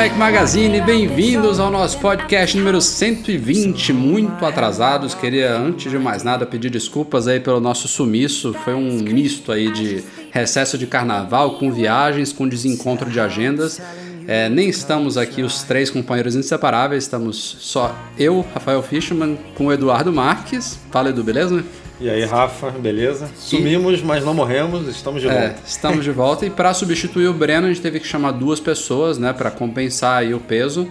Mac 0.00 0.16
Magazine, 0.16 0.80
bem-vindos 0.80 1.60
ao 1.60 1.70
nosso 1.70 1.98
podcast 1.98 2.56
número 2.56 2.80
120, 2.80 3.92
muito 3.92 4.46
atrasados. 4.46 5.12
Queria, 5.12 5.54
antes 5.54 5.92
de 5.92 5.98
mais 5.98 6.22
nada, 6.22 6.46
pedir 6.46 6.70
desculpas 6.70 7.28
aí 7.28 7.38
pelo 7.38 7.60
nosso 7.60 7.86
sumiço. 7.86 8.54
Foi 8.64 8.72
um 8.72 9.02
misto 9.02 9.52
aí 9.52 9.70
de 9.70 10.02
recesso 10.30 10.78
de 10.78 10.86
carnaval 10.86 11.58
com 11.58 11.70
viagens, 11.70 12.32
com 12.32 12.48
desencontro 12.48 13.10
de 13.10 13.20
agendas. 13.20 13.78
É, 14.26 14.48
nem 14.48 14.70
estamos 14.70 15.18
aqui 15.18 15.42
os 15.42 15.64
três 15.64 15.90
companheiros 15.90 16.34
inseparáveis, 16.34 17.04
estamos 17.04 17.58
só 17.60 17.94
eu, 18.18 18.42
Rafael 18.54 18.82
Fishman, 18.82 19.38
com 19.54 19.66
o 19.66 19.72
Eduardo 19.72 20.10
Marques. 20.10 20.78
Fala 20.90 21.10
Edu, 21.10 21.22
beleza? 21.22 21.62
E 22.00 22.08
aí, 22.08 22.24
Rafa, 22.24 22.70
beleza? 22.70 23.28
Sumimos, 23.36 24.00
mas 24.02 24.24
não 24.24 24.32
morremos, 24.32 24.88
estamos 24.88 25.20
de 25.20 25.28
É, 25.28 25.32
volta. 25.32 25.54
estamos 25.66 26.02
de 26.04 26.10
volta 26.10 26.46
e 26.46 26.50
para 26.50 26.72
substituir 26.72 27.28
o 27.28 27.34
Breno 27.34 27.66
a 27.66 27.68
gente 27.68 27.82
teve 27.82 28.00
que 28.00 28.06
chamar 28.06 28.30
duas 28.32 28.58
pessoas, 28.58 29.18
né, 29.18 29.32
para 29.34 29.50
compensar 29.50 30.18
aí 30.20 30.32
o 30.32 30.40
peso. 30.40 30.88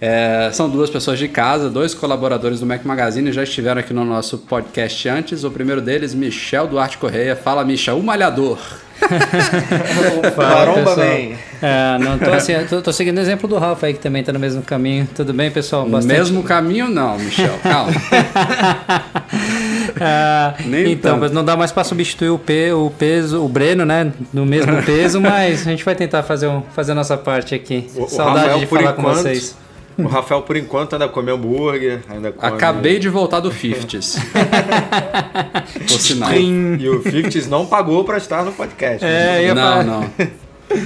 É, 0.00 0.50
são 0.52 0.68
duas 0.68 0.88
pessoas 0.90 1.18
de 1.18 1.26
casa, 1.28 1.68
dois 1.70 1.94
colaboradores 1.94 2.60
do 2.60 2.66
Mac 2.66 2.84
Magazine 2.84 3.32
já 3.32 3.42
estiveram 3.42 3.80
aqui 3.80 3.92
no 3.94 4.04
nosso 4.04 4.36
podcast 4.38 5.08
antes. 5.08 5.42
O 5.44 5.50
primeiro 5.50 5.80
deles, 5.80 6.14
Michel 6.14 6.66
Duarte 6.66 6.98
Correia. 6.98 7.34
Fala, 7.34 7.64
Michel, 7.64 7.98
o 7.98 8.02
malhador. 8.02 8.58
Maromba 10.36 10.80
pessoal. 10.80 10.96
Man. 11.06 11.36
É, 11.62 11.98
não 11.98 12.18
tô 12.18 12.30
assim, 12.30 12.52
tô, 12.68 12.82
tô 12.82 12.92
seguindo 12.92 13.16
o 13.16 13.20
exemplo 13.20 13.48
do 13.48 13.56
Rafa 13.58 13.86
aí, 13.86 13.94
que 13.94 14.00
também 14.00 14.22
tá 14.22 14.32
no 14.34 14.38
mesmo 14.38 14.60
caminho. 14.62 15.08
Tudo 15.14 15.32
bem, 15.32 15.50
pessoal? 15.50 15.86
Bastante- 15.88 16.18
Mesmo 16.18 16.42
caminho 16.42 16.88
não, 16.88 17.18
Michel, 17.18 17.58
calma. 17.62 17.92
Ah, 20.00 20.54
Nem 20.64 20.92
então, 20.92 21.12
tanto. 21.12 21.20
mas 21.22 21.32
não 21.32 21.44
dá 21.44 21.56
mais 21.56 21.72
pra 21.72 21.82
substituir 21.84 22.30
o, 22.30 22.38
pe, 22.38 22.72
o 22.72 22.90
peso, 22.98 23.42
o 23.44 23.48
Breno, 23.48 23.84
né? 23.84 24.12
No 24.32 24.44
mesmo 24.46 24.80
peso, 24.84 25.20
mas 25.20 25.66
a 25.66 25.70
gente 25.70 25.84
vai 25.84 25.94
tentar 25.94 26.22
fazer, 26.22 26.46
um, 26.48 26.62
fazer 26.74 26.92
a 26.92 26.94
nossa 26.94 27.16
parte 27.16 27.54
aqui. 27.54 27.88
O- 27.96 28.04
o 28.04 28.08
Saudade 28.08 28.38
Rafael, 28.40 28.58
de 28.60 28.66
por 28.66 28.78
falar 28.78 28.92
com 28.92 29.02
enquanto, 29.02 29.16
vocês. 29.22 29.56
O 29.98 30.06
Rafael, 30.06 30.42
por 30.42 30.56
enquanto, 30.58 30.92
ainda 30.92 31.08
come 31.08 31.30
hambúrguer, 31.32 32.00
ainda 32.10 32.30
come... 32.30 32.52
Acabei 32.52 32.98
de 32.98 33.08
voltar 33.08 33.40
do 33.40 33.50
50s. 33.50 34.18
Por 35.88 36.00
sinal. 36.00 36.34
E 36.34 36.88
o 36.88 37.02
50s 37.02 37.46
não 37.48 37.64
pagou 37.66 38.04
pra 38.04 38.18
estar 38.18 38.44
no 38.44 38.52
podcast. 38.52 39.04
É, 39.04 39.44
ia 39.44 39.54
Não, 39.54 39.62
falar- 39.62 39.84
não. 39.84 40.10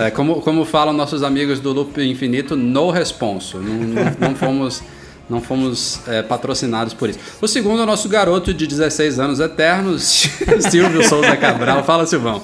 É, 0.06 0.10
como, 0.10 0.40
como 0.42 0.64
falam 0.64 0.92
nossos 0.92 1.22
amigos 1.22 1.58
do 1.58 1.72
Loop 1.72 1.98
Infinito, 2.00 2.54
no 2.56 2.90
responso. 2.90 3.58
Não, 3.58 3.74
não, 3.74 4.12
não 4.28 4.34
fomos, 4.36 4.82
não 5.30 5.40
fomos 5.40 6.00
é, 6.08 6.22
patrocinados 6.22 6.92
por 6.92 7.08
isso. 7.08 7.20
O 7.40 7.46
segundo 7.46 7.80
é 7.80 7.84
o 7.84 7.86
nosso 7.86 8.08
garoto 8.08 8.52
de 8.52 8.66
16 8.66 9.20
anos 9.20 9.38
eternos, 9.38 10.28
Silvio 10.68 11.08
Souza 11.08 11.36
Cabral. 11.36 11.84
Fala, 11.84 12.04
Silvão. 12.04 12.42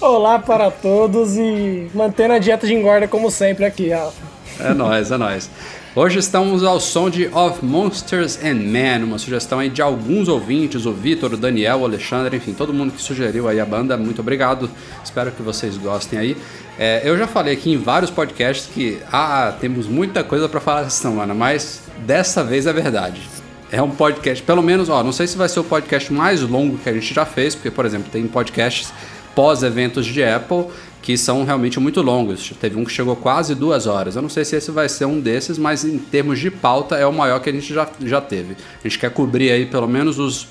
Olá 0.00 0.38
para 0.38 0.70
todos 0.70 1.36
e 1.36 1.90
mantendo 1.92 2.34
a 2.34 2.38
dieta 2.38 2.66
de 2.66 2.72
engorda 2.72 3.08
como 3.08 3.30
sempre 3.30 3.64
aqui, 3.64 3.90
Rafa. 3.90 4.30
É 4.60 4.72
nóis, 4.72 5.10
é 5.10 5.18
nóis. 5.18 5.50
Hoje 5.92 6.20
estamos 6.20 6.62
ao 6.62 6.78
som 6.78 7.10
de 7.10 7.26
Of 7.26 7.64
Monsters 7.64 8.38
and 8.44 8.54
Men, 8.54 9.02
uma 9.02 9.18
sugestão 9.18 9.58
aí 9.58 9.68
de 9.68 9.82
alguns 9.82 10.28
ouvintes, 10.28 10.86
o 10.86 10.92
Vitor, 10.92 11.32
o 11.32 11.36
Daniel, 11.36 11.78
o 11.80 11.84
Alexandre, 11.84 12.36
enfim, 12.36 12.52
todo 12.52 12.72
mundo 12.72 12.92
que 12.92 13.02
sugeriu 13.02 13.48
aí 13.48 13.58
a 13.58 13.66
banda, 13.66 13.96
muito 13.96 14.20
obrigado. 14.20 14.70
Espero 15.02 15.32
que 15.32 15.42
vocês 15.42 15.76
gostem 15.76 16.16
aí. 16.16 16.36
É, 16.78 17.02
eu 17.02 17.18
já 17.18 17.26
falei 17.26 17.54
aqui 17.54 17.72
em 17.72 17.76
vários 17.76 18.08
podcasts 18.08 18.70
que 18.72 19.00
ah, 19.10 19.52
temos 19.60 19.88
muita 19.88 20.22
coisa 20.22 20.48
para 20.48 20.60
falar 20.60 20.82
essa 20.82 20.90
semana, 20.90 21.34
mas 21.34 21.82
dessa 22.06 22.44
vez 22.44 22.68
é 22.68 22.72
verdade. 22.72 23.28
É 23.72 23.82
um 23.82 23.90
podcast, 23.90 24.44
pelo 24.44 24.62
menos, 24.62 24.88
ó, 24.88 25.02
não 25.02 25.12
sei 25.12 25.26
se 25.26 25.36
vai 25.36 25.48
ser 25.48 25.58
o 25.58 25.64
podcast 25.64 26.12
mais 26.12 26.40
longo 26.40 26.78
que 26.78 26.88
a 26.88 26.92
gente 26.92 27.12
já 27.12 27.26
fez, 27.26 27.56
porque, 27.56 27.70
por 27.70 27.84
exemplo, 27.84 28.08
tem 28.12 28.28
podcasts 28.28 28.92
pós-eventos 29.34 30.06
de 30.06 30.22
Apple 30.22 30.66
que 31.02 31.16
são 31.16 31.44
realmente 31.44 31.80
muito 31.80 32.02
longos. 32.02 32.52
Teve 32.60 32.76
um 32.76 32.84
que 32.84 32.92
chegou 32.92 33.16
quase 33.16 33.54
duas 33.54 33.86
horas. 33.86 34.16
Eu 34.16 34.22
não 34.22 34.28
sei 34.28 34.44
se 34.44 34.56
esse 34.56 34.70
vai 34.70 34.88
ser 34.88 35.06
um 35.06 35.20
desses, 35.20 35.58
mas 35.58 35.84
em 35.84 35.98
termos 35.98 36.38
de 36.38 36.50
pauta 36.50 36.96
é 36.96 37.06
o 37.06 37.12
maior 37.12 37.40
que 37.40 37.48
a 37.48 37.52
gente 37.52 37.72
já, 37.72 37.88
já 38.04 38.20
teve. 38.20 38.56
A 38.84 38.88
gente 38.88 38.98
quer 38.98 39.10
cobrir 39.10 39.50
aí 39.50 39.66
pelo 39.66 39.88
menos 39.88 40.18
os 40.18 40.46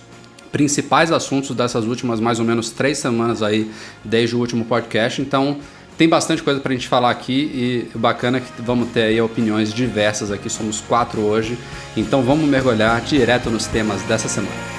principais 0.51 1.11
assuntos 1.11 1.55
dessas 1.55 1.85
últimas 1.85 2.19
mais 2.19 2.39
ou 2.39 2.45
menos 2.45 2.71
três 2.71 2.97
semanas 2.97 3.43
aí 3.43 3.69
desde 4.03 4.35
o 4.35 4.39
último 4.39 4.65
podcast. 4.65 5.21
Então 5.21 5.57
tem 5.97 6.07
bastante 6.07 6.41
coisa 6.41 6.59
pra 6.59 6.71
gente 6.71 6.87
falar 6.87 7.11
aqui 7.11 7.89
e 7.93 7.97
bacana 7.97 8.37
é 8.37 8.41
que 8.41 8.61
vamos 8.61 8.89
ter 8.89 9.03
aí 9.03 9.21
opiniões 9.21 9.73
diversas 9.73 10.31
aqui. 10.31 10.49
Somos 10.49 10.81
quatro 10.81 11.21
hoje. 11.21 11.57
Então 11.95 12.23
vamos 12.23 12.47
mergulhar 12.47 12.99
direto 13.01 13.49
nos 13.49 13.67
temas 13.67 14.01
dessa 14.03 14.27
semana. 14.27 14.78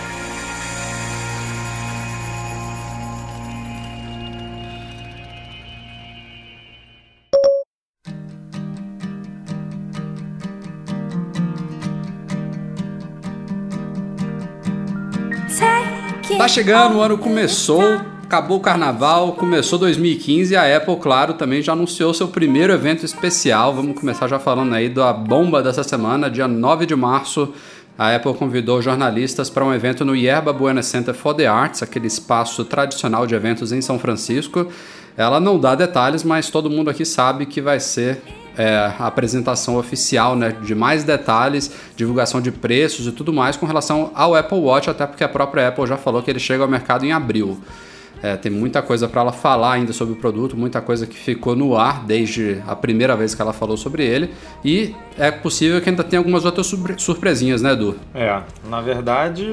Chegando, 16.51 16.97
o 16.97 17.01
ano 17.01 17.17
começou, 17.17 17.81
acabou 18.25 18.59
o 18.59 18.61
carnaval, 18.61 19.35
começou 19.35 19.79
2015 19.79 20.53
e 20.53 20.57
a 20.57 20.77
Apple, 20.77 20.97
claro, 20.97 21.35
também 21.35 21.63
já 21.63 21.75
anunciou 21.75 22.13
seu 22.13 22.27
primeiro 22.27 22.73
evento 22.73 23.05
especial. 23.05 23.73
Vamos 23.73 23.97
começar 23.97 24.27
já 24.27 24.37
falando 24.37 24.75
aí 24.75 24.89
da 24.89 25.13
bomba 25.13 25.63
dessa 25.63 25.85
semana, 25.85 26.29
dia 26.29 26.49
9 26.49 26.87
de 26.87 26.97
março. 26.97 27.55
A 27.97 28.17
Apple 28.17 28.35
convidou 28.35 28.83
jornalistas 28.83 29.49
para 29.49 29.65
um 29.65 29.73
evento 29.73 30.05
no 30.05 30.17
Yerba 30.17 30.53
Buena 30.53 30.83
Center 30.83 31.15
for 31.15 31.35
the 31.35 31.47
Arts, 31.47 31.85
aquele 31.85 32.09
espaço 32.09 32.65
tradicional 32.65 33.29
de 33.29 33.35
eventos 33.37 33.71
em 33.71 33.81
São 33.81 33.97
Francisco. 33.97 34.67
Ela 35.17 35.39
não 35.39 35.57
dá 35.57 35.77
detalhes, 35.77 36.25
mas 36.25 36.51
todo 36.51 36.69
mundo 36.69 36.91
aqui 36.91 37.05
sabe 37.05 37.47
que 37.47 37.61
vai 37.61 37.79
ser 37.79 38.21
é, 38.57 38.93
a 38.99 39.07
apresentação 39.07 39.77
oficial 39.77 40.35
né, 40.37 40.55
de 40.63 40.75
mais 40.75 41.05
detalhes, 41.05 41.71
divulgação 41.97 42.41
de 42.41 42.51
preços 42.51 43.07
e 43.07 43.13
tudo 43.13 43.33
mais 43.33 43.57
com 43.57 43.67
relação 43.67 44.11
ao 44.15 44.35
Apple 44.35 44.59
Watch, 44.59 44.91
até 44.91 45.07
porque 45.07 45.25
a 45.25 45.29
própria 45.29 45.69
Apple 45.69 45.87
já 45.87 45.97
falou 45.97 46.23
que 46.23 46.31
ele 46.31 46.41
chega 46.41 46.63
ao 46.63 46.69
mercado 46.69 47.05
em 47.05 47.13
abril. 47.13 47.59
É, 48.23 48.37
tem 48.37 48.53
muita 48.53 48.83
coisa 48.83 49.09
para 49.09 49.23
ela 49.23 49.33
falar 49.33 49.73
ainda 49.73 49.95
sobre 49.95 50.13
o 50.13 50.17
produto, 50.17 50.55
muita 50.55 50.83
coisa 50.83 51.07
que 51.07 51.17
ficou 51.17 51.57
no 51.57 51.75
ar 51.75 52.05
desde 52.05 52.63
a 52.67 52.77
primeira 52.77 53.17
vez 53.17 53.35
que 53.35 53.41
ela 53.41 53.53
falou 53.55 53.79
sobre 53.79 54.05
ele. 54.05 54.31
E 54.63 54.95
é 55.17 55.31
possível 55.31 55.81
que 55.81 55.89
ainda 55.89 56.05
tenha 56.05 56.21
algumas 56.21 56.45
outras 56.45 56.67
surpre- 56.67 56.97
surpresinhas, 56.99 57.63
né, 57.63 57.73
Edu? 57.73 57.97
É, 58.15 58.43
na 58.69 58.83
verdade, 58.83 59.47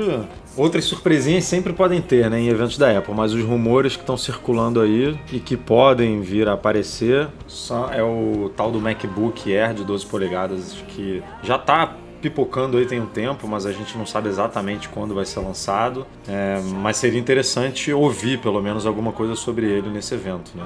outras 0.58 0.86
surpresinhas 0.86 1.46
sempre 1.46 1.72
podem 1.72 2.02
ter, 2.02 2.30
né, 2.30 2.40
em 2.40 2.48
eventos 2.48 2.78
da 2.78 2.98
Apple, 2.98 3.14
mas 3.14 3.34
os 3.34 3.44
rumores 3.44 3.96
que 3.96 4.02
estão 4.02 4.18
circulando 4.18 4.82
aí 4.82 5.18
e 5.32 5.40
que 5.40 5.56
podem 5.56 6.22
vir 6.22 6.50
a 6.50 6.54
aparecer 6.54 7.28
são, 7.48 7.92
é 7.92 8.04
o 8.04 8.52
tal 8.56 8.72
do 8.72 8.82
MacBook 8.82 9.56
Air 9.56 9.74
de 9.74 9.84
12 9.84 10.06
polegadas 10.06 10.84
que 10.90 11.24
já 11.44 11.56
está 11.56 11.96
pipocando 12.22 12.78
aí 12.78 12.86
tem 12.86 13.00
um 13.00 13.06
tempo, 13.06 13.48
mas 13.48 13.66
a 13.66 13.72
gente 13.72 13.98
não 13.98 14.06
sabe 14.06 14.28
exatamente 14.28 14.90
quando 14.90 15.14
vai 15.14 15.26
ser 15.26 15.40
lançado. 15.40 16.06
É, 16.28 16.60
mas 16.82 16.98
seria 16.98 17.20
interessante 17.20 17.94
ouvir 17.94 18.40
pelo 18.40 18.62
menos 18.62 18.86
alguma 18.86 19.12
coisa 19.12 19.36
sobre 19.36 19.68
ele 19.68 19.90
nesse 19.90 20.16
evento, 20.16 20.52
né? 20.56 20.66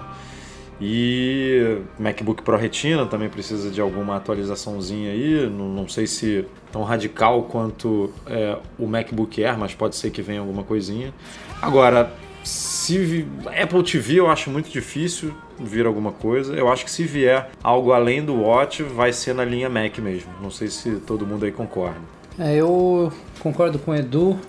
E 0.82 1.78
MacBook 2.00 2.42
Pro 2.42 2.58
Retina 2.58 3.06
também 3.06 3.30
precisa 3.30 3.70
de 3.70 3.80
alguma 3.80 4.16
atualizaçãozinha 4.16 5.12
aí. 5.12 5.48
Não, 5.48 5.70
não 5.70 5.88
sei 5.88 6.08
se 6.08 6.44
tão 6.72 6.82
radical 6.82 7.44
quanto 7.44 8.12
é, 8.26 8.58
o 8.80 8.88
MacBook 8.88 9.44
Air, 9.44 9.60
mas 9.60 9.76
pode 9.76 9.96
ser 9.96 10.10
que 10.10 10.24
venha 10.24 10.40
alguma 10.40 10.64
coisinha. 10.64 11.14
Agora, 11.62 12.12
se 12.44 13.28
Apple 13.62 13.84
TV 13.84 14.16
eu 14.16 14.28
acho 14.28 14.50
muito 14.50 14.72
difícil 14.72 15.32
vir 15.60 15.86
alguma 15.86 16.12
coisa. 16.12 16.56
Eu 16.56 16.68
acho 16.68 16.84
que 16.84 16.90
se 16.90 17.04
vier 17.04 17.52
algo 17.62 17.92
além 17.92 18.26
do 18.26 18.34
Watch, 18.42 18.82
vai 18.82 19.14
ser 19.14 19.36
na 19.36 19.46
linha 19.46 19.70
Mac 19.70 20.00
mesmo. 20.00 20.32
Não 20.42 20.50
sei 20.50 20.68
se 20.68 20.96
todo 20.96 21.28
mundo 21.28 21.46
aí 21.46 21.52
concorda. 21.52 22.02
É, 22.40 22.56
eu 22.56 23.14
concordo 23.40 23.78
com 23.78 23.92
o 23.92 23.96
Edu. 23.96 24.40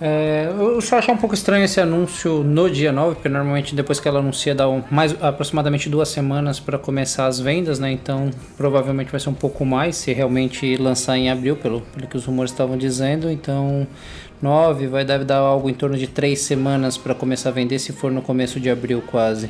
É, 0.00 0.52
eu 0.58 0.80
só 0.82 0.98
achei 0.98 1.12
um 1.12 1.16
pouco 1.16 1.34
estranho 1.34 1.64
esse 1.64 1.80
anúncio 1.80 2.44
no 2.44 2.68
dia 2.68 2.92
9, 2.92 3.14
porque 3.14 3.28
normalmente 3.28 3.74
depois 3.74 3.98
que 3.98 4.06
ela 4.06 4.18
anuncia 4.18 4.54
dá 4.54 4.68
um, 4.68 4.82
mais 4.90 5.14
aproximadamente 5.22 5.88
duas 5.88 6.10
semanas 6.10 6.60
para 6.60 6.78
começar 6.78 7.26
as 7.26 7.40
vendas, 7.40 7.78
né? 7.78 7.90
Então 7.92 8.30
provavelmente 8.58 9.10
vai 9.10 9.18
ser 9.18 9.30
um 9.30 9.34
pouco 9.34 9.64
mais 9.64 9.96
se 9.96 10.12
realmente 10.12 10.76
lançar 10.76 11.16
em 11.16 11.30
abril, 11.30 11.56
pelo, 11.56 11.80
pelo 11.80 12.06
que 12.06 12.16
os 12.16 12.26
rumores 12.26 12.52
estavam 12.52 12.76
dizendo. 12.76 13.30
Então 13.30 13.86
9 14.42 14.86
vai 14.86 15.04
deve 15.04 15.24
dar 15.24 15.38
algo 15.38 15.70
em 15.70 15.74
torno 15.74 15.96
de 15.96 16.06
três 16.06 16.40
semanas 16.40 16.98
para 16.98 17.14
começar 17.14 17.48
a 17.48 17.52
vender, 17.52 17.78
se 17.78 17.92
for 17.92 18.12
no 18.12 18.20
começo 18.20 18.60
de 18.60 18.68
abril 18.68 19.02
quase. 19.06 19.48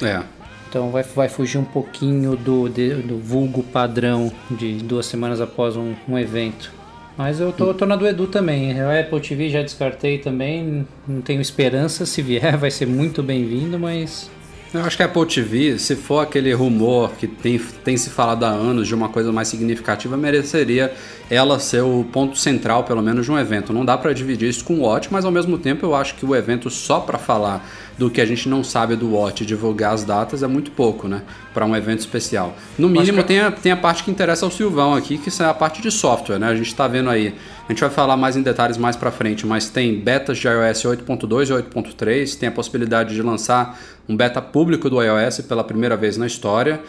É. 0.00 0.22
Então 0.68 0.90
vai, 0.90 1.02
vai 1.02 1.28
fugir 1.28 1.58
um 1.58 1.64
pouquinho 1.64 2.36
do, 2.36 2.68
de, 2.68 2.94
do 2.94 3.18
vulgo 3.18 3.64
padrão 3.64 4.30
de 4.50 4.74
duas 4.74 5.06
semanas 5.06 5.40
após 5.40 5.76
um, 5.76 5.94
um 6.08 6.16
evento. 6.16 6.77
Mas 7.18 7.40
eu 7.40 7.52
tô, 7.52 7.74
tô 7.74 7.84
na 7.84 7.96
do 7.96 8.06
Edu 8.06 8.28
também. 8.28 8.80
A 8.80 9.00
Apple 9.00 9.20
TV 9.20 9.50
já 9.50 9.60
descartei 9.60 10.18
também. 10.18 10.86
Não 11.06 11.20
tenho 11.20 11.40
esperança. 11.40 12.06
Se 12.06 12.22
vier, 12.22 12.54
vai 12.56 12.70
ser 12.70 12.86
muito 12.86 13.24
bem-vindo, 13.24 13.76
mas. 13.76 14.30
Eu 14.72 14.84
acho 14.84 14.98
que 14.98 15.02
a 15.02 15.06
Apple 15.06 15.24
TV, 15.24 15.78
se 15.78 15.96
for 15.96 16.20
aquele 16.20 16.52
rumor 16.52 17.12
que 17.12 17.26
tem, 17.26 17.58
tem 17.58 17.96
se 17.96 18.10
falado 18.10 18.44
há 18.44 18.48
anos 18.48 18.86
de 18.86 18.94
uma 18.94 19.08
coisa 19.08 19.32
mais 19.32 19.48
significativa, 19.48 20.14
mereceria 20.14 20.92
ela 21.30 21.58
ser 21.58 21.80
o 21.80 22.04
ponto 22.04 22.36
central, 22.36 22.84
pelo 22.84 23.02
menos, 23.02 23.24
de 23.24 23.32
um 23.32 23.38
evento. 23.38 23.72
Não 23.72 23.82
dá 23.82 23.96
para 23.96 24.12
dividir 24.12 24.46
isso 24.46 24.64
com 24.64 24.74
o 24.74 24.80
Watch, 24.80 25.08
mas 25.10 25.24
ao 25.24 25.30
mesmo 25.30 25.56
tempo 25.56 25.86
eu 25.86 25.94
acho 25.94 26.14
que 26.16 26.26
o 26.26 26.36
evento 26.36 26.68
só 26.68 27.00
para 27.00 27.16
falar 27.16 27.66
do 27.96 28.10
que 28.10 28.20
a 28.20 28.26
gente 28.26 28.46
não 28.48 28.62
sabe 28.62 28.94
do 28.94 29.14
Watch 29.14 29.42
e 29.42 29.46
divulgar 29.46 29.94
as 29.94 30.04
datas 30.04 30.42
é 30.42 30.46
muito 30.46 30.70
pouco, 30.70 31.08
né? 31.08 31.22
Para 31.54 31.64
um 31.64 31.74
evento 31.74 32.00
especial. 32.00 32.54
No 32.78 32.90
mínimo, 32.90 33.22
que... 33.22 33.28
tem, 33.28 33.40
a, 33.40 33.50
tem 33.50 33.72
a 33.72 33.76
parte 33.76 34.04
que 34.04 34.10
interessa 34.10 34.44
ao 34.44 34.50
Silvão 34.50 34.94
aqui, 34.94 35.16
que 35.16 35.30
é 35.42 35.46
a 35.46 35.54
parte 35.54 35.80
de 35.80 35.90
software, 35.90 36.38
né? 36.38 36.46
A 36.46 36.54
gente 36.54 36.68
está 36.68 36.86
vendo 36.86 37.08
aí. 37.08 37.34
A 37.66 37.72
gente 37.72 37.80
vai 37.80 37.90
falar 37.90 38.16
mais 38.16 38.36
em 38.36 38.42
detalhes 38.42 38.76
mais 38.76 38.96
para 38.96 39.10
frente, 39.10 39.46
mas 39.46 39.68
tem 39.68 39.98
betas 39.98 40.38
de 40.38 40.46
iOS 40.46 40.84
8.2 40.84 41.48
e 41.48 41.62
8.3, 41.62 42.38
tem 42.38 42.48
a 42.48 42.52
possibilidade 42.52 43.14
de 43.14 43.20
lançar 43.20 43.78
um 44.08 44.16
beta 44.16 44.40
público 44.40 44.88
do 44.88 45.02
iOS 45.02 45.40
pela 45.42 45.62
primeira 45.62 45.96
vez 45.96 46.16
na 46.16 46.26
história. 46.26 46.80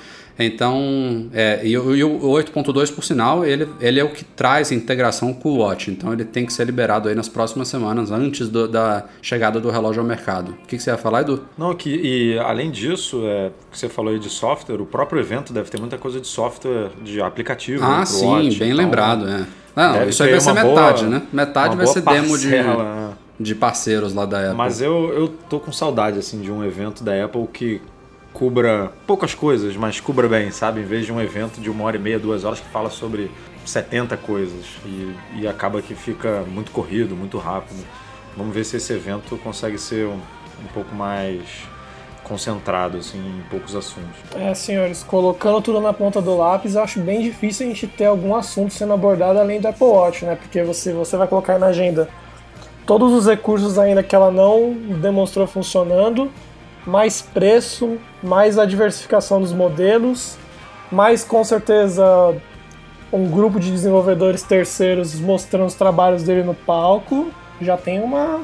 Então, 0.42 1.27
é, 1.33 1.60
e, 1.63 1.71
e 1.71 1.77
o 1.77 2.21
8.2, 2.21 2.95
por 2.95 3.04
sinal, 3.04 3.45
ele, 3.45 3.68
ele 3.81 4.00
é 4.00 4.04
o 4.06 4.10
que 4.10 4.24
traz 4.24 4.71
integração 4.71 5.33
com 5.33 5.50
o 5.50 5.57
Watch. 5.57 5.92
Então, 5.92 6.13
ele 6.13 6.24
tem 6.24 6.45
que 6.45 6.54
ser 6.54 6.63
liberado 6.63 7.10
aí 7.10 7.16
nas 7.16 7.27
próximas 7.27 7.68
semanas, 7.68 8.10
antes 8.10 8.48
do, 8.48 8.66
da 8.66 9.04
chegada 9.21 9.60
do 9.60 9.69
relógio 9.69 10.01
ao 10.01 10.07
mercado. 10.07 10.51
O 10.51 10.66
que, 10.66 10.77
que, 10.77 10.80
você 10.80 10.92
ia 10.92 10.98
falar, 10.98 11.21
Edu? 11.21 11.44
Não, 11.57 11.75
que, 11.75 11.89
e 11.89 12.39
além 12.39 12.71
disso, 12.71 13.22
é, 13.25 13.51
que 13.69 13.77
você 13.77 13.89
falou 13.89 14.13
aí 14.13 14.19
de 14.19 14.30
software, 14.30 14.80
o 14.80 14.86
próprio 14.86 15.19
evento 15.19 15.51
deve 15.51 15.69
ter 15.69 15.77
muita 15.77 15.98
coisa 15.98 16.22
de 16.22 16.27
software, 16.27 16.89
de 17.04 17.22
aplicativo. 17.22 17.83
Ah, 17.83 18.00
né, 18.00 18.06
sim, 18.06 18.25
Watch, 18.25 18.60
bem 18.60 18.69
então, 18.69 18.86
lembrado, 18.86 19.27
é. 19.27 19.45
Não, 19.75 20.07
isso 20.07 20.24
aí 20.24 20.31
vai 20.31 20.39
ser 20.39 20.54
metade, 20.54 21.04
boa, 21.04 21.19
né? 21.19 21.22
Metade 21.31 21.75
vai 21.75 21.88
ser 21.88 22.01
demo 22.01 22.38
de, 22.38 22.48
né? 22.48 23.13
De 23.39 23.56
parceiros 23.56 24.13
lá 24.13 24.25
da 24.25 24.41
Apple. 24.41 24.57
Mas 24.57 24.81
eu, 24.81 25.13
eu 25.13 25.27
tô 25.27 25.59
com 25.59 25.71
saudade, 25.71 26.19
assim, 26.19 26.41
de 26.41 26.51
um 26.51 26.63
evento 26.63 27.03
da 27.03 27.24
Apple 27.24 27.47
que 27.47 27.81
cubra 28.33 28.91
poucas 29.07 29.33
coisas, 29.33 29.75
mas 29.75 30.00
cubra 30.00 30.27
bem, 30.27 30.51
sabe? 30.51 30.81
Em 30.81 30.86
vez 30.86 31.06
de 31.06 31.12
um 31.12 31.21
evento 31.21 31.59
de 31.59 31.69
uma 31.69 31.83
hora 31.86 31.95
e 31.95 32.00
meia, 32.00 32.19
duas 32.19 32.44
horas 32.44 32.59
que 32.59 32.68
fala 32.68 32.89
sobre 32.89 33.31
70 33.65 34.18
coisas 34.18 34.65
e, 34.86 35.15
e 35.38 35.47
acaba 35.47 35.81
que 35.81 35.95
fica 35.95 36.44
muito 36.47 36.71
corrido, 36.71 37.15
muito 37.15 37.38
rápido. 37.38 37.86
Vamos 38.36 38.53
ver 38.53 38.63
se 38.63 38.77
esse 38.77 38.94
evento 38.94 39.38
consegue 39.38 39.77
ser 39.77 40.06
um, 40.06 40.19
um 40.63 40.68
pouco 40.74 40.94
mais 40.94 41.41
concentrado 42.24 42.97
assim, 42.97 43.18
em 43.18 43.41
poucos 43.50 43.75
assuntos. 43.75 44.19
É, 44.36 44.53
senhores, 44.53 45.03
colocando 45.03 45.62
tudo 45.62 45.81
na 45.81 45.91
ponta 45.91 46.21
do 46.21 46.38
lápis, 46.38 46.75
eu 46.75 46.83
acho 46.83 47.00
bem 47.00 47.21
difícil 47.21 47.65
a 47.65 47.69
gente 47.69 47.88
ter 47.88 48.06
algum 48.06 48.36
assunto 48.36 48.74
sendo 48.74 48.94
abordado 48.94 49.39
além 49.39 49.59
do 49.59 49.68
Apple 49.68 49.88
Watch, 49.88 50.25
né? 50.25 50.36
Porque 50.36 50.62
você, 50.62 50.94
você 50.94 51.18
vai 51.18 51.27
colocar 51.27 51.57
na 51.57 51.68
agenda 51.68 52.07
todos 52.89 53.13
os 53.13 53.27
recursos 53.27 53.77
ainda 53.77 54.01
que 54.01 54.15
ela 54.15 54.31
não 54.31 54.74
demonstrou 55.00 55.45
funcionando 55.45 56.31
mais 56.88 57.21
preço, 57.21 58.00
mais 58.24 58.57
a 58.57 58.65
diversificação 58.65 59.39
dos 59.39 59.53
modelos, 59.53 60.39
mais 60.91 61.24
com 61.24 61.44
certeza 61.44 62.36
um 63.13 63.30
grupo 63.30 63.59
de 63.59 63.69
desenvolvedores 63.69 64.41
terceiros 64.41 65.19
mostrando 65.19 65.68
os 65.68 65.75
trabalhos 65.75 66.24
dele 66.24 66.41
no 66.41 66.56
palco. 66.56 67.31
Já 67.62 67.77
tem 67.77 68.01
uma, 68.01 68.41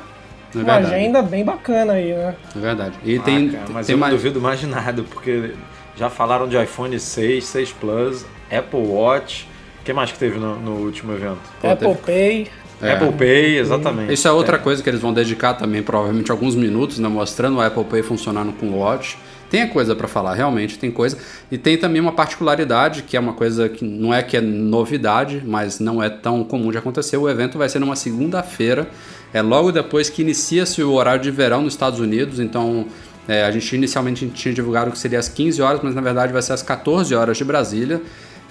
é 0.54 0.58
uma 0.60 0.76
agenda 0.76 1.24
bem 1.24 1.44
bacana 1.44 1.94
aí, 1.94 2.14
né? 2.14 2.36
É 2.56 2.60
verdade. 2.60 2.94
E 3.04 3.18
ah, 3.18 3.22
tem, 3.24 3.50
cara, 3.50 3.66
mas 3.70 3.88
tem 3.88 3.96
eu 3.96 4.00
mais... 4.00 4.14
não 4.14 4.20
duvido 4.20 4.40
mais 4.40 4.60
de 4.60 4.68
nada, 4.68 5.02
porque 5.02 5.56
já 5.98 6.08
falaram 6.08 6.48
de 6.48 6.56
iPhone 6.62 7.00
6, 7.00 7.44
6 7.44 7.72
Plus, 7.72 8.24
Apple 8.56 8.86
Watch. 8.86 9.48
O 9.82 9.86
que 9.86 9.92
mais 9.92 10.12
que 10.12 10.20
teve 10.20 10.38
no, 10.38 10.56
no 10.56 10.86
último 10.86 11.14
evento? 11.14 11.42
Apple 11.64 11.96
teve... 11.96 11.96
Pay. 12.06 12.65
É. 12.82 12.94
Apple 12.94 13.14
Pay, 13.14 13.58
exatamente. 13.58 14.14
Isso 14.14 14.28
é 14.28 14.32
outra 14.32 14.58
é. 14.58 14.60
coisa 14.60 14.84
que 14.84 14.90
eles 14.90 15.00
vão 15.00 15.14
dedicar 15.14 15.54
também, 15.54 15.82
provavelmente 15.82 16.32
alguns 16.32 16.56
minutos, 16.56 17.00
né, 17.00 17.08
mostrando 17.08 17.58
o 17.58 17.62
Apple 17.62 17.84
Pay 17.86 18.04
funcionando 18.04 18.54
com 18.54 18.68
o 18.68 18.80
Watch. 18.80 19.18
Tem 19.50 19.68
coisa 19.68 19.96
para 19.96 20.08
falar, 20.08 20.34
realmente 20.34 20.78
tem 20.78 20.92
coisa. 20.92 21.18
E 21.52 21.58
tem 21.58 21.78
também 21.78 22.02
uma 22.02 22.12
particularidade, 22.12 23.04
que 23.04 23.16
é 23.16 23.20
uma 23.20 23.34
coisa 23.34 23.70
que 23.70 23.86
não 23.86 24.14
é 24.14 24.22
que 24.24 24.36
é 24.36 24.42
novidade, 24.42 25.42
mas 25.46 25.80
não 25.80 26.02
é 26.02 26.10
tão 26.10 26.44
comum 26.44 26.72
de 26.72 26.78
acontecer. 26.78 27.16
O 27.18 27.30
evento 27.30 27.58
vai 27.58 27.70
ser 27.70 27.80
numa 27.80 27.96
segunda-feira, 27.96 28.90
é 29.34 29.42
logo 29.42 29.72
depois 29.72 30.10
que 30.10 30.22
inicia-se 30.22 30.82
o 30.82 30.92
horário 30.94 31.22
de 31.22 31.32
verão 31.32 31.62
nos 31.62 31.74
Estados 31.74 32.00
Unidos, 32.00 32.40
então 32.40 32.86
é, 33.28 33.44
a 33.44 33.52
gente 33.52 33.76
inicialmente 33.76 34.28
tinha 34.30 34.54
divulgado 34.54 34.92
que 34.92 34.98
seria 34.98 35.20
às 35.20 35.28
15 35.28 35.62
horas, 35.62 35.80
mas 35.82 35.96
na 35.96 36.02
verdade 36.02 36.34
vai 36.34 36.42
ser 36.42 36.54
às 36.54 36.62
14 36.62 37.14
horas 37.16 37.38
de 37.38 37.44
Brasília. 37.44 38.02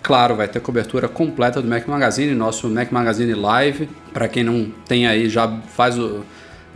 Claro, 0.04 0.36
vai 0.36 0.46
ter 0.46 0.60
cobertura 0.60 1.08
completa 1.08 1.60
do 1.62 1.66
Mac 1.66 1.88
Magazine, 1.88 2.34
nosso 2.34 2.68
Mac 2.68 2.92
Magazine 2.92 3.32
Live. 3.32 3.88
Para 4.12 4.28
quem 4.28 4.44
não 4.44 4.70
tem 4.86 5.06
aí, 5.06 5.30
já 5.30 5.50
faz 5.74 5.98
o 5.98 6.22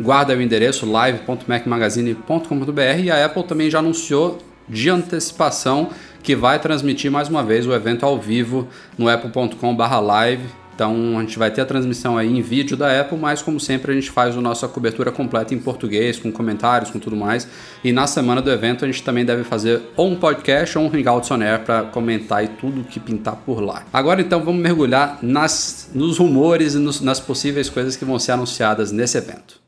guarda 0.01 0.35
o 0.35 0.41
endereço 0.41 0.91
live.macmagazine.com.br 0.91 3.01
e 3.03 3.11
a 3.11 3.27
Apple 3.27 3.43
também 3.43 3.69
já 3.69 3.81
anunciou 3.81 4.39
de 4.67 4.89
antecipação 4.89 5.91
que 6.23 6.35
vai 6.35 6.59
transmitir 6.59 7.11
mais 7.11 7.29
uma 7.29 7.45
vez 7.45 7.67
o 7.67 7.75
evento 7.75 8.07
ao 8.07 8.19
vivo 8.19 8.67
no 8.97 9.11
apple.com/live 9.11 10.45
então 10.79 11.19
a 11.19 11.23
gente 11.23 11.37
vai 11.37 11.51
ter 11.51 11.61
a 11.61 11.67
transmissão 11.67 12.17
aí 12.17 12.29
em 12.29 12.41
vídeo 12.41 12.77
da 12.77 13.01
Apple, 13.01 13.19
mas 13.19 13.43
como 13.43 13.59
sempre 13.59 13.91
a 13.91 13.95
gente 13.97 14.13
faz 14.13 14.37
a 14.37 14.41
nossa 14.41 14.69
cobertura 14.69 15.11
completa 15.11 15.53
em 15.53 15.59
português, 15.59 16.21
com 16.21 16.31
comentários, 16.31 16.89
com 16.89 17.01
tudo 17.01 17.17
mais. 17.17 17.49
E 17.83 17.91
na 17.91 18.07
semana 18.07 18.41
do 18.41 18.49
evento 18.49 18.85
a 18.85 18.89
gente 18.89 19.03
também 19.03 19.25
deve 19.25 19.43
fazer 19.43 19.83
ou 19.97 20.09
um 20.09 20.15
podcast 20.15 20.79
ou 20.79 20.85
um 20.85 20.87
Hangouts 20.87 21.33
on 21.33 21.43
Air 21.43 21.65
para 21.65 21.83
comentar 21.83 22.45
e 22.45 22.49
tudo 22.49 22.85
que 22.85 23.01
pintar 23.01 23.35
por 23.35 23.61
lá. 23.61 23.87
Agora 23.93 24.21
então 24.21 24.41
vamos 24.45 24.63
mergulhar 24.63 25.19
nas, 25.21 25.91
nos 25.93 26.17
rumores 26.17 26.77
e 26.77 26.79
nos, 26.79 27.01
nas 27.01 27.19
possíveis 27.19 27.69
coisas 27.69 27.97
que 27.97 28.05
vão 28.05 28.17
ser 28.17 28.31
anunciadas 28.31 28.93
nesse 28.93 29.19
evento. 29.19 29.59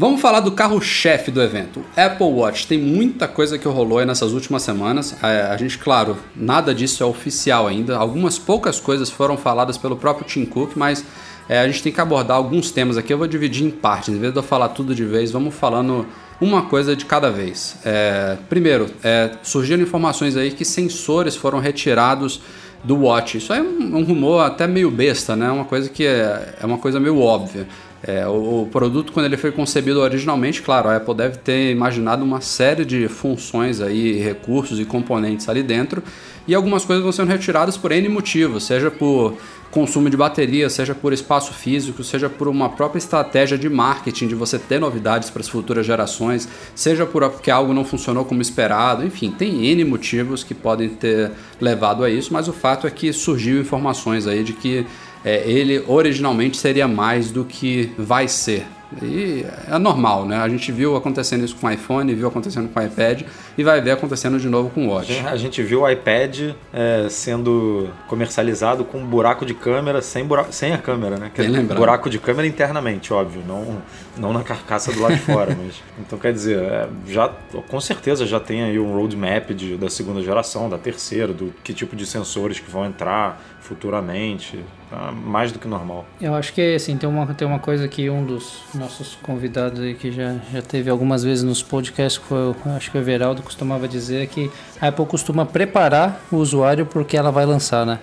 Vamos 0.00 0.20
falar 0.20 0.38
do 0.38 0.52
carro-chefe 0.52 1.28
do 1.28 1.42
evento, 1.42 1.84
Apple 1.96 2.28
Watch. 2.28 2.68
Tem 2.68 2.78
muita 2.78 3.26
coisa 3.26 3.58
que 3.58 3.66
rolou 3.66 3.98
aí 3.98 4.06
nessas 4.06 4.32
últimas 4.32 4.62
semanas. 4.62 5.16
A, 5.20 5.52
a, 5.52 5.56
gente, 5.56 5.76
claro, 5.76 6.16
nada 6.36 6.72
disso 6.72 7.02
é 7.02 7.06
oficial 7.06 7.66
ainda. 7.66 7.96
Algumas 7.96 8.38
poucas 8.38 8.78
coisas 8.78 9.10
foram 9.10 9.36
faladas 9.36 9.76
pelo 9.76 9.96
próprio 9.96 10.24
Tim 10.24 10.44
Cook, 10.44 10.76
mas 10.76 11.04
é, 11.48 11.58
a 11.58 11.66
gente 11.66 11.82
tem 11.82 11.90
que 11.90 12.00
abordar 12.00 12.36
alguns 12.36 12.70
temas 12.70 12.96
aqui. 12.96 13.12
Eu 13.12 13.18
vou 13.18 13.26
dividir 13.26 13.66
em 13.66 13.72
partes. 13.72 14.10
Em 14.10 14.20
vez 14.20 14.32
de 14.32 14.38
eu 14.38 14.42
falar 14.44 14.68
tudo 14.68 14.94
de 14.94 15.04
vez, 15.04 15.32
vamos 15.32 15.52
falando 15.52 16.06
uma 16.40 16.62
coisa 16.62 16.94
de 16.94 17.04
cada 17.04 17.28
vez. 17.28 17.74
É, 17.84 18.38
primeiro, 18.48 18.86
é, 19.02 19.32
surgiram 19.42 19.82
informações 19.82 20.36
aí 20.36 20.52
que 20.52 20.64
sensores 20.64 21.34
foram 21.34 21.58
retirados 21.58 22.40
do 22.84 22.96
Watch. 23.00 23.38
Isso 23.38 23.52
é 23.52 23.60
um, 23.60 23.96
um 23.96 24.04
rumor 24.04 24.44
até 24.44 24.64
meio 24.64 24.92
besta, 24.92 25.34
né? 25.34 25.50
Uma 25.50 25.64
coisa 25.64 25.88
que 25.88 26.06
é, 26.06 26.54
é 26.60 26.64
uma 26.64 26.78
coisa 26.78 27.00
meio 27.00 27.20
óbvia. 27.20 27.66
É, 28.02 28.26
o, 28.26 28.62
o, 28.62 28.68
produto, 28.70 29.12
quando 29.12 29.26
ele 29.26 29.36
foi 29.36 29.50
concebido 29.50 30.00
originalmente, 30.00 30.62
claro, 30.62 30.88
a 30.88 30.96
Apple 30.96 31.14
deve 31.14 31.38
ter 31.38 31.72
imaginado 31.72 32.24
uma 32.24 32.40
série 32.40 32.84
de 32.84 33.08
funções 33.08 33.80
aí, 33.80 34.12
recursos 34.18 34.78
e 34.78 34.84
componentes 34.84 35.48
ali 35.48 35.64
dentro, 35.64 36.02
e 36.46 36.54
algumas 36.54 36.84
coisas 36.84 37.02
vão 37.02 37.12
sendo 37.12 37.28
retiradas 37.28 37.76
por 37.76 37.90
N 37.90 38.08
motivos, 38.08 38.64
seja 38.64 38.90
por 38.90 39.36
consumo 39.70 40.08
de 40.08 40.16
bateria, 40.16 40.70
seja 40.70 40.94
por 40.94 41.12
espaço 41.12 41.52
físico, 41.52 42.02
seja 42.02 42.30
por 42.30 42.48
uma 42.48 42.70
própria 42.70 42.98
estratégia 42.98 43.58
de 43.58 43.68
marketing, 43.68 44.28
de 44.28 44.34
você 44.34 44.58
ter 44.58 44.80
novidades 44.80 45.28
para 45.28 45.40
as 45.40 45.48
futuras 45.48 45.84
gerações, 45.84 46.48
seja 46.74 47.04
por 47.04 47.28
porque 47.28 47.50
algo 47.50 47.74
não 47.74 47.84
funcionou 47.84 48.24
como 48.24 48.40
esperado, 48.40 49.04
enfim, 49.04 49.30
tem 49.30 49.66
N 49.66 49.84
motivos 49.84 50.42
que 50.42 50.54
podem 50.54 50.88
ter 50.88 51.32
levado 51.60 52.02
a 52.02 52.08
isso, 52.08 52.32
mas 52.32 52.48
o 52.48 52.52
fato 52.52 52.86
é 52.86 52.90
que 52.90 53.12
surgiu 53.12 53.60
informações 53.60 54.26
aí 54.26 54.42
de 54.42 54.52
que 54.54 54.86
é, 55.28 55.42
ele 55.46 55.84
originalmente 55.86 56.56
seria 56.56 56.88
mais 56.88 57.30
do 57.30 57.44
que 57.44 57.92
vai 57.98 58.26
ser. 58.26 58.64
E 59.02 59.44
é 59.70 59.78
normal, 59.78 60.24
né? 60.24 60.38
A 60.38 60.48
gente 60.48 60.72
viu 60.72 60.96
acontecendo 60.96 61.44
isso 61.44 61.56
com 61.56 61.66
o 61.66 61.70
iPhone, 61.70 62.14
viu 62.14 62.26
acontecendo 62.26 62.68
com 62.68 62.80
o 62.80 62.82
iPad 62.82 63.22
e 63.56 63.62
vai 63.62 63.80
ver 63.80 63.90
acontecendo 63.90 64.38
de 64.38 64.48
novo 64.48 64.70
com 64.70 64.86
o 64.86 64.90
Watch. 64.90 65.18
A 65.26 65.36
gente 65.36 65.62
viu 65.62 65.82
o 65.82 65.90
iPad 65.90 66.54
é, 66.72 67.06
sendo 67.10 67.90
comercializado 68.06 68.84
com 68.84 68.98
um 68.98 69.06
buraco 69.06 69.44
de 69.44 69.52
câmera 69.52 70.00
sem, 70.00 70.24
buraco, 70.24 70.52
sem 70.52 70.72
a 70.72 70.78
câmera, 70.78 71.18
né? 71.18 71.30
Quer 71.34 71.46
dizer, 71.46 71.62
buraco 71.64 72.08
de 72.08 72.18
câmera 72.18 72.48
internamente, 72.48 73.12
óbvio, 73.12 73.42
não, 73.46 73.82
não 74.16 74.32
na 74.32 74.42
carcaça 74.42 74.90
do 74.90 75.00
lado 75.00 75.14
de 75.14 75.20
fora. 75.20 75.54
Mas, 75.62 75.82
então, 75.98 76.18
quer 76.18 76.32
dizer, 76.32 76.58
é, 76.58 76.88
já, 77.06 77.28
com 77.68 77.80
certeza 77.80 78.26
já 78.26 78.40
tem 78.40 78.62
aí 78.62 78.78
um 78.78 78.94
roadmap 78.94 79.50
de, 79.50 79.76
da 79.76 79.90
segunda 79.90 80.22
geração, 80.22 80.68
da 80.68 80.78
terceira, 80.78 81.32
do 81.32 81.52
que 81.62 81.74
tipo 81.74 81.94
de 81.94 82.06
sensores 82.06 82.58
que 82.58 82.70
vão 82.70 82.86
entrar 82.86 83.38
futuramente. 83.60 84.58
Tá 84.90 85.12
mais 85.12 85.52
do 85.52 85.58
que 85.58 85.68
normal. 85.68 86.06
Eu 86.18 86.34
acho 86.34 86.52
que 86.54 86.74
assim, 86.74 86.96
tem 86.96 87.06
uma, 87.06 87.26
tem 87.34 87.46
uma 87.46 87.58
coisa 87.58 87.86
que 87.86 88.08
um 88.08 88.24
dos, 88.24 88.62
nossos 88.78 89.18
convidados 89.22 89.80
aí 89.80 89.94
que 89.94 90.10
já, 90.12 90.36
já 90.52 90.62
teve 90.62 90.88
algumas 90.88 91.22
vezes 91.24 91.42
nos 91.44 91.62
podcasts, 91.62 92.22
foi, 92.28 92.38
o- 92.38 92.56
acho 92.76 92.90
que 92.90 92.96
o 92.96 93.00
Everaldo 93.00 93.42
costumava 93.42 93.86
dizer 93.88 94.26
que 94.28 94.50
a 94.80 94.88
Apple 94.88 95.06
costuma 95.06 95.44
preparar 95.44 96.22
o 96.30 96.36
usuário 96.36 96.86
porque 96.86 97.16
ela 97.16 97.30
vai 97.30 97.44
lançar, 97.44 97.84
né? 97.84 97.98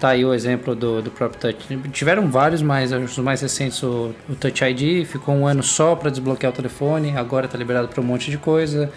Tá 0.00 0.08
aí 0.08 0.24
o 0.24 0.34
exemplo 0.34 0.74
do, 0.74 1.00
do 1.00 1.10
próprio 1.10 1.40
Touch. 1.40 1.78
Tiveram 1.92 2.28
vários, 2.30 2.60
mas 2.60 2.92
os 2.92 3.16
mais 3.18 3.40
recentes, 3.40 3.82
o, 3.82 4.12
o 4.28 4.34
Touch 4.34 4.62
ID, 4.64 5.06
ficou 5.06 5.34
um 5.34 5.46
ano 5.46 5.62
só 5.62 5.94
para 5.94 6.10
desbloquear 6.10 6.52
o 6.52 6.56
telefone, 6.56 7.16
agora 7.16 7.46
está 7.46 7.56
liberado 7.56 7.88
para 7.88 8.00
um 8.00 8.04
monte 8.04 8.30
de 8.30 8.36
coisa. 8.36 8.90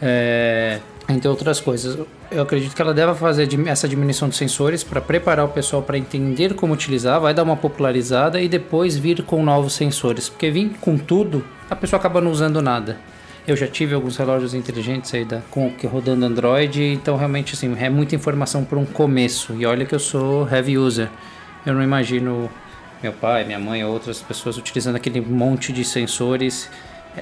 É, 0.00 0.78
entre 1.10 1.28
outras 1.28 1.60
coisas. 1.60 1.98
Eu 2.30 2.42
acredito 2.42 2.74
que 2.74 2.82
ela 2.82 2.94
deve 2.94 3.14
fazer 3.14 3.48
essa 3.68 3.88
diminuição 3.88 4.28
de 4.28 4.36
sensores 4.36 4.84
para 4.84 5.00
preparar 5.00 5.44
o 5.44 5.48
pessoal 5.48 5.82
para 5.82 5.98
entender 5.98 6.54
como 6.54 6.72
utilizar, 6.72 7.20
vai 7.20 7.34
dar 7.34 7.42
uma 7.42 7.56
popularizada 7.56 8.40
e 8.40 8.48
depois 8.48 8.96
vir 8.96 9.22
com 9.22 9.42
novos 9.42 9.72
sensores. 9.72 10.28
Porque 10.28 10.50
vir 10.50 10.72
com 10.80 10.96
tudo, 10.96 11.44
a 11.68 11.76
pessoa 11.76 11.98
acaba 11.98 12.20
não 12.20 12.30
usando 12.30 12.62
nada. 12.62 12.98
Eu 13.46 13.56
já 13.56 13.66
tive 13.66 13.94
alguns 13.94 14.16
relógios 14.16 14.54
inteligentes 14.54 15.12
aí 15.14 15.24
da, 15.24 15.40
com 15.50 15.70
que 15.70 15.86
rodando 15.86 16.24
Android, 16.24 16.82
então 16.82 17.16
realmente 17.16 17.54
assim, 17.54 17.74
é 17.78 17.88
muita 17.88 18.14
informação 18.14 18.64
para 18.64 18.78
um 18.78 18.84
começo. 18.84 19.54
E 19.54 19.66
olha 19.66 19.84
que 19.84 19.94
eu 19.94 19.98
sou 19.98 20.48
heavy 20.48 20.78
user. 20.78 21.08
Eu 21.64 21.74
não 21.74 21.82
imagino 21.82 22.50
meu 23.02 23.12
pai, 23.12 23.44
minha 23.44 23.58
mãe 23.58 23.82
ou 23.82 23.92
outras 23.92 24.20
pessoas 24.20 24.58
utilizando 24.58 24.96
aquele 24.96 25.20
monte 25.20 25.72
de 25.72 25.84
sensores. 25.84 26.70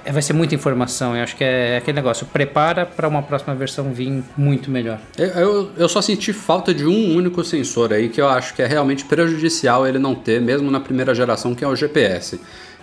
É, 0.05 0.13
vai 0.13 0.23
ser 0.23 0.33
muita 0.33 0.55
informação. 0.55 1.17
Eu 1.17 1.23
acho 1.23 1.37
que 1.37 1.45
é 1.45 1.77
aquele 1.79 1.97
negócio. 1.97 2.27
Prepara 2.27 2.85
para 2.87 3.07
uma 3.09 3.23
próxima 3.23 3.55
versão 3.55 3.93
vir 3.93 4.23
muito 4.37 4.71
melhor. 4.71 4.99
Eu, 5.17 5.27
eu, 5.29 5.71
eu 5.77 5.89
só 5.89 6.01
senti 6.03 6.33
falta 6.33 6.73
de 6.75 6.85
um 6.87 7.15
único 7.17 7.43
sensor 7.45 7.93
aí 7.93 8.09
que 8.09 8.21
eu 8.21 8.29
acho 8.29 8.55
que 8.55 8.63
é 8.63 8.67
realmente 8.67 9.05
prejudicial 9.05 9.87
ele 9.87 9.99
não 9.99 10.15
ter, 10.15 10.41
mesmo 10.41 10.71
na 10.71 10.81
primeira 10.81 11.15
geração, 11.15 11.55
que 11.55 11.65
é 11.65 11.69
o 11.69 11.77
GPS. 11.77 12.41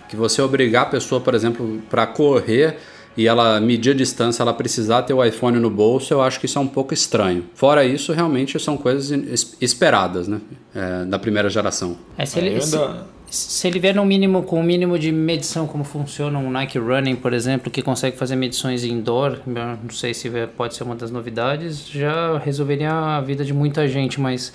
Que 0.08 0.16
você 0.16 0.40
obrigar 0.40 0.82
a 0.84 0.86
pessoa, 0.86 1.20
por 1.20 1.34
exemplo, 1.34 1.80
para 1.90 2.06
correr 2.06 2.76
e 3.16 3.26
ela 3.26 3.58
medir 3.60 3.92
a 3.92 3.94
distância, 3.94 4.42
ela 4.42 4.52
precisar 4.52 5.02
ter 5.02 5.14
o 5.14 5.24
iPhone 5.24 5.58
no 5.58 5.70
bolso, 5.70 6.12
eu 6.12 6.20
acho 6.20 6.38
que 6.38 6.44
isso 6.44 6.58
é 6.58 6.60
um 6.60 6.66
pouco 6.68 6.92
estranho. 6.92 7.46
Fora 7.54 7.82
isso, 7.82 8.12
realmente 8.12 8.58
são 8.60 8.76
coisas 8.76 9.10
es- 9.10 9.56
esperadas, 9.60 10.28
né? 10.28 10.38
É, 10.74 11.04
da 11.06 11.18
primeira 11.18 11.48
geração. 11.48 11.96
É, 12.18 12.26
se, 12.26 12.38
É, 12.38 12.42
ele, 12.44 12.60
se, 12.60 12.76
se 13.28 13.66
ele 13.66 13.78
vier 13.78 13.94
no 13.94 14.04
mínimo, 14.04 14.42
com 14.42 14.60
o 14.60 14.62
mínimo 14.62 14.98
de 14.98 15.10
medição, 15.10 15.66
como 15.66 15.84
funciona 15.84 16.38
um 16.38 16.50
Nike 16.50 16.78
Running, 16.78 17.16
por 17.16 17.32
exemplo, 17.32 17.70
que 17.70 17.82
consegue 17.82 18.16
fazer 18.16 18.36
medições 18.36 18.84
indoor, 18.84 19.40
eu 19.46 19.52
não 19.54 19.90
sei 19.90 20.14
se 20.14 20.30
pode 20.56 20.74
ser 20.74 20.84
uma 20.84 20.94
das 20.94 21.10
novidades, 21.10 21.86
já 21.88 22.38
resolveria 22.38 22.92
a 22.92 23.20
vida 23.20 23.44
de 23.44 23.52
muita 23.52 23.88
gente, 23.88 24.20
mas 24.20 24.52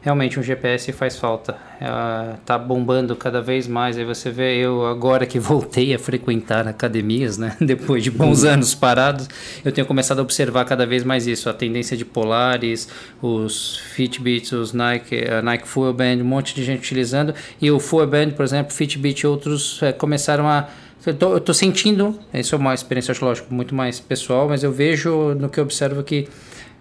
realmente 0.00 0.38
um 0.40 0.42
GPS 0.42 0.92
faz 0.92 1.16
falta. 1.16 1.56
É, 1.80 2.36
tá 2.44 2.58
bombando 2.58 3.14
cada 3.14 3.40
vez 3.40 3.66
mais. 3.66 3.98
Aí 3.98 4.04
você 4.04 4.30
vê 4.30 4.56
eu 4.56 4.86
agora 4.86 5.26
que 5.26 5.38
voltei 5.40 5.94
a 5.94 5.98
frequentar 5.98 6.66
academias, 6.66 7.36
né? 7.38 7.56
Depois 7.60 8.02
de 8.02 8.10
bons 8.10 8.44
anos 8.44 8.74
parados, 8.74 9.28
eu 9.64 9.72
tenho 9.72 9.86
começado 9.86 10.18
a 10.18 10.22
observar 10.22 10.64
cada 10.64 10.86
vez 10.86 11.04
mais 11.04 11.26
isso, 11.26 11.48
a 11.48 11.52
tendência 11.52 11.96
de 11.96 12.04
polares, 12.04 12.88
os 13.22 13.78
Fitbits, 13.78 14.52
os 14.52 14.72
Nike, 14.72 15.24
a 15.28 15.42
Nike 15.42 15.68
Full 15.68 15.92
Band, 15.92 16.16
um 16.16 16.24
monte 16.24 16.54
de 16.54 16.64
gente 16.64 16.80
utilizando 16.80 17.34
e 17.60 17.70
o 17.70 17.78
Full 17.78 18.06
Band, 18.06 18.30
por 18.30 18.44
exemplo, 18.44 18.72
Fitbit 18.72 19.22
e 19.22 19.26
outros 19.26 19.82
é, 19.82 19.92
começaram 19.92 20.48
a 20.48 20.68
eu 21.06 21.14
tô, 21.14 21.32
eu 21.32 21.40
tô 21.40 21.54
sentindo, 21.54 22.18
isso 22.34 22.54
é 22.54 22.58
uma 22.58 22.74
experiência, 22.74 23.12
acho 23.12 23.24
lógico, 23.24 23.52
muito 23.54 23.74
mais 23.74 23.98
pessoal, 23.98 24.46
mas 24.48 24.62
eu 24.62 24.70
vejo 24.70 25.34
no 25.34 25.48
que 25.48 25.58
eu 25.58 25.64
observo 25.64 26.02
que 26.02 26.28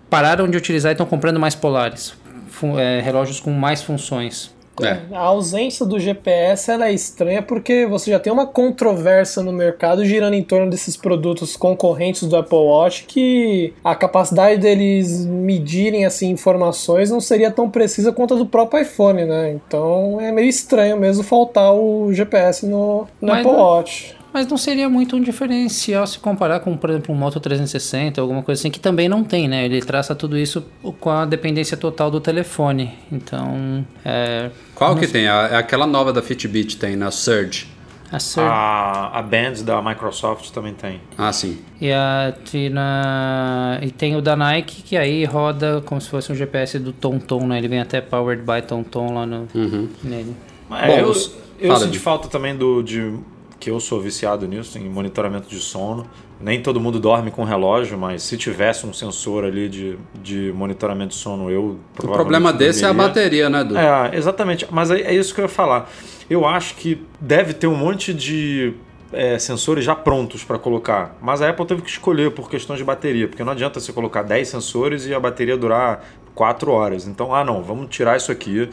pararam 0.10 0.50
de 0.50 0.58
utilizar 0.58 0.92
e 0.92 0.94
estão 0.94 1.06
comprando 1.06 1.40
mais 1.40 1.56
polares, 1.56 2.14
é, 2.80 3.02
relógios 3.02 3.40
com 3.40 3.52
mais 3.52 3.82
funções. 3.82 4.54
É. 4.82 4.98
A 5.14 5.20
ausência 5.20 5.86
do 5.86 6.00
GPS 6.00 6.72
ela 6.72 6.88
é 6.88 6.94
estranha 6.94 7.42
porque 7.42 7.86
você 7.86 8.12
já 8.12 8.20
tem 8.20 8.32
uma 8.32 8.48
controvérsia 8.48 9.44
no 9.44 9.52
mercado 9.52 10.06
girando 10.06 10.36
em 10.36 10.44
torno 10.44 10.70
desses 10.70 10.96
produtos 10.96 11.58
concorrentes 11.58 12.24
do 12.24 12.36
Apple 12.38 12.58
Watch 12.58 13.04
que 13.06 13.74
a 13.84 13.94
capacidade 13.94 14.62
deles 14.62 15.26
medirem 15.26 16.06
assim 16.06 16.30
informações 16.30 17.12
não 17.12 17.20
seria 17.20 17.52
tão 17.52 17.70
precisa 17.70 18.12
quanto 18.12 18.36
a 18.36 18.38
do 18.38 18.46
próprio 18.46 18.82
iPhone, 18.82 19.26
né? 19.26 19.52
Então 19.52 20.18
é 20.22 20.32
meio 20.32 20.48
estranho 20.48 20.98
mesmo 20.98 21.24
faltar 21.24 21.74
o 21.74 22.14
GPS 22.14 22.66
no, 22.66 23.06
no 23.22 23.34
Apple 23.34 23.52
não- 23.52 23.60
Watch. 23.60 24.16
Mas 24.34 24.48
não 24.48 24.58
seria 24.58 24.88
muito 24.88 25.16
um 25.16 25.22
diferencial 25.22 26.06
se 26.06 26.20
comparar 26.20 26.60
com, 26.60 26.78
por 26.78 26.90
exemplo, 26.92 27.14
um 27.14 27.18
Moto 27.18 27.40
360, 27.40 28.22
alguma 28.22 28.44
coisa 28.44 28.62
assim, 28.62 28.70
que 28.70 28.80
também 28.80 29.10
não 29.10 29.24
tem, 29.24 29.48
né? 29.48 29.66
Ele 29.66 29.82
traça 29.82 30.14
tudo 30.14 30.38
isso 30.38 30.64
com 31.00 31.10
a 31.10 31.26
dependência 31.26 31.76
total 31.76 32.12
do 32.12 32.20
telefone. 32.20 32.94
Então, 33.12 33.86
é, 34.06 34.50
Qual 34.76 34.96
que 34.96 35.08
tem? 35.08 35.28
A- 35.28 35.50
É 35.52 35.56
aquela 35.56 35.88
nova 35.88 36.14
da 36.14 36.22
Fitbit, 36.22 36.78
tem, 36.78 36.96
na 36.96 37.10
Surge. 37.12 37.68
a 38.12 38.20
Sur 38.20 38.42
A, 38.44 39.12
a 39.20 39.22
Band 39.22 39.64
da 39.66 39.82
Microsoft 39.82 40.50
também 40.52 40.74
tem. 40.74 41.00
Ah, 41.18 41.32
sim. 41.34 41.60
e, 41.82 41.92
a, 41.92 42.34
e, 42.54 42.70
na- 42.70 43.80
e 43.82 43.92
tem 43.92 44.16
o 44.16 44.22
da 44.22 44.36
Nike, 44.36 44.82
que 44.84 44.96
aí 44.98 45.26
roda 45.26 45.82
como 45.86 46.00
se 46.02 46.10
fosse 46.10 46.32
um 46.32 46.36
GPS 46.36 46.78
do 46.80 46.92
TomTom, 46.94 47.48
né? 47.48 47.58
Ele 47.58 47.68
vem 47.68 47.80
até 47.80 48.00
Powered 48.02 48.42
by 48.44 48.62
TomTom 48.68 49.14
lá 49.14 49.26
no, 49.26 49.48
nele. 50.04 50.36
É, 50.72 50.88
Bom, 50.88 50.98
eu 51.00 51.14
eu 51.60 51.76
senti 51.76 51.92
Di. 51.94 52.00
falta 52.00 52.28
também 52.30 52.56
do 52.56 52.82
de 52.82 53.14
que 53.60 53.70
eu 53.70 53.80
sou 53.80 54.00
viciado 54.00 54.48
nisso, 54.48 54.78
em 54.78 54.90
monitoramento 54.90 55.50
de 55.50 55.60
sono. 55.60 56.08
Nem 56.40 56.62
todo 56.62 56.80
mundo 56.80 57.00
dorme 57.00 57.30
com 57.32 57.44
relógio, 57.44 57.98
mas 57.98 58.24
se 58.24 58.38
tivesse 58.38 58.86
um 58.86 58.94
sensor 58.94 59.44
ali 59.44 59.68
de, 59.68 59.98
de 60.24 60.54
monitoramento 60.56 61.10
de 61.10 61.16
sono, 61.16 61.52
eu 61.52 61.78
O 62.02 62.08
problema 62.08 62.54
desse 62.54 62.86
é 62.86 62.88
a 62.88 62.94
dormiria. 62.94 63.08
bateria, 63.10 63.50
né, 63.50 63.64
Du? 63.66 63.78
É, 63.78 64.12
exatamente. 64.16 64.66
Mas 64.72 64.90
é, 64.90 65.02
é 65.02 65.14
isso 65.14 65.36
que 65.36 65.42
eu 65.42 65.46
ia 65.46 65.50
falar. 65.50 65.90
Eu 66.30 66.46
acho 66.46 66.76
que 66.76 67.04
deve 67.20 67.54
ter 67.54 67.68
um 67.68 67.76
monte 67.76 68.14
de 68.14 68.74
é, 69.12 69.38
sensores 69.38 69.84
já 69.84 69.96
prontos 69.96 70.44
para 70.44 70.58
colocar. 70.58 71.18
Mas 71.22 71.42
a 71.42 71.50
Apple 71.50 71.66
teve 71.66 71.82
que 71.82 71.90
escolher 71.90 72.32
por 72.32 72.50
questões 72.50 72.78
de 72.78 72.86
bateria, 72.86 73.28
porque 73.28 73.44
não 73.44 73.52
adianta 73.52 73.80
você 73.82 73.92
colocar 73.92 74.24
10 74.24 74.48
sensores 74.48 75.06
e 75.08 75.14
a 75.14 75.20
bateria 75.20 75.58
durar 75.58 76.06
4 76.34 76.72
horas. 76.72 77.06
Então, 77.06 77.36
ah, 77.36 77.44
não, 77.44 77.62
vamos 77.62 77.88
tirar 77.90 78.16
isso 78.16 78.32
aqui, 78.32 78.70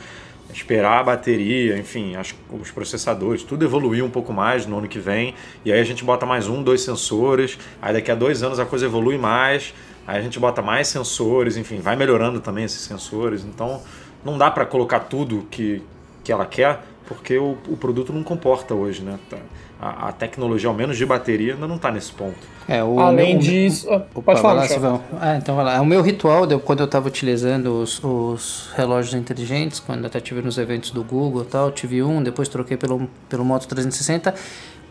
esperar 0.53 1.01
a 1.01 1.03
bateria, 1.03 1.77
enfim, 1.79 2.17
as- 2.17 2.35
os 2.51 2.71
processadores, 2.71 3.43
tudo 3.43 3.65
evoluir 3.65 4.05
um 4.05 4.11
pouco 4.11 4.33
mais 4.33 4.67
no 4.67 4.79
ano 4.79 4.89
que 4.89 4.99
vem. 4.99 5.35
E 5.65 5.73
aí 5.73 5.81
a 5.81 5.85
gente 5.85 6.05
bota 6.05 6.25
mais 6.25 6.49
um, 6.49 6.63
dois 6.63 6.81
sensores. 6.83 7.59
Aí 7.81 7.93
daqui 7.93 8.11
a 8.11 8.15
dois 8.15 8.43
anos 8.43 8.59
a 8.59 8.65
coisa 8.67 8.87
evolui 8.87 9.19
mais. 9.19 9.75
Aí 10.07 10.19
a 10.19 10.23
gente 10.23 10.39
bota 10.39 10.63
mais 10.63 10.87
sensores, 10.89 11.57
enfim, 11.57 11.81
vai 11.81 11.97
melhorando 11.97 12.41
também 12.41 12.65
esses 12.65 12.81
sensores. 12.81 13.45
Então, 13.45 13.83
não 14.25 14.39
dá 14.39 14.51
para 14.51 14.65
colocar 14.65 15.01
tudo 15.01 15.47
que, 15.51 15.83
que 16.23 16.31
ela 16.31 16.47
quer, 16.47 16.81
porque 17.07 17.37
o, 17.39 17.59
o 17.69 17.77
produto 17.77 18.13
não 18.13 18.23
comporta 18.23 18.73
hoje, 18.75 19.03
né? 19.03 19.19
Tá- 19.29 19.39
A, 19.79 20.09
a 20.09 20.13
tecnologia, 20.13 20.69
ao 20.71 20.75
menos 20.75 20.97
de 20.97 21.05
bateria, 21.05 21.53
ainda 21.53 21.67
não 21.69 21.77
está 21.77 21.91
nesse 21.93 22.11
ponto. 22.11 22.35
É, 22.67 22.83
o 22.83 22.99
Além 22.99 23.35
meu- 23.35 23.43
disso, 23.43 23.87
ah, 23.91 23.97
Opa, 23.97 24.07
pode 24.15 24.25
vai 24.25 24.37
falar, 24.37 24.55
lá. 24.63 24.67
Silvão. 24.69 25.03
Ah, 25.21 25.37
então 25.37 25.55
vai 25.55 25.65
lá. 25.67 25.81
O 25.83 25.85
meu 25.85 26.01
ritual, 26.01 26.47
de- 26.47 26.57
quando 26.59 26.81
eu 26.81 26.87
estava 26.87 27.07
utilizando 27.09 27.83
os, 27.83 28.03
os 28.03 28.71
relógios 28.75 29.13
inteligentes, 29.15 29.79
quando 29.79 30.07
até 30.07 30.19
tive 30.19 30.41
nos 30.41 30.57
eventos 30.57 30.91
do 30.93 31.05
Google 31.05 31.43
e 31.43 31.45
tal, 31.45 31.71
tive 31.71 32.03
um, 32.03 32.23
depois 32.23 32.49
troquei 32.49 32.77
pelo, 32.79 33.07
pelo 33.29 33.45
Moto 33.45 33.69
360, 33.69 34.35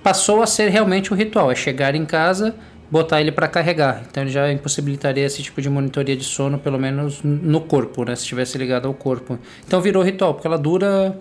passou 0.03 0.43
a 0.43 0.45
ser 0.47 0.69
realmente 0.69 1.11
o 1.11 1.15
ritual, 1.15 1.51
é 1.51 1.55
chegar 1.55 1.95
em 1.95 2.05
casa, 2.05 2.53
botar 2.91 3.19
ele 3.19 3.31
para 3.31 3.47
carregar. 3.47 4.03
Então 4.07 4.21
ele 4.21 4.31
já 4.31 4.51
impossibilitaria 4.51 5.25
esse 5.25 5.41
tipo 5.41 5.59
de 5.63 5.69
monitoria 5.69 6.15
de 6.15 6.23
sono, 6.23 6.59
pelo 6.59 6.77
menos 6.77 7.21
no 7.23 7.59
corpo, 7.61 8.05
né? 8.05 8.15
Se 8.15 8.21
estivesse 8.21 8.55
ligado 8.57 8.87
ao 8.87 8.93
corpo. 8.93 9.39
Então 9.65 9.81
virou 9.81 10.03
ritual, 10.03 10.35
porque 10.35 10.45
ela 10.45 10.59
dura 10.59 11.17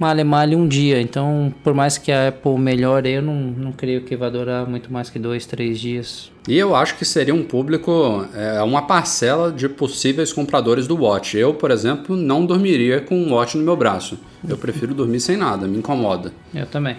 male 0.00 0.24
male 0.24 0.56
um 0.56 0.66
dia. 0.66 1.00
Então, 1.00 1.52
por 1.62 1.74
mais 1.74 1.98
que 1.98 2.10
a 2.10 2.28
Apple 2.28 2.58
melhore, 2.58 3.10
eu 3.10 3.22
não, 3.22 3.34
não 3.34 3.70
creio 3.70 4.00
que 4.00 4.16
vai 4.16 4.30
durar 4.30 4.66
muito 4.66 4.90
mais 4.90 5.10
que 5.10 5.18
dois, 5.18 5.44
três 5.44 5.78
dias. 5.78 6.32
E 6.48 6.56
eu 6.56 6.74
acho 6.74 6.96
que 6.96 7.04
seria 7.04 7.34
um 7.34 7.44
público, 7.44 8.26
é, 8.34 8.62
uma 8.62 8.82
parcela 8.82 9.52
de 9.52 9.68
possíveis 9.68 10.32
compradores 10.32 10.86
do 10.86 10.96
Watch. 10.96 11.36
Eu, 11.36 11.52
por 11.52 11.70
exemplo, 11.70 12.16
não 12.16 12.46
dormiria 12.46 13.02
com 13.02 13.14
um 13.14 13.34
Watch 13.34 13.58
no 13.58 13.62
meu 13.62 13.76
braço. 13.76 14.18
Eu 14.48 14.56
prefiro 14.56 14.94
dormir 14.94 15.20
sem 15.20 15.36
nada, 15.36 15.68
me 15.68 15.76
incomoda. 15.76 16.32
Eu 16.54 16.64
também. 16.64 16.96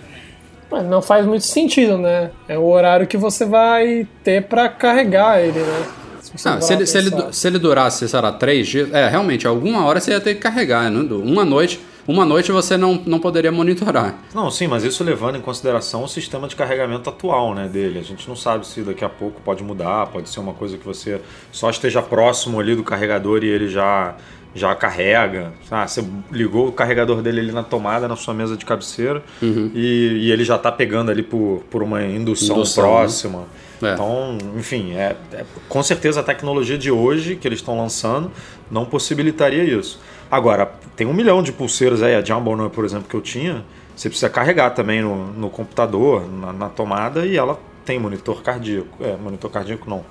Mas 0.71 0.85
não 0.85 1.01
faz 1.01 1.25
muito 1.25 1.43
sentido, 1.43 1.97
né? 1.97 2.29
É 2.47 2.57
o 2.57 2.63
horário 2.63 3.07
que 3.07 3.17
você 3.17 3.43
vai 3.43 4.07
ter 4.23 4.43
pra 4.43 4.69
carregar 4.69 5.41
ele, 5.41 5.59
né? 5.59 5.85
Ah, 6.45 6.51
parar 6.51 6.61
se, 6.61 6.73
ele, 6.73 6.85
se, 6.85 6.97
ele, 6.97 7.11
se 7.31 7.47
ele 7.47 7.59
durasse, 7.59 8.07
sei 8.07 8.21
lá, 8.21 8.31
três 8.31 8.67
dias, 8.67 8.93
é, 8.93 9.09
realmente, 9.09 9.45
alguma 9.45 9.83
hora 9.83 9.99
você 9.99 10.11
ia 10.11 10.21
ter 10.21 10.35
que 10.35 10.39
carregar, 10.39 10.89
né? 10.89 10.99
Uma 11.13 11.43
noite, 11.43 11.79
uma 12.07 12.25
noite 12.25 12.51
você 12.51 12.77
não, 12.77 13.01
não 13.05 13.19
poderia 13.19 13.51
monitorar. 13.51 14.15
Não, 14.33 14.49
sim, 14.49 14.67
mas 14.67 14.83
isso 14.83 15.03
levando 15.03 15.37
em 15.37 15.41
consideração 15.41 16.03
o 16.03 16.07
sistema 16.07 16.47
de 16.47 16.55
carregamento 16.55 17.09
atual 17.09 17.53
né, 17.53 17.67
dele. 17.67 17.99
A 17.99 18.03
gente 18.03 18.27
não 18.27 18.35
sabe 18.35 18.65
se 18.67 18.81
daqui 18.81 19.05
a 19.05 19.09
pouco 19.09 19.39
pode 19.41 19.63
mudar, 19.63 20.07
pode 20.07 20.29
ser 20.29 20.39
uma 20.39 20.53
coisa 20.53 20.77
que 20.77 20.85
você 20.85 21.21
só 21.51 21.69
esteja 21.69 22.01
próximo 22.01 22.59
ali 22.59 22.75
do 22.75 22.83
carregador 22.83 23.43
e 23.43 23.47
ele 23.47 23.67
já, 23.69 24.15
já 24.55 24.73
carrega. 24.75 25.53
Ah, 25.69 25.87
você 25.87 26.03
ligou 26.31 26.67
o 26.67 26.71
carregador 26.71 27.21
dele 27.21 27.39
ali 27.41 27.51
na 27.51 27.63
tomada, 27.63 28.07
na 28.07 28.15
sua 28.15 28.33
mesa 28.33 28.57
de 28.57 28.65
cabeceira, 28.65 29.23
Uhum. 29.41 29.71
e, 29.73 30.25
e 30.27 30.31
ele 30.31 30.43
já 30.43 30.55
está 30.55 30.71
pegando 30.71 31.11
ali 31.11 31.23
por, 31.23 31.63
por 31.69 31.83
uma 31.83 32.03
indução, 32.03 32.57
Indução, 32.57 32.83
próxima. 32.83 33.39
né? 33.39 33.45
É. 33.83 33.93
Então, 33.93 34.37
enfim, 34.57 34.93
é, 34.93 35.15
é- 35.33 35.43
com 35.67 35.81
certeza 35.81 36.19
a 36.19 36.23
tecnologia 36.23 36.77
de 36.77 36.91
hoje 36.91 37.35
que 37.35 37.47
eles 37.47 37.57
estão 37.59 37.75
lançando 37.75 38.31
não 38.69 38.85
possibilitaria 38.85 39.63
isso. 39.63 39.99
Agora, 40.31 40.71
tem 40.95 41.05
um 41.05 41.13
milhão 41.13 41.43
de 41.43 41.51
pulseiras 41.51 42.01
aí, 42.01 42.15
a 42.15 42.23
Jumbo, 42.23 42.69
por 42.69 42.85
exemplo, 42.85 43.07
que 43.09 43.15
eu 43.15 43.21
tinha, 43.21 43.65
você 43.95 44.07
precisa 44.07 44.29
carregar 44.29 44.69
também 44.71 45.01
no, 45.01 45.27
no 45.27 45.49
computador, 45.49 46.25
na, 46.27 46.53
na 46.53 46.69
tomada, 46.69 47.25
e 47.25 47.35
ela 47.35 47.59
tem 47.83 47.99
monitor 47.99 48.41
cardíaco. 48.41 49.03
É, 49.03 49.15
monitor 49.17 49.51
cardíaco 49.51 49.89
não, 49.89 50.05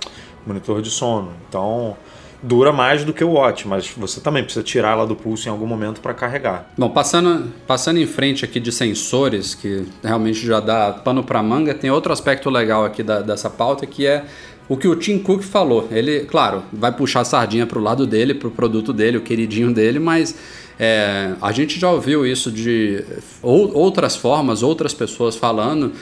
monitor 0.47 0.83
de 0.83 0.91
sono. 0.91 1.33
Então, 1.49 1.97
dura 2.43 2.73
mais 2.73 3.05
do 3.05 3.13
que 3.13 3.25
o 3.25 3.33
Watch, 3.33 3.67
mas 3.67 3.89
você 3.97 4.21
também 4.21 4.43
precisa 4.43 4.63
tirar 4.63 4.93
ela 4.93 5.07
do 5.07 5.17
pulso 5.17 5.49
em 5.49 5.51
algum 5.51 5.67
momento 5.67 6.01
para 6.01 6.15
carregar. 6.15 6.71
Bom, 6.77 6.91
passando, 6.91 7.53
passando 7.67 7.99
em 7.99 8.07
frente 8.07 8.45
aqui 8.45 8.61
de 8.61 8.73
sensores, 8.73 9.55
que 9.55 9.87
realmente 10.03 10.47
já 10.47 10.61
dá 10.61 10.93
pano 10.93 11.23
para 11.25 11.43
manga, 11.43 11.75
tem 11.75 11.91
outro 11.91 12.13
aspecto 12.13 12.51
legal 12.51 12.85
aqui 12.85 13.03
da- 13.03 13.21
dessa 13.23 13.49
pauta 13.49 13.87
que 13.87 14.07
é 14.07 14.25
o 14.71 14.77
que 14.77 14.87
o 14.89 14.95
Tim 14.95 15.19
Cook 15.19 15.43
falou. 15.43 15.89
Ele, 15.91 16.21
claro, 16.21 16.63
vai 16.73 16.93
puxar 16.93 17.21
a 17.23 17.25
sardinha 17.25 17.67
pro 17.67 17.81
lado 17.81 18.07
dele, 18.07 18.33
pro 18.33 18.51
produto 18.53 18.93
dele, 18.93 19.17
o 19.17 19.21
queridinho 19.21 19.75
dele, 19.75 19.99
mas 19.99 20.35
é, 20.79 21.33
a 21.43 21.51
gente 21.51 21.79
já 21.79 21.91
ouviu 21.91 22.25
isso 22.25 22.53
de 22.53 23.03
ou- 23.43 23.77
outras 23.77 24.15
formas, 24.17 24.63
outras 24.63 24.95
pessoas 24.95 25.35
falando 25.35 25.93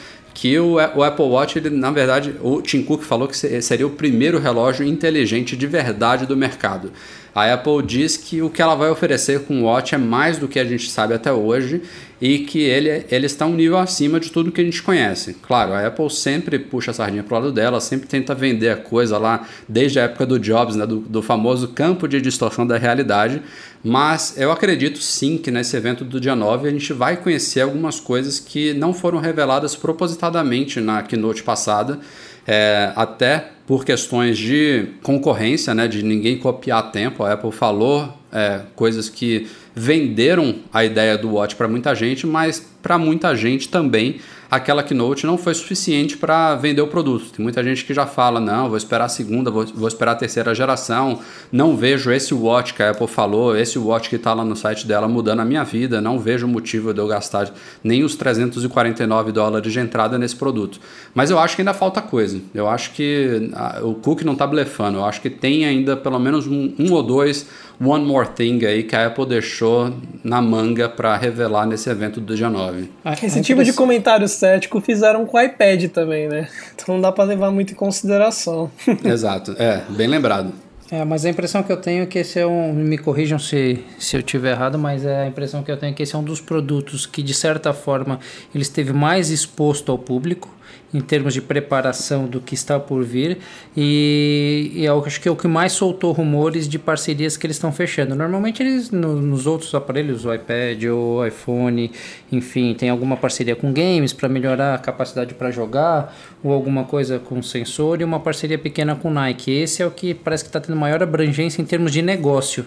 que 0.40 0.56
o, 0.56 0.74
o 0.74 1.02
Apple 1.02 1.24
Watch, 1.24 1.58
ele, 1.58 1.68
na 1.68 1.90
verdade, 1.90 2.32
o 2.40 2.62
Tim 2.62 2.82
Cook 2.84 3.02
falou 3.02 3.26
que 3.26 3.36
se- 3.36 3.60
seria 3.60 3.84
o 3.84 3.90
primeiro 3.90 4.38
relógio 4.38 4.86
inteligente 4.86 5.56
de 5.56 5.66
verdade 5.66 6.26
do 6.26 6.36
mercado. 6.36 6.92
A 7.34 7.52
Apple 7.52 7.82
diz 7.84 8.16
que 8.16 8.40
o 8.40 8.48
que 8.48 8.62
ela 8.62 8.76
vai 8.76 8.88
oferecer 8.88 9.40
com 9.40 9.60
o 9.60 9.64
Watch 9.64 9.96
é 9.96 9.98
mais 9.98 10.38
do 10.38 10.46
que 10.46 10.60
a 10.60 10.64
gente 10.64 10.90
sabe 10.90 11.12
até 11.12 11.32
hoje 11.32 11.82
e 12.20 12.38
que 12.40 12.60
ele, 12.60 13.04
ele 13.10 13.26
está 13.26 13.46
um 13.46 13.54
nível 13.54 13.78
acima 13.78 14.18
de 14.20 14.30
tudo 14.30 14.52
que 14.52 14.60
a 14.60 14.64
gente 14.64 14.80
conhece. 14.82 15.34
Claro, 15.42 15.72
a 15.72 15.84
Apple 15.86 16.08
sempre 16.08 16.58
puxa 16.58 16.92
a 16.92 16.94
sardinha 16.94 17.22
para 17.24 17.36
o 17.36 17.40
lado 17.40 17.52
dela, 17.52 17.80
sempre 17.80 18.06
tenta 18.08 18.32
vender 18.34 18.70
a 18.70 18.76
coisa 18.76 19.18
lá 19.18 19.44
desde 19.68 19.98
a 19.98 20.04
época 20.04 20.24
do 20.24 20.38
Jobs, 20.38 20.76
né, 20.76 20.86
do, 20.86 20.98
do 21.00 21.20
famoso 21.20 21.68
campo 21.68 22.06
de 22.08 22.20
distorção 22.20 22.64
da 22.66 22.76
realidade, 22.76 23.42
mas 23.82 24.34
eu 24.36 24.50
acredito 24.50 24.98
sim 25.00 25.38
que 25.38 25.50
nesse 25.50 25.76
evento 25.76 26.04
do 26.04 26.20
dia 26.20 26.34
9 26.34 26.68
a 26.68 26.70
gente 26.70 26.92
vai 26.92 27.16
conhecer 27.16 27.60
algumas 27.60 28.00
coisas 28.00 28.40
que 28.40 28.74
não 28.74 28.92
foram 28.92 29.18
reveladas 29.18 29.76
propositadamente 29.76 30.80
na 30.80 31.02
keynote 31.02 31.42
passada, 31.42 31.98
é, 32.46 32.92
até 32.96 33.50
por 33.66 33.84
questões 33.84 34.38
de 34.38 34.86
concorrência, 35.02 35.74
né, 35.74 35.86
de 35.86 36.02
ninguém 36.02 36.38
copiar 36.38 36.90
tempo. 36.90 37.22
A 37.22 37.34
Apple 37.34 37.52
falou 37.52 38.12
é, 38.32 38.62
coisas 38.74 39.08
que 39.08 39.46
venderam 39.74 40.56
a 40.72 40.84
ideia 40.84 41.16
do 41.16 41.34
Watch 41.34 41.54
para 41.54 41.68
muita 41.68 41.94
gente, 41.94 42.26
mas 42.26 42.66
para 42.82 42.98
muita 42.98 43.36
gente 43.36 43.68
também 43.68 44.20
aquela 44.50 44.82
keynote 44.82 45.26
não 45.26 45.36
foi 45.36 45.54
suficiente 45.54 46.16
para 46.16 46.54
vender 46.56 46.80
o 46.80 46.86
produto. 46.86 47.32
Tem 47.32 47.42
muita 47.42 47.62
gente 47.62 47.84
que 47.84 47.92
já 47.92 48.06
fala, 48.06 48.40
não, 48.40 48.68
vou 48.68 48.76
esperar 48.76 49.04
a 49.04 49.08
segunda, 49.08 49.50
vou, 49.50 49.64
vou 49.66 49.88
esperar 49.88 50.12
a 50.12 50.14
terceira 50.14 50.54
geração, 50.54 51.20
não 51.52 51.76
vejo 51.76 52.10
esse 52.10 52.32
watch 52.32 52.74
que 52.74 52.82
a 52.82 52.90
Apple 52.90 53.06
falou, 53.06 53.56
esse 53.56 53.78
watch 53.78 54.08
que 54.08 54.16
está 54.16 54.32
lá 54.32 54.44
no 54.44 54.56
site 54.56 54.86
dela 54.86 55.06
mudando 55.06 55.40
a 55.40 55.44
minha 55.44 55.64
vida, 55.64 56.00
não 56.00 56.18
vejo 56.18 56.46
motivo 56.46 56.94
de 56.94 57.00
eu 57.00 57.06
gastar 57.06 57.50
nem 57.84 58.02
os 58.02 58.16
349 58.16 59.32
dólares 59.32 59.72
de 59.72 59.80
entrada 59.80 60.18
nesse 60.18 60.36
produto. 60.36 60.80
Mas 61.14 61.30
eu 61.30 61.38
acho 61.38 61.54
que 61.54 61.62
ainda 61.62 61.74
falta 61.74 62.00
coisa. 62.00 62.40
Eu 62.54 62.68
acho 62.68 62.92
que 62.92 63.50
ah, 63.54 63.80
o 63.82 63.94
Cook 63.94 64.22
não 64.22 64.32
está 64.32 64.46
blefando, 64.46 64.98
eu 64.98 65.04
acho 65.04 65.20
que 65.20 65.30
tem 65.30 65.66
ainda 65.66 65.96
pelo 65.96 66.18
menos 66.18 66.46
um, 66.46 66.72
um 66.78 66.92
ou 66.92 67.02
dois 67.02 67.46
one 67.80 68.04
more 68.04 68.28
thing 68.28 68.64
aí 68.64 68.82
que 68.82 68.96
a 68.96 69.06
Apple 69.06 69.26
deixou 69.26 69.92
na 70.24 70.40
manga 70.42 70.88
para 70.88 71.16
revelar 71.16 71.66
nesse 71.66 71.88
evento 71.88 72.20
do 72.20 72.34
dia 72.34 72.48
9. 72.50 72.90
A- 73.04 73.12
Esse 73.12 73.38
a 73.38 73.42
tipo 73.42 73.62
de 73.64 73.72
comentário 73.72 74.26
cético 74.28 74.80
fizeram 74.80 75.24
com 75.26 75.36
o 75.36 75.40
iPad 75.40 75.84
também, 75.90 76.28
né? 76.28 76.48
Então 76.74 76.94
não 76.94 77.00
dá 77.02 77.12
pra 77.12 77.24
levar 77.24 77.50
muito 77.50 77.72
em 77.72 77.76
consideração. 77.76 78.70
Exato, 79.04 79.54
é, 79.58 79.82
bem 79.90 80.06
lembrado. 80.08 80.52
É, 80.90 81.04
mas 81.04 81.26
a 81.26 81.28
impressão 81.28 81.62
que 81.62 81.70
eu 81.70 81.76
tenho 81.76 82.04
é 82.04 82.06
que 82.06 82.18
esse 82.18 82.38
é 82.40 82.46
um. 82.46 82.72
Me 82.72 82.96
corrijam 82.96 83.38
se, 83.38 83.78
se 83.98 84.16
eu 84.16 84.22
tiver 84.22 84.52
errado, 84.52 84.78
mas 84.78 85.04
é 85.04 85.24
a 85.24 85.26
impressão 85.26 85.62
que 85.62 85.70
eu 85.70 85.76
tenho 85.76 85.90
é 85.90 85.94
que 85.94 86.02
esse 86.02 86.14
é 86.14 86.18
um 86.18 86.24
dos 86.24 86.40
produtos 86.40 87.04
que, 87.04 87.22
de 87.22 87.34
certa 87.34 87.74
forma, 87.74 88.18
ele 88.54 88.62
esteve 88.62 88.94
mais 88.94 89.28
exposto 89.30 89.92
ao 89.92 89.98
público 89.98 90.48
em 90.92 91.00
termos 91.00 91.34
de 91.34 91.42
preparação 91.42 92.26
do 92.26 92.40
que 92.40 92.54
está 92.54 92.80
por 92.80 93.04
vir 93.04 93.38
e, 93.76 94.72
e 94.74 94.84
eu 94.84 95.02
acho 95.04 95.20
que 95.20 95.28
é 95.28 95.30
o 95.30 95.36
que 95.36 95.46
mais 95.46 95.72
soltou 95.72 96.12
rumores 96.12 96.68
de 96.68 96.78
parcerias 96.78 97.36
que 97.36 97.46
eles 97.46 97.56
estão 97.56 97.70
fechando. 97.70 98.14
Normalmente 98.14 98.62
eles 98.62 98.90
no- 98.90 99.20
nos 99.20 99.46
outros 99.46 99.74
aparelhos, 99.74 100.24
o 100.24 100.32
iPad 100.32 100.84
ou 100.84 101.18
o 101.18 101.26
iPhone, 101.26 101.90
enfim, 102.32 102.74
tem 102.74 102.88
alguma 102.88 103.16
parceria 103.16 103.54
com 103.54 103.72
games 103.72 104.12
para 104.12 104.28
melhorar 104.28 104.74
a 104.74 104.78
capacidade 104.78 105.34
para 105.34 105.50
jogar 105.50 106.16
ou 106.42 106.52
alguma 106.52 106.84
coisa 106.84 107.18
com 107.18 107.42
sensor 107.42 108.00
e 108.00 108.04
uma 108.04 108.20
parceria 108.20 108.58
pequena 108.58 108.96
com 108.96 109.10
Nike. 109.10 109.50
Esse 109.50 109.82
é 109.82 109.86
o 109.86 109.90
que 109.90 110.14
parece 110.14 110.44
que 110.44 110.48
está 110.48 110.60
tendo 110.60 110.76
maior 110.76 111.02
abrangência 111.02 111.60
em 111.60 111.64
termos 111.64 111.92
de 111.92 112.00
negócio. 112.02 112.64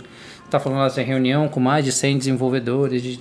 Tá 0.49 0.59
falando 0.59 0.79
lá 0.79 0.89
de 0.89 1.01
reunião 1.01 1.47
com 1.47 1.59
mais 1.59 1.85
de 1.85 1.91
100 1.93 2.17
desenvolvedores, 2.17 3.01
de, 3.01 3.19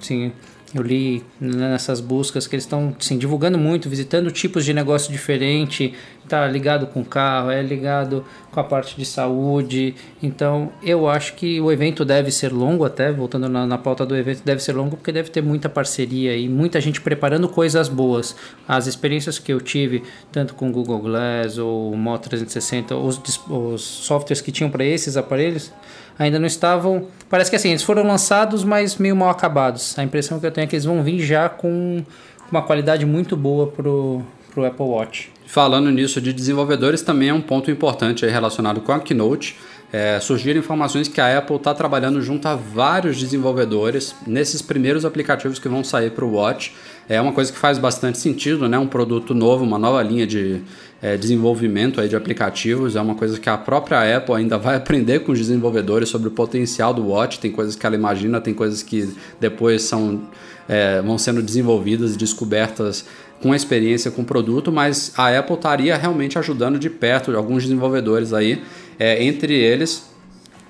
assim, 0.00 0.30
eu 0.74 0.82
li 0.82 1.24
né, 1.40 1.70
nessas 1.70 2.00
buscas 2.00 2.46
que 2.46 2.54
eles 2.54 2.64
estão 2.64 2.94
assim, 2.98 3.16
divulgando 3.16 3.56
muito, 3.56 3.88
visitando 3.88 4.30
tipos 4.30 4.64
de 4.64 4.74
negócio 4.74 5.10
diferente, 5.10 5.94
tá 6.28 6.46
ligado 6.46 6.86
com 6.86 7.02
carro, 7.02 7.50
é 7.50 7.62
ligado 7.62 8.24
com 8.52 8.60
a 8.60 8.64
parte 8.64 8.94
de 8.94 9.04
saúde. 9.04 9.94
Então, 10.22 10.70
eu 10.82 11.08
acho 11.08 11.34
que 11.34 11.58
o 11.60 11.72
evento 11.72 12.04
deve 12.04 12.30
ser 12.30 12.52
longo 12.52 12.84
até, 12.84 13.10
voltando 13.10 13.48
na, 13.48 13.66
na 13.66 13.78
pauta 13.78 14.04
do 14.04 14.14
evento, 14.14 14.42
deve 14.44 14.62
ser 14.62 14.72
longo 14.72 14.96
porque 14.96 15.10
deve 15.10 15.30
ter 15.30 15.42
muita 15.42 15.68
parceria 15.70 16.36
e 16.36 16.48
muita 16.48 16.80
gente 16.80 17.00
preparando 17.00 17.48
coisas 17.48 17.88
boas. 17.88 18.36
As 18.66 18.86
experiências 18.86 19.38
que 19.38 19.52
eu 19.52 19.60
tive, 19.60 20.02
tanto 20.30 20.54
com 20.54 20.68
o 20.68 20.72
Google 20.72 20.98
Glass 20.98 21.56
ou 21.56 21.92
o 21.92 21.96
Mo 21.96 22.18
360, 22.18 22.94
os, 22.94 23.20
os 23.48 23.80
softwares 23.82 24.42
que 24.42 24.52
tinham 24.52 24.70
para 24.70 24.84
esses 24.84 25.16
aparelhos, 25.16 25.72
ainda 26.18 26.38
não 26.38 26.46
estavam. 26.46 27.06
Parece 27.28 27.50
que 27.50 27.56
assim, 27.56 27.70
eles 27.70 27.82
foram 27.82 28.02
lançados, 28.02 28.64
mas 28.64 28.96
meio 28.96 29.14
mal 29.14 29.30
acabados. 29.30 29.98
A 29.98 30.02
impressão 30.02 30.40
que 30.40 30.46
eu 30.46 30.50
tenho 30.50 30.64
é 30.64 30.66
que 30.66 30.74
eles 30.74 30.84
vão 30.84 31.02
vir 31.02 31.20
já 31.20 31.48
com 31.48 32.02
uma 32.50 32.62
qualidade 32.62 33.06
muito 33.06 33.36
boa 33.36 33.66
pro, 33.66 34.22
pro 34.52 34.64
Apple 34.64 34.86
Watch. 34.86 35.30
Falando 35.46 35.90
nisso 35.90 36.20
de 36.20 36.32
desenvolvedores, 36.32 37.00
também 37.00 37.30
é 37.30 37.34
um 37.34 37.40
ponto 37.40 37.70
importante 37.70 38.26
relacionado 38.26 38.80
com 38.80 38.92
a 38.92 39.00
Keynote. 39.00 39.56
É, 39.90 40.20
surgiram 40.20 40.60
informações 40.60 41.08
que 41.08 41.18
a 41.18 41.38
Apple 41.38 41.56
está 41.56 41.72
trabalhando 41.72 42.20
junto 42.20 42.46
a 42.46 42.54
vários 42.54 43.18
desenvolvedores 43.18 44.14
nesses 44.26 44.60
primeiros 44.60 45.04
aplicativos 45.06 45.58
que 45.58 45.66
vão 45.66 45.82
sair 45.82 46.10
para 46.10 46.26
o 46.26 46.34
Watch. 46.34 46.74
É 47.08 47.18
uma 47.18 47.32
coisa 47.32 47.50
que 47.50 47.58
faz 47.58 47.78
bastante 47.78 48.18
sentido, 48.18 48.68
né? 48.68 48.78
Um 48.78 48.86
produto 48.86 49.34
novo, 49.34 49.64
uma 49.64 49.78
nova 49.78 50.02
linha 50.02 50.26
de 50.26 50.60
é, 51.00 51.16
desenvolvimento 51.16 52.02
aí 52.02 52.08
de 52.08 52.14
aplicativos. 52.14 52.96
É 52.96 53.00
uma 53.00 53.14
coisa 53.14 53.40
que 53.40 53.48
a 53.48 53.56
própria 53.56 54.14
Apple 54.14 54.34
ainda 54.34 54.58
vai 54.58 54.76
aprender 54.76 55.20
com 55.20 55.32
os 55.32 55.38
desenvolvedores 55.38 56.10
sobre 56.10 56.28
o 56.28 56.32
potencial 56.32 56.92
do 56.92 57.06
Watch. 57.06 57.40
Tem 57.40 57.50
coisas 57.50 57.74
que 57.74 57.86
ela 57.86 57.94
imagina, 57.94 58.42
tem 58.42 58.52
coisas 58.52 58.82
que 58.82 59.08
depois 59.40 59.82
são, 59.82 60.20
é, 60.68 61.00
vão 61.00 61.16
sendo 61.16 61.42
desenvolvidas 61.42 62.14
e 62.14 62.18
descobertas 62.18 63.06
com 63.40 63.54
experiência 63.54 64.10
com 64.10 64.22
o 64.22 64.24
produto, 64.24 64.72
mas 64.72 65.12
a 65.16 65.38
Apple 65.38 65.54
estaria 65.54 65.96
realmente 65.96 66.38
ajudando 66.38 66.78
de 66.78 66.90
perto 66.90 67.36
alguns 67.36 67.62
desenvolvedores 67.62 68.32
aí, 68.32 68.62
é, 68.98 69.22
entre 69.24 69.54
eles 69.54 70.08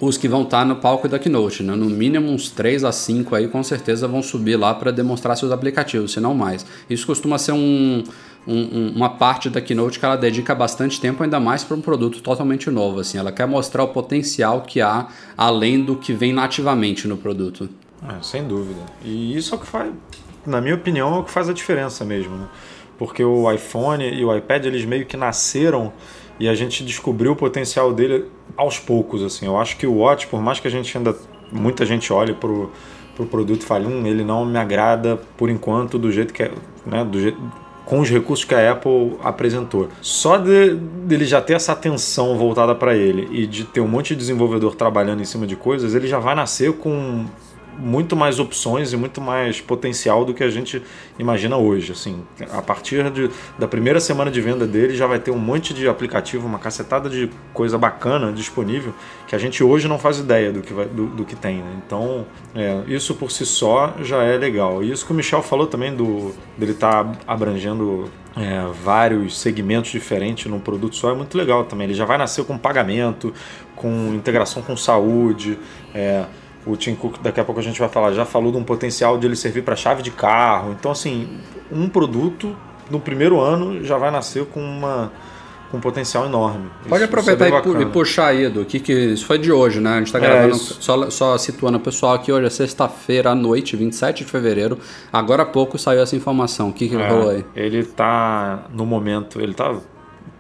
os 0.00 0.16
que 0.16 0.28
vão 0.28 0.42
estar 0.42 0.64
no 0.64 0.76
palco 0.76 1.08
da 1.08 1.18
Keynote, 1.18 1.62
né? 1.64 1.74
no 1.74 1.86
mínimo 1.86 2.30
uns 2.30 2.50
3 2.50 2.84
a 2.84 2.92
5 2.92 3.34
aí 3.34 3.48
com 3.48 3.62
certeza 3.64 4.06
vão 4.06 4.22
subir 4.22 4.56
lá 4.56 4.72
para 4.72 4.92
demonstrar 4.92 5.36
seus 5.36 5.50
aplicativos, 5.50 6.12
se 6.12 6.20
não 6.20 6.34
mais. 6.34 6.64
Isso 6.88 7.04
costuma 7.04 7.36
ser 7.36 7.50
um, 7.50 8.04
um- 8.46 8.54
um- 8.54 8.92
uma 8.94 9.10
parte 9.10 9.50
da 9.50 9.60
Keynote 9.60 9.98
que 9.98 10.04
ela 10.04 10.14
dedica 10.16 10.54
bastante 10.54 11.00
tempo, 11.00 11.24
ainda 11.24 11.40
mais 11.40 11.64
para 11.64 11.76
um 11.76 11.80
produto 11.80 12.20
totalmente 12.20 12.70
novo. 12.70 13.00
Assim, 13.00 13.18
ela 13.18 13.32
quer 13.32 13.46
mostrar 13.48 13.82
o 13.82 13.88
potencial 13.88 14.60
que 14.62 14.80
há 14.80 15.08
além 15.36 15.82
do 15.82 15.96
que 15.96 16.12
vem 16.12 16.32
nativamente 16.32 17.08
no 17.08 17.16
produto. 17.16 17.68
É, 18.08 18.22
sem 18.22 18.44
dúvida. 18.46 18.80
E 19.04 19.36
isso 19.36 19.52
é 19.52 19.58
o 19.58 19.60
que 19.60 19.66
faz, 19.66 19.90
na 20.46 20.60
minha 20.60 20.76
opinião, 20.76 21.16
é 21.16 21.18
o 21.18 21.24
que 21.24 21.30
faz 21.32 21.48
a 21.48 21.52
diferença 21.52 22.04
mesmo, 22.04 22.36
né? 22.36 22.46
Porque 22.96 23.24
o 23.24 23.50
iPhone 23.52 24.04
e 24.08 24.24
o 24.24 24.36
iPad, 24.36 24.66
eles 24.66 24.84
meio 24.84 25.06
que 25.06 25.16
nasceram 25.16 25.92
e 26.38 26.48
a 26.48 26.54
gente 26.54 26.84
descobriu 26.84 27.32
o 27.32 27.36
potencial 27.36 27.92
dele 27.92 28.26
aos 28.56 28.78
poucos, 28.78 29.22
assim. 29.22 29.46
Eu 29.46 29.58
acho 29.58 29.76
que 29.76 29.86
o 29.86 29.94
Watch, 29.98 30.26
por 30.26 30.40
mais 30.40 30.60
que 30.60 30.68
a 30.68 30.70
gente 30.70 30.96
ainda 30.96 31.14
muita 31.50 31.86
gente 31.86 32.12
olhe 32.12 32.34
pro 32.34 32.70
pro 33.18 33.26
produto 33.26 33.62
e 33.62 33.64
fale, 33.64 33.84
hum, 33.84 34.06
ele 34.06 34.22
não 34.22 34.46
me 34.46 34.56
agrada 34.56 35.20
por 35.36 35.50
enquanto 35.50 35.98
do 35.98 36.12
jeito 36.12 36.32
que 36.32 36.44
é, 36.44 36.52
né, 36.86 37.04
do 37.04 37.20
jeito 37.20 37.36
com 37.84 38.00
os 38.00 38.10
recursos 38.10 38.44
que 38.44 38.54
a 38.54 38.72
Apple 38.72 39.16
apresentou. 39.24 39.88
Só 40.02 40.36
de, 40.36 40.74
dele 40.74 41.24
já 41.24 41.40
ter 41.40 41.54
essa 41.54 41.72
atenção 41.72 42.36
voltada 42.36 42.74
para 42.74 42.94
ele 42.94 43.26
e 43.32 43.46
de 43.46 43.64
ter 43.64 43.80
um 43.80 43.88
monte 43.88 44.10
de 44.10 44.16
desenvolvedor 44.16 44.74
trabalhando 44.74 45.22
em 45.22 45.24
cima 45.24 45.46
de 45.46 45.56
coisas, 45.56 45.94
ele 45.94 46.06
já 46.06 46.18
vai 46.18 46.34
nascer 46.34 46.74
com 46.74 47.24
muito 47.78 48.16
mais 48.16 48.38
opções 48.38 48.92
e 48.92 48.96
muito 48.96 49.20
mais 49.20 49.60
potencial 49.60 50.24
do 50.24 50.34
que 50.34 50.42
a 50.42 50.50
gente 50.50 50.82
imagina 51.18 51.56
hoje. 51.56 51.92
Assim, 51.92 52.22
a 52.52 52.60
partir 52.60 53.10
de, 53.10 53.30
da 53.58 53.68
primeira 53.68 54.00
semana 54.00 54.30
de 54.30 54.40
venda 54.40 54.66
dele 54.66 54.96
já 54.96 55.06
vai 55.06 55.18
ter 55.18 55.30
um 55.30 55.38
monte 55.38 55.72
de 55.72 55.88
aplicativo, 55.88 56.46
uma 56.46 56.58
cacetada 56.58 57.08
de 57.08 57.30
coisa 57.52 57.78
bacana 57.78 58.32
disponível 58.32 58.92
que 59.26 59.34
a 59.34 59.38
gente 59.38 59.62
hoje 59.62 59.86
não 59.86 59.98
faz 59.98 60.18
ideia 60.18 60.50
do 60.50 60.62
que, 60.62 60.72
vai, 60.72 60.86
do, 60.86 61.06
do 61.06 61.24
que 61.24 61.36
tem. 61.36 61.58
Né? 61.58 61.80
Então, 61.86 62.26
é, 62.54 62.82
isso 62.88 63.14
por 63.14 63.30
si 63.30 63.46
só 63.46 63.94
já 64.02 64.22
é 64.22 64.36
legal. 64.36 64.82
E 64.82 64.90
isso 64.90 65.06
que 65.06 65.12
o 65.12 65.14
Michel 65.14 65.42
falou 65.42 65.66
também 65.66 65.94
do 65.94 66.34
dele 66.56 66.72
estar 66.72 67.04
tá 67.04 67.12
abrangendo 67.26 68.10
é, 68.36 68.64
vários 68.82 69.38
segmentos 69.38 69.90
diferentes 69.90 70.46
num 70.46 70.60
produto 70.60 70.96
só 70.96 71.10
é 71.10 71.14
muito 71.14 71.36
legal 71.36 71.64
também. 71.64 71.86
Ele 71.86 71.94
já 71.94 72.04
vai 72.04 72.16
nascer 72.16 72.44
com 72.44 72.56
pagamento, 72.56 73.32
com 73.74 74.14
integração 74.14 74.62
com 74.62 74.76
saúde. 74.76 75.58
É, 75.94 76.24
o 76.68 76.76
Tim 76.76 76.94
Cook, 76.94 77.16
daqui 77.22 77.40
a 77.40 77.44
pouco 77.44 77.60
a 77.60 77.64
gente 77.64 77.80
vai 77.80 77.88
falar, 77.88 78.12
já 78.12 78.24
falou 78.24 78.52
de 78.52 78.58
um 78.58 78.64
potencial 78.64 79.18
de 79.18 79.26
ele 79.26 79.36
servir 79.36 79.62
para 79.62 79.74
chave 79.74 80.02
de 80.02 80.10
carro. 80.10 80.72
Então, 80.78 80.90
assim, 80.90 81.28
um 81.72 81.88
produto 81.88 82.54
no 82.90 83.00
primeiro 83.00 83.40
ano 83.40 83.82
já 83.84 83.96
vai 83.96 84.10
nascer 84.10 84.44
com 84.46 84.60
uma 84.60 85.10
com 85.70 85.76
um 85.76 85.80
potencial 85.80 86.24
enorme. 86.24 86.70
Pode 86.88 87.04
isso, 87.04 87.04
aproveitar 87.04 87.46
isso 87.48 87.76
é 87.76 87.82
e, 87.82 87.86
puxar 87.86 88.28
aí, 88.28 88.44
Edu, 88.44 88.64
que, 88.64 88.80
que 88.80 88.92
isso 88.92 89.26
foi 89.26 89.38
de 89.38 89.52
hoje, 89.52 89.80
né? 89.80 89.90
A 89.90 89.98
gente 89.98 90.06
está 90.06 90.18
é, 90.18 90.22
gravando, 90.22 90.54
é, 90.54 90.56
só, 90.56 91.10
só 91.10 91.38
situando 91.38 91.76
o 91.76 91.80
pessoal 91.80 92.14
aqui, 92.14 92.32
hoje 92.32 92.46
é 92.46 92.50
sexta-feira 92.50 93.30
à 93.30 93.34
noite, 93.34 93.76
27 93.76 94.24
de 94.24 94.30
fevereiro. 94.30 94.78
Agora 95.12 95.42
há 95.42 95.46
pouco 95.46 95.76
saiu 95.78 96.00
essa 96.00 96.16
informação. 96.16 96.70
O 96.70 96.72
que, 96.72 96.88
que 96.88 96.96
é, 96.96 97.08
rolou 97.08 97.30
aí? 97.30 97.44
Ele 97.54 97.80
está, 97.80 98.64
no 98.72 98.86
momento, 98.86 99.40
ele 99.40 99.52
está 99.52 99.74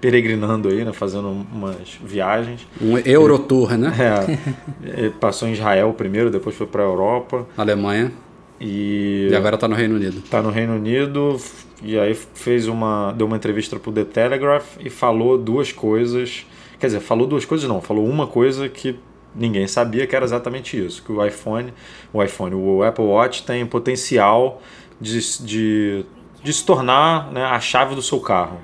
peregrinando 0.00 0.68
aí, 0.68 0.84
né, 0.84 0.92
fazendo 0.92 1.28
umas 1.28 1.98
viagens. 2.04 2.66
Um 2.80 2.98
Eurotour, 2.98 3.76
né? 3.76 3.92
É, 3.98 4.98
ele 5.00 5.10
passou 5.10 5.48
em 5.48 5.52
Israel 5.52 5.92
primeiro, 5.92 6.30
depois 6.30 6.54
foi 6.56 6.66
para 6.66 6.82
a 6.82 6.86
Europa. 6.86 7.46
Alemanha. 7.56 8.12
E, 8.60 9.28
e 9.30 9.34
agora 9.36 9.54
está 9.54 9.68
no 9.68 9.74
Reino 9.74 9.96
Unido. 9.96 10.18
Está 10.18 10.42
no 10.42 10.50
Reino 10.50 10.74
Unido 10.74 11.36
e 11.82 11.98
aí 11.98 12.14
fez 12.14 12.66
uma 12.66 13.12
deu 13.12 13.26
uma 13.26 13.36
entrevista 13.36 13.78
para 13.78 13.90
o 13.90 13.92
The 13.92 14.04
Telegraph 14.04 14.76
e 14.80 14.90
falou 14.90 15.38
duas 15.38 15.72
coisas. 15.72 16.46
Quer 16.78 16.86
dizer, 16.86 17.00
falou 17.00 17.26
duas 17.26 17.44
coisas 17.44 17.68
não, 17.68 17.80
falou 17.80 18.06
uma 18.06 18.26
coisa 18.26 18.68
que 18.68 18.98
ninguém 19.34 19.66
sabia 19.66 20.06
que 20.06 20.14
era 20.14 20.24
exatamente 20.24 20.82
isso, 20.84 21.02
que 21.02 21.12
o 21.12 21.24
iPhone, 21.24 21.72
o 22.12 22.22
iPhone, 22.22 22.54
o 22.54 22.82
Apple 22.82 23.04
Watch 23.04 23.44
tem 23.44 23.64
potencial 23.66 24.60
de, 25.00 25.44
de, 25.44 26.04
de 26.42 26.52
se 26.52 26.64
tornar 26.64 27.30
né, 27.32 27.44
a 27.44 27.60
chave 27.60 27.94
do 27.94 28.02
seu 28.02 28.20
carro 28.20 28.58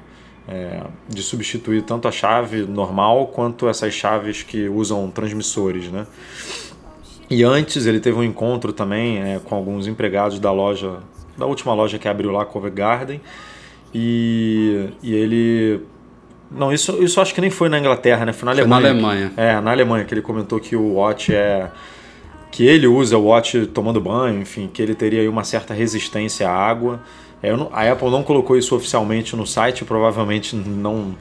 é, 0.49 0.83
de 1.09 1.23
substituir 1.23 1.83
tanto 1.83 2.07
a 2.07 2.13
chave 2.13 2.63
normal 2.63 3.29
quanto 3.29 3.69
essas 3.69 3.95
chaves 3.95 4.43
que 4.43 4.69
usam 4.69 5.11
transmissores, 5.11 5.91
né? 5.91 6.07
E 7.31 7.43
antes 7.43 7.87
ele 7.87 8.01
teve 8.01 8.19
um 8.19 8.25
encontro 8.25 8.73
também 8.73 9.19
é, 9.19 9.41
com 9.43 9.55
alguns 9.55 9.87
empregados 9.87 10.39
da 10.39 10.53
loja, 10.53 10.99
da 11.37 11.47
última 11.47 11.73
loja 11.73 11.99
que 11.99 12.07
abriu 12.07 12.31
lá, 12.31 12.45
Covent 12.45 12.75
Garden, 12.75 13.21
e, 13.95 14.89
e 15.03 15.15
ele 15.15 15.81
não, 16.51 16.73
isso, 16.73 17.03
isso 17.03 17.21
acho 17.21 17.35
que 17.35 17.41
nem 17.41 17.51
foi 17.51 17.69
na 17.69 17.79
Inglaterra, 17.79 18.25
né? 18.25 18.33
Foi 18.33 18.47
na 18.47 18.53
Alemanha. 18.53 18.81
Foi 18.81 18.83
na 18.83 19.09
Alemanha. 19.09 19.33
É, 19.37 19.61
na 19.61 19.71
Alemanha, 19.71 20.05
que 20.05 20.15
ele 20.15 20.23
comentou 20.23 20.61
que 20.61 20.77
o 20.77 20.95
Watch 20.95 21.35
é. 21.35 21.71
que 22.51 22.65
ele 22.67 22.87
usa 22.87 23.19
o 23.19 23.25
Watch 23.25 23.67
tomando 23.67 24.01
banho, 24.01 24.41
enfim, 24.41 24.71
que 24.73 24.81
ele 24.81 24.95
teria 24.95 25.29
uma 25.29 25.43
certa 25.43 25.75
resistência 25.75 26.49
à 26.49 26.53
água. 26.53 27.01
É, 27.45 27.57
não, 27.57 27.69
a 27.73 27.91
Apple 27.91 28.11
não 28.11 28.23
colocou 28.23 28.57
isso 28.57 28.75
oficialmente 28.75 29.37
no 29.37 29.47
site, 29.47 29.85
provavelmente 29.85 30.57
não 30.57 31.15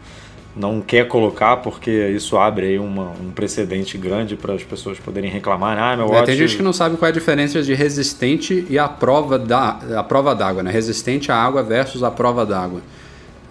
não 0.55 0.81
quer 0.81 1.07
colocar 1.07 1.57
porque 1.57 2.09
isso 2.09 2.37
abre 2.37 2.67
aí 2.67 2.79
uma, 2.79 3.11
um 3.19 3.31
precedente 3.31 3.97
grande 3.97 4.35
para 4.35 4.53
as 4.53 4.63
pessoas 4.63 4.99
poderem 4.99 5.29
reclamar. 5.29 5.77
Ah, 5.79 5.97
meu 5.97 6.05
watch... 6.05 6.21
É, 6.21 6.25
tem 6.25 6.35
gente 6.35 6.55
que 6.55 6.61
não 6.61 6.71
sabe 6.71 6.95
qual 6.95 7.07
é 7.07 7.09
a 7.09 7.13
diferença 7.13 7.61
de 7.63 7.73
resistente 7.73 8.65
e 8.69 8.77
a 8.77 8.87
prova 8.87 9.39
da 9.39 9.79
a 9.97 10.03
prova 10.03 10.35
d'água, 10.35 10.61
né? 10.61 10.71
Resistente 10.71 11.31
à 11.31 11.35
água 11.35 11.63
versus 11.63 12.03
a 12.03 12.11
prova 12.11 12.45
d'água. 12.45 12.81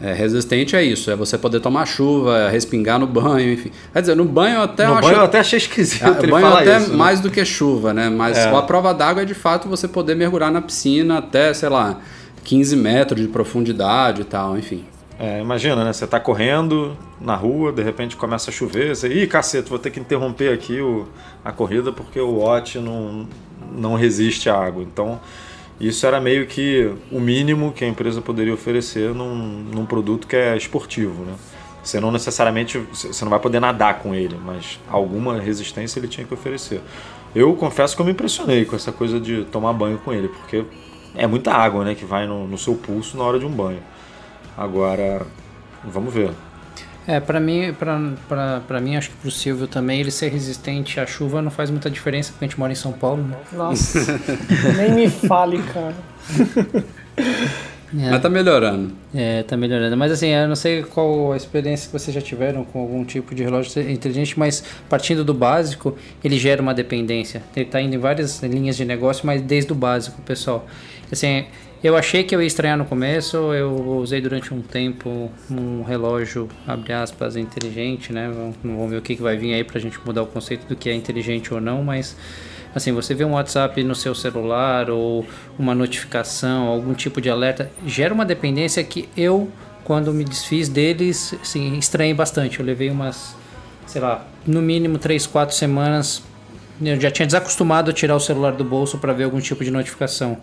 É, 0.00 0.12
resistente 0.12 0.74
é 0.74 0.82
isso, 0.82 1.12
é 1.12 1.16
você 1.16 1.38
poder 1.38 1.60
tomar 1.60 1.86
chuva, 1.86 2.48
respingar 2.48 2.98
no 2.98 3.06
banho, 3.06 3.52
enfim. 3.52 3.70
Quer 3.92 4.00
dizer, 4.00 4.16
no 4.16 4.24
banho 4.24 4.56
eu 4.56 4.62
até 4.62 4.86
No 4.86 5.00
banho 5.00 5.14
eu 5.14 5.22
até 5.22 5.38
achei 5.38 5.58
esquisito. 5.58 6.04
É, 6.04 6.26
banho 6.26 6.46
até 6.48 6.78
isso, 6.78 6.90
né? 6.90 6.96
mais 6.96 7.18
né? 7.18 7.22
do 7.22 7.30
que 7.30 7.44
chuva, 7.44 7.94
né? 7.94 8.10
Mas 8.10 8.36
é. 8.36 8.48
a 8.48 8.62
prova 8.62 8.92
d'água 8.92 9.22
é 9.22 9.24
de 9.24 9.34
fato 9.34 9.68
você 9.68 9.86
poder 9.86 10.16
mergulhar 10.16 10.50
na 10.50 10.60
piscina 10.60 11.18
até, 11.18 11.54
sei 11.54 11.68
lá, 11.68 12.00
15 12.44 12.76
metros 12.76 13.20
de 13.20 13.28
profundidade 13.28 14.22
e 14.22 14.24
tal, 14.24 14.58
enfim. 14.58 14.84
É, 15.18 15.40
imagina, 15.40 15.84
né? 15.84 15.92
Você 15.92 16.06
tá 16.06 16.18
correndo 16.18 16.96
na 17.20 17.36
rua, 17.36 17.70
de 17.72 17.82
repente 17.82 18.16
começa 18.16 18.50
a 18.50 18.52
chover, 18.52 18.96
você, 18.96 19.08
ih, 19.08 19.26
cacete, 19.26 19.68
vou 19.68 19.78
ter 19.78 19.90
que 19.90 20.00
interromper 20.00 20.52
aqui 20.52 20.80
o, 20.80 21.06
a 21.44 21.52
corrida 21.52 21.92
porque 21.92 22.18
o 22.18 22.38
watch 22.38 22.78
não, 22.78 23.28
não 23.72 23.94
resiste 23.94 24.50
à 24.50 24.56
água. 24.56 24.82
Então, 24.82 25.20
isso 25.80 26.06
era 26.06 26.20
meio 26.20 26.46
que 26.46 26.92
o 27.10 27.20
mínimo 27.20 27.72
que 27.72 27.84
a 27.84 27.88
empresa 27.88 28.20
poderia 28.20 28.52
oferecer 28.52 29.14
num, 29.14 29.34
num 29.72 29.86
produto 29.86 30.26
que 30.26 30.36
é 30.36 30.56
esportivo, 30.56 31.24
né? 31.24 31.34
Você 31.82 31.98
não 31.98 32.12
necessariamente, 32.12 32.78
você 32.78 33.24
não 33.24 33.30
vai 33.30 33.40
poder 33.40 33.60
nadar 33.60 33.98
com 33.98 34.14
ele, 34.14 34.36
mas 34.44 34.78
alguma 34.88 35.40
resistência 35.40 35.98
ele 35.98 36.06
tinha 36.06 36.24
que 36.24 36.32
oferecer. 36.32 36.80
Eu 37.34 37.54
confesso 37.54 37.96
que 37.96 38.02
eu 38.02 38.06
me 38.06 38.12
impressionei 38.12 38.64
com 38.64 38.76
essa 38.76 38.92
coisa 38.92 39.18
de 39.18 39.44
tomar 39.46 39.72
banho 39.72 39.98
com 39.98 40.12
ele, 40.12 40.28
porque 40.28 40.64
é 41.14 41.26
muita 41.26 41.52
água 41.52 41.84
né, 41.84 41.94
que 41.94 42.04
vai 42.04 42.26
no, 42.26 42.46
no 42.46 42.58
seu 42.58 42.74
pulso 42.74 43.16
na 43.16 43.24
hora 43.24 43.38
de 43.38 43.46
um 43.46 43.50
banho. 43.50 43.80
Agora, 44.56 45.26
vamos 45.84 46.12
ver. 46.12 46.30
É, 47.06 47.18
para 47.18 47.40
mim, 47.40 47.74
para 47.78 48.80
mim, 48.80 48.96
acho 48.96 49.10
que 49.10 49.16
pro 49.16 49.30
Silvio 49.30 49.66
também, 49.66 50.00
ele 50.00 50.10
ser 50.10 50.30
resistente 50.30 51.00
à 51.00 51.06
chuva 51.06 51.42
não 51.42 51.50
faz 51.50 51.68
muita 51.68 51.90
diferença, 51.90 52.30
porque 52.30 52.44
a 52.44 52.48
gente 52.48 52.58
mora 52.58 52.72
em 52.72 52.76
São 52.76 52.92
Paulo, 52.92 53.22
né? 53.24 53.36
Nossa, 53.52 53.98
nem 54.76 54.92
me 54.92 55.10
fale, 55.10 55.60
cara. 55.62 55.94
É. 57.98 58.10
Mas 58.10 58.22
tá 58.22 58.30
melhorando. 58.30 58.92
É, 59.14 59.42
tá 59.42 59.54
melhorando. 59.56 59.96
Mas 59.96 60.12
assim, 60.12 60.28
eu 60.28 60.48
não 60.48 60.56
sei 60.56 60.82
qual 60.82 61.32
a 61.32 61.36
experiência 61.36 61.86
que 61.86 61.92
vocês 61.92 62.14
já 62.14 62.22
tiveram 62.22 62.64
com 62.64 62.80
algum 62.80 63.04
tipo 63.04 63.34
de 63.34 63.42
relógio 63.42 63.82
inteligente, 63.90 64.38
mas 64.38 64.64
partindo 64.88 65.22
do 65.22 65.34
básico, 65.34 65.96
ele 66.24 66.38
gera 66.38 66.62
uma 66.62 66.72
dependência. 66.72 67.42
Ele 67.54 67.66
tá 67.66 67.80
indo 67.82 67.94
em 67.94 67.98
várias 67.98 68.42
linhas 68.42 68.76
de 68.76 68.84
negócio, 68.86 69.26
mas 69.26 69.42
desde 69.42 69.72
o 69.72 69.74
básico, 69.74 70.22
pessoal. 70.22 70.66
Assim, 71.12 71.44
eu 71.84 71.94
achei 71.94 72.24
que 72.24 72.34
eu 72.34 72.40
ia 72.40 72.46
estranhar 72.46 72.78
no 72.78 72.86
começo, 72.86 73.36
eu 73.52 73.70
usei 73.98 74.18
durante 74.18 74.54
um 74.54 74.62
tempo 74.62 75.30
um 75.50 75.82
relógio, 75.82 76.48
abre 76.66 76.94
aspas, 76.94 77.36
inteligente, 77.36 78.14
né? 78.14 78.32
Vamos 78.64 78.90
ver 78.90 78.96
o 78.96 79.02
que, 79.02 79.14
que 79.16 79.22
vai 79.22 79.36
vir 79.36 79.52
aí 79.52 79.62
pra 79.62 79.78
gente 79.78 80.00
mudar 80.06 80.22
o 80.22 80.26
conceito 80.26 80.66
do 80.66 80.74
que 80.74 80.88
é 80.88 80.94
inteligente 80.94 81.52
ou 81.52 81.60
não, 81.60 81.84
mas 81.84 82.16
assim, 82.74 82.92
você 82.92 83.14
vê 83.14 83.26
um 83.26 83.32
WhatsApp 83.32 83.84
no 83.84 83.94
seu 83.94 84.14
celular 84.14 84.88
ou 84.88 85.26
uma 85.58 85.74
notificação, 85.74 86.68
algum 86.68 86.94
tipo 86.94 87.20
de 87.20 87.28
alerta, 87.28 87.70
gera 87.86 88.14
uma 88.14 88.24
dependência 88.24 88.82
que 88.82 89.06
eu, 89.14 89.50
quando 89.84 90.14
me 90.14 90.24
desfiz 90.24 90.68
deles, 90.68 91.34
assim, 91.42 91.76
estranhei 91.76 92.14
bastante. 92.14 92.58
Eu 92.58 92.64
levei 92.64 92.88
umas, 92.88 93.36
sei 93.86 94.00
lá, 94.00 94.26
no 94.46 94.62
mínimo 94.62 94.96
3, 94.96 95.26
4 95.26 95.54
semanas. 95.54 96.22
Eu 96.80 96.98
já 96.98 97.10
tinha 97.10 97.26
desacostumado 97.26 97.90
a 97.90 97.94
tirar 97.94 98.16
o 98.16 98.20
celular 98.20 98.52
do 98.52 98.64
bolso 98.64 98.96
para 98.98 99.12
ver 99.12 99.24
algum 99.24 99.40
tipo 99.40 99.62
de 99.62 99.70
notificação. 99.70 100.38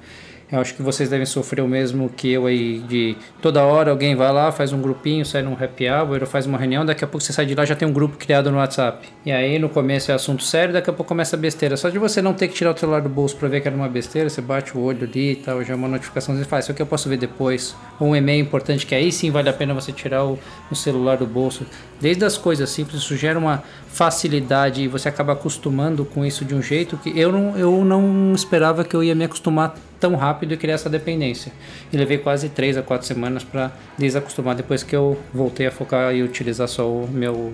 Eu 0.51 0.59
acho 0.59 0.73
que 0.73 0.81
vocês 0.81 1.09
devem 1.09 1.27
sofrer 1.27 1.61
o 1.61 1.67
mesmo 1.67 2.09
que 2.09 2.31
eu 2.31 2.47
aí, 2.47 2.79
de 2.79 3.15
toda 3.39 3.63
hora 3.63 3.91
alguém 3.91 4.15
vai 4.15 4.31
lá, 4.33 4.51
faz 4.51 4.73
um 4.73 4.81
grupinho, 4.81 5.23
sai 5.23 5.43
num 5.43 5.53
happy 5.53 5.87
hour, 5.87 6.21
ou 6.21 6.25
faz 6.25 6.47
uma 6.47 6.57
reunião, 6.57 6.83
daqui 6.83 7.03
a 7.03 7.07
pouco 7.07 7.23
você 7.23 7.31
sai 7.31 7.45
de 7.45 7.53
lá 7.53 7.65
já 7.65 7.75
tem 7.75 7.87
um 7.87 7.93
grupo 7.93 8.17
criado 8.17 8.49
no 8.49 8.57
WhatsApp. 8.57 9.07
E 9.23 9.31
aí 9.31 9.59
no 9.59 9.69
começo 9.69 10.11
é 10.11 10.15
assunto 10.15 10.43
sério, 10.43 10.73
daqui 10.73 10.89
a 10.89 10.93
pouco 10.93 11.07
começa 11.07 11.35
a 11.35 11.39
besteira. 11.39 11.77
Só 11.77 11.89
de 11.89 11.99
você 11.99 12.19
não 12.19 12.33
ter 12.33 12.47
que 12.47 12.55
tirar 12.55 12.73
o 12.73 12.77
celular 12.77 13.01
do 13.01 13.09
bolso 13.09 13.35
para 13.35 13.47
ver 13.47 13.61
que 13.61 13.67
era 13.67 13.77
uma 13.77 13.87
besteira, 13.87 14.27
você 14.27 14.41
bate 14.41 14.75
o 14.75 14.81
olho 14.81 15.03
ali 15.03 15.33
e 15.33 15.35
tal, 15.35 15.63
já 15.63 15.73
é 15.73 15.75
uma 15.75 15.87
notificação, 15.87 16.35
você 16.35 16.45
faz, 16.45 16.65
isso 16.65 16.71
aqui 16.71 16.81
eu 16.81 16.87
posso 16.87 17.07
ver 17.07 17.17
depois. 17.17 17.75
Ou 17.99 18.07
um 18.07 18.15
e-mail 18.15 18.41
importante 18.41 18.87
que 18.87 18.95
aí 18.95 19.11
sim 19.11 19.29
vale 19.29 19.49
a 19.49 19.53
pena 19.53 19.75
você 19.75 19.91
tirar 19.91 20.25
o, 20.25 20.39
o 20.71 20.75
celular 20.75 21.17
do 21.17 21.27
bolso. 21.27 21.63
Desde 21.99 22.23
as 22.23 22.37
coisas 22.37 22.69
simples, 22.69 23.01
isso 23.01 23.15
gera 23.17 23.37
uma 23.37 23.63
facilidade 23.87 24.81
e 24.81 24.87
você 24.87 25.09
acaba 25.09 25.33
acostumando 25.33 26.05
com 26.05 26.25
isso 26.25 26.45
de 26.45 26.55
um 26.55 26.61
jeito 26.61 26.97
que 26.97 27.17
eu 27.19 27.31
não, 27.31 27.57
eu 27.57 27.83
não 27.83 28.33
esperava 28.33 28.83
que 28.83 28.95
eu 28.95 29.03
ia 29.03 29.13
me 29.13 29.25
acostumar 29.25 29.75
tão 29.99 30.15
rápido 30.15 30.53
e 30.53 30.57
criar 30.57 30.75
essa 30.75 30.89
dependência. 30.89 31.51
E 31.91 31.97
levei 31.97 32.17
quase 32.17 32.47
3 32.49 32.77
a 32.77 32.81
4 32.81 33.05
semanas 33.05 33.43
para 33.43 33.71
desacostumar 33.97 34.55
depois 34.55 34.81
que 34.81 34.95
eu 34.95 35.17
voltei 35.33 35.67
a 35.67 35.71
focar 35.71 36.15
e 36.15 36.23
utilizar 36.23 36.67
só 36.67 36.87
o 36.87 37.07
meu, 37.07 37.53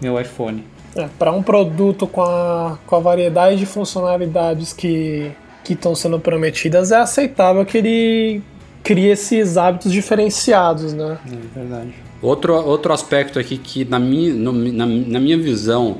meu 0.00 0.20
iPhone. 0.20 0.64
É, 0.94 1.08
para 1.18 1.32
um 1.32 1.42
produto 1.42 2.06
com 2.06 2.22
a, 2.22 2.78
com 2.86 2.96
a 2.96 3.00
variedade 3.00 3.56
de 3.56 3.66
funcionalidades 3.66 4.72
que 4.72 5.32
estão 5.68 5.94
sendo 5.94 6.18
prometidas, 6.18 6.90
é 6.92 6.96
aceitável 6.96 7.64
que 7.64 7.78
ele 7.78 8.42
crie 8.82 9.08
esses 9.08 9.56
hábitos 9.56 9.92
diferenciados, 9.92 10.94
né? 10.94 11.18
É 11.26 11.58
verdade. 11.58 12.07
Outro, 12.20 12.54
outro 12.54 12.92
aspecto 12.92 13.38
aqui 13.38 13.56
que, 13.56 13.84
na 13.84 13.98
minha, 13.98 14.34
no, 14.34 14.52
na, 14.52 14.86
na 14.86 15.20
minha 15.20 15.38
visão, 15.38 15.98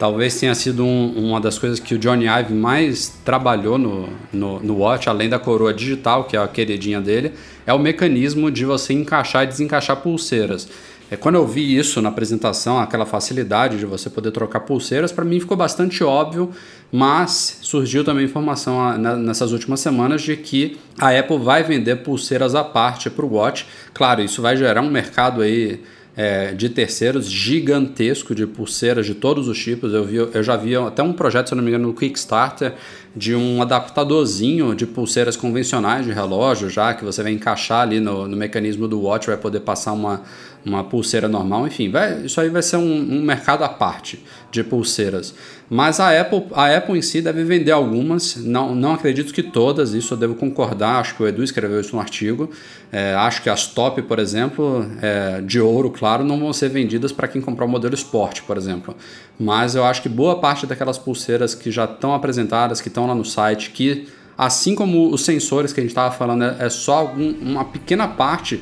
talvez 0.00 0.38
tenha 0.40 0.54
sido 0.54 0.84
um, 0.84 1.12
uma 1.28 1.40
das 1.40 1.58
coisas 1.58 1.78
que 1.78 1.94
o 1.94 1.98
Johnny 1.98 2.26
Ive 2.26 2.54
mais 2.54 3.20
trabalhou 3.24 3.78
no, 3.78 4.08
no, 4.32 4.58
no, 4.58 4.78
Watch, 4.78 5.08
além 5.08 5.28
da 5.28 5.38
coroa 5.38 5.72
digital, 5.72 6.24
que 6.24 6.36
é 6.36 6.40
a 6.40 6.48
queridinha 6.48 7.00
dele, 7.00 7.32
é 7.66 7.72
o 7.72 7.78
mecanismo 7.78 8.50
de 8.50 8.64
você 8.64 8.92
encaixar 8.94 9.44
e 9.44 9.46
desencaixar 9.46 9.98
pulseiras. 9.98 10.68
É, 11.10 11.16
quando 11.16 11.34
eu 11.34 11.46
vi 11.46 11.76
isso 11.76 12.00
na 12.00 12.08
apresentação, 12.08 12.78
aquela 12.78 13.04
facilidade 13.04 13.78
de 13.78 13.84
você 13.84 14.08
poder 14.08 14.30
trocar 14.30 14.60
pulseiras, 14.60 15.10
para 15.10 15.24
mim 15.24 15.40
ficou 15.40 15.56
bastante 15.56 16.04
óbvio, 16.04 16.50
mas 16.92 17.58
surgiu 17.62 18.04
também 18.04 18.24
informação 18.24 18.80
ah, 18.80 18.96
nessas 18.96 19.50
últimas 19.50 19.80
semanas 19.80 20.22
de 20.22 20.36
que 20.36 20.78
a 20.98 21.10
Apple 21.10 21.38
vai 21.38 21.64
vender 21.64 21.96
pulseiras 21.96 22.54
à 22.54 22.62
parte 22.62 23.10
para 23.10 23.24
o 23.24 23.34
Watch. 23.34 23.66
Claro, 23.92 24.22
isso 24.22 24.40
vai 24.40 24.56
gerar 24.56 24.82
um 24.82 24.90
mercado 24.90 25.42
aí 25.42 25.80
é, 26.16 26.52
de 26.52 26.68
terceiros 26.68 27.30
gigantesco 27.30 28.34
de 28.34 28.46
pulseiras 28.46 29.06
de 29.06 29.14
todos 29.14 29.48
os 29.48 29.58
tipos. 29.58 29.94
Eu, 29.94 30.04
vi, 30.04 30.16
eu 30.16 30.42
já 30.42 30.56
vi 30.56 30.76
até 30.76 31.02
um 31.02 31.12
projeto, 31.12 31.48
se 31.48 31.54
não 31.54 31.62
me 31.62 31.70
engano, 31.70 31.88
no 31.88 31.94
Kickstarter, 31.94 32.74
de 33.14 33.34
um 33.34 33.62
adaptadorzinho 33.62 34.74
de 34.74 34.86
pulseiras 34.86 35.36
convencionais 35.36 36.04
de 36.04 36.12
relógio, 36.12 36.68
já 36.68 36.94
que 36.94 37.04
você 37.04 37.22
vai 37.22 37.32
encaixar 37.32 37.82
ali 37.82 38.00
no, 38.00 38.28
no 38.28 38.36
mecanismo 38.36 38.86
do 38.86 39.00
watch, 39.00 39.26
vai 39.28 39.36
poder 39.36 39.60
passar 39.60 39.92
uma, 39.92 40.22
uma 40.64 40.84
pulseira 40.84 41.28
normal. 41.28 41.66
Enfim, 41.66 41.90
vai, 41.90 42.22
isso 42.22 42.40
aí 42.40 42.48
vai 42.48 42.62
ser 42.62 42.76
um, 42.76 42.82
um 42.82 43.22
mercado 43.22 43.64
à 43.64 43.68
parte 43.68 44.22
de 44.50 44.62
pulseiras. 44.64 45.34
Mas 45.68 46.00
a 46.00 46.20
Apple, 46.20 46.46
a 46.52 46.76
Apple 46.76 46.98
em 46.98 47.02
si 47.02 47.22
deve 47.22 47.44
vender 47.44 47.70
algumas, 47.70 48.36
não, 48.36 48.74
não 48.74 48.92
acredito 48.92 49.32
que 49.32 49.42
todas, 49.42 49.94
isso 49.94 50.14
eu 50.14 50.18
devo 50.18 50.34
concordar, 50.34 51.00
acho 51.00 51.14
que 51.14 51.22
o 51.22 51.28
Edu 51.28 51.44
escreveu 51.44 51.80
isso 51.80 51.94
no 51.94 52.02
artigo. 52.02 52.50
É, 52.90 53.14
acho 53.14 53.40
que 53.40 53.48
as 53.48 53.68
top, 53.68 54.02
por 54.02 54.18
exemplo, 54.18 54.84
é, 55.00 55.40
de 55.40 55.60
ouro, 55.60 55.90
claro, 55.90 56.24
não 56.24 56.40
vão 56.40 56.52
ser 56.52 56.68
vendidas 56.70 57.12
para 57.12 57.28
quem 57.28 57.40
comprar 57.40 57.66
o 57.66 57.68
modelo 57.68 57.94
Sport, 57.94 58.42
por 58.42 58.56
exemplo. 58.56 58.96
Mas 59.38 59.76
eu 59.76 59.84
acho 59.84 60.02
que 60.02 60.08
boa 60.08 60.40
parte 60.40 60.66
daquelas 60.66 60.98
pulseiras 60.98 61.54
que 61.54 61.70
já 61.70 61.84
estão 61.84 62.12
apresentadas, 62.14 62.80
que 62.80 62.88
estão 62.88 63.06
lá 63.06 63.14
no 63.14 63.24
site, 63.24 63.70
que 63.70 64.08
assim 64.36 64.74
como 64.74 65.12
os 65.12 65.24
sensores 65.24 65.72
que 65.72 65.78
a 65.80 65.82
gente 65.82 65.90
estava 65.92 66.12
falando, 66.12 66.44
é, 66.44 66.56
é 66.60 66.68
só 66.68 66.94
algum, 66.94 67.30
uma 67.42 67.64
pequena 67.64 68.08
parte, 68.08 68.60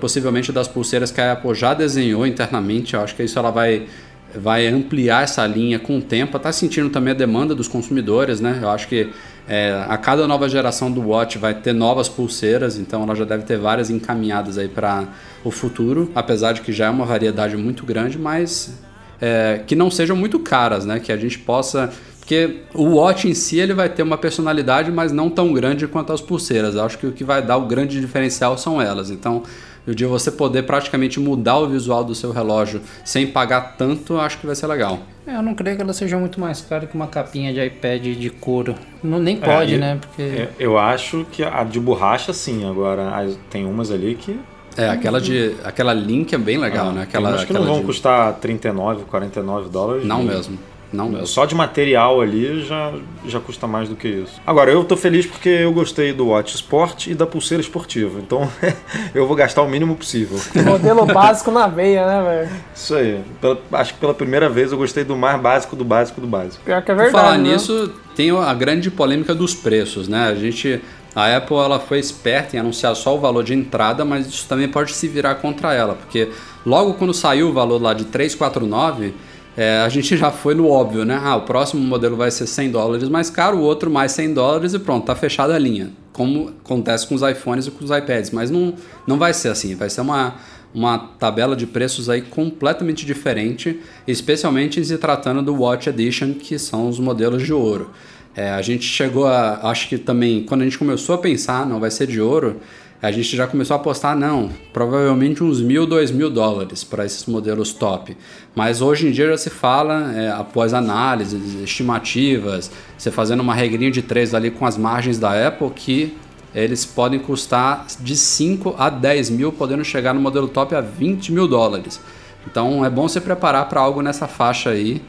possivelmente 0.00 0.52
das 0.52 0.68
pulseiras 0.68 1.10
que 1.10 1.20
a 1.20 1.32
Apple 1.32 1.54
já 1.54 1.74
desenhou 1.74 2.26
internamente. 2.26 2.94
Eu 2.94 3.00
acho 3.00 3.14
que 3.14 3.22
isso 3.22 3.38
ela 3.38 3.50
vai 3.50 3.86
vai 4.34 4.66
ampliar 4.66 5.24
essa 5.24 5.44
linha 5.46 5.78
com 5.78 5.98
o 5.98 6.00
tempo, 6.00 6.36
está 6.36 6.52
sentindo 6.52 6.88
também 6.88 7.12
a 7.12 7.16
demanda 7.16 7.54
dos 7.54 7.66
consumidores, 7.66 8.40
né? 8.40 8.60
Eu 8.62 8.70
acho 8.70 8.86
que 8.86 9.10
é, 9.48 9.84
a 9.88 9.98
cada 9.98 10.26
nova 10.28 10.48
geração 10.48 10.90
do 10.90 11.00
Watch 11.00 11.36
vai 11.38 11.54
ter 11.54 11.72
novas 11.72 12.08
pulseiras, 12.08 12.78
então 12.78 13.02
ela 13.02 13.14
já 13.14 13.24
deve 13.24 13.42
ter 13.42 13.58
várias 13.58 13.90
encaminhadas 13.90 14.56
aí 14.56 14.68
para 14.68 15.08
o 15.42 15.50
futuro, 15.50 16.10
apesar 16.14 16.52
de 16.52 16.60
que 16.60 16.72
já 16.72 16.86
é 16.86 16.90
uma 16.90 17.04
variedade 17.04 17.56
muito 17.56 17.84
grande, 17.84 18.16
mas 18.16 18.78
é, 19.20 19.62
que 19.66 19.74
não 19.74 19.90
sejam 19.90 20.16
muito 20.16 20.38
caras, 20.38 20.86
né? 20.86 21.00
Que 21.00 21.10
a 21.10 21.16
gente 21.16 21.38
possa 21.38 21.92
porque 22.30 22.58
o 22.74 22.94
watch 22.94 23.28
em 23.28 23.34
si 23.34 23.58
ele 23.58 23.74
vai 23.74 23.88
ter 23.88 24.04
uma 24.04 24.16
personalidade, 24.16 24.92
mas 24.92 25.10
não 25.10 25.28
tão 25.28 25.52
grande 25.52 25.88
quanto 25.88 26.12
as 26.12 26.20
pulseiras. 26.20 26.76
Eu 26.76 26.84
acho 26.84 26.96
que 26.96 27.04
o 27.04 27.10
que 27.10 27.24
vai 27.24 27.42
dar 27.42 27.56
o 27.56 27.66
grande 27.66 28.00
diferencial 28.00 28.56
são 28.56 28.80
elas. 28.80 29.10
Então, 29.10 29.42
o 29.84 29.92
dia 29.92 30.06
você 30.06 30.30
poder 30.30 30.62
praticamente 30.62 31.18
mudar 31.18 31.58
o 31.58 31.68
visual 31.68 32.04
do 32.04 32.14
seu 32.14 32.30
relógio 32.30 32.82
sem 33.04 33.26
pagar 33.26 33.74
tanto, 33.76 34.16
acho 34.16 34.38
que 34.38 34.46
vai 34.46 34.54
ser 34.54 34.68
legal. 34.68 35.00
É, 35.26 35.34
eu 35.34 35.42
não 35.42 35.56
creio 35.56 35.74
que 35.74 35.82
ela 35.82 35.92
seja 35.92 36.16
muito 36.18 36.38
mais 36.38 36.60
cara 36.60 36.86
que 36.86 36.94
uma 36.94 37.08
capinha 37.08 37.52
de 37.52 37.60
iPad 37.66 38.00
de 38.00 38.30
couro. 38.30 38.76
Não, 39.02 39.18
nem 39.18 39.36
é, 39.36 39.40
pode, 39.40 39.74
é, 39.74 39.78
né? 39.78 39.98
Porque... 40.00 40.22
É, 40.22 40.50
eu 40.56 40.78
acho 40.78 41.26
que 41.32 41.42
a 41.42 41.64
de 41.64 41.80
borracha 41.80 42.32
sim, 42.32 42.64
agora 42.64 43.26
tem 43.50 43.66
umas 43.66 43.90
ali 43.90 44.14
que 44.14 44.38
é, 44.76 44.88
aquela 44.88 45.20
de. 45.20 45.56
Aquela 45.64 45.92
link 45.92 46.32
é 46.32 46.38
bem 46.38 46.56
legal, 46.56 46.90
ah, 46.90 46.92
né? 46.92 47.02
Aquela, 47.02 47.34
acho 47.34 47.44
que 47.44 47.52
não 47.52 47.64
vão 47.64 47.80
de... 47.80 47.86
custar 47.86 48.34
39, 48.34 49.04
49 49.06 49.68
dólares. 49.68 50.06
Não 50.06 50.22
mesmo. 50.22 50.56
Não 50.92 51.08
mesmo. 51.08 51.26
Só 51.26 51.44
de 51.44 51.54
material 51.54 52.20
ali 52.20 52.64
já, 52.64 52.92
já 53.26 53.38
custa 53.38 53.66
mais 53.66 53.88
do 53.88 53.94
que 53.94 54.08
isso. 54.08 54.40
Agora, 54.46 54.70
eu 54.70 54.82
tô 54.84 54.96
feliz 54.96 55.24
porque 55.24 55.48
eu 55.48 55.72
gostei 55.72 56.12
do 56.12 56.28
Watch 56.28 56.54
Sport 56.54 57.06
e 57.06 57.14
da 57.14 57.26
pulseira 57.26 57.60
esportiva. 57.60 58.18
Então, 58.18 58.50
eu 59.14 59.26
vou 59.26 59.36
gastar 59.36 59.62
o 59.62 59.68
mínimo 59.68 59.94
possível. 59.94 60.38
Modelo 60.64 61.06
básico 61.06 61.50
na 61.50 61.68
veia, 61.68 62.06
né, 62.06 62.22
velho? 62.22 62.50
Isso 62.74 62.94
aí. 62.94 63.20
Pela, 63.40 63.58
acho 63.72 63.94
que 63.94 64.00
pela 64.00 64.14
primeira 64.14 64.48
vez 64.48 64.72
eu 64.72 64.78
gostei 64.78 65.04
do 65.04 65.16
mais 65.16 65.40
básico 65.40 65.76
do 65.76 65.84
básico 65.84 66.20
do 66.20 66.26
básico. 66.26 66.62
Pior 66.64 66.82
que 66.82 66.90
é 66.90 66.94
verdade. 66.94 67.14
Por 67.14 67.20
falar 67.20 67.38
né? 67.38 67.52
nisso, 67.52 67.92
tem 68.16 68.30
a 68.30 68.54
grande 68.54 68.90
polêmica 68.90 69.34
dos 69.34 69.54
preços, 69.54 70.08
né? 70.08 70.28
A 70.28 70.34
gente. 70.34 70.80
A 71.12 71.36
Apple 71.36 71.56
ela 71.56 71.80
foi 71.80 71.98
esperta 71.98 72.56
em 72.56 72.60
anunciar 72.60 72.94
só 72.94 73.16
o 73.16 73.18
valor 73.18 73.42
de 73.42 73.52
entrada, 73.52 74.04
mas 74.04 74.28
isso 74.28 74.46
também 74.48 74.68
pode 74.68 74.92
se 74.92 75.08
virar 75.08 75.34
contra 75.36 75.74
ela, 75.74 75.96
porque 75.96 76.30
logo 76.64 76.94
quando 76.94 77.12
saiu 77.12 77.48
o 77.48 77.52
valor 77.52 77.82
lá 77.82 77.92
de 77.92 78.04
349 78.04 79.12
é, 79.56 79.78
a 79.78 79.88
gente 79.88 80.16
já 80.16 80.30
foi 80.30 80.54
no 80.54 80.68
óbvio, 80.68 81.04
né? 81.04 81.20
Ah, 81.22 81.36
o 81.36 81.42
próximo 81.42 81.82
modelo 81.82 82.16
vai 82.16 82.30
ser 82.30 82.46
100 82.46 82.70
dólares 82.70 83.08
mais 83.08 83.28
caro, 83.30 83.58
o 83.58 83.62
outro 83.62 83.90
mais 83.90 84.12
100 84.12 84.34
dólares 84.34 84.74
e 84.74 84.78
pronto, 84.78 85.06
tá 85.06 85.14
fechada 85.14 85.54
a 85.54 85.58
linha. 85.58 85.90
Como 86.12 86.52
acontece 86.64 87.06
com 87.06 87.14
os 87.14 87.22
iPhones 87.22 87.66
e 87.66 87.70
com 87.70 87.84
os 87.84 87.90
iPads. 87.90 88.30
Mas 88.30 88.50
não, 88.50 88.74
não 89.06 89.18
vai 89.18 89.34
ser 89.34 89.48
assim, 89.48 89.74
vai 89.74 89.90
ser 89.90 90.02
uma, 90.02 90.36
uma 90.72 90.98
tabela 90.98 91.56
de 91.56 91.66
preços 91.66 92.08
aí 92.08 92.22
completamente 92.22 93.04
diferente, 93.04 93.80
especialmente 94.06 94.84
se 94.84 94.96
tratando 94.98 95.42
do 95.42 95.54
Watch 95.54 95.88
Edition, 95.88 96.34
que 96.34 96.58
são 96.58 96.88
os 96.88 96.98
modelos 96.98 97.42
de 97.42 97.52
ouro. 97.52 97.90
É, 98.36 98.50
a 98.50 98.62
gente 98.62 98.84
chegou 98.84 99.26
a. 99.26 99.68
Acho 99.68 99.88
que 99.88 99.98
também, 99.98 100.44
quando 100.44 100.62
a 100.62 100.64
gente 100.64 100.78
começou 100.78 101.16
a 101.16 101.18
pensar, 101.18 101.66
não 101.66 101.80
vai 101.80 101.90
ser 101.90 102.06
de 102.06 102.20
ouro, 102.20 102.60
a 103.02 103.10
gente 103.10 103.34
já 103.34 103.46
começou 103.46 103.74
a 103.74 103.80
apostar, 103.80 104.14
não, 104.14 104.50
provavelmente 104.72 105.42
uns 105.42 105.60
mil, 105.60 105.86
dois 105.86 106.10
mil 106.10 106.28
dólares 106.28 106.84
para 106.84 107.06
esses 107.06 107.24
modelos 107.24 107.72
top. 107.72 108.16
Mas 108.54 108.82
hoje 108.82 109.08
em 109.08 109.10
dia 109.10 109.28
já 109.28 109.38
se 109.38 109.48
fala, 109.48 110.12
é, 110.14 110.30
após 110.30 110.74
análises, 110.74 111.54
estimativas, 111.62 112.70
você 112.98 113.10
fazendo 113.10 113.40
uma 113.40 113.54
regrinha 113.54 113.90
de 113.90 114.02
três 114.02 114.34
ali 114.34 114.50
com 114.50 114.66
as 114.66 114.76
margens 114.76 115.18
da 115.18 115.46
Apple, 115.46 115.70
que 115.70 116.14
eles 116.54 116.84
podem 116.84 117.18
custar 117.18 117.86
de 118.00 118.16
5 118.16 118.74
a 118.76 118.90
10 118.90 119.30
mil, 119.30 119.52
podendo 119.52 119.84
chegar 119.84 120.12
no 120.12 120.20
modelo 120.20 120.48
top 120.48 120.74
a 120.74 120.80
20 120.80 121.32
mil 121.32 121.48
dólares. 121.48 122.00
Então 122.46 122.84
é 122.84 122.90
bom 122.90 123.08
se 123.08 123.20
preparar 123.20 123.68
para 123.68 123.80
algo 123.80 124.02
nessa 124.02 124.26
faixa 124.26 124.70
aí. 124.70 125.00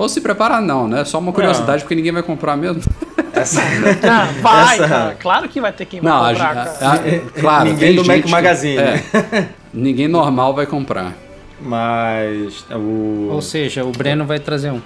Ou 0.00 0.08
se 0.08 0.22
preparar 0.22 0.62
não, 0.62 0.88
né? 0.88 1.04
Só 1.04 1.18
uma 1.18 1.30
curiosidade, 1.30 1.72
não. 1.72 1.80
porque 1.80 1.94
ninguém 1.94 2.10
vai 2.10 2.22
comprar 2.22 2.56
mesmo. 2.56 2.80
Essa, 3.34 3.60
não, 4.00 4.40
vai, 4.40 4.76
essa... 4.76 4.88
cara. 4.88 5.14
Claro 5.16 5.46
que 5.46 5.60
vai 5.60 5.72
ter 5.74 5.84
quem 5.84 6.00
vai 6.00 6.10
não, 6.10 6.28
comprar, 6.30 6.56
a, 6.56 6.62
a, 6.62 6.94
a, 6.94 7.20
claro, 7.38 7.68
ninguém 7.68 7.94
do 7.96 8.06
Mac 8.06 8.24
Magazine. 8.26 8.78
É, 8.78 9.04
ninguém 9.74 10.08
normal 10.08 10.54
vai 10.54 10.64
comprar. 10.64 11.12
Mas 11.60 12.64
o... 12.70 13.28
Ou 13.30 13.42
seja, 13.42 13.84
o 13.84 13.92
Breno 13.92 14.24
vai 14.24 14.40
trazer 14.40 14.70
um. 14.70 14.80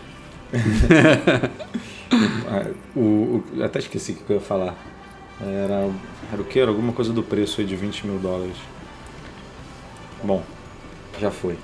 o, 2.96 3.00
o, 3.00 3.44
até 3.62 3.78
esqueci 3.78 4.10
o 4.10 4.14
que 4.16 4.32
eu 4.32 4.36
ia 4.38 4.42
falar. 4.42 4.74
Era, 5.40 5.88
era 6.32 6.42
o 6.42 6.44
que? 6.44 6.58
Era 6.58 6.72
alguma 6.72 6.92
coisa 6.92 7.12
do 7.12 7.22
preço 7.22 7.60
aí 7.60 7.66
de 7.68 7.76
20 7.76 8.08
mil 8.08 8.18
dólares. 8.18 8.56
Bom, 10.24 10.42
já 11.20 11.30
foi. 11.30 11.56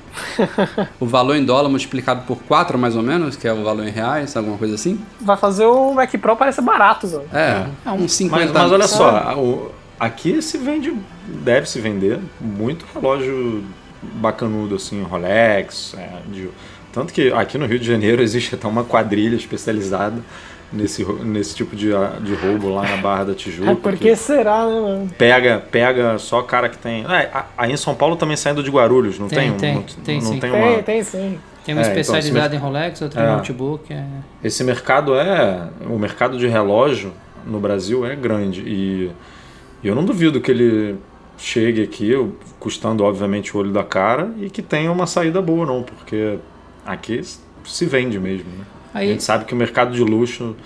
o 0.99 1.07
valor 1.07 1.37
em 1.37 1.45
dólar 1.45 1.69
multiplicado 1.69 2.23
por 2.27 2.39
4, 2.43 2.79
mais 2.79 2.97
ou 2.97 3.03
menos, 3.03 3.37
que 3.37 3.47
é 3.47 3.53
o 3.53 3.63
valor 3.63 3.87
em 3.87 3.91
reais, 3.91 4.37
alguma 4.37 4.59
coisa 4.59 4.75
assim? 4.75 5.01
Vai 5.21 5.37
fazer 5.37 5.67
o 5.67 5.95
Mac 5.95 6.11
Pro 6.19 6.37
parecer 6.37 6.63
barato, 6.63 7.07
velho. 7.07 7.25
É, 7.33 7.67
é 7.87 7.91
uns 7.91 8.13
50 8.13 8.45
Mas, 8.45 8.53
mas 8.53 8.73
olha 8.73 8.89
só, 8.89 9.35
o, 9.37 9.71
aqui 9.99 10.41
se 10.41 10.59
vende, 10.59 10.95
deve 11.27 11.69
se 11.69 11.81
vender 11.81 12.19
muito 12.41 12.87
relógio 12.95 13.65
bacanudo, 14.03 14.77
assim, 14.77 15.03
Rolex. 15.03 15.95
É, 15.97 16.23
de, 16.31 16.49
tanto 16.93 17.13
que 17.13 17.33
aqui 17.33 17.59
no 17.59 17.67
Rio 17.67 17.79
de 17.79 17.87
Janeiro 17.87 18.21
existe 18.23 18.55
até 18.55 18.67
uma 18.67 18.85
quadrilha 18.85 19.37
especializada 19.37 20.21
nesse, 20.73 21.05
nesse 21.05 21.55
tipo 21.55 21.75
de, 21.75 21.89
de 22.23 22.35
roubo 22.35 22.69
lá 22.69 22.83
na 22.83 22.97
Barra 22.97 23.25
da 23.25 23.35
Tijuca. 23.35 23.71
É 23.71 23.75
porque 23.75 24.15
será, 24.17 24.67
né, 24.67 24.81
mano? 24.81 25.11
Pega, 25.19 25.63
pega 25.71 26.19
só 26.19 26.43
cara 26.43 26.69
que 26.69 26.79
tem. 26.79 27.05
É, 27.05 27.31
aí 27.57 27.73
em 27.73 27.77
São 27.77 27.95
Paulo 27.95 28.17
também 28.17 28.37
saindo 28.37 28.63
de 28.63 28.71
Guarulhos, 28.71 29.19
não 29.19 29.29
tem? 29.29 29.53
Tem, 29.55 29.77
um, 29.77 29.83
tem, 29.83 30.21
não, 30.21 30.33
sim. 30.33 30.41
Tem, 30.41 30.51
uma... 30.51 30.67
tem, 30.75 30.83
tem 30.83 31.03
sim. 31.03 31.39
Tem 31.65 31.75
uma 31.75 31.83
é, 31.83 31.87
então, 31.87 32.01
especializada 32.01 32.55
então, 32.55 32.69
em 32.69 32.73
Rolex, 32.73 33.03
outra 33.03 33.23
é, 33.23 33.33
em 33.33 33.37
notebook. 33.37 33.93
É... 33.93 34.05
Esse 34.43 34.65
mercado 34.65 35.15
é. 35.15 35.69
O 35.89 35.99
mercado 35.99 36.39
de 36.39 36.47
relógio 36.47 37.13
no 37.47 37.61
Brasil 37.61 38.07
é 38.07 38.17
grande. 38.17 38.63
E, 38.63 39.11
e 39.83 39.89
eu 39.89 39.95
não 39.95 40.05
duvido 40.05 40.41
que 40.41 40.51
ele 40.51 40.99
chegue 41.37 41.83
aqui, 41.83 42.13
custando 42.59 43.03
obviamente 43.03 43.57
o 43.57 43.61
olho 43.61 43.73
da 43.73 43.83
cara, 43.83 44.31
e 44.39 44.51
que 44.51 44.61
tenha 44.61 44.93
uma 44.93 45.07
saída 45.07 45.41
boa, 45.41 45.65
não, 45.65 45.83
porque 45.83 46.39
aqui 46.85 47.23
se 47.65 47.87
vende 47.87 48.19
mesmo. 48.19 48.51
Né? 48.51 48.65
Aí, 48.93 49.09
a 49.09 49.13
gente 49.13 49.23
sabe 49.23 49.45
que 49.45 49.55
o 49.55 49.57
mercado 49.57 49.93
de 49.93 50.03
luxo 50.03 50.57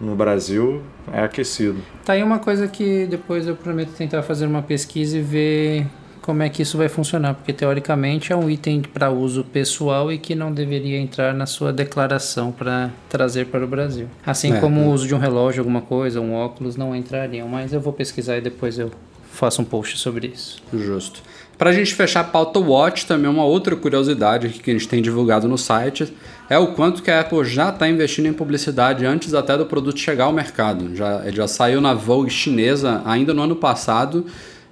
no 0.00 0.14
Brasil 0.14 0.82
é 1.12 1.22
aquecido. 1.22 1.78
Tá 2.04 2.14
aí 2.14 2.22
uma 2.22 2.38
coisa 2.38 2.68
que 2.68 3.06
depois 3.06 3.46
eu 3.46 3.56
prometo 3.56 3.90
tentar 3.90 4.22
fazer 4.22 4.46
uma 4.46 4.62
pesquisa 4.62 5.18
e 5.18 5.22
ver 5.22 5.86
como 6.20 6.42
é 6.42 6.48
que 6.48 6.62
isso 6.62 6.76
vai 6.76 6.88
funcionar, 6.88 7.34
porque 7.34 7.52
teoricamente 7.52 8.32
é 8.32 8.36
um 8.36 8.48
item 8.48 8.82
para 8.82 9.10
uso 9.10 9.42
pessoal 9.42 10.12
e 10.12 10.18
que 10.18 10.34
não 10.34 10.52
deveria 10.52 10.98
entrar 10.98 11.34
na 11.34 11.46
sua 11.46 11.72
declaração 11.72 12.52
para 12.52 12.90
trazer 13.08 13.46
para 13.46 13.64
o 13.64 13.66
Brasil. 13.66 14.06
Assim 14.24 14.52
é, 14.52 14.60
como 14.60 14.80
é. 14.80 14.84
o 14.84 14.90
uso 14.90 15.06
de 15.06 15.14
um 15.14 15.18
relógio, 15.18 15.60
alguma 15.60 15.80
coisa, 15.80 16.20
um 16.20 16.34
óculos 16.34 16.76
não 16.76 16.94
entrariam, 16.94 17.48
mas 17.48 17.72
eu 17.72 17.80
vou 17.80 17.92
pesquisar 17.92 18.36
e 18.36 18.40
depois 18.40 18.78
eu 18.78 18.90
faço 19.32 19.62
um 19.62 19.64
post 19.64 19.98
sobre 19.98 20.28
isso. 20.28 20.62
Justo. 20.72 21.22
Para 21.60 21.68
a 21.68 21.72
gente 21.74 21.94
fechar 21.94 22.20
a 22.20 22.24
pauta 22.24 22.58
Watch, 22.58 23.04
também 23.04 23.30
uma 23.30 23.44
outra 23.44 23.76
curiosidade 23.76 24.48
que 24.48 24.70
a 24.70 24.72
gente 24.72 24.88
tem 24.88 25.02
divulgado 25.02 25.46
no 25.46 25.58
site 25.58 26.10
é 26.48 26.56
o 26.56 26.68
quanto 26.68 27.02
que 27.02 27.10
a 27.10 27.20
Apple 27.20 27.44
já 27.44 27.68
está 27.68 27.86
investindo 27.86 28.24
em 28.24 28.32
publicidade 28.32 29.04
antes 29.04 29.34
até 29.34 29.58
do 29.58 29.66
produto 29.66 29.98
chegar 29.98 30.24
ao 30.24 30.32
mercado. 30.32 30.96
Já, 30.96 31.30
já 31.30 31.46
saiu 31.46 31.82
na 31.82 31.92
Vogue 31.92 32.30
chinesa 32.30 33.02
ainda 33.04 33.34
no 33.34 33.42
ano 33.42 33.54
passado 33.54 34.24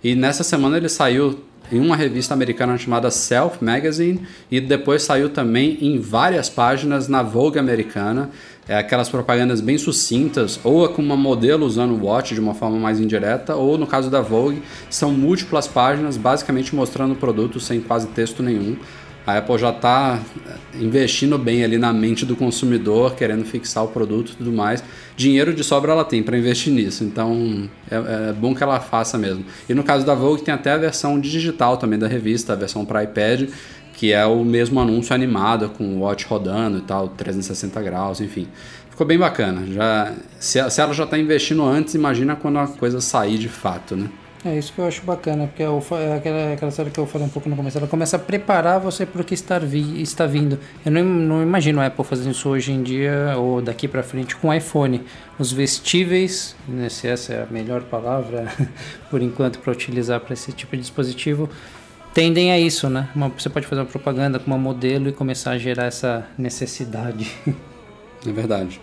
e 0.02 0.14
nessa 0.14 0.42
semana 0.42 0.78
ele 0.78 0.88
saiu 0.88 1.38
em 1.70 1.78
uma 1.78 1.94
revista 1.94 2.32
americana 2.32 2.78
chamada 2.78 3.10
Self 3.10 3.62
Magazine 3.62 4.22
e 4.50 4.58
depois 4.58 5.02
saiu 5.02 5.28
também 5.28 5.76
em 5.82 6.00
várias 6.00 6.48
páginas 6.48 7.06
na 7.06 7.22
Vogue 7.22 7.58
americana. 7.58 8.30
É 8.68 8.76
aquelas 8.76 9.08
propagandas 9.08 9.62
bem 9.62 9.78
sucintas, 9.78 10.60
ou 10.62 10.86
com 10.90 11.00
uma 11.00 11.16
modelo 11.16 11.64
usando 11.64 11.92
o 11.92 12.04
watch 12.04 12.34
de 12.34 12.40
uma 12.40 12.54
forma 12.54 12.78
mais 12.78 13.00
indireta, 13.00 13.56
ou 13.56 13.78
no 13.78 13.86
caso 13.86 14.10
da 14.10 14.20
Vogue, 14.20 14.62
são 14.90 15.10
múltiplas 15.10 15.66
páginas 15.66 16.18
basicamente 16.18 16.74
mostrando 16.74 17.12
o 17.12 17.16
produto 17.16 17.58
sem 17.58 17.80
quase 17.80 18.08
texto 18.08 18.42
nenhum. 18.42 18.76
A 19.28 19.36
Apple 19.36 19.58
já 19.58 19.68
está 19.68 20.20
investindo 20.80 21.36
bem 21.36 21.62
ali 21.62 21.76
na 21.76 21.92
mente 21.92 22.24
do 22.24 22.34
consumidor, 22.34 23.14
querendo 23.14 23.44
fixar 23.44 23.84
o 23.84 23.88
produto 23.88 24.32
e 24.32 24.36
tudo 24.36 24.50
mais. 24.50 24.82
Dinheiro 25.18 25.52
de 25.52 25.62
sobra 25.62 25.92
ela 25.92 26.02
tem 26.02 26.22
para 26.22 26.38
investir 26.38 26.72
nisso, 26.72 27.04
então 27.04 27.68
é, 27.90 27.96
é, 28.30 28.32
bom 28.32 28.54
que 28.54 28.62
ela 28.62 28.80
faça 28.80 29.18
mesmo. 29.18 29.44
E 29.68 29.74
no 29.74 29.84
caso 29.84 30.06
da 30.06 30.14
Vogue 30.14 30.40
tem 30.40 30.54
até 30.54 30.72
a 30.72 30.78
versão 30.78 31.20
digital 31.20 31.76
também 31.76 31.98
da 31.98 32.08
revista, 32.08 32.54
a 32.54 32.56
versão 32.56 32.86
para 32.86 33.04
iPad, 33.04 33.50
que 33.98 34.12
é 34.12 34.24
o 34.24 34.44
mesmo 34.44 34.78
anúncio 34.78 35.12
animado 35.12 35.70
com 35.70 35.82
o 35.82 36.02
watch 36.02 36.24
rodando 36.24 36.78
e 36.78 36.82
tal, 36.82 37.08
360 37.08 37.82
graus, 37.82 38.20
enfim. 38.20 38.46
Ficou 38.88 39.04
bem 39.04 39.18
bacana. 39.18 39.66
Já, 39.66 40.12
se, 40.38 40.70
se 40.70 40.80
ela 40.80 40.94
já 40.94 41.02
está 41.02 41.18
investindo 41.18 41.64
antes, 41.64 41.96
imagina 41.96 42.36
quando 42.36 42.60
a 42.60 42.68
coisa 42.68 43.00
sair 43.00 43.38
de 43.38 43.48
fato, 43.48 43.96
né? 43.96 44.08
É 44.44 44.56
isso 44.56 44.72
que 44.72 44.78
eu 44.78 44.86
acho 44.86 45.02
bacana, 45.02 45.48
porque 45.48 45.64
é, 45.64 45.66
é 45.66 46.14
aquela, 46.14 46.52
aquela 46.52 46.68
história 46.68 46.92
que 46.92 47.00
eu 47.00 47.06
falei 47.06 47.26
um 47.26 47.30
pouco 47.30 47.48
no 47.48 47.56
começo. 47.56 47.76
Ela 47.76 47.88
começa 47.88 48.14
a 48.14 48.20
preparar 48.20 48.78
você 48.78 49.04
para 49.04 49.20
o 49.20 49.24
que 49.24 49.34
está, 49.34 49.58
vi, 49.58 50.00
está 50.00 50.26
vindo. 50.26 50.60
Eu 50.86 50.92
não, 50.92 51.02
não 51.02 51.42
imagino 51.42 51.80
a 51.80 51.86
Apple 51.86 52.04
fazendo 52.04 52.30
isso 52.30 52.48
hoje 52.48 52.70
em 52.70 52.84
dia 52.84 53.34
ou 53.36 53.60
daqui 53.60 53.88
para 53.88 54.04
frente 54.04 54.36
com 54.36 54.46
o 54.46 54.54
iPhone. 54.54 55.02
Os 55.40 55.50
vestíveis, 55.50 56.54
né, 56.68 56.88
se 56.88 57.08
essa 57.08 57.32
é 57.32 57.42
a 57.42 57.46
melhor 57.46 57.82
palavra 57.82 58.46
por 59.10 59.20
enquanto 59.20 59.58
para 59.58 59.72
utilizar 59.72 60.20
para 60.20 60.34
esse 60.34 60.52
tipo 60.52 60.76
de 60.76 60.82
dispositivo, 60.82 61.50
tendem 62.18 62.50
a 62.50 62.58
isso, 62.58 62.90
né? 62.90 63.08
Uma, 63.14 63.28
você 63.28 63.48
pode 63.48 63.64
fazer 63.64 63.80
uma 63.80 63.86
propaganda 63.86 64.40
com 64.40 64.48
uma 64.48 64.58
modelo 64.58 65.08
e 65.08 65.12
começar 65.12 65.52
a 65.52 65.58
gerar 65.58 65.84
essa 65.84 66.26
necessidade. 66.36 67.32
É 68.26 68.32
verdade. 68.32 68.80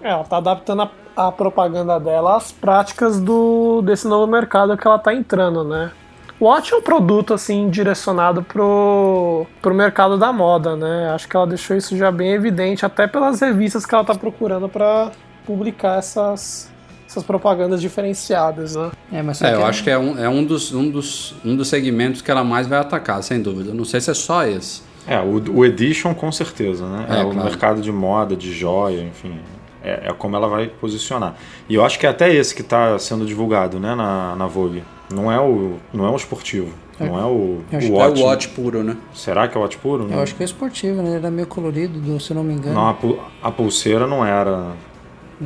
É, 0.00 0.08
ela 0.08 0.24
tá 0.24 0.38
adaptando 0.38 0.80
a, 0.80 0.90
a, 1.14 1.30
propaganda 1.30 2.00
dela 2.00 2.38
às 2.38 2.50
práticas 2.50 3.20
do, 3.20 3.82
desse 3.82 4.08
novo 4.08 4.26
mercado 4.26 4.78
que 4.78 4.86
ela 4.86 4.98
tá 4.98 5.12
entrando, 5.12 5.62
né? 5.62 5.92
O 6.40 6.46
Watch 6.46 6.72
é 6.72 6.76
um 6.78 6.80
produto 6.80 7.34
assim 7.34 7.68
direcionado 7.68 8.42
pro, 8.42 9.46
pro 9.60 9.74
mercado 9.74 10.16
da 10.16 10.32
moda, 10.32 10.74
né? 10.74 11.10
Acho 11.10 11.28
que 11.28 11.36
ela 11.36 11.46
deixou 11.46 11.76
isso 11.76 11.98
já 11.98 12.10
bem 12.10 12.30
evidente, 12.30 12.86
até 12.86 13.06
pelas 13.06 13.42
revistas 13.42 13.84
que 13.84 13.94
ela 13.94 14.04
tá 14.04 14.14
procurando 14.14 14.70
para 14.70 15.10
publicar 15.44 15.98
essas, 15.98 16.72
essas 17.08 17.24
propagandas 17.24 17.80
diferenciadas, 17.80 18.76
né? 18.76 18.90
É, 19.10 19.22
mas 19.22 19.40
é, 19.40 19.54
eu 19.54 19.64
acho 19.64 19.82
que 19.82 19.90
é, 19.90 19.98
um, 19.98 20.18
é 20.18 20.28
um, 20.28 20.44
dos, 20.44 20.74
um, 20.74 20.90
dos, 20.90 21.34
um 21.44 21.56
dos 21.56 21.68
segmentos 21.68 22.20
que 22.20 22.30
ela 22.30 22.44
mais 22.44 22.66
vai 22.66 22.78
atacar, 22.78 23.22
sem 23.22 23.40
dúvida. 23.40 23.72
Não 23.72 23.84
sei 23.84 24.00
se 24.00 24.10
é 24.10 24.14
só 24.14 24.46
esse. 24.46 24.82
É, 25.06 25.18
o, 25.18 25.58
o 25.58 25.64
Edition 25.64 26.14
com 26.14 26.30
certeza, 26.30 26.86
né? 26.86 27.06
É, 27.08 27.20
é 27.20 27.24
o 27.24 27.34
mercado 27.34 27.80
de 27.80 27.90
moda, 27.90 28.36
de 28.36 28.52
joia, 28.52 29.00
enfim 29.02 29.40
é, 29.82 30.08
é, 30.08 30.12
como 30.12 30.36
ela 30.36 30.48
vai 30.48 30.66
posicionar. 30.66 31.34
E 31.68 31.74
eu 31.74 31.84
acho 31.84 31.98
que 31.98 32.06
é 32.06 32.10
até 32.10 32.32
esse 32.32 32.54
que 32.54 32.62
está 32.62 32.98
sendo 32.98 33.24
divulgado 33.24 33.78
né, 33.78 33.94
na, 33.94 34.36
na 34.36 34.46
Vogue. 34.46 34.82
Não 35.12 35.32
é 35.32 35.40
o, 35.40 35.76
não 35.92 36.06
é 36.06 36.10
o 36.10 36.16
esportivo. 36.16 36.72
É. 37.00 37.06
Não 37.06 37.18
é 37.18 37.24
o, 37.24 37.28
o 37.28 37.92
watch. 37.92 38.20
É 38.20 38.24
o 38.24 38.26
watch 38.26 38.48
puro, 38.48 38.82
né? 38.82 38.96
Será 39.14 39.46
que 39.46 39.56
é 39.56 39.60
o 39.60 39.62
watch 39.62 39.78
puro? 39.78 40.08
Eu 40.10 40.20
acho 40.20 40.34
que 40.34 40.42
é 40.42 40.44
esportivo, 40.44 41.00
né? 41.00 41.10
Ele 41.10 41.16
era 41.18 41.30
meio 41.30 41.46
colorido, 41.46 42.20
se 42.20 42.32
eu 42.32 42.34
não 42.34 42.44
me 42.44 42.54
engano. 42.54 42.74
Não, 42.74 42.88
a, 42.88 43.48
a 43.48 43.52
pulseira 43.52 44.06
não 44.06 44.26
era 44.26 44.72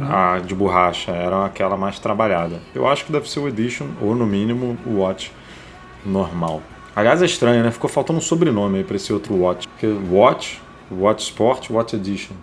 a 0.00 0.38
de 0.38 0.54
borracha, 0.54 1.12
era 1.12 1.44
aquela 1.44 1.76
mais 1.76 1.98
trabalhada. 1.98 2.60
Eu 2.74 2.86
acho 2.86 3.04
que 3.04 3.12
deve 3.12 3.28
ser 3.28 3.40
o 3.40 3.48
Edition, 3.48 3.88
ou 4.00 4.14
no 4.14 4.26
mínimo 4.26 4.76
o 4.86 5.00
watch 5.00 5.32
normal. 6.04 6.62
Aliás, 6.94 7.22
é 7.22 7.26
estranho, 7.26 7.62
né? 7.62 7.70
Ficou 7.70 7.88
faltando 7.88 8.18
um 8.18 8.22
sobrenome 8.22 8.78
aí 8.78 8.84
pra 8.84 8.96
esse 8.96 9.12
outro 9.12 9.34
watch. 9.34 9.66
Porque 9.68 9.86
watch, 10.10 10.60
watch 10.90 11.24
Sport, 11.24 11.70
Watch 11.70 11.96
Edition. 11.96 12.34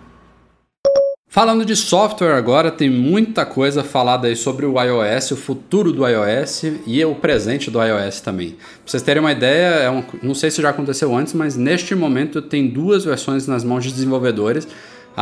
Falando 1.32 1.64
de 1.64 1.76
software 1.76 2.34
agora, 2.34 2.72
tem 2.72 2.90
muita 2.90 3.46
coisa 3.46 3.84
falada 3.84 4.26
aí 4.26 4.34
sobre 4.34 4.66
o 4.66 4.82
iOS, 4.82 5.30
o 5.30 5.36
futuro 5.36 5.92
do 5.92 6.04
iOS 6.04 6.64
e 6.84 7.04
o 7.04 7.14
presente 7.14 7.70
do 7.70 7.80
iOS 7.80 8.20
também. 8.20 8.50
Pra 8.50 8.58
vocês 8.84 9.00
terem 9.00 9.22
uma 9.22 9.30
ideia, 9.30 9.66
é 9.76 9.88
um, 9.88 10.02
não 10.24 10.34
sei 10.34 10.50
se 10.50 10.60
já 10.60 10.70
aconteceu 10.70 11.14
antes, 11.14 11.32
mas 11.32 11.56
neste 11.56 11.94
momento 11.94 12.42
tem 12.42 12.66
duas 12.66 13.04
versões 13.04 13.46
nas 13.46 13.62
mãos 13.62 13.84
de 13.84 13.92
desenvolvedores. 13.92 14.66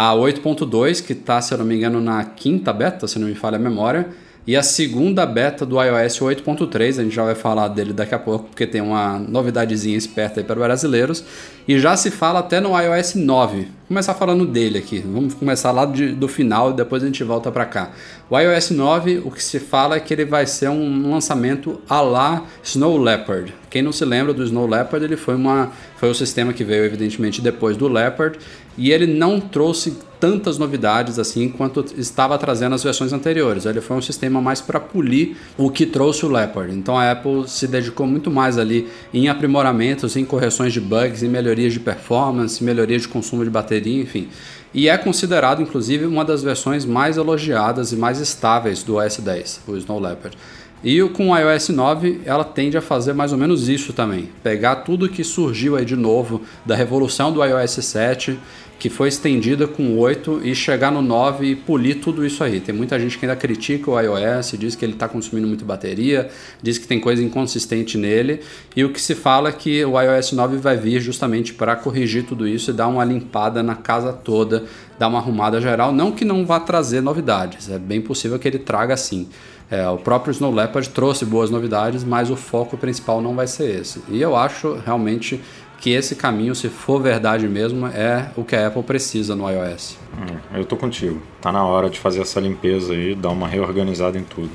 A 0.01 0.15
8.2, 0.15 1.05
que 1.05 1.13
está, 1.13 1.43
se 1.43 1.53
eu 1.53 1.59
não 1.59 1.65
me 1.65 1.75
engano, 1.75 2.01
na 2.01 2.23
quinta 2.23 2.73
beta, 2.73 3.09
se 3.09 3.19
não 3.19 3.27
me 3.27 3.35
falha 3.35 3.57
a 3.57 3.59
memória, 3.59 4.07
e 4.47 4.55
a 4.57 4.63
segunda 4.63 5.27
beta 5.27 5.67
do 5.67 5.75
iOS 5.83 6.21
8.3, 6.21 7.01
a 7.01 7.03
gente 7.03 7.15
já 7.17 7.25
vai 7.25 7.35
falar 7.35 7.67
dele 7.67 7.93
daqui 7.93 8.15
a 8.15 8.19
pouco, 8.19 8.45
porque 8.45 8.65
tem 8.65 8.81
uma 8.81 9.19
novidadezinha 9.19 9.99
esperta 9.99 10.39
aí 10.39 10.47
para 10.47 10.55
brasileiros. 10.55 11.25
E 11.67 11.81
já 11.81 11.97
se 11.97 12.13
fala 12.13 12.39
até 12.39 12.61
no 12.61 12.81
iOS 12.81 13.17
9. 13.17 13.57
Vou 13.57 13.67
começar 13.89 14.15
falando 14.15 14.47
dele 14.47 14.79
aqui. 14.79 15.01
Vamos 15.01 15.35
começar 15.35 15.73
lá 15.73 15.85
de, 15.85 16.13
do 16.13 16.29
final 16.29 16.71
e 16.71 16.75
depois 16.75 17.03
a 17.03 17.07
gente 17.07 17.25
volta 17.25 17.51
para 17.51 17.67
cá. 17.67 17.91
O 18.31 18.39
iOS 18.39 18.71
9, 18.71 19.23
o 19.25 19.31
que 19.31 19.43
se 19.43 19.59
fala 19.59 19.97
é 19.97 20.01
que 20.01 20.15
ele 20.15 20.25
vai 20.25 20.47
ser 20.47 20.69
um 20.69 21.11
lançamento 21.11 21.81
a 21.89 22.01
la 22.01 22.45
Snow 22.63 22.97
Leopard. 22.97 23.53
Quem 23.69 23.83
não 23.83 23.93
se 23.93 24.05
lembra 24.05 24.33
do 24.33 24.43
Snow 24.45 24.67
Leopard, 24.67 25.05
ele 25.05 25.17
foi, 25.17 25.35
uma, 25.35 25.73
foi 25.97 26.09
o 26.09 26.15
sistema 26.15 26.55
que 26.55 26.65
veio 26.65 26.85
evidentemente 26.85 27.43
depois 27.43 27.77
do 27.77 27.87
Leopard 27.87 28.39
e 28.79 28.93
ele 28.93 29.07
não 29.07 29.41
trouxe 29.41 29.99
tantas 30.21 30.57
novidades 30.57 31.19
assim 31.19 31.49
quanto 31.49 31.85
estava 31.97 32.39
trazendo 32.39 32.75
as 32.75 32.83
versões 32.83 33.13
anteriores. 33.13 33.67
Ele 33.67 33.81
foi 33.81 33.97
um 33.97 34.03
sistema 34.03 34.41
mais 34.41 34.61
para 34.61 34.79
polir 34.79 35.37
o 35.57 35.69
que 35.69 35.85
trouxe 35.85 36.25
o 36.25 36.29
Leopard. 36.29 36.73
Então 36.73 36.97
a 36.97 37.11
Apple 37.11 37.49
se 37.49 37.67
dedicou 37.67 38.07
muito 38.07 38.31
mais 38.31 38.57
ali 38.57 38.89
em 39.13 39.29
aprimoramentos, 39.29 40.17
em 40.17 40.25
correções 40.25 40.73
de 40.73 40.81
bugs, 40.81 41.25
em 41.25 41.29
melhorias 41.29 41.73
de 41.73 41.81
performance, 41.81 42.63
melhorias 42.63 43.03
de 43.03 43.09
consumo 43.09 43.45
de 43.45 43.51
bateria, 43.51 44.01
enfim. 44.01 44.29
E 44.73 44.89
é 44.89 44.97
considerado 44.97 45.61
inclusive 45.61 46.07
uma 46.07 46.25
das 46.25 46.43
versões 46.43 46.85
mais 46.85 47.17
elogiadas 47.17 47.91
e 47.93 47.97
mais 47.97 48.21
estáveis 48.21 48.85
do 48.85 48.97
OS 48.97 49.19
10, 49.19 49.63
o 49.67 49.77
Snow 49.77 49.99
Leopard. 49.99 50.37
E 50.83 51.01
com 51.09 51.31
o 51.31 51.37
iOS 51.37 51.71
9, 51.71 52.21
ela 52.25 52.45
tende 52.45 52.77
a 52.77 52.81
fazer 52.81 53.13
mais 53.13 53.33
ou 53.33 53.39
menos 53.39 53.69
isso 53.69 53.93
também. 53.93 54.29
Pegar 54.45 54.77
tudo 54.77 55.09
que 55.09 55.25
surgiu 55.25 55.75
aí 55.77 55.85
de 55.85 55.97
novo 55.97 56.43
da 56.65 56.77
revolução 56.77 57.33
do 57.33 57.45
iOS 57.45 57.85
7 57.85 58.39
que 58.79 58.89
foi 58.89 59.09
estendida 59.09 59.67
com 59.67 59.99
8 59.99 60.43
e 60.45 60.55
chegar 60.55 60.93
no 60.93 61.03
9 61.03 61.47
e 61.47 61.57
polir 61.57 62.01
tudo 62.01 62.25
isso 62.25 62.45
aí. 62.45 62.61
Tem 62.61 62.75
muita 62.75 62.99
gente 62.99 63.19
que 63.19 63.27
ainda 63.27 63.35
critica 63.35 63.91
o 63.91 64.01
iOS, 64.01 64.55
diz 64.57 64.77
que 64.77 64.85
ele 64.85 64.93
está 64.93 65.09
consumindo 65.09 65.49
muito 65.49 65.65
bateria, 65.65 66.31
diz 66.63 66.79
que 66.79 66.87
tem 66.87 67.01
coisa 67.01 67.23
inconsistente 67.23 67.99
nele, 67.99 68.41
e 68.77 68.85
o 68.85 68.93
que 68.93 69.01
se 69.01 69.15
fala 69.15 69.49
é 69.49 69.53
que 69.53 69.85
o 69.85 70.01
iOS 70.01 70.33
9 70.33 70.59
vai 70.59 70.77
vir 70.77 71.01
justamente 71.01 71.53
para 71.53 71.75
corrigir 71.75 72.25
tudo 72.25 72.47
isso 72.47 72.71
e 72.71 72.75
dar 72.75 72.87
uma 72.87 73.05
limpada 73.05 73.63
na 73.63 73.75
casa 73.75 74.13
toda, 74.13 74.65
dar 74.99 75.09
uma 75.09 75.19
arrumada 75.19 75.61
geral. 75.61 75.93
Não 75.93 76.13
que 76.13 76.25
não 76.25 76.47
vá 76.47 76.61
trazer 76.61 77.01
novidades, 77.01 77.69
é 77.69 77.79
bem 77.79 78.01
possível 78.01 78.39
que 78.39 78.47
ele 78.47 78.59
traga 78.59 78.97
sim. 78.97 79.29
É, 79.71 79.87
o 79.87 79.99
próprio 79.99 80.31
Snow 80.31 80.51
Leopard 80.51 80.89
trouxe 80.91 81.27
boas 81.27 81.51
novidades, 81.51 82.03
mas 82.03 82.31
o 82.31 82.37
foco 82.37 82.77
principal 82.79 83.21
não 83.21 83.35
vai 83.35 83.47
ser 83.47 83.81
esse. 83.81 84.03
E 84.09 84.21
eu 84.21 84.35
acho 84.35 84.81
realmente 84.85 85.41
que 85.79 85.91
esse 85.91 86.17
caminho, 86.17 86.55
se 86.55 86.69
for 86.69 87.01
verdade 87.01 87.49
mesmo, 87.49 87.87
é 87.87 88.31
o 88.37 88.45
que 88.45 88.57
a 88.57 88.67
Apple 88.67 88.83
precisa 88.83 89.35
no 89.35 89.49
iOS. 89.49 89.97
Hum, 90.13 90.37
eu 90.59 90.65
tô 90.65 90.77
contigo. 90.77 91.23
Tá 91.41 91.53
na 91.53 91.65
hora 91.65 91.89
de 91.89 91.99
fazer 91.99 92.21
essa 92.21 92.41
limpeza 92.41 92.93
aí, 92.93 93.15
dar 93.15 93.31
uma 93.31 93.47
reorganizada 93.47 94.19
em 94.19 94.25
tudo. 94.25 94.51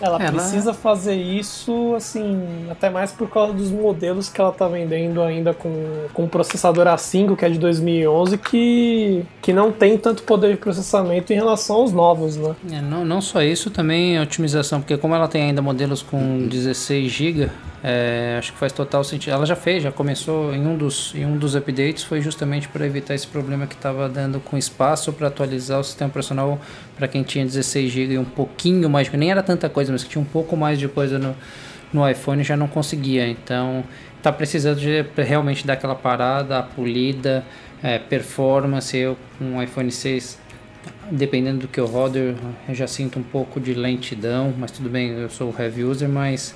Ela, 0.00 0.18
ela, 0.18 0.32
precisa 0.32 0.72
fazer 0.72 1.14
isso, 1.14 1.94
assim, 1.94 2.42
até 2.70 2.88
mais 2.88 3.12
por 3.12 3.28
causa 3.28 3.52
dos 3.52 3.70
modelos 3.70 4.30
que 4.30 4.40
ela 4.40 4.50
tá 4.50 4.66
vendendo 4.66 5.20
ainda 5.20 5.52
com, 5.52 5.70
com 6.14 6.24
o 6.24 6.28
processador 6.28 6.86
A5, 6.86 7.36
que 7.36 7.44
é 7.44 7.50
de 7.50 7.58
2011, 7.58 8.38
que, 8.38 9.22
que 9.42 9.52
não 9.52 9.70
tem 9.70 9.98
tanto 9.98 10.22
poder 10.22 10.52
de 10.52 10.56
processamento 10.56 11.32
em 11.34 11.36
relação 11.36 11.76
aos 11.76 11.92
novos, 11.92 12.36
né? 12.36 12.56
É, 12.72 12.80
não, 12.80 13.04
não 13.04 13.20
só 13.20 13.42
isso, 13.42 13.68
também 13.70 14.16
a 14.16 14.22
otimização, 14.22 14.80
porque 14.80 14.96
como 14.96 15.14
ela 15.14 15.28
tem 15.28 15.42
ainda 15.42 15.60
modelos 15.60 16.00
com 16.00 16.48
16 16.48 17.12
GB, 17.12 17.50
é, 17.82 18.36
acho 18.38 18.52
que 18.52 18.58
faz 18.58 18.72
total 18.72 19.02
sentido. 19.02 19.32
Ela 19.32 19.46
já 19.46 19.56
fez, 19.56 19.82
já 19.82 19.90
começou 19.90 20.54
em 20.54 20.66
um 20.66 20.76
dos, 20.76 21.14
em 21.14 21.24
um 21.24 21.36
dos 21.36 21.54
updates, 21.54 22.04
foi 22.04 22.20
justamente 22.20 22.68
para 22.68 22.86
evitar 22.86 23.14
esse 23.14 23.26
problema 23.26 23.66
que 23.66 23.74
estava 23.74 24.08
dando 24.08 24.38
com 24.40 24.56
espaço 24.58 25.12
para 25.12 25.28
atualizar 25.28 25.80
o 25.80 25.84
sistema 25.84 26.08
operacional 26.08 26.60
para 26.96 27.08
quem 27.08 27.22
tinha 27.22 27.44
16 27.44 27.90
GB 27.90 28.14
e 28.14 28.18
um 28.18 28.24
pouquinho 28.24 28.88
mais, 28.90 29.10
nem 29.12 29.30
era 29.30 29.42
tanta 29.42 29.68
coisa, 29.68 29.92
mas 29.92 30.04
que 30.04 30.10
tinha 30.10 30.22
um 30.22 30.26
pouco 30.26 30.56
mais 30.56 30.78
de 30.78 30.88
coisa 30.88 31.18
no, 31.18 31.34
no 31.92 32.08
iPhone 32.08 32.44
já 32.44 32.56
não 32.56 32.68
conseguia. 32.68 33.26
Então 33.26 33.82
está 34.16 34.30
precisando 34.30 34.78
de 34.78 35.04
realmente 35.16 35.66
dar 35.66 35.74
aquela 35.74 35.94
parada, 35.94 36.58
a 36.58 36.62
polida, 36.62 37.44
é, 37.82 37.98
performance. 37.98 38.96
Eu 38.96 39.16
com 39.38 39.56
o 39.56 39.62
iPhone 39.62 39.90
6 39.90 40.38
dependendo 41.10 41.60
do 41.60 41.68
que 41.68 41.80
eu 41.80 41.86
rodo, 41.86 42.18
eu 42.18 42.36
já 42.74 42.86
sinto 42.86 43.18
um 43.18 43.22
pouco 43.22 43.60
de 43.60 43.74
lentidão, 43.74 44.54
mas 44.56 44.70
tudo 44.70 44.88
bem, 44.88 45.10
eu 45.10 45.28
sou 45.28 45.54
heavy 45.58 45.84
user, 45.84 46.08
mas 46.08 46.54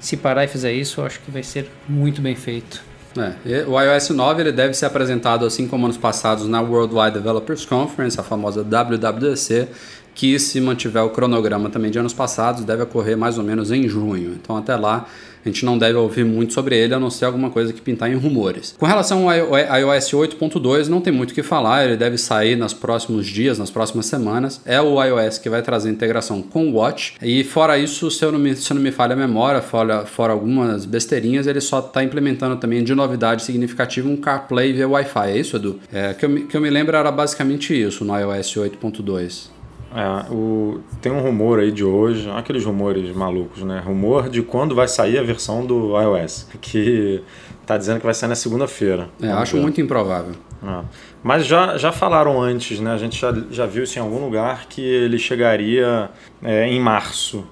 se 0.00 0.16
parar 0.16 0.44
e 0.44 0.48
fizer 0.48 0.72
isso, 0.72 1.00
eu 1.00 1.06
acho 1.06 1.20
que 1.20 1.30
vai 1.30 1.42
ser 1.42 1.70
muito 1.88 2.20
bem 2.20 2.34
feito. 2.34 2.82
É, 3.18 3.64
o 3.66 3.80
iOS 3.80 4.10
9 4.10 4.42
ele 4.42 4.52
deve 4.52 4.74
ser 4.74 4.86
apresentado 4.86 5.46
assim 5.46 5.66
como 5.66 5.86
anos 5.86 5.96
passados 5.96 6.46
na 6.46 6.60
Worldwide 6.60 7.12
Developers 7.12 7.64
Conference, 7.64 8.20
a 8.20 8.22
famosa 8.22 8.62
WWDC, 8.62 9.68
que 10.16 10.38
se 10.38 10.60
mantiver 10.60 11.04
o 11.04 11.10
cronograma 11.10 11.68
também 11.68 11.90
de 11.90 11.98
anos 11.98 12.14
passados, 12.14 12.64
deve 12.64 12.82
ocorrer 12.82 13.16
mais 13.16 13.36
ou 13.38 13.44
menos 13.44 13.70
em 13.70 13.86
junho. 13.86 14.32
Então 14.32 14.56
até 14.56 14.74
lá 14.74 15.06
a 15.44 15.48
gente 15.48 15.64
não 15.64 15.78
deve 15.78 15.94
ouvir 15.96 16.24
muito 16.24 16.52
sobre 16.52 16.76
ele, 16.76 16.92
a 16.92 16.98
não 16.98 17.08
ser 17.08 17.24
alguma 17.24 17.50
coisa 17.50 17.72
que 17.72 17.80
pintar 17.80 18.10
em 18.10 18.16
rumores. 18.16 18.74
Com 18.76 18.84
relação 18.84 19.28
ao 19.30 19.36
iOS 19.36 20.10
8.2, 20.10 20.88
não 20.88 21.00
tem 21.00 21.12
muito 21.12 21.30
o 21.30 21.34
que 21.34 21.42
falar, 21.42 21.84
ele 21.84 21.96
deve 21.96 22.18
sair 22.18 22.56
nos 22.56 22.72
próximos 22.72 23.26
dias, 23.28 23.56
nas 23.56 23.70
próximas 23.70 24.06
semanas. 24.06 24.60
É 24.64 24.80
o 24.80 25.00
iOS 25.00 25.38
que 25.38 25.48
vai 25.48 25.62
trazer 25.62 25.88
integração 25.88 26.42
com 26.42 26.70
o 26.70 26.72
Watch. 26.74 27.14
E 27.22 27.44
fora 27.44 27.78
isso, 27.78 28.10
se 28.10 28.24
eu 28.24 28.32
não 28.32 28.40
me, 28.40 28.56
se 28.56 28.74
não 28.74 28.82
me 28.82 28.90
falha 28.90 29.12
a 29.12 29.16
memória, 29.16 29.62
fora, 29.62 30.04
fora 30.04 30.32
algumas 30.32 30.84
besteirinhas, 30.84 31.46
ele 31.46 31.60
só 31.60 31.78
está 31.78 32.02
implementando 32.02 32.56
também 32.56 32.82
de 32.82 32.92
novidade 32.92 33.44
significativa 33.44 34.08
um 34.08 34.16
CarPlay 34.16 34.72
via 34.72 34.88
Wi-Fi. 34.88 35.30
É 35.30 35.38
isso, 35.38 35.56
Edu? 35.56 35.78
É, 35.92 36.12
que, 36.12 36.24
eu, 36.24 36.46
que 36.48 36.56
eu 36.56 36.60
me 36.60 36.70
lembro 36.70 36.96
era 36.96 37.12
basicamente 37.12 37.72
isso 37.72 38.04
no 38.04 38.18
iOS 38.18 38.54
8.2. 38.56 39.55
É, 39.96 40.30
o, 40.30 40.80
tem 41.00 41.10
um 41.10 41.20
rumor 41.20 41.58
aí 41.58 41.72
de 41.72 41.82
hoje, 41.82 42.28
aqueles 42.30 42.62
rumores 42.62 43.16
malucos, 43.16 43.62
né? 43.62 43.82
Rumor 43.82 44.28
de 44.28 44.42
quando 44.42 44.74
vai 44.74 44.86
sair 44.86 45.18
a 45.18 45.22
versão 45.22 45.64
do 45.64 45.98
iOS, 45.98 46.46
que 46.60 47.22
tá 47.64 47.78
dizendo 47.78 47.98
que 47.98 48.04
vai 48.04 48.12
sair 48.12 48.28
na 48.28 48.34
segunda-feira. 48.34 49.08
É, 49.22 49.28
acho 49.28 49.56
ver. 49.56 49.62
muito 49.62 49.80
improvável. 49.80 50.34
É. 50.62 50.84
Mas 51.22 51.46
já, 51.46 51.78
já 51.78 51.92
falaram 51.92 52.40
antes, 52.42 52.78
né? 52.78 52.92
A 52.92 52.98
gente 52.98 53.18
já, 53.18 53.34
já 53.50 53.64
viu 53.64 53.84
isso 53.84 53.98
em 53.98 54.02
algum 54.02 54.22
lugar 54.22 54.66
que 54.68 54.82
ele 54.82 55.18
chegaria 55.18 56.10
é, 56.42 56.68
em 56.68 56.78
março. 56.78 57.42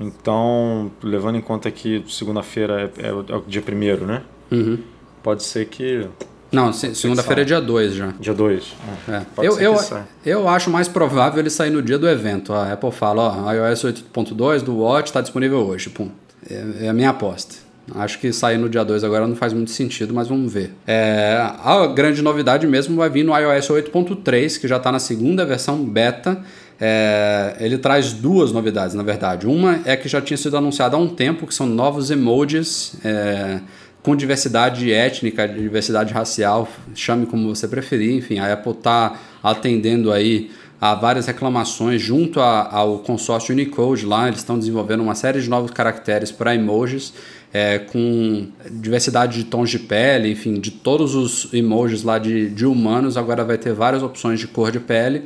Então, 0.00 0.90
levando 1.00 1.36
em 1.36 1.40
conta 1.40 1.70
que 1.70 2.04
segunda-feira 2.08 2.92
é, 2.98 3.06
é, 3.06 3.12
o 3.12 3.44
dia 3.46 3.62
primeiro, 3.62 4.04
né? 4.04 4.22
Uhum. 4.50 4.78
Pode 5.22 5.44
ser 5.44 5.66
que 5.66 6.08
não, 6.54 6.72
segunda-feira 6.72 7.42
é 7.42 7.44
dia 7.44 7.60
2 7.60 7.94
já. 7.94 8.14
Dia 8.20 8.34
2. 8.34 8.74
É. 9.08 9.22
Eu, 9.38 9.60
eu, 9.60 9.76
eu 10.24 10.48
acho 10.48 10.70
mais 10.70 10.88
provável 10.88 11.40
ele 11.40 11.50
sair 11.50 11.70
no 11.70 11.82
dia 11.82 11.98
do 11.98 12.08
evento. 12.08 12.52
A 12.52 12.72
Apple 12.72 12.92
fala, 12.92 13.44
ó, 13.44 13.52
iOS 13.52 13.84
8.2 13.84 14.62
do 14.62 14.78
Watch 14.78 15.08
está 15.08 15.20
disponível 15.20 15.58
hoje. 15.58 15.90
Pum. 15.90 16.10
É, 16.48 16.86
é, 16.86 16.88
a 16.88 16.92
minha 16.92 17.10
aposta. 17.10 17.56
Acho 17.94 18.18
que 18.18 18.32
sair 18.32 18.56
no 18.56 18.68
dia 18.68 18.82
2 18.82 19.04
agora 19.04 19.26
não 19.26 19.36
faz 19.36 19.52
muito 19.52 19.70
sentido, 19.70 20.14
mas 20.14 20.28
vamos 20.28 20.50
ver. 20.50 20.72
É, 20.86 21.36
a 21.62 21.86
grande 21.88 22.22
novidade 22.22 22.66
mesmo 22.66 22.96
vai 22.96 23.10
vir 23.10 23.24
no 23.24 23.36
iOS 23.36 23.68
8.3, 23.68 24.58
que 24.58 24.66
já 24.66 24.78
está 24.78 24.90
na 24.90 24.98
segunda 24.98 25.44
versão 25.44 25.84
beta. 25.84 26.42
É, 26.80 27.56
ele 27.60 27.78
traz 27.78 28.12
duas 28.12 28.52
novidades, 28.52 28.94
na 28.94 29.02
verdade. 29.02 29.46
Uma 29.46 29.80
é 29.84 29.96
que 29.96 30.08
já 30.08 30.20
tinha 30.20 30.36
sido 30.36 30.56
anunciada 30.56 30.96
há 30.96 30.98
um 30.98 31.08
tempo, 31.08 31.46
que 31.46 31.54
são 31.54 31.66
novos 31.66 32.10
emojis. 32.10 32.94
É, 33.04 33.60
com 34.04 34.14
diversidade 34.14 34.92
étnica, 34.92 35.48
diversidade 35.48 36.12
racial, 36.12 36.68
chame 36.94 37.24
como 37.24 37.48
você 37.48 37.66
preferir, 37.66 38.14
enfim, 38.14 38.38
a 38.38 38.52
Apple 38.52 38.72
está 38.72 39.18
atendendo 39.42 40.12
aí 40.12 40.50
a 40.78 40.94
várias 40.94 41.26
reclamações 41.26 42.02
junto 42.02 42.38
a, 42.38 42.70
ao 42.70 42.98
consórcio 42.98 43.54
Unicode 43.54 44.04
lá, 44.04 44.28
eles 44.28 44.40
estão 44.40 44.58
desenvolvendo 44.58 45.00
uma 45.00 45.14
série 45.14 45.40
de 45.40 45.48
novos 45.48 45.70
caracteres 45.70 46.30
para 46.30 46.54
emojis, 46.54 47.14
é, 47.50 47.78
com 47.78 48.48
diversidade 48.70 49.38
de 49.38 49.44
tons 49.44 49.70
de 49.70 49.78
pele, 49.78 50.32
enfim, 50.32 50.60
de 50.60 50.70
todos 50.70 51.14
os 51.14 51.54
emojis 51.54 52.02
lá 52.02 52.18
de, 52.18 52.50
de 52.50 52.66
humanos, 52.66 53.16
agora 53.16 53.42
vai 53.42 53.56
ter 53.56 53.72
várias 53.72 54.02
opções 54.02 54.38
de 54.38 54.46
cor 54.46 54.70
de 54.70 54.80
pele 54.80 55.22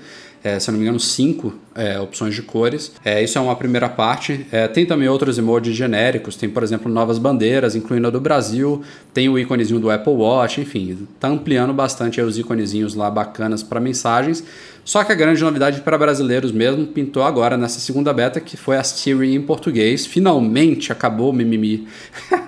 é, 0.49 0.59
se 0.59 0.71
eu 0.71 0.73
não 0.73 0.79
me 0.79 0.85
engano, 0.85 0.99
cinco 0.99 1.55
é, 1.75 2.01
opções 2.01 2.35
de 2.35 2.43
cores. 2.43 2.93
É, 3.05 3.23
isso 3.23 3.37
é 3.37 3.41
uma 3.41 3.55
primeira 3.55 3.89
parte. 3.89 4.47
É, 4.51 4.67
tem 4.67 4.87
também 4.87 5.09
outros 5.09 5.37
emojis 5.37 5.77
genéricos, 5.77 6.37
tem, 6.37 6.49
por 6.49 6.63
exemplo, 6.63 6.91
novas 6.91 7.19
bandeiras, 7.19 7.77
incluindo 7.77 8.07
a 8.07 8.11
do 8.11 8.21
Brasil, 8.21 8.83
tem 9.13 9.29
o 9.29 9.39
íconezinho 9.39 9.79
do 9.79 9.91
Apple 9.91 10.13
Watch, 10.15 10.61
enfim, 10.61 11.07
está 11.15 11.29
ampliando 11.29 11.75
bastante 11.75 12.21
os 12.21 12.39
íconezinhos 12.39 12.95
lá 12.95 13.11
bacanas 13.11 13.63
para 13.63 13.79
mensagens. 13.79 14.43
Só 14.85 15.05
que 15.05 15.13
a 15.13 15.15
grande 15.15 15.43
novidade 15.43 15.83
para 15.83 15.99
brasileiros 15.99 16.51
mesmo 16.51 16.87
pintou 16.87 17.23
agora 17.23 17.59
nessa 17.59 17.79
segunda 17.79 18.11
beta, 18.11 18.41
que 18.41 18.57
foi 18.57 18.79
a 18.79 18.83
Siri 18.83 19.35
em 19.35 19.43
português. 19.43 20.07
Finalmente 20.07 20.91
acabou 20.91 21.29
o 21.29 21.33
mimimi. 21.33 21.87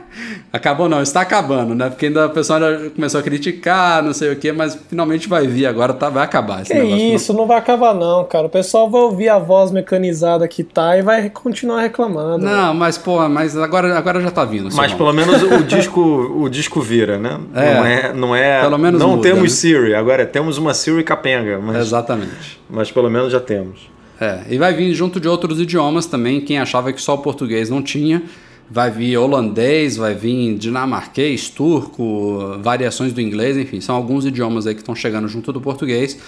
Acabou 0.52 0.88
não, 0.88 1.00
está 1.00 1.20
acabando, 1.20 1.76
né? 1.76 1.88
Porque 1.88 2.06
ainda 2.06 2.24
a 2.24 2.28
pessoa 2.28 2.90
começou 2.94 3.20
a 3.20 3.22
criticar, 3.22 4.02
não 4.02 4.12
sei 4.12 4.32
o 4.32 4.36
que, 4.36 4.50
mas 4.50 4.76
finalmente 4.88 5.28
vai 5.28 5.46
vir 5.46 5.64
agora, 5.64 5.94
tá, 5.94 6.10
vai 6.10 6.24
acabar 6.24 6.62
esse 6.62 6.72
que 6.72 6.78
negócio. 6.78 7.14
isso, 7.14 7.32
não 7.32 7.46
vai 7.46 7.56
acabar 7.56 7.94
não, 7.94 8.24
cara. 8.24 8.46
O 8.46 8.50
pessoal 8.50 8.90
vai 8.90 9.00
ouvir 9.00 9.28
a 9.28 9.38
voz 9.38 9.70
mecanizada 9.70 10.48
que 10.48 10.64
tá 10.64 10.98
e 10.98 11.02
vai 11.02 11.30
continuar 11.30 11.82
reclamando. 11.82 12.44
Não, 12.44 12.74
né? 12.74 12.78
mas 12.78 12.98
pô, 12.98 13.28
mas 13.28 13.56
agora, 13.56 13.96
agora 13.96 14.20
já 14.20 14.30
tá 14.32 14.44
vindo. 14.44 14.74
Mas 14.74 14.92
pelo 14.92 15.12
menos 15.12 15.40
o 15.40 15.62
disco, 15.62 16.00
o 16.00 16.48
disco 16.48 16.80
vira, 16.80 17.16
né? 17.16 17.38
É, 17.54 17.74
não 17.74 17.86
é, 17.86 18.12
não 18.12 18.36
é. 18.36 18.60
Pelo 18.60 18.78
menos 18.78 19.00
não 19.00 19.10
muda, 19.10 19.22
temos 19.22 19.42
né? 19.42 19.48
Siri, 19.48 19.94
agora 19.94 20.26
temos 20.26 20.58
uma 20.58 20.74
Siri 20.74 21.04
capenga. 21.04 21.60
Mas, 21.60 21.76
Exatamente. 21.76 22.60
Mas 22.68 22.90
pelo 22.90 23.08
menos 23.08 23.30
já 23.30 23.40
temos. 23.40 23.88
É, 24.20 24.40
e 24.50 24.58
vai 24.58 24.74
vir 24.74 24.92
junto 24.94 25.20
de 25.20 25.28
outros 25.28 25.60
idiomas 25.60 26.06
também. 26.06 26.40
Quem 26.40 26.58
achava 26.58 26.92
que 26.92 27.00
só 27.00 27.14
o 27.14 27.18
português 27.18 27.70
não 27.70 27.82
tinha, 27.82 28.22
vai 28.70 28.90
vir 28.90 29.16
holandês, 29.16 29.96
vai 29.96 30.14
vir 30.14 30.56
dinamarquês, 30.56 31.48
turco, 31.48 32.58
variações 32.62 33.12
do 33.12 33.20
inglês, 33.20 33.56
enfim, 33.56 33.80
são 33.80 33.96
alguns 33.96 34.24
idiomas 34.24 34.66
aí 34.66 34.74
que 34.74 34.80
estão 34.80 34.94
chegando 34.94 35.26
junto 35.26 35.52
do 35.52 35.60
português. 35.60 36.18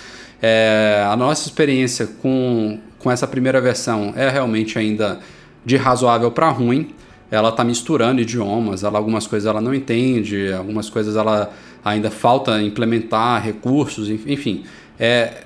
É, 0.42 1.06
a 1.08 1.16
nossa 1.16 1.46
experiência 1.46 2.08
com, 2.20 2.80
com 2.98 3.10
essa 3.10 3.28
primeira 3.28 3.60
versão 3.60 4.12
é 4.16 4.28
realmente 4.28 4.76
ainda 4.76 5.20
de 5.64 5.76
razoável 5.76 6.32
para 6.32 6.48
ruim. 6.50 6.90
Ela 7.30 7.50
está 7.50 7.64
misturando 7.64 8.20
idiomas, 8.20 8.82
ela, 8.82 8.98
algumas 8.98 9.26
coisas 9.26 9.48
ela 9.48 9.60
não 9.60 9.72
entende, 9.72 10.52
algumas 10.52 10.90
coisas 10.90 11.16
ela 11.16 11.50
ainda 11.84 12.10
falta 12.10 12.60
implementar 12.60 13.42
recursos, 13.42 14.10
enfim. 14.10 14.64
É, 14.98 15.44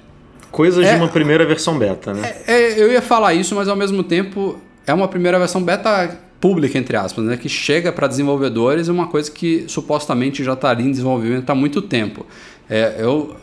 Coisas 0.51 0.87
é, 0.87 0.95
de 0.95 0.97
uma 0.97 1.09
primeira 1.09 1.45
versão 1.45 1.79
beta, 1.79 2.15
né? 2.15 2.35
É, 2.47 2.53
é, 2.53 2.83
eu 2.83 2.91
ia 2.91 3.03
falar 3.03 3.35
isso, 3.35 3.55
mas 3.55 3.69
ao 3.69 3.77
mesmo 3.77 4.03
tempo 4.03 4.59
é 4.87 4.95
uma 4.95 5.07
primeira 5.07 5.39
versão 5.39 5.63
beta 5.63 6.19
pública, 6.41 6.79
entre 6.79 6.97
aspas, 6.97 7.25
né, 7.25 7.37
que 7.37 7.49
chega 7.49 7.93
para 7.93 8.07
desenvolvedores 8.07 8.89
uma 8.89 9.07
coisa 9.07 9.31
que 9.31 9.65
supostamente 9.69 10.45
já 10.45 10.53
estaria 10.53 10.83
tá 10.83 10.89
em 10.89 10.91
desenvolvimento 10.91 11.49
há 11.51 11.55
muito 11.55 11.81
tempo. 11.83 12.27
É, 12.69 12.97
eu 12.99 13.37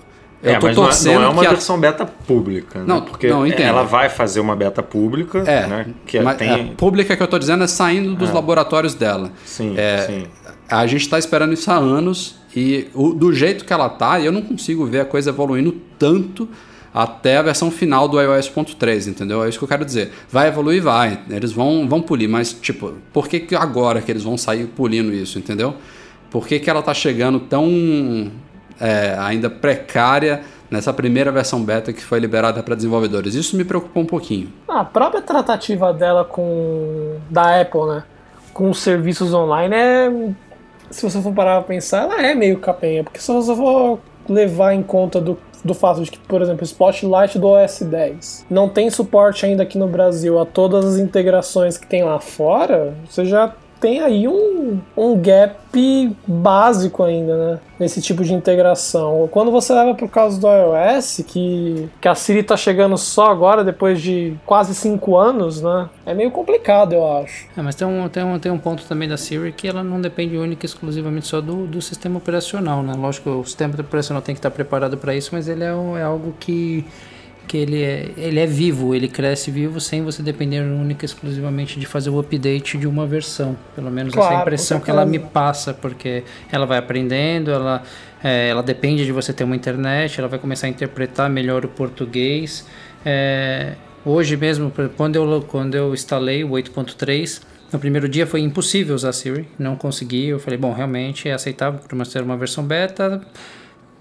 eu 0.44 0.52
é, 0.56 0.60
tô 0.60 0.68
mas 0.68 0.76
torcendo 0.76 1.22
não 1.22 1.24
é, 1.24 1.30
uma 1.30 1.42
que 1.42 1.48
a... 1.48 1.52
versão 1.52 1.80
beta 1.80 2.06
pública, 2.06 2.80
né? 2.80 2.86
Não, 2.86 3.02
porque 3.02 3.30
não, 3.30 3.46
ela 3.46 3.84
vai 3.84 4.10
fazer 4.10 4.42
uma 4.42 4.54
beta 4.58 4.84
pública, 4.84 5.40
é, 5.40 5.66
né? 5.68 5.86
Que 6.06 6.20
mas 6.20 6.38
tem... 6.38 6.50
a 6.52 6.76
pública 6.76 7.16
que 7.16 7.22
eu 7.22 7.26
estou 7.26 7.40
dizendo 7.40 7.64
é 7.64 7.68
saindo 7.68 8.14
dos 8.14 8.30
É. 8.30 8.34
laboratórios 8.34 8.94
dela. 8.94 9.32
Sim, 9.46 9.74
É, 9.78 10.00
sim. 10.00 10.28
A 10.68 10.86
gente 10.86 11.02
está 11.04 11.18
esperando 11.18 11.54
isso 11.54 11.72
há 11.72 11.76
anos 11.76 12.36
e 12.54 12.88
o- 12.94 13.14
do 13.14 13.32
jeito 13.34 13.64
que 13.64 13.72
ela 13.72 13.88
tá, 13.88 14.20
eu 14.20 14.34
não 14.34 14.42
consigo 14.42 14.86
ver 14.86 15.00
a 15.00 15.06
coisa 15.06 15.30
evoluindo 15.30 15.72
tanto 15.98 16.50
até 16.94 17.38
a 17.38 17.42
versão 17.42 17.72
final 17.72 18.08
do 18.08 18.22
iOS 18.22 18.52
1.3, 18.52 19.08
entendeu? 19.08 19.44
É 19.44 19.50
isso 19.50 19.58
que 19.58 19.64
eu 19.64 19.68
quero 19.68 19.84
dizer. 19.84 20.12
Vai 20.30 20.48
evoluir, 20.50 20.82
vai. 20.82 21.20
Eles 21.30 21.52
vão, 21.52 21.88
vão 21.90 22.02
polir, 22.02 22.30
mas 22.30 22.54
tipo, 22.54 22.94
por 23.12 23.28
que, 23.28 23.40
que 23.40 23.56
agora 23.56 24.02
que 24.02 24.12
eles 24.12 24.24
vão 24.24 24.38
sair 24.38 24.68
polindo 24.68 25.12
isso, 25.12 25.40
entendeu? 25.40 25.76
Por 26.30 26.48
que, 26.48 26.60
que 26.60 26.70
ela 26.70 26.84
tá 26.84 26.94
chegando 26.94 27.40
tão 27.40 28.32
é, 28.80 29.16
ainda 29.20 29.50
precária 29.50 30.42
nessa 30.70 30.94
primeira 30.94 31.32
versão 31.32 31.64
beta 31.64 31.92
que 31.92 32.04
foi 32.04 32.20
liberada 32.20 32.62
para 32.62 32.76
desenvolvedores? 32.76 33.34
Isso 33.34 33.58
me 33.58 33.64
preocupou 33.64 34.04
um 34.04 34.06
pouquinho. 34.06 34.52
A 34.68 34.84
própria 34.84 35.22
tratativa 35.22 35.92
dela 35.92 36.24
com 36.24 37.18
da 37.30 37.60
Apple, 37.60 37.86
né? 37.86 38.04
Com 38.54 38.70
os 38.70 38.80
serviços 38.80 39.34
online 39.34 39.76
é. 39.76 40.12
Se 40.92 41.02
você 41.02 41.20
for 41.20 41.34
parar 41.34 41.62
pra 41.62 41.70
pensar, 41.70 42.04
ela 42.04 42.22
é 42.22 42.36
meio 42.36 42.60
capenha. 42.60 43.04
Porque 43.04 43.20
se 43.20 43.32
você 43.32 43.56
for 43.56 44.00
levar 44.30 44.74
em 44.74 44.84
conta 44.84 45.20
do, 45.20 45.40
do 45.64 45.74
fato 45.74 46.04
de 46.04 46.12
que, 46.12 46.20
por 46.20 46.42
exemplo, 46.42 46.62
o 46.62 46.66
Spotlight 46.66 47.40
do 47.40 47.48
OS 47.48 47.82
10 47.82 48.46
não 48.50 48.68
tem 48.68 48.90
suporte 48.90 49.46
ainda 49.46 49.64
aqui 49.64 49.78
no 49.78 49.88
Brasil 49.88 50.40
a 50.40 50.46
todas 50.46 50.86
as 50.86 50.98
integrações 50.98 51.78
que 51.78 51.88
tem 51.88 52.04
lá 52.04 52.20
fora, 52.20 52.94
você 53.10 53.26
já 53.26 53.54
tem 53.84 54.00
aí 54.00 54.30
um, 54.30 54.80
um 54.96 55.22
gap 55.22 56.18
básico 56.26 57.04
ainda, 57.04 57.36
né? 57.36 57.60
Nesse 57.78 58.02
tipo 58.02 58.24
de 58.24 58.34
integração. 58.34 59.28
Quando 59.30 59.52
você 59.52 59.74
leva 59.74 59.94
pro 59.94 60.08
caso 60.08 60.40
do 60.40 60.48
iOS, 60.48 61.22
que, 61.28 61.90
que 62.00 62.08
a 62.08 62.16
Siri 62.16 62.44
tá 62.44 62.56
chegando 62.56 62.98
só 62.98 63.30
agora, 63.30 63.62
depois 63.62 64.02
de 64.02 64.38
quase 64.46 64.74
cinco 64.74 65.18
anos, 65.18 65.62
né? 65.62 65.90
É 66.06 66.14
meio 66.14 66.32
complicado, 66.32 66.94
eu 66.94 67.18
acho. 67.18 67.46
É, 67.58 67.62
mas 67.62 67.76
tem 67.76 67.86
um, 67.86 68.08
tem, 68.08 68.24
um, 68.24 68.40
tem 68.40 68.52
um 68.54 68.58
ponto 68.58 68.86
também 68.86 69.10
da 69.10 69.18
Siri 69.18 69.52
que 69.52 69.68
ela 69.68 69.84
não 69.84 70.00
depende 70.00 70.38
única 70.38 70.66
e 70.66 70.68
exclusivamente 70.68 71.28
só 71.28 71.42
do, 71.42 71.68
do 71.68 71.82
sistema 71.82 72.20
operacional, 72.20 72.82
né? 72.82 72.94
Lógico 72.98 73.32
o 73.32 73.46
sistema 73.46 73.74
operacional 73.78 74.22
tem 74.22 74.34
que 74.34 74.40
estar 74.40 74.52
preparado 74.52 74.98
para 74.98 75.14
isso, 75.14 75.32
mas 75.34 75.50
ele 75.50 75.66
é, 75.66 75.74
é 76.00 76.04
algo 76.04 76.34
que, 76.40 76.86
que 77.48 77.58
ele, 77.58 77.82
é, 77.82 78.12
ele 78.18 78.40
é 78.40 78.46
vivo, 78.46 78.96
ele 78.96 79.08
cresce 79.08 79.52
vivo 79.52 79.80
sem 79.80 80.02
você 80.02 80.24
depender 80.24 80.62
única 80.62 81.04
e 81.04 81.08
exclusivamente 81.08 81.80
de 81.80 81.86
fazer 81.86 82.10
o 82.10 82.20
update 82.20 82.78
de 82.78 82.88
uma 82.88 83.06
versão. 83.06 83.56
Pelo 83.76 83.92
menos 83.92 84.14
essa 84.14 84.20
é 84.20 84.28
Claro, 84.28 84.38
a 84.38 84.42
impressão 84.42 84.80
que 84.80 84.90
ela 84.90 85.06
me 85.06 85.20
passa, 85.20 85.74
porque 85.74 86.24
ela 86.52 86.66
vai 86.66 86.78
aprendendo, 86.78 87.52
ela, 87.52 87.84
é, 88.24 88.50
ela 88.50 88.64
depende 88.64 89.06
de 89.06 89.12
você 89.12 89.34
ter 89.34 89.44
uma 89.44 89.56
internet, 89.56 90.20
ela 90.20 90.28
vai 90.28 90.40
começar 90.40 90.68
a 90.68 90.70
interpretar 90.70 91.30
melhor 91.30 91.66
o 91.66 91.68
português. 91.68 92.66
É, 93.06 93.74
hoje 94.06 94.38
mesmo, 94.38 94.72
quando 94.96 95.16
eu, 95.16 95.42
quando 95.48 95.76
eu 95.76 95.94
instalei 95.94 96.44
o 96.44 96.50
8.3, 96.50 97.42
no 97.74 97.80
primeiro 97.80 98.08
dia 98.08 98.28
foi 98.28 98.40
impossível 98.42 98.96
usar 98.96 99.12
Siri, 99.14 99.48
não 99.58 99.76
consegui. 99.76 100.28
Eu 100.28 100.40
falei, 100.40 100.60
bom, 100.60 100.72
realmente 100.72 101.28
é 101.28 101.34
aceitável 101.34 101.80
para 101.80 102.06
ser 102.06 102.22
uma 102.22 102.38
versão 102.38 102.64
beta, 102.64 103.20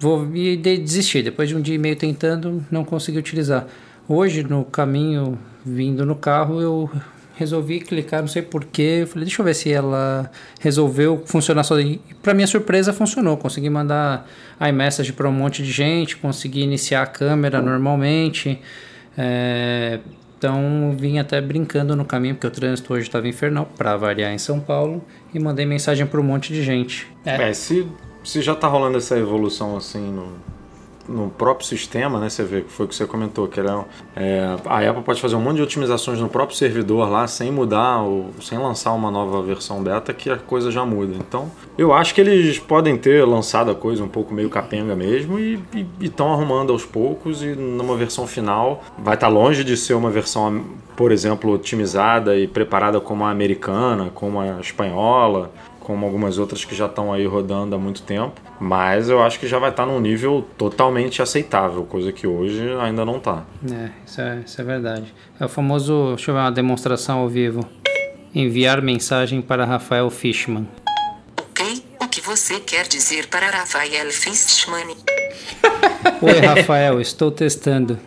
vou 0.03 0.29
e 0.35 0.57
de- 0.57 0.79
desistir. 0.79 1.23
Depois 1.23 1.49
de 1.49 1.57
um 1.57 1.61
dia 1.61 1.77
e 1.77 1.79
meio 1.79 1.95
tentando, 1.95 2.65
não 2.71 2.85
consegui 2.85 3.19
utilizar. 3.19 3.67
Hoje, 4.09 4.43
no 4.43 4.65
caminho 4.65 5.39
vindo 5.65 6.05
no 6.05 6.17
carro, 6.17 6.61
eu 6.61 6.91
resolvi 7.37 7.79
clicar, 7.81 8.21
não 8.21 8.27
sei 8.29 8.43
porquê. 8.43 9.07
Falei, 9.09 9.27
deixa 9.27 9.41
eu 9.41 9.45
ver 9.45 9.55
se 9.55 9.73
ela 9.73 10.29
resolveu 10.61 11.23
funcionar 11.25 11.63
sozinha. 11.63 12.01
Para 12.21 12.35
minha 12.35 12.49
surpresa, 12.49 12.93
funcionou. 12.93 13.37
Consegui 13.37 13.71
mandar 13.71 14.29
iMessage 14.69 15.13
para 15.13 15.29
um 15.29 15.33
monte 15.33 15.63
de 15.63 15.71
gente, 15.71 16.17
consegui 16.17 16.63
iniciar 16.63 17.03
a 17.03 17.07
câmera 17.07 17.63
normalmente. 17.63 18.61
É, 19.17 20.01
então 20.37 20.97
vim 20.99 21.19
até 21.19 21.41
brincando 21.41 21.95
no 21.95 22.05
caminho, 22.05 22.35
porque 22.35 22.49
o 22.49 22.51
trânsito 22.51 22.93
hoje 22.93 23.07
estava 23.07 23.29
infernal, 23.29 23.71
para 23.79 23.97
variar 23.97 24.33
em 24.33 24.39
São 24.39 24.59
Paulo, 24.59 25.05
e 25.33 25.39
mandei 25.39 25.65
mensagem 25.65 26.05
para 26.05 26.19
um 26.21 26.25
monte 26.25 26.53
de 26.53 26.63
gente. 26.65 27.07
É, 27.25 27.51
é 27.51 27.53
se, 27.53 27.87
se 28.25 28.41
já 28.41 28.53
está 28.53 28.69
rolando 28.69 28.99
essa 28.99 29.19
evolução 29.19 29.77
assim 29.77 30.01
no, 30.01 30.29
no 31.09 31.31
próprio 31.31 31.67
sistema, 31.67 32.19
né? 32.19 32.29
Você 32.29 32.45
vê 32.45 32.63
que 32.63 32.71
foi 32.71 32.87
o 32.87 32.89
que 32.89 32.95
você 32.95 33.07
comentou, 33.07 33.49
que 33.49 33.59
era, 33.59 33.85
é, 34.15 34.57
a 34.65 34.79
Apple 34.91 35.03
pode 35.03 35.21
fazer 35.21 35.35
um 35.37 35.41
monte 35.41 35.57
de 35.57 35.63
otimizações 35.63 36.19
no 36.19 36.29
próprio 36.29 36.57
servidor 36.57 37.09
lá, 37.09 37.27
sem 37.27 37.51
mudar, 37.51 38.03
ou 38.03 38.31
sem 38.41 38.59
lançar 38.59 38.93
uma 38.93 39.11
nova 39.11 39.43
versão 39.43 39.83
beta, 39.83 40.13
que 40.13 40.31
a 40.31 40.37
coisa 40.37 40.71
já 40.71 40.85
muda. 40.85 41.15
Então, 41.17 41.51
eu 41.77 41.93
acho 41.93 42.15
que 42.15 42.21
eles 42.21 42.59
podem 42.59 42.97
ter 42.97 43.25
lançado 43.27 43.71
a 43.71 43.75
coisa 43.75 44.03
um 44.03 44.09
pouco 44.09 44.33
meio 44.33 44.49
capenga 44.49 44.95
mesmo 44.95 45.39
e 45.39 45.61
estão 46.01 46.33
arrumando 46.33 46.73
aos 46.73 46.85
poucos 46.85 47.43
e 47.43 47.55
numa 47.55 47.97
versão 47.97 48.27
final 48.27 48.83
vai 48.99 49.15
estar 49.15 49.29
tá 49.29 49.33
longe 49.33 49.65
de 49.65 49.77
ser 49.77 49.95
uma 49.95 50.11
versão, 50.11 50.65
por 50.97 51.11
exemplo, 51.11 51.53
otimizada 51.53 52.37
e 52.37 52.47
preparada 52.47 53.01
como 53.01 53.25
a 53.25 53.31
americana, 53.31 54.11
como 54.15 54.41
a 54.41 54.61
espanhola, 54.61 55.51
como 55.83 56.07
algumas 56.07 56.39
outras 56.39 56.65
que 56.65 56.75
já 56.75 56.87
estão 56.87 57.13
aí 57.13 57.27
rodando 57.27 57.75
há 57.75 57.79
muito 57.79 58.03
tempo, 58.03 58.41
mas 58.61 59.09
eu 59.09 59.23
acho 59.23 59.39
que 59.39 59.47
já 59.47 59.59
vai 59.59 59.71
estar 59.71 59.85
num 59.85 60.01
nível 60.01 60.47
totalmente 60.57 61.21
aceitável, 61.21 61.85
coisa 61.85 62.13
que 62.13 62.27
hoje 62.27 62.63
ainda 62.81 63.05
não 63.05 63.17
está. 63.17 63.45
É 63.71 63.91
isso, 64.07 64.21
é, 64.21 64.43
isso 64.47 64.61
é 64.61 64.65
verdade. 64.65 65.15
É 65.39 65.45
o 65.45 65.49
famoso, 65.49 66.15
deixa 66.17 66.31
eu 66.31 66.35
ver 66.35 66.41
uma 66.41 66.53
demonstração 66.53 67.19
ao 67.19 67.29
vivo. 67.29 67.69
Enviar 68.35 68.81
mensagem 68.81 69.43
para 69.43 69.65
Rafael 69.65 70.09
Fishman. 70.09 70.67
Ok, 71.39 71.85
o 72.01 72.09
que 72.09 72.21
você 72.21 72.61
quer 72.61 72.87
dizer 72.87 73.27
para 73.27 73.51
Rafael 73.51 74.11
Fishman? 74.11 74.97
Oi, 76.23 76.41
Rafael, 76.41 77.01
estou 77.01 77.31
testando. 77.31 77.99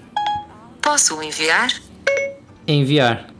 Posso 0.81 1.21
enviar? 1.21 1.69
Enviar. 2.67 3.34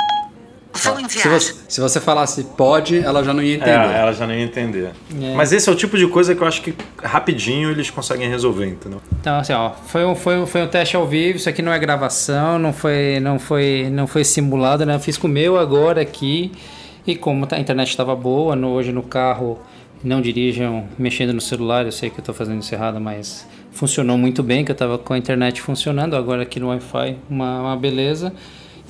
Enviar. 0.76 1.10
Se 1.10 1.28
você, 1.28 1.56
se 1.68 1.82
você 1.82 2.00
falasse 2.00 2.44
pode, 2.44 3.00
ela 3.00 3.24
já 3.24 3.34
não 3.34 3.42
ia 3.42 3.56
entender. 3.56 3.72
É, 3.72 4.00
ela 4.00 4.14
já 4.14 4.28
não 4.28 4.34
ia 4.34 4.44
entender. 4.44 4.92
É. 5.22 5.34
Mas 5.36 5.52
esse 5.52 5.70
é 5.70 5.72
o 5.72 5.76
tipo 5.76 5.98
de 5.98 6.08
coisa 6.08 6.36
que 6.36 6.42
eu 6.42 6.48
acho 6.48 6.62
que 6.62 6.74
rapidinho 7.02 7.72
eles 7.72 7.90
conseguem 7.90 8.30
resolver, 8.30 8.68
entendeu? 8.68 9.02
Então, 9.20 9.38
assim, 9.38 9.54
ó, 9.54 9.72
foi 9.72 10.06
um, 10.06 10.16
foi, 10.16 10.38
um, 10.38 10.46
foi 10.46 10.62
um 10.62 10.68
teste 10.68 10.96
ao 10.96 11.08
vivo, 11.08 11.38
isso 11.38 11.50
aqui 11.50 11.62
não 11.62 11.72
é 11.72 11.80
gravação, 11.80 12.60
não 12.60 12.74
foi, 12.74 13.20
não 13.22 13.40
foi, 13.40 13.90
não 13.92 14.08
foi 14.08 14.24
simulado, 14.24 14.86
né? 14.86 14.96
Eu 14.96 15.00
fiz 15.00 15.18
com 15.18 15.28
o 15.28 15.30
meu 15.30 15.58
agora 15.58 16.02
aqui. 16.02 16.52
E 17.08 17.16
como 17.16 17.48
a 17.50 17.60
internet 17.60 17.90
estava 17.90 18.16
boa, 18.16 18.56
no, 18.56 18.70
hoje 18.70 18.92
no 18.92 19.04
carro 19.04 19.60
não 20.04 20.22
dirijam 20.22 20.88
mexendo 20.98 21.34
no 21.34 21.42
celular, 21.42 21.86
eu 21.86 21.92
sei 21.92 22.10
que 22.10 22.18
eu 22.18 22.22
estou 22.22 22.34
fazendo 22.34 22.62
isso 22.62 22.74
errado, 22.74 23.00
mas 23.00 23.48
funcionou 23.72 24.18
muito 24.18 24.42
bem, 24.42 24.66
que 24.66 24.72
eu 24.72 24.74
estava 24.74 24.98
com 24.98 25.14
a 25.14 25.18
internet 25.18 25.62
funcionando, 25.62 26.16
agora 26.16 26.44
aqui 26.44 26.60
no 26.60 26.70
Wi-Fi, 26.70 27.18
uma, 27.30 27.62
uma 27.62 27.78
beleza. 27.78 28.34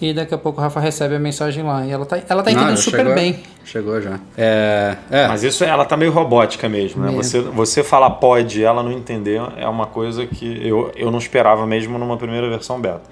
E 0.02 0.14
daqui 0.14 0.34
a 0.34 0.38
pouco 0.38 0.60
o 0.60 0.64
Rafa 0.64 0.80
recebe 0.80 1.16
a 1.16 1.20
mensagem 1.20 1.64
lá. 1.64 1.86
E 1.86 1.92
ela 1.92 2.06
tá, 2.06 2.20
ela 2.28 2.44
tá 2.44 2.52
entendendo 2.52 2.78
super 2.78 2.98
chegou- 3.00 3.16
bem. 3.16 3.40
Chegou 3.64 4.02
já. 4.02 4.20
É, 4.38 4.96
é. 5.10 5.28
Mas 5.28 5.44
isso 5.44 5.64
ela 5.64 5.86
tá 5.86 5.96
meio 5.96 6.12
robótica 6.12 6.68
mesmo, 6.68 7.02
né? 7.02 7.08
Mesmo. 7.12 7.24
Você, 7.24 7.40
você 7.42 7.84
falar 7.84 8.10
pode 8.12 8.60
e 8.60 8.64
ela 8.64 8.84
não 8.84 8.92
entender 8.92 9.42
é 9.58 9.68
uma 9.68 9.86
coisa 9.88 10.26
que 10.26 10.68
eu, 10.68 10.92
eu 10.96 11.10
não 11.10 11.18
esperava 11.20 11.66
mesmo 11.66 11.98
numa 11.98 12.18
primeira 12.18 12.50
versão 12.50 12.80
beta. 12.80 13.04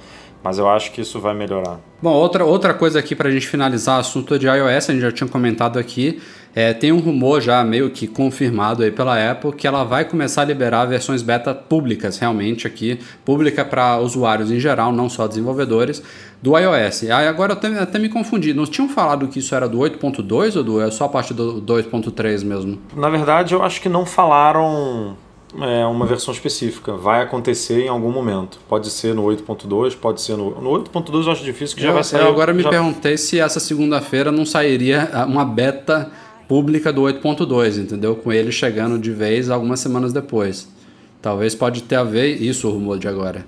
Mas 0.43 0.57
eu 0.59 0.67
acho 0.69 0.91
que 0.91 0.99
isso 0.99 1.21
vai 1.21 1.33
melhorar. 1.33 1.79
Bom, 2.01 2.11
outra, 2.11 2.43
outra 2.43 2.73
coisa 2.73 2.99
aqui 2.99 3.15
pra 3.15 3.31
gente 3.31 3.47
finalizar 3.47 3.95
o 3.95 3.99
assunto 4.01 4.37
de 4.37 4.45
iOS, 4.45 4.89
a 4.89 4.93
gente 4.93 5.01
já 5.01 5.11
tinha 5.11 5.27
comentado 5.29 5.79
aqui, 5.79 6.21
é, 6.55 6.73
tem 6.73 6.91
um 6.91 6.99
rumor 6.99 7.41
já 7.41 7.63
meio 7.63 7.89
que 7.89 8.05
confirmado 8.07 8.83
aí 8.83 8.91
pela 8.91 9.31
Apple 9.31 9.53
que 9.53 9.65
ela 9.65 9.83
vai 9.83 10.05
começar 10.05 10.43
a 10.43 10.45
liberar 10.45 10.85
versões 10.85 11.21
beta 11.21 11.53
públicas, 11.53 12.17
realmente 12.17 12.67
aqui, 12.67 12.99
pública 13.25 13.65
para 13.65 13.97
usuários 13.99 14.51
em 14.51 14.59
geral, 14.59 14.91
não 14.91 15.09
só 15.09 15.27
desenvolvedores, 15.27 16.03
do 16.41 16.57
iOS. 16.57 17.03
Aí 17.03 17.27
agora 17.27 17.53
eu 17.53 17.57
até, 17.57 17.67
até 17.79 17.97
me 17.99 18.09
confundi, 18.09 18.53
não 18.53 18.65
tinham 18.65 18.87
falado 18.89 19.27
que 19.27 19.39
isso 19.39 19.55
era 19.55 19.67
do 19.67 19.79
8.2 19.79 20.57
ou 20.57 20.63
do, 20.63 20.81
é 20.81 20.91
só 20.91 21.05
a 21.05 21.09
partir 21.09 21.33
do 21.33 21.61
2.3 21.61 22.43
mesmo? 22.43 22.79
Na 22.95 23.09
verdade, 23.09 23.53
eu 23.53 23.63
acho 23.63 23.81
que 23.81 23.89
não 23.89 24.05
falaram 24.05 25.15
é, 25.61 25.85
uma 25.85 26.05
versão 26.05 26.33
específica. 26.33 26.93
Vai 26.93 27.21
acontecer 27.21 27.85
em 27.85 27.87
algum 27.87 28.11
momento. 28.11 28.59
Pode 28.67 28.89
ser 28.89 29.13
no 29.13 29.23
8.2, 29.23 29.95
pode 29.95 30.21
ser 30.21 30.35
no. 30.35 30.59
No 30.61 30.69
8.2 30.71 31.25
eu 31.25 31.31
acho 31.31 31.43
difícil 31.43 31.75
que 31.75 31.81
já 31.83 31.89
eu, 31.89 31.93
vai 31.93 32.03
sair. 32.03 32.21
eu 32.21 32.27
agora 32.27 32.53
me 32.53 32.63
já- 32.63 32.69
perguntei 32.69 33.17
se 33.17 33.39
essa 33.39 33.59
segunda-feira 33.59 34.31
não 34.31 34.45
sairia 34.45 35.09
ah, 35.13 35.25
uma 35.25 35.45
beta 35.45 36.11
pública 36.53 36.93
do 36.93 37.01
8.2, 37.01 37.81
entendeu? 37.81 38.15
Com 38.15 38.31
ele 38.31 38.51
chegando 38.51 38.99
de 38.99 39.09
vez 39.09 39.49
algumas 39.49 39.79
semanas 39.79 40.13
depois. 40.13 40.71
Talvez 41.19 41.55
pode 41.55 41.81
ter 41.81 41.95
a 41.95 42.03
ver 42.03 42.39
isso 42.39 42.67
o 42.67 42.71
rumor 42.71 42.99
de 42.99 43.07
agora. 43.07 43.43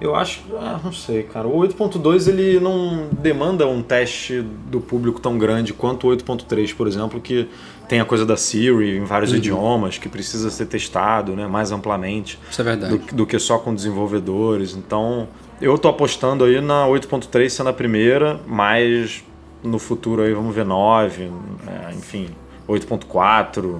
Eu 0.00 0.16
acho, 0.16 0.42
ah, 0.58 0.80
não 0.82 0.92
sei, 0.92 1.22
cara. 1.22 1.46
O 1.46 1.56
8.2 1.58 2.26
ele 2.26 2.58
não 2.58 3.10
demanda 3.12 3.64
um 3.68 3.80
teste 3.80 4.44
do 4.68 4.80
público 4.80 5.20
tão 5.20 5.38
grande 5.38 5.72
quanto 5.72 6.08
o 6.08 6.10
8.3, 6.10 6.74
por 6.74 6.88
exemplo, 6.88 7.20
que 7.20 7.48
tem 7.88 8.00
a 8.00 8.04
coisa 8.04 8.26
da 8.26 8.36
Siri 8.36 8.96
em 8.96 9.04
vários 9.04 9.32
idiomas, 9.32 9.96
que 9.98 10.08
precisa 10.08 10.50
ser 10.50 10.66
testado, 10.66 11.36
né, 11.36 11.46
mais 11.46 11.70
amplamente 11.70 12.40
Isso 12.50 12.60
é 12.60 12.64
verdade. 12.64 12.98
do, 12.98 13.14
do 13.14 13.24
que 13.24 13.38
só 13.38 13.56
com 13.56 13.72
desenvolvedores. 13.72 14.74
Então, 14.74 15.28
eu 15.60 15.78
tô 15.78 15.86
apostando 15.86 16.42
aí 16.42 16.60
na 16.60 16.88
8.3 16.88 17.48
sendo 17.48 17.68
a 17.68 17.72
primeira, 17.72 18.40
mas 18.48 19.22
no 19.62 19.78
futuro 19.78 20.22
aí 20.22 20.32
vamos 20.32 20.54
ver 20.54 20.64
9, 20.64 21.24
é, 21.66 21.92
enfim, 21.94 22.28
8.4 22.68 23.76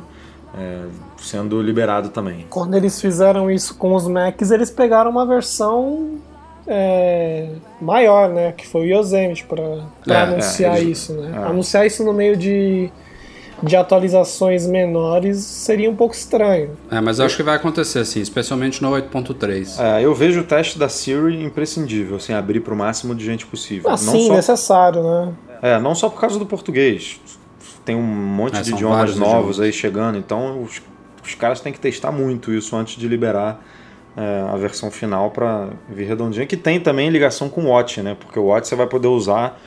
é, 0.59 0.83
sendo 1.19 1.61
liberado 1.63 2.09
também. 2.11 2.47
Quando 2.51 2.75
eles 2.75 3.01
fizeram 3.01 3.51
isso 3.51 3.75
com 3.77 3.95
os 3.95 4.07
Macs, 4.07 4.51
eles 4.51 4.71
pegaram 4.71 5.11
uma 5.11 5.25
versão 5.27 6.19
é, 6.67 7.49
maior, 7.81 8.29
né? 8.29 8.53
Que 8.53 8.67
foi 8.67 8.83
o 8.93 8.99
Yosemite 9.01 9.45
para 9.45 9.63
É, 9.63 10.13
é, 10.13 10.17
anunciar 10.23 10.77
eles- 10.81 10.99
isso, 10.99 11.13
né? 11.15 11.33
é. 11.35 11.39
Anunciar 11.49 11.87
isso 11.87 12.05
no 12.05 12.13
meio 12.13 12.37
de, 12.37 12.91
de 13.63 13.75
atualizações 13.77 14.67
menores 14.67 15.39
seria 15.39 15.91
um 15.91 15.97
pouco 15.97 16.15
estranho. 16.15 16.71
É, 16.91 17.01
mas 17.01 17.19
eu 17.19 17.25
acho 17.27 17.37
que 17.37 17.43
vai 17.43 17.57
acontecer 17.57 17.99
assim, 18.01 18.21
especialmente 18.21 18.81
no 18.83 18.91
8.3. 18.93 19.79
É, 19.81 20.03
eu 20.05 20.15
vejo 20.15 20.41
o 20.41 20.45
teste 20.45 20.79
da 20.79 20.89
Siri 20.89 21.43
imprescindível, 21.43 22.17
assim, 22.17 22.33
abrir 22.33 22.61
para 22.61 22.75
o 22.75 22.77
máximo 22.77 23.15
de 23.15 23.25
gente 23.25 23.45
possível. 23.47 23.91
Assim, 23.91 24.07
não, 24.21 24.27
só, 24.29 24.35
necessário, 24.35 25.03
né? 25.03 25.33
É, 25.63 25.79
não 25.79 25.95
só 25.95 26.11
por 26.11 26.21
causa 26.21 26.39
do 26.39 26.45
português. 26.47 27.21
Tem 27.85 27.97
um 27.97 28.03
monte 28.03 28.59
É, 28.59 28.63
de 28.63 28.71
idiomas 28.73 29.17
novos 29.17 29.57
idiomas. 29.57 29.61
aí 29.61 29.73
chegando, 29.73 30.19
então 30.19 30.63
os, 30.63 30.83
os 31.25 31.35
caras 31.35 31.61
têm 31.61 31.73
que 31.73 31.81
testar 31.81 32.13
muito 32.13 32.53
isso 32.53 32.77
antes 32.77 32.97
de 32.97 33.09
liberar 33.09 33.65
é, 34.17 34.45
a 34.53 34.57
versão 34.57 34.91
final 34.91 35.31
para 35.31 35.71
vir 35.89 36.07
redondinha, 36.07 36.47
que 36.47 36.57
tem 36.57 36.79
também 36.81 37.09
ligação 37.11 37.49
com 37.49 37.63
o 37.63 37.69
Watch, 37.69 38.03
né? 38.03 38.15
Porque 38.19 38.39
o 38.39 38.45
Watch 38.45 38.69
você 38.69 38.77
vai 38.77 38.87
poder 38.87 39.09
usar. 39.09 39.59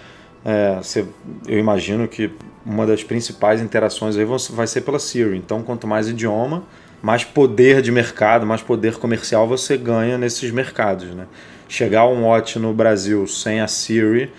é, 0.48 0.76
você- 0.76 1.04
eu 1.48 1.58
imagino 1.58 2.08
que 2.08 2.30
uma 2.64 2.86
das 2.86 3.04
principais 3.04 3.60
interações 3.62 4.16
aí 4.16 4.26
vai 4.26 4.68
ser 4.68 4.82
pela 4.82 5.00
Siri. 5.00 5.36
Então, 5.36 5.64
quanto 5.64 5.88
mais 5.88 6.08
idioma, 6.08 6.62
mais 7.02 7.24
poder 7.24 7.82
de 7.82 7.92
mercado, 7.92 8.46
mais 8.46 8.62
poder 8.62 8.98
comercial 8.98 9.48
você 9.48 9.76
ganha 9.76 10.20
nesses 10.20 10.52
mercados, 10.52 11.08
né? 11.16 11.26
Chegar 11.68 12.06
um 12.08 12.26
Watch 12.28 12.60
no 12.60 12.74
Brasil 12.76 13.26
sem 13.26 13.60
a 13.60 13.68
Siri 13.68 14.32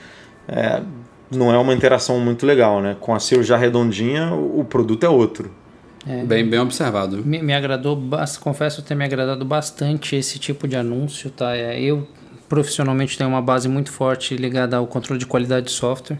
é, 0.46 0.80
não 1.30 1.52
é 1.52 1.58
uma 1.58 1.74
interação 1.74 2.20
muito 2.20 2.46
legal, 2.46 2.80
né? 2.80 2.96
Com 3.00 3.14
a 3.14 3.20
Siri 3.20 3.42
já 3.42 3.56
redondinha, 3.56 4.32
o 4.34 4.64
produto 4.64 5.04
é 5.04 5.08
outro. 5.08 5.50
Bem, 6.24 6.48
bem 6.48 6.60
observado. 6.60 7.24
Me, 7.26 7.42
me 7.42 7.52
agradou, 7.52 8.00
confesso 8.40 8.80
ter 8.80 8.94
me 8.94 9.04
agradado 9.04 9.44
bastante 9.44 10.14
esse 10.14 10.38
tipo 10.38 10.68
de 10.68 10.76
anúncio, 10.76 11.30
tá? 11.30 11.56
É, 11.56 11.80
eu 11.80 12.06
profissionalmente 12.48 13.18
tenho 13.18 13.28
uma 13.28 13.42
base 13.42 13.68
muito 13.68 13.90
forte 13.90 14.36
ligada 14.36 14.76
ao 14.76 14.86
controle 14.86 15.18
de 15.18 15.26
qualidade 15.26 15.66
de 15.66 15.72
software 15.72 16.18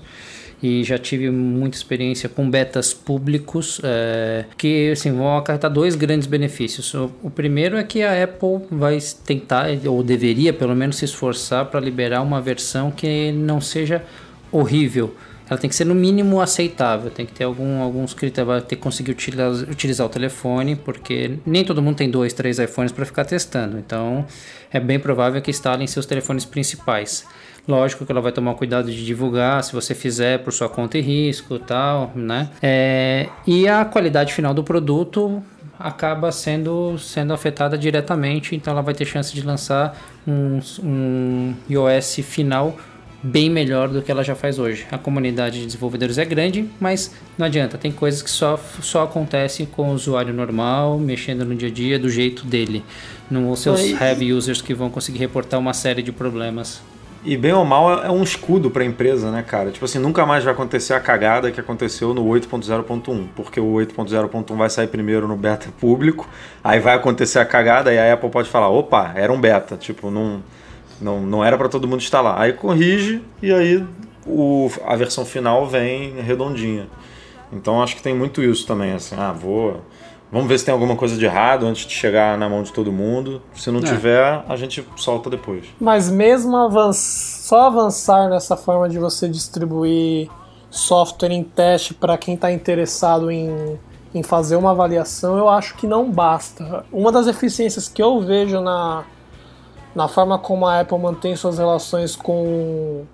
e 0.61 0.83
já 0.83 0.99
tive 0.99 1.31
muita 1.31 1.77
experiência 1.77 2.29
com 2.29 2.51
betas 2.51 2.93
públicos 2.93 3.81
é, 3.85 4.47
que 4.57 4.91
assim, 4.91 5.13
vão 5.13 5.37
acarretar 5.37 5.71
dois 5.71 5.95
grandes 5.95 6.27
benefícios. 6.27 6.93
O, 6.95 7.11
o 7.23 7.31
primeiro 7.31 7.77
é 7.77 7.85
que 7.85 8.03
a 8.03 8.25
Apple 8.25 8.63
vai 8.71 8.99
tentar, 9.25 9.67
ou 9.87 10.03
deveria 10.03 10.53
pelo 10.53 10.75
menos 10.75 10.97
se 10.97 11.05
esforçar 11.05 11.67
para 11.67 11.79
liberar 11.79 12.23
uma 12.23 12.41
versão 12.41 12.91
que 12.91 13.31
não 13.31 13.61
seja 13.61 14.03
horrível. 14.51 15.15
Ela 15.49 15.59
tem 15.59 15.71
que 15.71 15.77
ser 15.77 15.85
no 15.85 15.95
mínimo 15.95 16.41
aceitável, 16.41 17.09
tem 17.09 17.25
que 17.25 17.33
ter 17.33 17.45
algum, 17.45 17.81
alguns 17.81 18.13
critérios, 18.13 18.65
ter 18.65 18.75
que 18.75 18.83
conseguir 18.83 19.13
utilizar, 19.13 19.53
utilizar 19.71 20.07
o 20.07 20.11
telefone, 20.11 20.75
porque 20.75 21.39
nem 21.47 21.65
todo 21.65 21.81
mundo 21.81 21.97
tem 21.97 22.11
dois, 22.11 22.33
três 22.33 22.59
iPhones 22.59 22.91
para 22.91 23.05
ficar 23.05 23.25
testando. 23.25 23.79
Então 23.79 24.27
é 24.73 24.81
bem 24.81 24.99
provável 24.99 25.41
que 25.41 25.51
instalem 25.51 25.87
seus 25.87 26.05
telefones 26.05 26.45
principais. 26.45 27.25
Lógico 27.69 28.05
que 28.05 28.11
ela 28.11 28.21
vai 28.21 28.33
tomar 28.33 28.55
cuidado 28.55 28.91
de 28.91 29.05
divulgar 29.05 29.63
se 29.63 29.73
você 29.73 29.95
fizer 29.95 30.41
por 30.41 30.53
sua 30.53 30.69
conta 30.69 30.99
e 30.99 31.01
risco 31.01 31.59
tal, 31.59 32.13
né? 32.15 32.51
É, 32.61 33.29
e 33.47 33.69
a 33.69 33.85
qualidade 33.85 34.33
final 34.33 34.53
do 34.53 34.65
produto 34.65 35.43
acaba 35.79 36.33
sendo, 36.33 36.99
sendo 36.99 37.33
afetada 37.33 37.77
diretamente, 37.77 38.57
então 38.57 38.73
ela 38.73 38.83
vai 38.83 38.95
ter 38.95 39.05
chance 39.05 39.35
de 39.35 39.43
lançar 39.43 39.97
um, 40.27 40.61
um 40.83 41.55
iOS 41.69 42.17
final 42.23 42.77
bem 43.27 43.51
melhor 43.51 43.89
do 43.89 44.01
que 44.01 44.11
ela 44.11 44.23
já 44.23 44.35
faz 44.35 44.59
hoje. 44.59 44.87
A 44.91 44.97
comunidade 44.97 45.59
de 45.59 45.67
desenvolvedores 45.67 46.17
é 46.17 46.25
grande, 46.25 46.69
mas 46.79 47.13
não 47.37 47.47
adianta, 47.47 47.77
tem 47.77 47.91
coisas 47.91 48.23
que 48.23 48.31
só, 48.31 48.59
só 48.81 49.03
acontecem 49.03 49.67
com 49.67 49.91
o 49.91 49.93
usuário 49.93 50.33
normal, 50.33 50.99
mexendo 50.99 51.45
no 51.45 51.55
dia 51.55 51.69
a 51.69 51.73
dia 51.73 51.99
do 51.99 52.09
jeito 52.09 52.47
dele. 52.47 52.85
Não 53.29 53.51
os 53.51 53.67
heavy 53.67 54.33
users 54.33 54.63
que 54.63 54.73
vão 54.73 54.89
conseguir 54.89 55.19
reportar 55.19 55.59
uma 55.59 55.75
série 55.75 56.03
de 56.03 56.13
problemas. 56.13 56.81
E 57.25 57.37
bem 57.37 57.53
ou 57.53 57.65
mal 57.65 58.05
é 58.05 58.11
um 58.11 58.23
escudo 58.23 58.71
para 58.71 58.85
a 58.85 58.87
empresa, 58.87 59.33
né, 59.33 59.43
cara? 59.43 59.73
Tipo 59.73 59.85
assim, 59.85 59.99
nunca 59.99 60.25
mais 60.25 60.45
vai 60.45 60.53
acontecer 60.53 60.95
a 60.95 61.01
cagada 61.01 61.51
que 61.51 61.59
aconteceu 61.59 62.15
no 62.15 62.25
8.0.1, 62.25 63.27
porque 63.35 63.59
o 63.59 63.73
8.0.1 63.73 64.57
vai 64.57 64.71
sair 64.71 64.87
primeiro 64.87 65.27
no 65.27 65.37
beta 65.37 65.69
público, 65.81 66.29
aí 66.63 66.79
vai 66.79 66.95
acontecer 66.95 67.41
a 67.41 67.45
cagada 67.45 67.93
e 67.93 67.99
a 67.99 68.13
Apple 68.13 68.31
pode 68.31 68.49
falar, 68.49 68.69
opa, 68.69 69.13
era 69.17 69.33
um 69.33 69.41
beta, 69.41 69.77
tipo, 69.77 70.09
não 70.09 70.41
não, 71.01 71.21
não 71.21 71.45
era 71.45 71.57
para 71.57 71.69
todo 71.69 71.87
mundo 71.87 72.01
instalar. 72.01 72.41
Aí 72.41 72.53
corrige 72.53 73.23
e 73.43 73.53
aí 73.53 73.85
o, 74.27 74.71
a 74.85 74.97
versão 74.97 75.25
final 75.25 75.67
vem 75.67 76.21
redondinha. 76.21 76.89
Então 77.53 77.83
acho 77.83 77.97
que 77.97 78.03
tem 78.03 78.15
muito 78.15 78.43
isso 78.43 78.67
também, 78.67 78.93
assim, 78.93 79.15
ah, 79.17 79.33
vou. 79.33 79.81
Vamos 80.31 80.49
ver 80.49 80.59
se 80.59 80.65
tem 80.65 80.73
alguma 80.73 80.97
coisa 80.97 81.17
de 81.17 81.25
errado 81.25 81.65
antes 81.67 81.87
de 81.87 81.95
chegar 81.95 82.37
na 82.37 82.49
mão 82.49 82.63
de 82.63 82.73
todo 82.73 82.91
mundo. 82.91 83.41
Se 83.55 83.71
não 83.71 83.79
é. 83.79 83.83
tiver, 83.85 84.45
a 84.49 84.57
gente 84.57 84.85
solta 84.97 85.31
depois. 85.31 85.65
Mas 85.81 86.11
mesmo 86.11 86.57
avanç... 86.57 86.97
só 86.97 87.69
avançar 87.69 88.29
nessa 88.29 88.57
forma 88.57 88.89
de 88.89 88.99
você 88.99 89.29
distribuir 89.29 90.29
software 90.69 91.31
em 91.31 91.45
teste 91.45 91.95
para 91.95 92.19
quem 92.19 92.35
está 92.35 92.51
interessado 92.51 93.31
em, 93.31 93.79
em 94.13 94.23
fazer 94.23 94.57
uma 94.57 94.73
avaliação, 94.73 95.39
eu 95.39 95.49
acho 95.49 95.77
que 95.77 95.87
não 95.87 96.11
basta. 96.11 96.85
Uma 96.93 97.13
das 97.13 97.29
eficiências 97.29 97.89
que 97.89 98.03
eu 98.03 98.21
vejo 98.21 98.61
na, 98.61 99.05
na 99.97 100.07
forma 100.07 100.39
como 100.39 100.67
a 100.67 100.81
Apple 100.81 100.99
mantém 100.99 101.35
suas 101.35 101.57
relações 101.57 102.15
com, 102.15 103.07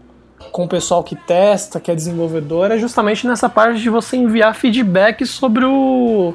com 0.51 0.65
o 0.65 0.69
pessoal 0.69 1.05
que 1.05 1.15
testa, 1.15 1.79
que 1.79 1.93
é 1.93 1.95
desenvolvedor, 1.95 2.73
é 2.73 2.79
justamente 2.79 3.25
nessa 3.25 3.49
parte 3.49 3.81
de 3.81 3.89
você 3.89 4.17
enviar 4.17 4.53
feedback 4.57 5.25
sobre 5.25 5.65
o, 5.65 6.35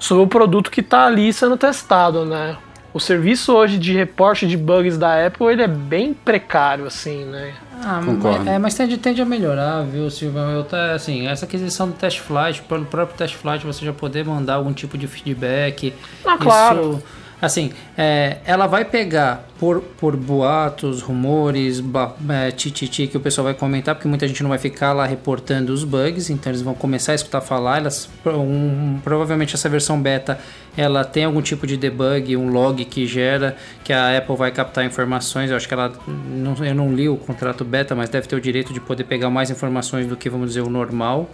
sobre 0.00 0.24
o 0.24 0.26
produto 0.26 0.68
que 0.68 0.80
está 0.80 1.06
ali 1.06 1.32
sendo 1.32 1.56
testado, 1.56 2.24
né? 2.24 2.56
O 2.92 2.98
serviço 2.98 3.52
hoje 3.54 3.78
de 3.78 3.92
reporte 3.92 4.48
de 4.48 4.56
bugs 4.56 4.98
da 4.98 5.24
Apple 5.24 5.46
ele 5.46 5.62
é 5.62 5.68
bem 5.68 6.12
precário, 6.12 6.84
assim, 6.84 7.24
né? 7.26 7.54
Ah, 7.84 8.00
mas, 8.02 8.46
é, 8.48 8.58
mas 8.58 8.74
tende, 8.74 8.98
tende 8.98 9.22
a 9.22 9.24
melhorar, 9.24 9.82
viu, 9.84 10.10
Silvão? 10.10 10.50
Eu 10.50 10.64
tá, 10.64 10.94
assim, 10.94 11.28
essa 11.28 11.44
aquisição 11.44 11.88
do 11.88 11.94
test 11.94 12.18
flight, 12.18 12.62
pelo 12.62 12.84
próprio 12.84 13.16
test 13.16 13.36
flight 13.36 13.64
você 13.64 13.84
já 13.84 13.92
poder 13.92 14.24
mandar 14.24 14.54
algum 14.54 14.72
tipo 14.72 14.98
de 14.98 15.06
feedback. 15.06 15.94
Ah, 16.24 16.36
claro. 16.36 17.00
Assim, 17.40 17.70
é, 17.96 18.38
ela 18.44 18.66
vai 18.66 18.84
pegar 18.84 19.46
por, 19.60 19.80
por 19.80 20.16
boatos, 20.16 21.02
rumores, 21.02 21.82
é, 22.28 22.50
tititi 22.50 23.06
que 23.06 23.16
o 23.16 23.20
pessoal 23.20 23.44
vai 23.44 23.54
comentar, 23.54 23.94
porque 23.94 24.08
muita 24.08 24.26
gente 24.26 24.42
não 24.42 24.50
vai 24.50 24.58
ficar 24.58 24.92
lá 24.92 25.06
reportando 25.06 25.72
os 25.72 25.84
bugs, 25.84 26.30
então 26.30 26.50
eles 26.50 26.62
vão 26.62 26.74
começar 26.74 27.12
a 27.12 27.14
escutar 27.14 27.40
falar. 27.40 27.78
Elas, 27.78 28.08
um, 28.26 28.98
provavelmente 29.04 29.54
essa 29.54 29.68
versão 29.68 30.00
beta 30.00 30.38
ela 30.76 31.04
tem 31.04 31.24
algum 31.24 31.42
tipo 31.42 31.66
de 31.66 31.76
debug, 31.76 32.36
um 32.36 32.50
log 32.50 32.84
que 32.84 33.04
gera, 33.04 33.56
que 33.82 33.92
a 33.92 34.16
Apple 34.16 34.36
vai 34.36 34.52
captar 34.52 34.84
informações. 34.84 35.50
Eu 35.50 35.56
acho 35.56 35.66
que 35.66 35.74
ela. 35.74 35.92
Não, 36.06 36.54
eu 36.64 36.74
não 36.74 36.94
li 36.94 37.08
o 37.08 37.16
contrato 37.16 37.64
beta, 37.64 37.96
mas 37.96 38.08
deve 38.08 38.28
ter 38.28 38.36
o 38.36 38.40
direito 38.40 38.72
de 38.72 38.80
poder 38.80 39.02
pegar 39.02 39.28
mais 39.28 39.50
informações 39.50 40.06
do 40.06 40.16
que, 40.16 40.30
vamos 40.30 40.50
dizer, 40.50 40.60
o 40.60 40.70
normal 40.70 41.28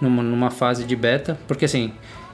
numa 0.00 0.50
fase 0.50 0.84
de 0.84 0.96
beta. 0.96 1.38
Porque 1.46 1.66
assim 1.66 1.92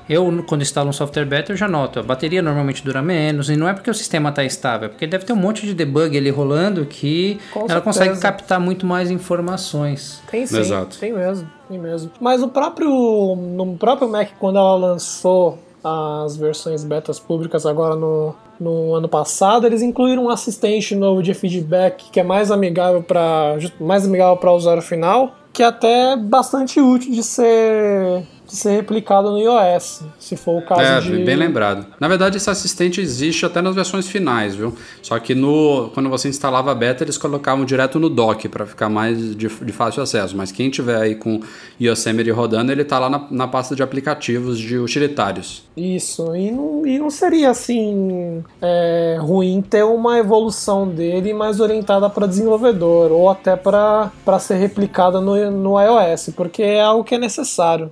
eu, 0.08 0.44
quando 0.46 0.62
instalo 0.62 0.88
um 0.88 0.92
software 0.92 1.24
beta, 1.24 1.52
eu 1.52 1.56
já 1.56 1.68
noto, 1.68 2.00
a 2.00 2.02
bateria 2.02 2.40
normalmente 2.40 2.84
dura 2.84 3.02
menos, 3.02 3.50
e 3.50 3.56
não 3.56 3.68
é 3.68 3.72
porque 3.72 3.90
o 3.90 3.94
sistema 3.94 4.30
está 4.30 4.44
estável, 4.44 4.86
é 4.86 4.88
porque 4.88 5.06
deve 5.06 5.24
ter 5.24 5.32
um 5.32 5.36
monte 5.36 5.66
de 5.66 5.74
debug 5.74 6.16
ali 6.16 6.30
rolando 6.30 6.84
que 6.86 7.38
Com 7.52 7.60
ela 7.60 7.68
certeza. 7.68 7.84
consegue 7.84 8.20
captar 8.20 8.60
muito 8.60 8.86
mais 8.86 9.10
informações. 9.10 10.22
Tem 10.30 10.46
sim, 10.46 10.58
Exato. 10.58 10.98
tem 10.98 11.12
mesmo, 11.12 11.48
tem 11.68 11.78
mesmo. 11.78 12.10
Mas 12.20 12.42
o 12.42 12.48
próprio, 12.48 13.34
no 13.36 13.76
próprio 13.76 14.08
Mac, 14.08 14.30
quando 14.38 14.58
ela 14.58 14.76
lançou 14.76 15.58
as 15.82 16.36
versões 16.36 16.82
betas 16.82 17.20
públicas 17.20 17.64
agora 17.64 17.94
no, 17.94 18.34
no 18.58 18.94
ano 18.94 19.08
passado, 19.08 19.66
eles 19.66 19.82
incluíram 19.82 20.24
um 20.24 20.30
assistente 20.30 20.96
novo 20.96 21.22
de 21.22 21.32
feedback 21.32 22.10
que 22.10 22.18
é 22.18 22.24
mais 22.24 22.50
amigável 22.50 23.02
para 23.02 23.56
mais 23.80 24.04
amigável 24.04 24.36
para 24.36 24.50
o 24.50 24.56
usuário 24.56 24.82
final, 24.82 25.36
que 25.52 25.62
é 25.62 25.66
até 25.66 26.16
bastante 26.16 26.80
útil 26.80 27.12
de 27.12 27.22
ser 27.22 28.24
ser 28.54 28.70
replicado 28.70 29.30
no 29.30 29.38
iOS, 29.38 30.02
se 30.18 30.36
for 30.36 30.58
o 30.58 30.62
caso 30.62 30.82
é, 30.82 31.00
de... 31.00 31.24
bem 31.24 31.36
lembrado. 31.36 31.86
Na 31.98 32.06
verdade, 32.06 32.36
esse 32.36 32.48
assistente 32.48 33.00
existe 33.00 33.44
até 33.44 33.60
nas 33.60 33.74
versões 33.74 34.06
finais, 34.06 34.54
viu? 34.54 34.76
Só 35.02 35.18
que 35.18 35.34
no, 35.34 35.90
quando 35.94 36.08
você 36.08 36.28
instalava 36.28 36.70
a 36.70 36.74
beta, 36.74 37.02
eles 37.02 37.18
colocavam 37.18 37.64
direto 37.64 37.98
no 37.98 38.08
dock 38.08 38.48
para 38.48 38.66
ficar 38.66 38.88
mais 38.88 39.34
de, 39.34 39.48
de, 39.48 39.72
fácil 39.72 40.02
acesso. 40.02 40.36
Mas 40.36 40.52
quem 40.52 40.70
tiver 40.70 40.96
aí 40.96 41.14
com 41.14 41.40
Yosemite 41.80 42.30
rodando, 42.30 42.70
ele 42.70 42.84
tá 42.84 42.98
lá 42.98 43.10
na, 43.10 43.26
na 43.30 43.48
pasta 43.48 43.74
de 43.74 43.82
aplicativos 43.82 44.58
de 44.58 44.78
utilitários. 44.78 45.64
Isso, 45.76 46.34
e 46.34 46.50
não, 46.50 46.86
e 46.86 46.98
não 46.98 47.10
seria 47.10 47.50
assim 47.50 48.44
é, 48.62 49.18
ruim 49.20 49.60
ter 49.60 49.84
uma 49.84 50.18
evolução 50.18 50.88
dele 50.88 51.34
mais 51.34 51.60
orientada 51.60 52.08
para 52.08 52.26
desenvolvedor 52.26 53.12
ou 53.12 53.28
até 53.28 53.56
para 53.56 54.10
ser 54.38 54.56
replicada 54.56 55.20
no, 55.20 55.50
no 55.50 55.80
iOS, 55.80 56.30
porque 56.36 56.62
é 56.62 56.80
algo 56.80 57.04
que 57.04 57.14
é 57.14 57.18
necessário. 57.18 57.90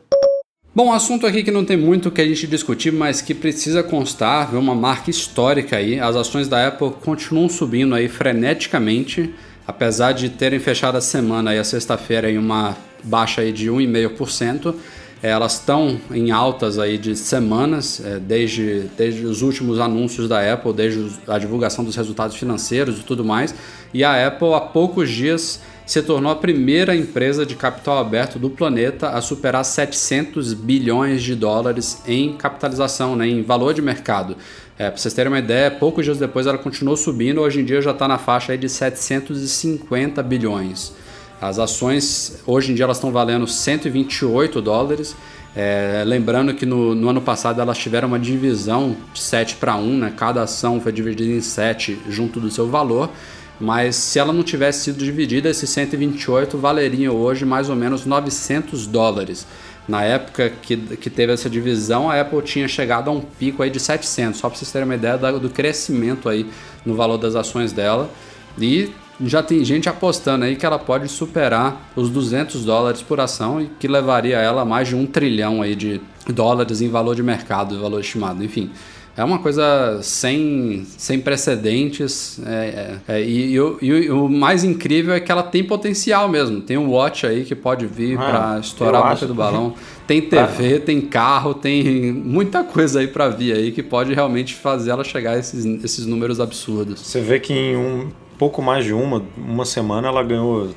Bom, 0.76 0.92
assunto 0.92 1.24
aqui 1.24 1.44
que 1.44 1.52
não 1.52 1.64
tem 1.64 1.76
muito 1.76 2.10
que 2.10 2.20
a 2.20 2.26
gente 2.26 2.48
discutir, 2.48 2.90
mas 2.90 3.22
que 3.22 3.32
precisa 3.32 3.80
constar, 3.80 4.52
é 4.52 4.58
uma 4.58 4.74
marca 4.74 5.08
histórica 5.08 5.76
aí. 5.76 6.00
As 6.00 6.16
ações 6.16 6.48
da 6.48 6.66
Apple 6.66 6.90
continuam 7.00 7.48
subindo 7.48 7.94
aí 7.94 8.08
freneticamente, 8.08 9.32
apesar 9.64 10.10
de 10.10 10.28
terem 10.30 10.58
fechado 10.58 10.98
a 10.98 11.00
semana 11.00 11.52
aí 11.52 11.60
a 11.60 11.64
sexta-feira 11.64 12.28
em 12.28 12.38
uma 12.38 12.76
baixa 13.04 13.42
aí 13.42 13.52
de 13.52 13.70
1,5%. 13.70 14.74
É, 15.22 15.30
elas 15.30 15.60
estão 15.60 16.00
em 16.10 16.32
altas 16.32 16.76
aí 16.76 16.98
de 16.98 17.14
semanas, 17.14 18.02
é, 18.04 18.18
desde, 18.18 18.90
desde 18.98 19.24
os 19.24 19.42
últimos 19.42 19.78
anúncios 19.78 20.28
da 20.28 20.52
Apple, 20.52 20.72
desde 20.72 21.08
a 21.28 21.38
divulgação 21.38 21.84
dos 21.84 21.94
resultados 21.94 22.34
financeiros 22.34 22.98
e 22.98 23.02
tudo 23.04 23.24
mais. 23.24 23.54
E 23.94 24.02
a 24.02 24.26
Apple 24.26 24.52
há 24.52 24.60
poucos 24.60 25.08
dias 25.08 25.60
se 25.86 26.02
tornou 26.02 26.32
a 26.32 26.36
primeira 26.36 26.96
empresa 26.96 27.44
de 27.44 27.54
capital 27.54 27.98
aberto 27.98 28.38
do 28.38 28.48
planeta 28.48 29.10
a 29.10 29.20
superar 29.20 29.64
700 29.64 30.54
bilhões 30.54 31.22
de 31.22 31.34
dólares 31.34 32.02
em 32.06 32.32
capitalização, 32.34 33.14
né, 33.14 33.28
em 33.28 33.42
valor 33.42 33.74
de 33.74 33.82
mercado. 33.82 34.36
É, 34.78 34.90
para 34.90 34.98
vocês 34.98 35.14
terem 35.14 35.30
uma 35.32 35.38
ideia, 35.38 35.70
poucos 35.70 36.04
dias 36.04 36.18
depois 36.18 36.46
ela 36.46 36.58
continuou 36.58 36.96
subindo, 36.96 37.40
hoje 37.40 37.60
em 37.60 37.64
dia 37.64 37.80
já 37.80 37.90
está 37.92 38.08
na 38.08 38.18
faixa 38.18 38.56
de 38.56 38.68
750 38.68 40.22
bilhões. 40.22 40.92
As 41.40 41.58
ações, 41.58 42.42
hoje 42.46 42.72
em 42.72 42.74
dia, 42.74 42.84
elas 42.84 42.96
estão 42.96 43.12
valendo 43.12 43.46
128 43.46 44.62
dólares. 44.62 45.14
É, 45.54 46.02
lembrando 46.06 46.54
que 46.54 46.64
no, 46.64 46.94
no, 46.94 47.08
ano 47.08 47.20
passado 47.20 47.60
elas 47.60 47.76
tiveram 47.76 48.08
uma 48.08 48.18
divisão 48.18 48.96
de 49.12 49.20
7 49.20 49.56
para 49.56 49.76
1, 49.76 49.98
né? 49.98 50.12
cada 50.16 50.42
ação 50.42 50.80
foi 50.80 50.90
dividida 50.90 51.30
em 51.30 51.40
7 51.40 51.98
junto 52.08 52.40
do 52.40 52.50
seu 52.50 52.68
valor. 52.68 53.10
Mas 53.60 53.96
se 53.96 54.18
ela 54.18 54.32
não 54.32 54.42
tivesse 54.42 54.84
sido 54.84 54.98
dividida, 54.98 55.48
esses 55.48 55.70
128 55.70 56.58
valeriam 56.58 57.14
hoje 57.14 57.44
mais 57.44 57.70
ou 57.70 57.76
menos 57.76 58.04
900 58.04 58.86
dólares. 58.86 59.46
Na 59.86 60.02
época 60.02 60.50
que, 60.62 60.76
que 60.76 61.10
teve 61.10 61.32
essa 61.32 61.48
divisão, 61.48 62.10
a 62.10 62.20
Apple 62.20 62.42
tinha 62.42 62.66
chegado 62.66 63.08
a 63.08 63.12
um 63.12 63.20
pico 63.20 63.62
aí 63.62 63.70
de 63.70 63.78
700, 63.78 64.40
só 64.40 64.48
para 64.48 64.58
vocês 64.58 64.72
terem 64.72 64.88
uma 64.88 64.94
ideia 64.94 65.18
do 65.18 65.50
crescimento 65.50 66.28
aí 66.28 66.46
no 66.84 66.94
valor 66.94 67.18
das 67.18 67.36
ações 67.36 67.72
dela. 67.72 68.10
E 68.58 68.90
já 69.20 69.42
tem 69.42 69.64
gente 69.64 69.88
apostando 69.88 70.44
aí 70.44 70.56
que 70.56 70.66
ela 70.66 70.78
pode 70.78 71.08
superar 71.08 71.90
os 71.94 72.08
200 72.08 72.64
dólares 72.64 73.02
por 73.02 73.20
ação 73.20 73.60
e 73.60 73.66
que 73.78 73.86
levaria 73.86 74.38
ela 74.38 74.62
a 74.62 74.64
mais 74.64 74.88
de 74.88 74.96
um 74.96 75.06
trilhão 75.06 75.62
aí 75.62 75.76
de 75.76 76.00
dólares 76.26 76.80
em 76.80 76.88
valor 76.88 77.14
de 77.14 77.22
mercado, 77.22 77.78
valor 77.78 78.00
estimado, 78.00 78.42
enfim 78.42 78.70
é 79.16 79.22
uma 79.22 79.38
coisa 79.38 80.00
sem, 80.02 80.84
sem 80.98 81.20
precedentes. 81.20 82.40
É, 82.44 83.00
é, 83.08 83.14
é 83.14 83.22
e, 83.22 83.52
e, 83.52 83.60
o, 83.60 83.78
e, 83.80 84.10
o, 84.10 84.28
mais 84.28 84.64
incrível 84.64 85.14
é 85.14 85.20
que 85.20 85.30
ela 85.30 85.42
tem 85.42 85.62
potencial 85.62 86.28
mesmo. 86.28 86.60
Tem 86.60 86.76
um 86.76 86.90
watch 86.90 87.26
aí 87.26 87.44
que 87.44 87.54
pode 87.54 87.86
vir 87.86 88.18
ah, 88.18 88.24
para 88.24 88.60
estourar 88.60 89.02
a 89.02 89.14
boca 89.14 89.26
do 89.26 89.34
balão. 89.34 89.74
Tem 90.06 90.20
TV, 90.20 90.80
tem 90.80 91.00
carro, 91.00 91.54
tem 91.54 92.12
muita 92.12 92.62
coisa 92.62 93.00
aí 93.00 93.08
para 93.08 93.30
vir 93.30 93.54
aí 93.54 93.72
que 93.72 93.82
pode 93.82 94.12
realmente 94.12 94.54
fazer 94.54 94.90
ela 94.90 95.02
chegar 95.02 95.30
a 95.30 95.38
esses, 95.38 95.64
esses 95.82 96.04
números 96.04 96.40
absurdos. 96.40 97.00
Você 97.00 97.22
vê 97.22 97.40
que 97.40 97.54
em 97.54 97.74
um 97.74 98.10
pouco 98.36 98.60
mais 98.60 98.84
de 98.84 98.92
uma, 98.92 99.22
uma 99.34 99.64
semana 99.64 100.08
ela 100.08 100.22
ganhou 100.22 100.68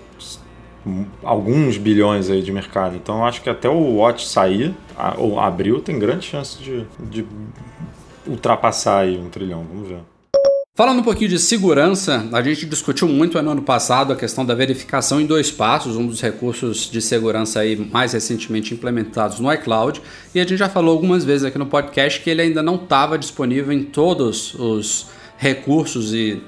alguns 1.22 1.78
bilhões 1.78 2.30
aí 2.30 2.42
de 2.42 2.54
mercado. 2.54 2.96
Então 2.96 3.26
acho 3.26 3.42
que 3.42 3.50
até 3.50 3.68
o 3.68 3.96
Watch 3.96 4.26
sair, 4.26 4.74
ou 5.18 5.40
abril, 5.40 5.82
tem 5.82 6.00
grande 6.00 6.26
chance 6.26 6.58
de, 6.62 6.86
de 7.10 7.26
ultrapassar 8.28 9.00
aí 9.00 9.18
um 9.18 9.30
trilhão, 9.30 9.66
vamos 9.72 9.88
ver. 9.90 10.00
Falando 10.78 11.00
um 11.00 11.04
pouquinho 11.04 11.32
de 11.32 11.40
segurança, 11.40 12.30
a 12.32 12.40
gente 12.44 12.64
discutiu 12.68 13.08
muito 13.08 13.42
no 13.42 13.50
ano 13.50 13.64
passado 13.64 14.14
a 14.14 14.16
questão 14.16 14.46
da 14.46 14.54
verificação 14.54 15.20
em 15.20 15.26
dois 15.26 15.50
passos, 15.50 15.96
um 15.96 16.06
dos 16.06 16.22
recursos 16.22 16.88
de 16.92 17.02
segurança 17.02 17.62
aí 17.62 17.76
mais 17.76 18.14
recentemente 18.14 18.76
implementados 18.76 19.40
no 19.40 19.52
iCloud, 19.52 20.00
e 20.36 20.40
a 20.40 20.44
gente 20.44 20.56
já 20.56 20.70
falou 20.70 20.94
algumas 20.94 21.26
vezes 21.26 21.46
aqui 21.46 21.58
no 21.58 21.66
podcast 21.66 22.22
que 22.22 22.30
ele 22.30 22.44
ainda 22.44 22.62
não 22.62 22.76
estava 22.76 23.18
disponível 23.18 23.74
em 23.74 23.84
todos 23.84 24.54
os 24.54 25.08
recursos 25.36 26.14
e 26.14 26.44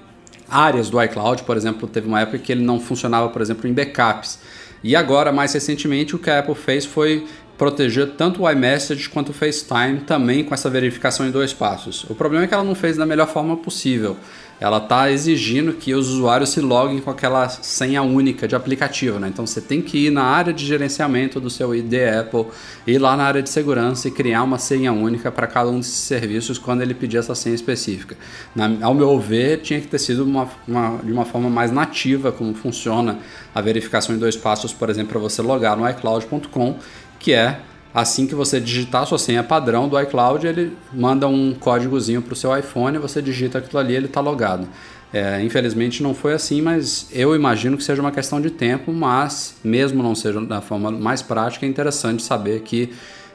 áreas 0.48 0.92
do 0.92 1.02
iCloud, 1.02 1.42
por 1.42 1.58
exemplo, 1.58 1.88
teve 1.88 2.08
uma 2.08 2.22
época 2.22 2.38
que 2.38 2.52
ele 2.52 2.64
não 2.64 2.80
funcionava, 2.80 3.30
por 3.30 3.42
exemplo, 3.42 3.68
em 3.68 3.74
backups. 3.74 4.40
E 4.84 4.96
agora, 4.96 5.32
mais 5.32 5.54
recentemente, 5.54 6.16
o 6.16 6.20
que 6.20 6.30
a 6.30 6.40
Apple 6.40 6.56
fez 6.56 6.86
foi 6.86 7.26
proteger 7.60 8.12
tanto 8.12 8.44
o 8.44 8.50
iMessage 8.50 9.10
quanto 9.10 9.30
o 9.30 9.34
FaceTime 9.34 10.00
também 10.08 10.46
com 10.46 10.54
essa 10.54 10.70
verificação 10.70 11.28
em 11.28 11.32
dois 11.32 11.54
passos. 11.54 12.06
O 12.10 12.16
problema 12.16 12.46
é 12.46 12.48
que 12.48 12.54
ela 12.54 12.64
não 12.64 12.74
fez 12.74 12.96
da 12.96 13.06
melhor 13.06 13.28
forma 13.28 13.58
possível. 13.58 14.16
Ela 14.62 14.78
está 14.78 15.10
exigindo 15.10 15.74
que 15.74 15.94
os 15.94 16.10
usuários 16.10 16.50
se 16.50 16.60
loguem 16.60 17.00
com 17.00 17.10
aquela 17.10 17.48
senha 17.48 18.02
única 18.02 18.46
de 18.46 18.56
aplicativo, 18.56 19.18
né? 19.18 19.30
Então 19.30 19.48
você 19.48 19.62
tem 19.62 19.82
que 19.82 20.08
ir 20.08 20.10
na 20.10 20.24
área 20.24 20.52
de 20.52 20.66
gerenciamento 20.66 21.40
do 21.40 21.50
seu 21.50 21.74
ID 21.74 21.94
Apple, 22.20 22.46
ir 22.86 22.98
lá 22.98 23.16
na 23.16 23.24
área 23.24 23.42
de 23.42 23.50
segurança 23.50 24.10
e 24.10 24.12
criar 24.12 24.44
uma 24.44 24.58
senha 24.58 24.92
única 24.92 25.32
para 25.32 25.48
cada 25.48 25.70
um 25.70 25.78
desses 25.78 25.96
serviços 25.96 26.58
quando 26.58 26.82
ele 26.82 26.94
pedir 26.94 27.18
essa 27.18 27.36
senha 27.36 27.56
específica. 27.56 28.18
Na, 28.54 28.70
ao 28.82 28.94
meu 28.94 29.18
ver, 29.18 29.62
tinha 29.62 29.80
que 29.80 29.88
ter 29.88 30.00
sido 30.00 30.26
uma, 30.26 30.50
uma, 30.68 30.98
de 31.04 31.12
uma 31.12 31.24
forma 31.24 31.50
mais 31.50 31.72
nativa 31.72 32.30
como 32.30 32.54
funciona 32.54 33.20
a 33.56 33.62
verificação 33.62 34.14
em 34.14 34.20
dois 34.20 34.36
passos, 34.36 34.74
por 34.74 34.90
exemplo, 34.90 35.12
para 35.12 35.20
você 35.20 35.42
logar 35.42 35.78
no 35.78 35.90
iCloud.com 35.90 36.76
que 37.20 37.34
é 37.34 37.60
assim 37.94 38.26
que 38.26 38.36
você 38.36 38.60
digitar 38.60 39.04
a 39.04 39.06
sua 39.06 39.18
senha 39.18 39.44
padrão 39.44 39.88
do 39.88 40.00
iCloud, 40.00 40.46
ele 40.46 40.78
manda 40.94 41.28
um 41.28 41.54
códigozinho 41.54 42.22
para 42.22 42.34
o 42.34 42.36
seu 42.36 42.58
iPhone, 42.58 42.98
você 42.98 43.22
digita 43.22 43.58
aquilo 43.58 43.80
ali 43.80 43.96
ele 43.96 44.06
está 44.06 44.22
logado. 44.22 44.68
É, 45.12 45.42
infelizmente 45.44 46.04
não 46.04 46.14
foi 46.14 46.34
assim, 46.34 46.62
mas 46.62 47.10
eu 47.12 47.36
imagino 47.36 47.76
que 47.76 47.84
seja 47.84 48.00
uma 48.00 48.12
questão 48.12 48.40
de 48.40 48.52
tempo, 48.52 48.94
mas 48.94 49.56
mesmo 49.64 50.04
não 50.04 50.14
seja 50.14 50.40
da 50.42 50.62
forma 50.62 50.92
mais 50.92 51.22
prática, 51.22 51.66
é 51.66 51.70
interessante 51.70 52.22
saber 52.22 52.62
que 52.62 52.92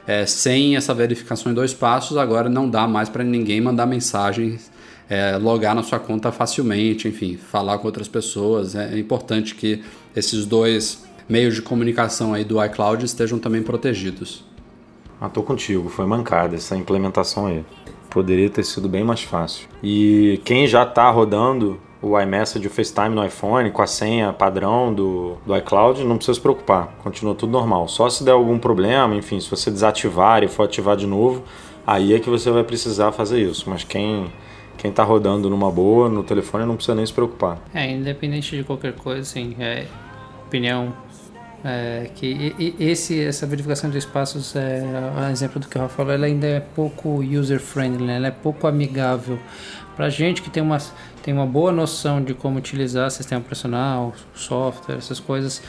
é, 0.07 0.25
sem 0.25 0.75
essa 0.77 0.93
verificação 0.93 1.51
em 1.51 1.55
dois 1.55 1.73
passos, 1.73 2.15
agora 2.15 2.47
não 2.47 2.69
dá 2.69 2.87
mais 2.87 3.09
para 3.09 3.23
ninguém 3.23 3.59
mandar 3.59 3.85
mensagens, 3.85 4.71
é, 5.09 5.37
logar 5.37 5.75
na 5.75 5.83
sua 5.83 5.99
conta 5.99 6.31
facilmente, 6.31 7.07
enfim, 7.07 7.37
falar 7.37 7.77
com 7.79 7.87
outras 7.87 8.07
pessoas. 8.07 8.73
É, 8.75 8.93
é 8.93 8.99
importante 8.99 9.53
que 9.53 9.81
esses 10.15 10.45
dois 10.45 11.03
meios 11.27 11.55
de 11.55 11.61
comunicação 11.61 12.33
aí 12.33 12.43
do 12.43 12.63
iCloud 12.63 13.05
estejam 13.05 13.39
também 13.39 13.61
protegidos. 13.61 14.43
Ah, 15.19 15.29
tô 15.29 15.41
contigo, 15.43 15.89
foi 15.89 16.05
mancada 16.05 16.55
essa 16.55 16.75
implementação 16.75 17.47
aí. 17.47 17.63
Poderia 18.09 18.49
ter 18.49 18.63
sido 18.63 18.87
bem 18.87 19.03
mais 19.03 19.23
fácil. 19.23 19.67
E 19.83 20.39
quem 20.45 20.67
já 20.67 20.83
está 20.83 21.09
rodando 21.09 21.79
o 22.01 22.19
iMessage 22.19 22.67
o 22.67 22.69
FaceTime 22.69 23.15
no 23.15 23.25
iPhone 23.25 23.71
com 23.71 23.81
a 23.81 23.87
senha 23.87 24.31
padrão 24.31 24.93
do, 24.93 25.37
do 25.43 25.57
iCloud, 25.57 26.03
não 26.03 26.17
precisa 26.17 26.35
se 26.35 26.41
preocupar, 26.41 26.95
continua 27.03 27.33
tudo 27.33 27.51
normal. 27.51 27.87
Só 27.87 28.07
se 28.09 28.23
der 28.23 28.31
algum 28.31 28.59
problema, 28.59 29.15
enfim, 29.15 29.39
se 29.39 29.49
você 29.49 29.71
desativar 29.71 30.43
e 30.43 30.47
for 30.47 30.63
ativar 30.63 30.95
de 30.95 31.07
novo, 31.07 31.43
aí 31.85 32.13
é 32.13 32.19
que 32.19 32.29
você 32.29 32.51
vai 32.51 32.63
precisar 32.63 33.11
fazer 33.11 33.41
isso. 33.41 33.67
Mas 33.69 33.83
quem 33.83 34.31
quem 34.77 34.91
está 34.91 35.03
rodando 35.03 35.49
numa 35.49 35.71
boa 35.71 36.07
no 36.09 36.21
telefone 36.21 36.63
não 36.65 36.75
precisa 36.75 36.93
nem 36.93 37.05
se 37.05 37.13
preocupar. 37.13 37.57
É, 37.73 37.89
independente 37.89 38.55
de 38.55 38.63
qualquer 38.63 38.93
coisa, 38.93 39.21
assim, 39.21 39.55
é 39.57 39.87
opinião 40.45 40.93
é, 41.63 42.09
que 42.13 42.75
esse, 42.79 43.19
essa 43.23 43.45
verificação 43.45 43.89
de 43.89 43.97
espaços, 43.97 44.55
é, 44.55 44.83
a 45.17 45.31
exemplo 45.31 45.59
do 45.59 45.67
que 45.67 45.77
o 45.77 45.81
Rafa 45.81 45.95
falou, 45.95 46.13
ela 46.13 46.25
ainda 46.25 46.45
é 46.45 46.59
pouco 46.59 47.21
user-friendly, 47.21 48.05
né? 48.05 48.17
ela 48.17 48.27
é 48.27 48.31
pouco 48.31 48.67
amigável. 48.67 49.39
Para 49.95 50.09
gente 50.09 50.41
que 50.41 50.49
tem 50.49 50.61
uma, 50.61 50.77
tem 51.23 51.33
uma 51.33 51.45
boa 51.45 51.71
noção 51.71 52.21
de 52.21 52.33
como 52.33 52.57
utilizar 52.57 53.09
sistema 53.09 53.41
operacional, 53.41 54.13
software, 54.33 54.97
essas 54.97 55.19
coisas, 55.19 55.61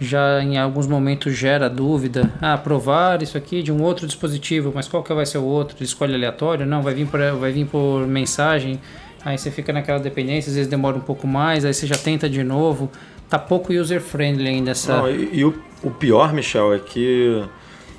já 0.00 0.42
em 0.42 0.58
alguns 0.58 0.86
momentos 0.86 1.34
gera 1.34 1.68
dúvida. 1.68 2.32
Ah, 2.40 2.56
provar 2.56 3.22
isso 3.22 3.36
aqui 3.36 3.62
de 3.62 3.70
um 3.70 3.82
outro 3.82 4.06
dispositivo, 4.06 4.72
mas 4.74 4.88
qual 4.88 5.02
que 5.02 5.12
vai 5.12 5.26
ser 5.26 5.38
o 5.38 5.44
outro? 5.44 5.82
Escolhe 5.82 6.14
aleatório? 6.14 6.66
Não, 6.66 6.82
vai 6.82 6.94
vir 6.94 7.06
por, 7.06 7.20
vai 7.38 7.52
vir 7.52 7.66
por 7.66 8.06
mensagem. 8.06 8.80
Aí 9.24 9.36
você 9.36 9.50
fica 9.50 9.72
naquela 9.72 9.98
dependência, 9.98 10.50
às 10.50 10.56
vezes 10.56 10.70
demora 10.70 10.96
um 10.96 11.00
pouco 11.00 11.26
mais, 11.26 11.64
aí 11.64 11.74
você 11.74 11.86
já 11.86 11.96
tenta 11.96 12.28
de 12.28 12.44
novo 12.44 12.90
tá 13.28 13.38
pouco 13.38 13.72
user-friendly 13.72 14.48
ainda 14.48 14.70
essa. 14.70 14.96
Não, 14.96 15.10
e, 15.10 15.38
e 15.38 15.44
o, 15.44 15.54
o, 15.82 15.90
pior, 15.90 16.32
Michel, 16.32 16.74
é 16.74 16.78
que 16.78 17.44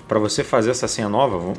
para 0.07 0.19
você 0.19 0.43
fazer 0.43 0.71
essa 0.71 0.87
senha 0.87 1.09
nova, 1.09 1.53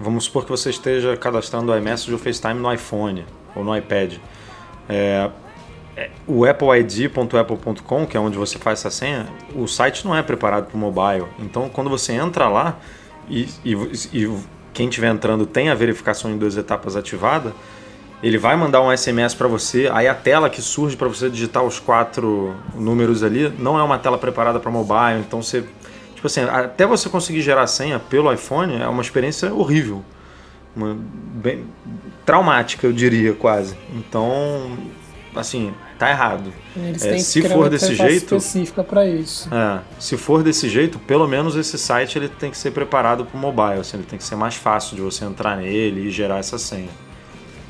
vamos 0.00 0.24
supor 0.24 0.44
que 0.44 0.50
você 0.50 0.70
esteja 0.70 1.16
cadastrando 1.16 1.70
o 1.72 1.76
iMessage 1.76 2.12
ou 2.12 2.16
o 2.16 2.20
FaceTime 2.20 2.60
no 2.60 2.72
iPhone 2.72 3.24
ou 3.54 3.62
no 3.62 3.76
iPad. 3.76 4.14
É, 4.88 5.30
é, 5.96 6.10
o 6.26 6.44
appleid.apple.com, 6.44 8.06
que 8.06 8.16
é 8.16 8.20
onde 8.20 8.36
você 8.36 8.58
faz 8.58 8.80
essa 8.80 8.90
senha, 8.90 9.26
o 9.54 9.66
site 9.66 10.04
não 10.04 10.14
é 10.14 10.22
preparado 10.22 10.66
para 10.66 10.76
o 10.76 10.78
mobile. 10.78 11.26
Então, 11.38 11.68
quando 11.68 11.88
você 11.88 12.12
entra 12.12 12.48
lá 12.48 12.78
e, 13.28 13.48
e, 13.64 13.74
e 14.12 14.38
quem 14.72 14.88
estiver 14.88 15.10
entrando 15.10 15.46
tem 15.46 15.70
a 15.70 15.74
verificação 15.74 16.30
em 16.30 16.36
duas 16.36 16.56
etapas 16.56 16.96
ativada, 16.96 17.54
ele 18.22 18.38
vai 18.38 18.56
mandar 18.56 18.80
um 18.82 18.96
SMS 18.96 19.34
para 19.34 19.46
você, 19.46 19.90
aí 19.92 20.08
a 20.08 20.14
tela 20.14 20.48
que 20.48 20.62
surge 20.62 20.96
para 20.96 21.08
você 21.08 21.28
digitar 21.28 21.62
os 21.62 21.78
quatro 21.78 22.54
números 22.74 23.22
ali 23.22 23.52
não 23.58 23.78
é 23.78 23.82
uma 23.82 23.98
tela 23.98 24.16
preparada 24.16 24.58
para 24.58 24.70
mobile, 24.70 25.20
então 25.20 25.42
você 25.42 25.64
tipo 26.14 26.26
assim, 26.26 26.40
até 26.42 26.86
você 26.86 27.08
conseguir 27.08 27.42
gerar 27.42 27.66
senha 27.66 27.98
pelo 27.98 28.32
iPhone 28.32 28.80
é 28.80 28.88
uma 28.88 29.02
experiência 29.02 29.52
horrível. 29.52 30.02
Uma, 30.74 30.96
bem 30.98 31.64
traumática, 32.24 32.86
eu 32.86 32.92
diria 32.92 33.32
quase. 33.32 33.76
Então, 33.94 34.76
assim, 35.34 35.72
tá 35.98 36.10
errado. 36.10 36.52
Eles 36.76 37.04
é, 37.04 37.18
se 37.18 37.42
for 37.48 37.70
desse 37.70 37.94
jeito, 37.94 38.36
específica 38.36 38.82
para 38.82 39.06
isso. 39.06 39.48
É, 39.54 39.80
se 39.98 40.16
for 40.16 40.42
desse 40.42 40.68
jeito, 40.68 40.98
pelo 40.98 41.26
menos 41.28 41.54
esse 41.54 41.78
site 41.78 42.18
ele 42.18 42.28
tem 42.28 42.50
que 42.50 42.58
ser 42.58 42.72
preparado 42.72 43.24
para 43.24 43.36
o 43.36 43.40
mobile, 43.40 43.80
assim, 43.80 43.96
ele 43.98 44.06
tem 44.06 44.18
que 44.18 44.24
ser 44.24 44.36
mais 44.36 44.56
fácil 44.56 44.96
de 44.96 45.02
você 45.02 45.24
entrar 45.24 45.56
nele 45.56 46.08
e 46.08 46.10
gerar 46.10 46.38
essa 46.38 46.58
senha. 46.58 46.90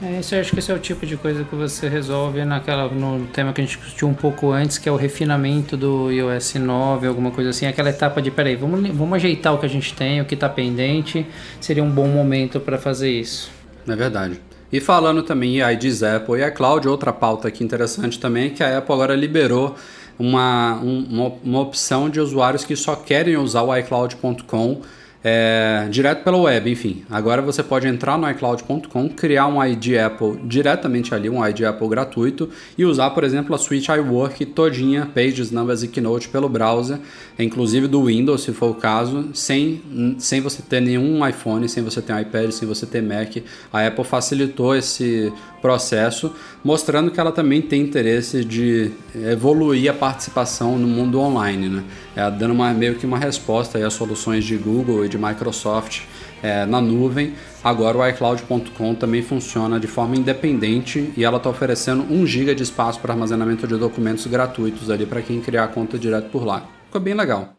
É, 0.03 0.21
isso 0.21 0.35
eu 0.35 0.41
acho 0.41 0.53
que 0.53 0.59
esse 0.59 0.71
é 0.71 0.75
o 0.75 0.79
tipo 0.79 1.07
de 1.07 1.17
coisa 1.17 1.43
que 1.43 1.55
você 1.55 1.89
resolve 1.89 2.45
naquela, 2.45 2.87
no 2.89 3.27
tema 3.29 3.53
que 3.53 3.63
a 3.63 3.65
gente 3.65 3.79
discutiu 3.79 4.07
um 4.07 4.15
pouco 4.15 4.53
antes, 4.53 4.77
que 4.77 4.89
é 4.89 4.93
o 4.93 4.97
refinamento 4.97 5.75
do 5.75 6.11
iOS 6.11 6.57
9, 6.57 7.07
alguma 7.07 7.31
coisa 7.31 7.49
assim, 7.49 7.67
aquela 7.67 7.89
etapa 7.89 8.21
de, 8.21 8.31
peraí, 8.31 8.57
vamos, 8.57 8.87
vamos 8.91 9.15
ajeitar 9.15 9.55
o 9.55 9.59
que 9.59 9.65
a 9.65 9.69
gente 9.69 9.95
tem, 9.95 10.21
o 10.21 10.27
que 10.27 10.35
está 10.35 10.51
pendente, 10.51 11.27
seria 11.61 11.83
um 11.83 11.91
bom 11.91 12.09
momento 12.09 12.61
para 12.61 12.77
fazer 12.77 13.11
isso. 13.11 13.51
É 13.89 13.97
verdade. 13.97 14.39
E 14.71 14.81
falando 14.81 15.23
também 15.23 15.61
em 15.61 15.73
IDs 15.73 16.03
Apple 16.03 16.41
e 16.41 16.47
iCloud, 16.49 16.87
outra 16.89 17.13
pauta 17.13 17.49
aqui 17.49 17.65
interessante 17.65 18.21
também 18.21 18.49
é 18.49 18.51
que 18.51 18.63
a 18.63 18.79
Apple 18.79 18.93
agora 18.93 19.15
liberou 19.15 19.77
uma, 20.19 20.75
uma, 20.75 21.33
uma 21.43 21.61
opção 21.61 22.11
de 22.11 22.21
usuários 22.21 22.65
que 22.65 22.77
só 22.77 22.97
querem 22.97 23.37
usar 23.37 23.63
o 23.63 23.75
iCloud.com 23.75 24.83
é, 25.29 25.89
direto 25.91 26.23
pela 26.23 26.37
web, 26.37 26.71
enfim. 26.71 27.03
Agora 27.11 27.43
você 27.43 27.61
pode 27.61 27.89
entrar 27.89 28.17
no 28.17 28.31
iCloud.com, 28.31 29.09
criar 29.09 29.49
um 29.49 29.65
ID 29.65 29.97
Apple 29.97 30.39
diretamente 30.45 31.13
ali, 31.13 31.29
um 31.29 31.45
ID 31.45 31.63
Apple 31.63 31.89
gratuito, 31.89 32.49
e 32.79 32.85
usar, 32.85 33.11
por 33.11 33.25
exemplo, 33.25 33.53
a 33.53 33.59
suite 33.59 33.91
iWork 33.91 34.47
todinha, 34.47 35.11
Pages, 35.13 35.51
Numbers 35.51 35.83
e 35.83 35.89
Keynote 35.89 36.29
pelo 36.29 36.49
browser, 36.49 37.01
inclusive 37.37 37.89
do 37.89 38.05
Windows, 38.05 38.45
se 38.45 38.53
for 38.53 38.71
o 38.71 38.75
caso, 38.75 39.31
sem, 39.35 39.83
sem 40.17 40.41
você 40.41 40.63
ter 40.63 40.81
nenhum 40.81 41.27
iPhone, 41.27 41.69
sem 41.69 41.83
você 41.83 42.01
ter 42.01 42.13
um 42.13 42.21
iPad, 42.21 42.53
sem 42.53 42.69
você 42.69 42.87
ter 42.87 43.03
Mac. 43.03 43.39
A 43.73 43.85
Apple 43.85 44.05
facilitou 44.05 44.77
esse 44.77 45.33
processo, 45.61 46.33
mostrando 46.63 47.11
que 47.11 47.19
ela 47.19 47.33
também 47.33 47.61
tem 47.61 47.83
interesse 47.83 48.45
de 48.45 48.93
evoluir 49.29 49.91
a 49.91 49.95
participação 49.95 50.79
no 50.79 50.87
mundo 50.87 51.19
online, 51.19 51.69
né? 51.69 51.85
É, 52.15 52.31
dando 52.31 52.53
uma, 52.53 52.73
meio 52.73 52.95
que 52.95 53.05
uma 53.05 53.19
resposta 53.19 53.85
às 53.85 53.93
soluções 53.93 54.45
de 54.45 54.57
Google 54.57 55.05
e 55.05 55.09
de 55.09 55.16
Microsoft 55.19 56.03
é, 56.43 56.67
na 56.67 56.81
nuvem. 56.81 57.35
Agora 57.63 57.99
o 57.99 58.09
iCloud.com 58.09 58.95
também 58.95 59.23
funciona 59.23 59.81
de 59.81 59.87
forma 59.87 60.17
independente 60.17 61.13
e 61.17 61.25
ela 61.25 61.39
está 61.39 61.51
oferecendo 61.51 62.03
1 62.11 62.27
GB 62.27 62.55
de 62.55 62.63
espaço 62.63 63.01
para 63.01 63.13
armazenamento 63.13 63.67
de 63.67 63.77
documentos 63.77 64.27
gratuitos 64.27 64.91
ali 64.91 65.07
para 65.07 65.23
quem 65.23 65.41
criar 65.41 65.65
a 65.65 65.69
conta 65.69 65.99
direto 65.99 66.31
por 66.31 66.45
lá. 66.45 66.65
Ficou 66.87 67.01
bem 67.01 67.15
legal. 67.15 67.57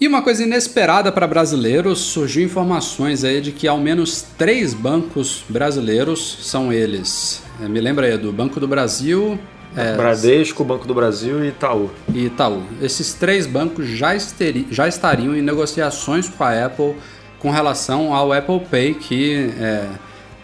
E 0.00 0.08
uma 0.08 0.22
coisa 0.22 0.42
inesperada 0.42 1.12
para 1.12 1.26
brasileiros, 1.26 2.00
surgiu 2.00 2.44
informações 2.44 3.22
aí 3.22 3.40
de 3.40 3.52
que 3.52 3.68
ao 3.68 3.78
menos 3.78 4.22
três 4.36 4.74
bancos 4.74 5.44
brasileiros 5.48 6.38
são 6.42 6.72
eles. 6.72 7.42
É, 7.62 7.68
me 7.68 7.80
lembra 7.80 8.06
aí 8.06 8.18
do 8.18 8.32
Banco 8.32 8.58
do 8.58 8.66
Brasil, 8.66 9.38
é, 9.76 9.96
Bradesco, 9.96 10.64
Banco 10.64 10.86
do 10.86 10.94
Brasil 10.94 11.44
e 11.44 11.48
Itaú. 11.48 11.90
E 12.12 12.26
Itaú. 12.26 12.62
Esses 12.80 13.14
três 13.14 13.46
bancos 13.46 13.86
já, 13.88 14.14
esteri, 14.14 14.66
já 14.70 14.86
estariam 14.86 15.36
em 15.36 15.42
negociações 15.42 16.28
com 16.28 16.44
a 16.44 16.66
Apple 16.66 16.94
com 17.38 17.50
relação 17.50 18.14
ao 18.14 18.32
Apple 18.32 18.60
Pay, 18.70 18.94
que 18.94 19.52
é, 19.60 19.86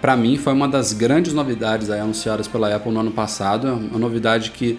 para 0.00 0.16
mim 0.16 0.36
foi 0.36 0.52
uma 0.52 0.68
das 0.68 0.92
grandes 0.92 1.32
novidades 1.32 1.88
anunciadas 1.90 2.46
pela 2.46 2.74
Apple 2.74 2.92
no 2.92 3.00
ano 3.00 3.10
passado. 3.10 3.68
Uma 3.68 3.98
novidade 3.98 4.50
que 4.50 4.78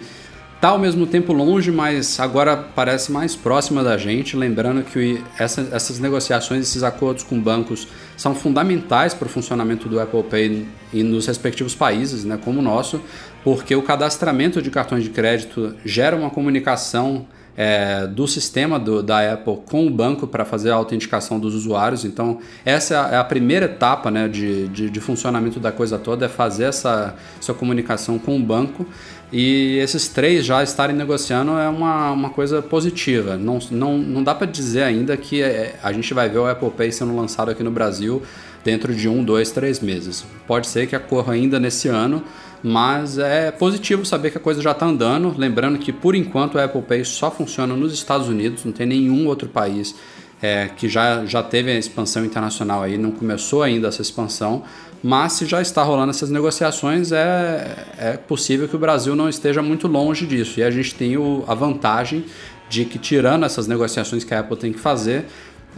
Está 0.62 0.70
ao 0.70 0.78
mesmo 0.78 1.08
tempo 1.08 1.32
longe, 1.32 1.72
mas 1.72 2.20
agora 2.20 2.56
parece 2.56 3.10
mais 3.10 3.34
próxima 3.34 3.82
da 3.82 3.98
gente. 3.98 4.36
Lembrando 4.36 4.84
que 4.84 5.20
essa, 5.36 5.68
essas 5.72 5.98
negociações, 5.98 6.68
esses 6.68 6.84
acordos 6.84 7.24
com 7.24 7.36
bancos 7.40 7.88
são 8.16 8.32
fundamentais 8.32 9.12
para 9.12 9.26
o 9.26 9.28
funcionamento 9.28 9.88
do 9.88 9.98
Apple 9.98 10.22
Pay 10.22 10.68
e 10.92 11.02
nos 11.02 11.26
respectivos 11.26 11.74
países, 11.74 12.22
né, 12.22 12.38
como 12.40 12.60
o 12.60 12.62
nosso, 12.62 13.00
porque 13.44 13.74
o 13.74 13.82
cadastramento 13.82 14.62
de 14.62 14.70
cartões 14.70 15.04
de 15.04 15.10
crédito 15.10 15.74
gera 15.84 16.16
uma 16.16 16.30
comunicação 16.30 17.26
é, 17.56 18.06
do 18.06 18.26
sistema 18.26 18.78
do, 18.78 19.02
da 19.02 19.32
Apple 19.32 19.58
com 19.66 19.86
o 19.86 19.90
banco 19.90 20.26
para 20.26 20.44
fazer 20.44 20.70
a 20.70 20.74
autenticação 20.74 21.38
dos 21.38 21.54
usuários. 21.54 22.04
Então, 22.04 22.38
essa 22.64 22.94
é 23.12 23.16
a 23.16 23.24
primeira 23.24 23.66
etapa 23.66 24.10
né, 24.10 24.28
de, 24.28 24.68
de, 24.68 24.90
de, 24.90 25.00
funcionamento 25.00 25.60
da 25.60 25.70
coisa 25.70 25.98
toda, 25.98 26.26
é 26.26 26.28
fazer 26.28 26.64
essa, 26.64 27.14
essa 27.38 27.52
comunicação 27.52 28.18
com 28.18 28.36
o 28.36 28.40
banco. 28.40 28.86
E 29.30 29.78
esses 29.78 30.08
três 30.08 30.44
já 30.44 30.62
estarem 30.62 30.94
negociando 30.94 31.52
é 31.52 31.68
uma, 31.68 32.10
uma 32.10 32.30
coisa 32.30 32.60
positiva. 32.60 33.36
Não, 33.36 33.58
não, 33.70 33.98
não 33.98 34.22
dá 34.22 34.34
para 34.34 34.46
dizer 34.46 34.82
ainda 34.82 35.16
que 35.16 35.42
é, 35.42 35.74
a 35.82 35.92
gente 35.92 36.12
vai 36.12 36.28
ver 36.28 36.38
o 36.38 36.46
Apple 36.46 36.70
Pay 36.70 36.92
sendo 36.92 37.16
lançado 37.16 37.50
aqui 37.50 37.62
no 37.62 37.70
Brasil 37.70 38.22
dentro 38.62 38.94
de 38.94 39.08
um, 39.08 39.24
dois, 39.24 39.50
três 39.50 39.80
meses. 39.80 40.24
Pode 40.46 40.66
ser 40.66 40.86
que 40.86 40.94
ocorra 40.94 41.32
ainda 41.32 41.58
nesse 41.58 41.88
ano, 41.88 42.22
mas 42.62 43.18
é 43.18 43.50
positivo 43.50 44.04
saber 44.04 44.30
que 44.30 44.38
a 44.38 44.40
coisa 44.40 44.62
já 44.62 44.70
está 44.70 44.86
andando. 44.86 45.34
Lembrando 45.36 45.78
que 45.78 45.92
por 45.92 46.14
enquanto 46.14 46.54
o 46.54 46.60
Apple 46.60 46.82
Pay 46.82 47.04
só 47.04 47.30
funciona 47.30 47.74
nos 47.74 47.92
Estados 47.92 48.28
Unidos, 48.28 48.64
não 48.64 48.72
tem 48.72 48.86
nenhum 48.86 49.26
outro 49.26 49.48
país 49.48 49.94
é, 50.40 50.68
que 50.76 50.88
já, 50.88 51.24
já 51.24 51.42
teve 51.42 51.70
a 51.70 51.78
expansão 51.78 52.24
internacional 52.24 52.82
aí, 52.82 52.98
não 52.98 53.12
começou 53.12 53.62
ainda 53.62 53.88
essa 53.88 54.02
expansão, 54.02 54.64
mas 55.02 55.32
se 55.32 55.46
já 55.46 55.60
está 55.60 55.82
rolando 55.82 56.10
essas 56.10 56.30
negociações, 56.30 57.10
é, 57.10 57.86
é 57.98 58.16
possível 58.16 58.68
que 58.68 58.76
o 58.76 58.78
Brasil 58.78 59.16
não 59.16 59.28
esteja 59.28 59.62
muito 59.62 59.88
longe 59.88 60.26
disso. 60.26 60.60
E 60.60 60.62
a 60.62 60.70
gente 60.70 60.94
tem 60.94 61.16
o, 61.16 61.44
a 61.48 61.54
vantagem 61.54 62.24
de 62.68 62.84
que, 62.84 62.98
tirando 62.98 63.44
essas 63.44 63.66
negociações 63.66 64.24
que 64.24 64.32
a 64.32 64.40
Apple 64.40 64.56
tem 64.56 64.72
que 64.72 64.78
fazer, 64.78 65.26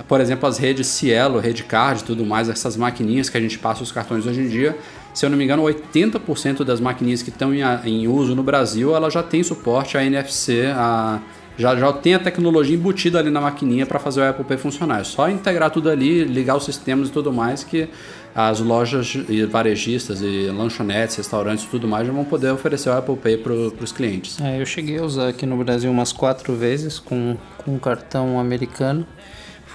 por 0.09 0.21
exemplo, 0.21 0.49
as 0.49 0.59
redes 0.59 0.89
Cielo, 0.89 1.39
Redcard 1.39 2.03
e 2.03 2.05
tudo 2.05 2.25
mais, 2.27 2.49
essas 2.49 2.77
maquininhas 2.77 3.31
que 3.31 3.37
a 3.37 3.41
gente 3.41 3.59
passa 3.59 3.83
os 3.83 3.93
cartões 3.93 4.27
hoje 4.27 4.41
em 4.41 4.49
dia, 4.49 4.77
se 5.15 5.25
eu 5.25 5.31
não 5.31 5.39
me 5.39 5.45
engano, 5.45 5.63
80% 5.63 6.65
das 6.65 6.81
maquininhas 6.81 7.23
que 7.23 7.31
estão 7.31 7.55
em, 7.55 7.63
em, 7.85 8.09
uso 8.09 8.35
no 8.35 8.43
Brasil, 8.43 8.95
ela 8.95 9.09
já 9.09 9.23
tem 9.23 9.43
suporte 9.43 9.97
a 9.97 10.05
NFC, 10.05 10.67
a, 10.75 11.21
já, 11.57 11.77
já 11.77 11.93
tem 11.93 12.15
a 12.15 12.19
tecnologia 12.19 12.77
embutida 12.77 13.21
ali 13.21 13.31
na 13.31 13.41
maquininha 13.41 13.87
para 13.87 13.99
fazer 14.01 14.21
o 14.21 14.29
Apple 14.29 14.45
Pay 14.45 14.59
funcionar. 14.59 15.01
É 15.01 15.05
só 15.05 15.31
integrar 15.31 15.71
tudo 15.71 15.89
ali, 15.89 16.25
ligar 16.25 16.57
os 16.57 16.65
sistemas 16.65 17.09
e 17.09 17.13
tudo 17.13 17.33
mais 17.33 17.63
que 17.63 17.89
as 18.35 18.59
lojas 18.59 19.17
e 19.29 19.45
varejistas 19.45 20.21
e 20.21 20.51
lanchonetes, 20.51 21.15
restaurantes 21.15 21.65
e 21.65 21.69
tudo 21.69 21.87
mais 21.87 22.05
já 22.05 22.13
vão 22.13 22.25
poder 22.25 22.51
oferecer 22.51 22.89
o 22.89 22.93
Apple 22.93 23.17
Pay 23.17 23.37
para 23.37 23.53
os 23.53 23.93
clientes. 23.93 24.41
É, 24.41 24.61
eu 24.61 24.67
cheguei 24.67 24.99
a 24.99 25.05
usar 25.05 25.29
aqui 25.29 25.47
no 25.47 25.57
Brasil 25.57 25.89
umas 25.89 26.13
quatro 26.13 26.57
vezes 26.57 26.99
com, 26.99 27.37
com 27.59 27.77
um 27.77 27.79
cartão 27.79 28.41
americano 28.41 29.07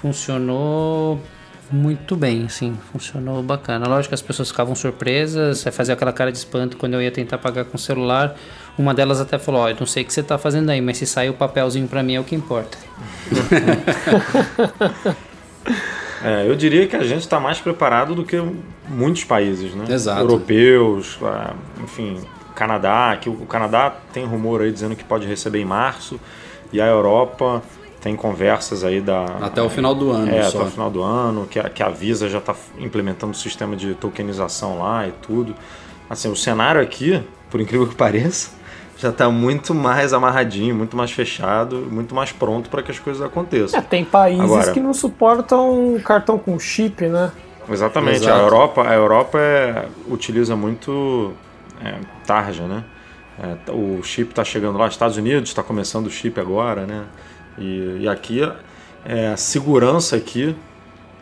funcionou 0.00 1.20
muito 1.72 2.16
bem, 2.16 2.48
sim, 2.48 2.76
funcionou 2.92 3.42
bacana. 3.42 3.86
Lógico 3.86 4.10
que 4.10 4.14
as 4.14 4.22
pessoas 4.22 4.50
ficavam 4.50 4.74
surpresas, 4.74 5.62
fazia 5.72 5.94
aquela 5.94 6.12
cara 6.12 6.32
de 6.32 6.38
espanto 6.38 6.76
quando 6.76 6.94
eu 6.94 7.02
ia 7.02 7.10
tentar 7.10 7.38
pagar 7.38 7.64
com 7.64 7.76
o 7.76 7.78
celular. 7.78 8.34
Uma 8.76 8.92
delas 8.92 9.20
até 9.20 9.38
falou: 9.38 9.62
Ó, 9.62 9.70
oh, 9.70 9.74
não 9.78 9.86
sei 9.86 10.02
o 10.02 10.06
que 10.06 10.12
você 10.12 10.20
está 10.20 10.36
fazendo 10.36 10.70
aí, 10.70 10.80
mas 10.80 10.98
se 10.98 11.06
sair 11.06 11.30
o 11.30 11.34
papelzinho 11.34 11.86
para 11.86 12.02
mim 12.02 12.14
é 12.14 12.20
o 12.20 12.24
que 12.24 12.34
importa. 12.34 12.76
é, 16.24 16.48
eu 16.48 16.56
diria 16.56 16.86
que 16.86 16.96
a 16.96 17.04
gente 17.04 17.20
está 17.20 17.38
mais 17.38 17.60
preparado 17.60 18.14
do 18.14 18.24
que 18.24 18.36
muitos 18.88 19.24
países, 19.24 19.74
né? 19.74 19.84
Exato. 19.88 20.20
Europeus, 20.20 21.18
ah, 21.22 21.54
enfim, 21.82 22.20
Canadá, 22.54 23.16
que 23.20 23.28
o 23.28 23.46
Canadá 23.46 23.94
tem 24.12 24.24
rumor 24.24 24.62
aí 24.62 24.72
dizendo 24.72 24.96
que 24.96 25.04
pode 25.04 25.26
receber 25.26 25.60
em 25.60 25.64
março, 25.64 26.18
e 26.72 26.80
a 26.80 26.86
Europa 26.86 27.62
tem 28.00 28.16
conversas 28.16 28.82
aí 28.82 29.00
da. 29.00 29.24
Até 29.40 29.62
o 29.62 29.68
final 29.68 29.94
do 29.94 30.10
ano. 30.10 30.34
É, 30.34 30.42
só. 30.44 30.58
até 30.58 30.68
o 30.68 30.70
final 30.70 30.90
do 30.90 31.02
ano, 31.02 31.46
que 31.46 31.58
a, 31.58 31.68
que 31.68 31.82
a 31.82 31.88
Visa 31.88 32.28
já 32.28 32.38
está 32.38 32.54
implementando 32.78 33.32
o 33.32 33.36
sistema 33.36 33.76
de 33.76 33.94
tokenização 33.94 34.78
lá 34.78 35.06
e 35.06 35.12
tudo. 35.12 35.54
Assim, 36.08 36.30
o 36.30 36.36
cenário 36.36 36.80
aqui, 36.80 37.22
por 37.50 37.60
incrível 37.60 37.86
que 37.86 37.94
pareça, 37.94 38.50
já 38.96 39.10
está 39.10 39.30
muito 39.30 39.74
mais 39.74 40.12
amarradinho, 40.12 40.74
muito 40.74 40.96
mais 40.96 41.10
fechado, 41.10 41.88
muito 41.90 42.14
mais 42.14 42.32
pronto 42.32 42.68
para 42.68 42.82
que 42.82 42.90
as 42.90 42.98
coisas 42.98 43.22
aconteçam. 43.22 43.78
É, 43.78 43.82
tem 43.82 44.04
países 44.04 44.44
Agora, 44.44 44.72
que 44.72 44.80
não 44.80 44.92
suportam 44.92 46.00
cartão 46.04 46.38
com 46.38 46.58
chip, 46.58 47.06
né? 47.06 47.30
Exatamente. 47.70 48.16
Exato. 48.16 48.40
A 48.40 48.42
Europa, 48.42 48.88
a 48.88 48.94
Europa 48.94 49.38
é, 49.38 49.86
utiliza 50.08 50.56
muito 50.56 51.32
é, 51.82 51.94
tarja, 52.26 52.64
né? 52.64 52.84
É, 53.38 53.70
o 53.70 54.02
chip 54.02 54.30
está 54.30 54.44
chegando 54.44 54.76
lá, 54.78 54.88
Estados 54.88 55.16
Unidos 55.16 55.50
está 55.50 55.62
começando 55.62 56.06
o 56.06 56.10
chip 56.10 56.38
agora, 56.40 56.86
né? 56.86 57.04
E, 57.58 57.98
e 58.00 58.08
aqui, 58.08 58.40
é, 59.04 59.28
a 59.28 59.36
segurança 59.36 60.16
aqui, 60.16 60.54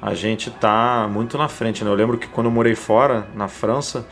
a 0.00 0.14
gente 0.14 0.50
tá 0.50 1.08
muito 1.10 1.36
na 1.36 1.48
frente. 1.48 1.84
Né? 1.84 1.90
Eu 1.90 1.94
lembro 1.94 2.18
que 2.18 2.26
quando 2.26 2.46
eu 2.46 2.52
morei 2.52 2.74
fora, 2.74 3.26
na 3.34 3.48
França, 3.48 4.06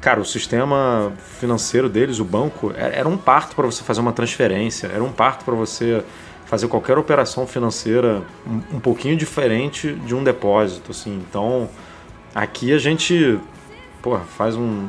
cara, 0.00 0.20
o 0.20 0.24
sistema 0.24 1.12
financeiro 1.38 1.88
deles, 1.88 2.18
o 2.18 2.24
banco, 2.24 2.72
era 2.76 3.08
um 3.08 3.16
parto 3.16 3.54
para 3.54 3.66
você 3.66 3.82
fazer 3.82 4.00
uma 4.00 4.12
transferência, 4.12 4.86
era 4.86 5.02
um 5.02 5.12
parto 5.12 5.44
para 5.44 5.54
você 5.54 6.04
fazer 6.46 6.66
qualquer 6.66 6.98
operação 6.98 7.46
financeira 7.46 8.22
um, 8.44 8.76
um, 8.76 8.80
pouquinho 8.80 9.16
diferente 9.16 9.92
de 9.92 10.14
um 10.14 10.24
depósito, 10.24 10.90
assim. 10.90 11.22
Então, 11.28 11.68
aqui 12.34 12.72
a 12.72 12.78
gente, 12.78 13.38
pô, 14.02 14.18
faz 14.18 14.56
um 14.56 14.88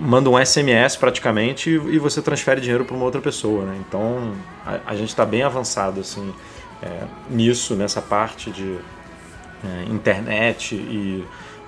manda 0.00 0.30
um 0.30 0.44
SMS 0.44 0.96
praticamente 0.96 1.70
e 1.70 1.98
você 1.98 2.20
transfere 2.22 2.60
dinheiro 2.60 2.84
para 2.84 2.96
uma 2.96 3.04
outra 3.04 3.20
pessoa, 3.20 3.64
né? 3.64 3.80
Então 3.86 4.32
a, 4.64 4.92
a 4.92 4.96
gente 4.96 5.08
está 5.08 5.24
bem 5.24 5.42
avançado 5.42 6.00
assim 6.00 6.32
é, 6.82 7.04
nisso, 7.30 7.74
nessa 7.74 8.02
parte 8.02 8.50
de 8.50 8.78
é, 9.64 9.90
internet 9.90 10.74
e 10.74 11.24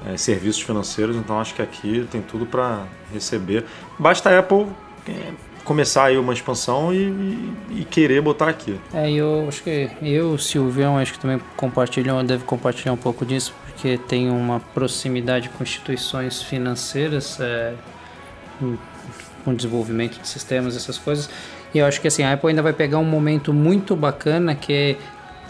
é, 0.07 0.17
serviços 0.17 0.63
financeiros. 0.63 1.17
Então 1.17 1.41
acho 1.41 1.55
que 1.55 1.63
aqui 1.63 2.07
tem 2.11 2.21
tudo 2.21 2.47
para 2.47 2.85
receber. 3.13 3.65
Basta 3.99 4.31
a 4.31 4.39
Apple 4.39 4.67
é, 5.09 5.33
começar 5.65 6.05
aí 6.05 6.17
uma 6.19 6.33
expansão 6.33 6.93
e, 6.93 6.97
e, 6.97 7.81
e, 7.81 7.85
querer 7.85 8.21
botar 8.21 8.49
aqui. 8.49 8.79
É, 8.93 9.11
eu 9.11 9.47
acho 9.49 9.63
que 9.63 9.91
eu, 10.03 10.37
Silvião, 10.39 10.99
acho 10.99 11.15
que 11.15 11.19
também 11.19 11.41
compartilham, 11.57 12.25
deve 12.25 12.45
compartilhar 12.45 12.93
um 12.93 12.99
pouco 12.99 13.25
disso, 13.25 13.55
porque 13.65 13.97
tem 13.97 14.31
uma 14.31 14.61
proximidade 14.61 15.49
com 15.49 15.63
instituições 15.63 16.43
financeiras. 16.43 17.39
É, 17.41 17.75
com 19.45 19.55
desenvolvimento 19.55 20.21
de 20.21 20.27
sistemas, 20.27 20.77
essas 20.77 20.99
coisas. 20.99 21.29
E 21.75 21.79
eu 21.79 21.87
acho 21.87 22.01
que 22.01 22.09
assim, 22.09 22.23
a 22.23 22.33
Apple 22.33 22.49
ainda 22.49 22.63
vai 22.63 22.73
pegar 22.73 22.99
um 22.99 23.05
momento 23.05 23.53
muito 23.53 23.95
bacana 23.95 24.55
que 24.55 24.73
é 24.73 24.97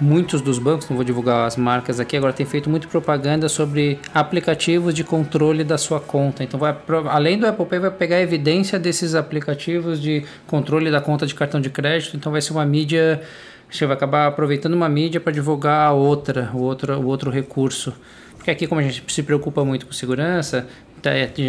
muitos 0.01 0.41
dos 0.41 0.59
bancos, 0.59 0.89
não 0.89 0.97
vou 0.97 1.05
divulgar 1.05 1.47
as 1.47 1.57
marcas 1.57 2.01
aqui, 2.01 2.17
agora 2.17 2.33
tem 2.33 2.45
feito 2.45 2.69
muito 2.69 2.89
propaganda 2.89 3.49
sobre 3.49 3.99
aplicativos 4.13 4.95
de 4.95 5.05
controle 5.05 5.63
da 5.63 5.79
sua 5.79 6.01
conta. 6.01 6.43
Então, 6.43 6.59
vai, 6.59 6.77
além 7.09 7.39
do 7.39 7.47
Apple 7.47 7.67
Pay, 7.67 7.79
vai 7.79 7.91
pegar 7.91 8.21
evidência 8.21 8.79
desses 8.79 9.15
aplicativos 9.15 10.01
de 10.01 10.25
controle 10.47 10.91
da 10.91 11.01
conta 11.01 11.27
de 11.27 11.35
cartão 11.35 11.61
de 11.61 11.71
crédito. 11.71 12.17
Então, 12.17 12.33
vai 12.33 12.43
ser 12.43 12.53
uma 12.53 12.65
mídia. 12.65 13.23
Você 13.71 13.87
vai 13.87 13.97
acabar 13.97 14.27
aproveitando 14.27 14.75
uma 14.75 14.89
mídia 14.89 15.21
para 15.21 15.33
divulgar 15.33 15.89
a 15.89 15.93
outra, 15.93 16.51
o 16.53 16.61
outro, 16.61 16.95
o 16.99 17.07
outro 17.07 17.31
recurso. 17.31 17.93
Porque 18.37 18.51
aqui, 18.51 18.67
como 18.67 18.81
a 18.81 18.85
gente 18.85 19.03
se 19.13 19.23
preocupa 19.23 19.65
muito 19.65 19.87
com 19.87 19.93
segurança, 19.93 20.67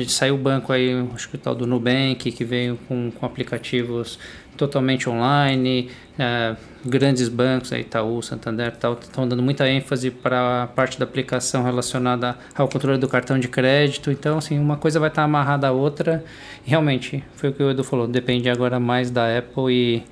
saiu 0.07 0.35
o 0.35 0.37
banco 0.37 0.71
aí, 0.71 0.91
acho 1.13 1.29
que 1.29 1.35
o 1.35 1.39
tal 1.39 1.55
do 1.55 1.65
Nubank, 1.65 2.31
que 2.31 2.43
veio 2.43 2.77
com, 2.87 3.11
com 3.11 3.25
aplicativos 3.25 4.19
totalmente 4.55 5.09
online, 5.09 5.89
é, 6.17 6.55
grandes 6.83 7.27
bancos, 7.27 7.73
aí, 7.73 7.81
Itaú, 7.81 8.21
Santander, 8.21 8.73
estão 8.73 9.27
dando 9.27 9.43
muita 9.43 9.67
ênfase 9.67 10.09
para 10.09 10.63
a 10.63 10.67
parte 10.67 10.97
da 10.97 11.05
aplicação 11.05 11.63
relacionada 11.63 12.37
ao 12.55 12.67
controle 12.67 12.97
do 12.97 13.07
cartão 13.07 13.37
de 13.37 13.47
crédito. 13.47 14.11
Então, 14.11 14.37
assim, 14.37 14.57
uma 14.57 14.77
coisa 14.77 14.99
vai 14.99 15.09
estar 15.09 15.21
tá 15.21 15.25
amarrada 15.25 15.67
à 15.67 15.71
outra. 15.71 16.23
E, 16.65 16.69
realmente, 16.69 17.23
foi 17.35 17.49
o 17.49 17.53
que 17.53 17.63
o 17.63 17.69
Edu 17.69 17.83
falou, 17.83 18.07
depende 18.07 18.49
agora 18.49 18.79
mais 18.79 19.11
da 19.11 19.37
Apple 19.37 19.73
e, 19.73 20.03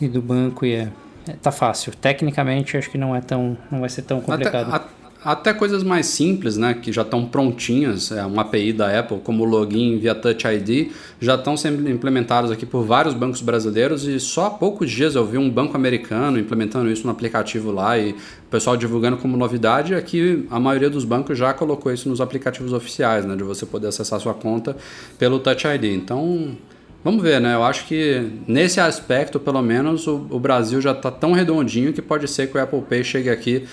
e 0.00 0.08
do 0.08 0.20
banco 0.20 0.66
e 0.66 0.74
é, 0.74 0.88
é 1.28 1.32
tá 1.40 1.50
fácil. 1.50 1.92
Tecnicamente, 1.94 2.76
acho 2.76 2.90
que 2.90 2.98
não 2.98 3.16
é 3.16 3.20
tão, 3.20 3.56
não 3.70 3.80
vai 3.80 3.88
ser 3.88 4.02
tão 4.02 4.20
complicado. 4.20 4.74
Até, 4.74 4.95
até 5.26 5.52
coisas 5.52 5.82
mais 5.82 6.06
simples, 6.06 6.56
né, 6.56 6.72
que 6.72 6.92
já 6.92 7.02
estão 7.02 7.26
prontinhas, 7.26 8.12
é, 8.12 8.24
uma 8.24 8.42
API 8.42 8.72
da 8.72 8.96
Apple, 8.96 9.18
como 9.24 9.42
o 9.42 9.46
login 9.46 9.98
via 9.98 10.14
Touch 10.14 10.46
ID, 10.46 10.92
já 11.20 11.34
estão 11.34 11.56
sendo 11.56 11.90
implementados 11.90 12.48
aqui 12.52 12.64
por 12.64 12.84
vários 12.84 13.12
bancos 13.12 13.40
brasileiros 13.40 14.06
e 14.06 14.20
só 14.20 14.46
há 14.46 14.50
poucos 14.50 14.88
dias 14.88 15.16
eu 15.16 15.26
vi 15.26 15.36
um 15.36 15.50
banco 15.50 15.76
americano 15.76 16.38
implementando 16.38 16.88
isso 16.88 17.04
no 17.04 17.10
aplicativo 17.10 17.72
lá 17.72 17.98
e 17.98 18.12
o 18.12 18.48
pessoal 18.48 18.76
divulgando 18.76 19.16
como 19.16 19.36
novidade. 19.36 19.96
Aqui 19.96 20.46
a 20.48 20.60
maioria 20.60 20.88
dos 20.88 21.04
bancos 21.04 21.36
já 21.36 21.52
colocou 21.52 21.92
isso 21.92 22.08
nos 22.08 22.20
aplicativos 22.20 22.72
oficiais, 22.72 23.24
né, 23.24 23.34
de 23.34 23.42
você 23.42 23.66
poder 23.66 23.88
acessar 23.88 24.20
sua 24.20 24.32
conta 24.32 24.76
pelo 25.18 25.40
Touch 25.40 25.66
ID. 25.66 25.86
Então, 25.86 26.56
Vamos 27.04 27.22
ver, 27.22 27.40
né? 27.40 27.54
Eu 27.54 27.62
acho 27.62 27.86
que 27.86 28.32
nesse 28.48 28.80
aspecto, 28.80 29.38
pelo 29.38 29.62
menos, 29.62 30.08
o, 30.08 30.26
o 30.28 30.40
Brasil 30.40 30.80
já 30.80 30.90
está 30.90 31.08
tão 31.08 31.30
redondinho 31.30 31.92
que 31.92 32.02
pode 32.02 32.26
ser 32.26 32.48
que 32.48 32.58
o 32.58 32.60
Apple 32.60 32.80
Pay 32.80 33.04
chegue 33.04 33.30
aqui 33.30 33.64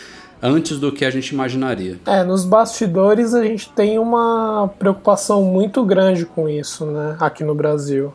antes 0.44 0.78
do 0.78 0.92
que 0.92 1.06
a 1.06 1.10
gente 1.10 1.30
imaginaria. 1.30 1.98
É, 2.06 2.22
nos 2.22 2.44
bastidores 2.44 3.34
a 3.34 3.42
gente 3.44 3.70
tem 3.70 3.98
uma 3.98 4.70
preocupação 4.78 5.42
muito 5.44 5.86
grande 5.86 6.26
com 6.26 6.50
isso, 6.50 6.86
né, 6.86 7.16
aqui 7.18 7.46
no 7.46 7.56
Brasil. 7.56 8.14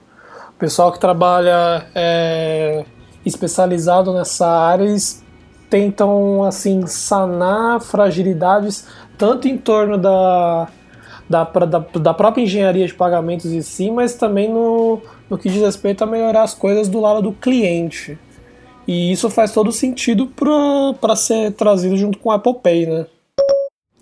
pessoal 0.59 0.93
que 0.93 1.01
trabalha 1.01 1.87
é, 1.95 2.85
especializado 3.25 4.13
nessa 4.13 4.47
área, 4.47 4.85
eles 4.85 5.25
tentam 5.71 6.45
assim 6.45 6.87
sanar 6.87 7.81
fragilidades 7.81 8.87
tanto 9.17 9.49
em 9.49 9.57
torno 9.57 9.97
da, 9.99 10.69
da, 11.29 11.45
da, 11.45 11.79
da 11.79 12.15
própria 12.15 12.43
engenharia 12.43 12.87
de 12.87 12.95
pagamentos 12.95 13.53
em 13.53 13.63
si, 13.63 13.91
mas 13.91 14.15
também 14.15 14.53
no, 14.53 15.01
no 15.29 15.37
que 15.37 15.49
diz 15.49 15.61
respeito 15.61 16.05
a 16.05 16.07
melhorar 16.07 16.43
as 16.43 16.55
coisas 16.55 16.89
do 16.89 17.01
lado 17.01 17.23
do 17.23 17.33
cliente. 17.33 18.19
E 18.89 19.13
isso 19.13 19.29
faz 19.29 19.53
todo 19.53 19.71
sentido 19.71 20.33
para 20.99 21.15
ser 21.15 21.53
trazido 21.53 21.95
junto 21.95 22.19
com 22.19 22.31
o 22.31 22.33
Apple 22.33 22.55
Pay, 22.63 22.87
né? 22.87 23.07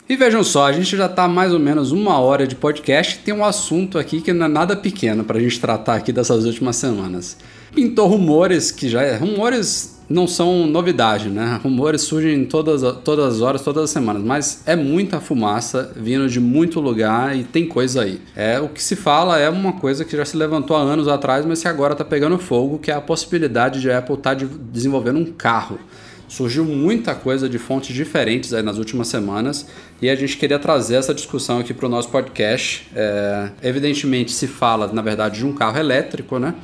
E 0.08 0.16
vejam 0.16 0.44
só, 0.44 0.66
a 0.66 0.72
gente 0.72 0.96
já 0.96 1.06
está 1.06 1.26
mais 1.26 1.52
ou 1.52 1.58
menos 1.58 1.90
uma 1.90 2.20
hora 2.20 2.46
de 2.46 2.54
podcast 2.54 3.16
e 3.16 3.18
tem 3.18 3.34
um 3.34 3.44
assunto 3.44 3.98
aqui 3.98 4.20
que 4.20 4.32
não 4.32 4.46
é 4.46 4.48
nada 4.48 4.76
pequeno 4.76 5.24
para 5.24 5.38
a 5.38 5.40
gente 5.40 5.58
tratar 5.58 5.96
aqui 5.96 6.12
dessas 6.12 6.44
últimas 6.44 6.76
semanas. 6.76 7.36
Pintou 7.74 8.06
rumores 8.06 8.70
que 8.70 8.88
já 8.88 9.02
é. 9.02 9.16
Rumores 9.16 9.95
não 10.08 10.26
são 10.26 10.66
novidade, 10.66 11.28
né? 11.28 11.60
Rumores 11.64 12.02
surgem 12.02 12.44
todas, 12.44 12.82
todas 13.02 13.36
as 13.36 13.40
horas, 13.40 13.62
todas 13.62 13.84
as 13.84 13.90
semanas, 13.90 14.22
mas 14.22 14.62
é 14.66 14.76
muita 14.76 15.20
fumaça 15.20 15.92
vindo 15.96 16.28
de 16.28 16.40
muito 16.40 16.80
lugar 16.80 17.36
e 17.36 17.44
tem 17.44 17.66
coisa 17.66 18.02
aí. 18.02 18.20
É 18.34 18.60
O 18.60 18.68
que 18.68 18.82
se 18.82 18.96
fala 18.96 19.38
é 19.38 19.48
uma 19.48 19.74
coisa 19.74 20.04
que 20.04 20.16
já 20.16 20.24
se 20.24 20.36
levantou 20.36 20.76
há 20.76 20.80
anos 20.80 21.08
atrás, 21.08 21.44
mas 21.44 21.62
que 21.62 21.68
agora 21.68 21.92
está 21.92 22.04
pegando 22.04 22.38
fogo, 22.38 22.78
que 22.78 22.90
é 22.90 22.94
a 22.94 23.00
possibilidade 23.00 23.80
de 23.80 23.90
a 23.90 23.98
Apple 23.98 24.14
estar 24.14 24.36
tá 24.36 24.46
desenvolvendo 24.72 25.18
um 25.18 25.26
carro 25.26 25.78
Surgiu 26.28 26.64
muita 26.64 27.14
coisa 27.14 27.48
de 27.48 27.56
fontes 27.56 27.94
diferentes 27.94 28.52
aí 28.52 28.62
nas 28.62 28.78
últimas 28.78 29.06
semanas 29.06 29.66
e 30.02 30.10
a 30.10 30.16
gente 30.16 30.36
queria 30.36 30.58
trazer 30.58 30.96
essa 30.96 31.14
discussão 31.14 31.60
aqui 31.60 31.72
para 31.72 31.86
o 31.86 31.88
nosso 31.88 32.08
podcast. 32.08 32.88
É, 32.94 33.50
evidentemente 33.62 34.32
se 34.32 34.48
fala, 34.48 34.88
na 34.92 35.02
verdade, 35.02 35.38
de 35.38 35.46
um 35.46 35.52
carro 35.52 35.78
elétrico, 35.78 36.38
né? 36.38 36.54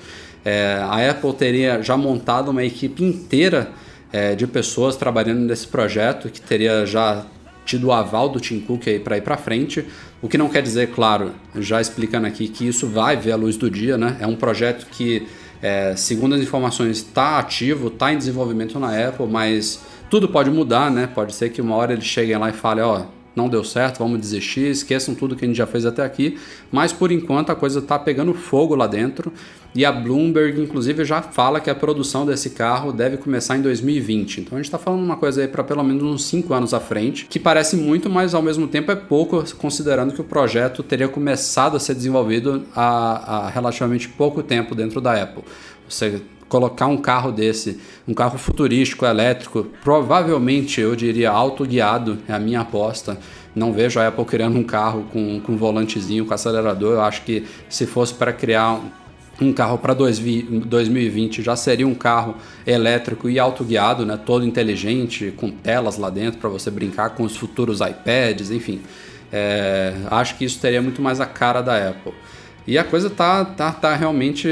É, 0.45 0.79
a 0.83 1.11
Apple 1.11 1.33
teria 1.35 1.83
já 1.83 1.97
montado 1.97 2.51
uma 2.51 2.65
equipe 2.65 3.03
inteira 3.05 3.71
é, 4.13 4.35
de 4.35 4.47
pessoas 4.47 4.97
trabalhando 4.97 5.41
nesse 5.41 5.67
projeto 5.67 6.29
que 6.29 6.41
teria 6.41 6.85
já 6.85 7.25
tido 7.65 7.89
o 7.89 7.93
aval 7.93 8.29
do 8.29 8.41
Tim 8.41 8.61
Cook 8.61 8.87
para 9.05 9.17
ir 9.17 9.23
para 9.23 9.37
frente, 9.37 9.87
o 10.21 10.29
que 10.29 10.37
não 10.37 10.49
quer 10.49 10.63
dizer, 10.63 10.91
claro, 10.91 11.33
já 11.57 11.81
explicando 11.81 12.27
aqui 12.27 12.49
que 12.49 12.67
isso 12.67 12.89
vai 12.89 13.17
ver 13.17 13.33
a 13.33 13.37
luz 13.37 13.57
do 13.57 13.71
dia, 13.71 13.97
né? 13.97 14.17
É 14.21 14.27
um 14.27 14.35
projeto 14.35 14.87
que 14.91 15.27
é, 15.63 15.95
segundo 15.95 16.35
as 16.35 16.41
informações, 16.41 16.99
está 16.99 17.39
ativo, 17.39 17.87
está 17.87 18.13
em 18.13 18.19
desenvolvimento 18.19 18.81
na 18.81 19.09
Apple, 19.09 19.27
mas 19.29 19.81
tudo 20.11 20.29
pode 20.29 20.51
mudar, 20.51 20.91
né? 20.91 21.07
Pode 21.07 21.35
ser 21.35 21.51
que 21.51 21.63
uma 21.63 21.77
hora 21.77 21.93
eles 21.93 22.05
cheguem 22.05 22.37
lá 22.37 22.51
e 22.51 22.53
falem, 22.53 22.83
ó, 22.83 23.05
não 23.35 23.49
deu 23.49 23.65
certo, 23.65 23.99
vamos 23.99 24.21
desistir, 24.21 24.71
esqueçam 24.71 25.15
tudo 25.15 25.35
que 25.35 25.45
a 25.45 25.49
gente 25.49 25.57
já 25.57 25.67
fez 25.67 25.87
até 25.87 26.05
aqui. 26.05 26.39
Mas 26.71 26.93
por 26.93 27.11
enquanto 27.11 27.51
a 27.51 27.55
coisa 27.55 27.79
está 27.79 27.99
pegando 27.99 28.35
fogo 28.35 28.75
lá 28.75 28.87
dentro. 28.87 29.33
E 29.75 29.87
a 29.87 29.91
Bloomberg, 29.91 30.61
inclusive, 30.61 31.03
já 31.03 31.23
fala 31.23 31.59
que 31.59 31.71
a 31.71 31.75
produção 31.75 32.27
desse 32.27 32.51
carro 32.51 32.93
deve 32.93 33.17
começar 33.17 33.57
em 33.57 33.63
2020. 33.63 34.43
Então 34.43 34.59
a 34.59 34.61
gente 34.61 34.67
está 34.67 34.79
falando 34.79 35.03
uma 35.03 35.17
coisa 35.17 35.41
aí 35.41 35.49
para 35.49 35.65
pelo 35.65 35.83
menos 35.83 36.03
uns 36.03 36.25
5 36.25 36.53
anos 36.53 36.75
à 36.75 36.81
frente, 36.81 37.25
que 37.25 37.39
parece 37.39 37.75
muito, 37.75 38.11
mas 38.11 38.35
ao 38.35 38.43
mesmo 38.43 38.69
tempo 38.69 38.93
é 38.93 38.97
pouco, 38.97 39.43
considerando 39.57 40.13
que 40.13 40.21
o 40.21 40.25
projeto 40.25 40.83
teria 40.83 41.09
começado 41.09 41.75
a 41.75 41.81
ser 41.81 41.95
desenvolvido 41.95 42.65
há, 42.77 43.47
há 43.47 43.49
relativamente 43.49 44.11
pouco 44.11 44.43
tempo 44.43 44.75
dentro 44.75 45.01
da 45.01 45.23
Apple. 45.23 45.43
Você 45.89 46.21
colocar 46.53 46.87
um 46.87 46.99
carro 46.99 47.33
desse, 47.33 47.81
um 48.07 48.13
carro 48.13 48.37
futurístico, 48.37 49.07
elétrico, 49.07 49.69
provavelmente 49.83 50.83
eu 50.83 50.95
diria 50.95 51.31
autoguiado, 51.31 52.19
é 52.29 52.35
a 52.35 52.39
minha 52.39 52.61
aposta. 52.61 53.19
Não 53.55 53.73
vejo 53.73 53.99
a 53.99 54.09
Apple 54.09 54.27
criando 54.27 54.59
um 54.59 54.63
carro 54.63 55.07
com, 55.11 55.41
com 55.41 55.57
volantezinho, 55.57 56.27
com 56.27 56.35
acelerador. 56.35 56.93
Eu 56.93 57.01
acho 57.01 57.23
que 57.23 57.47
se 57.71 57.87
fosse 57.87 58.13
para 58.13 58.35
criar 58.35 58.79
um 59.41 59.51
carro 59.51 59.79
para 59.79 59.95
2020 59.95 61.43
já 61.43 61.57
seria 61.57 61.89
um 61.89 61.95
carro 61.95 62.35
elétrico 62.67 63.31
e 63.31 63.39
autoguiado, 63.39 64.05
né, 64.05 64.19
todo 64.19 64.45
inteligente, 64.45 65.33
com 65.35 65.51
telas 65.51 65.97
lá 65.97 66.11
dentro 66.11 66.39
para 66.39 66.51
você 66.51 66.71
brincar 66.71 67.11
com 67.11 67.23
os 67.23 67.35
futuros 67.35 67.81
iPads, 67.81 68.51
enfim. 68.51 68.83
É, 69.33 69.95
acho 70.11 70.37
que 70.37 70.45
isso 70.45 70.61
teria 70.61 70.83
muito 70.83 71.01
mais 71.01 71.19
a 71.19 71.25
cara 71.25 71.63
da 71.63 71.89
Apple. 71.89 72.13
E 72.67 72.77
a 72.77 72.85
coisa 72.85 73.09
tá, 73.09 73.43
tá, 73.43 73.73
tá 73.73 73.97
realmente 73.97 74.47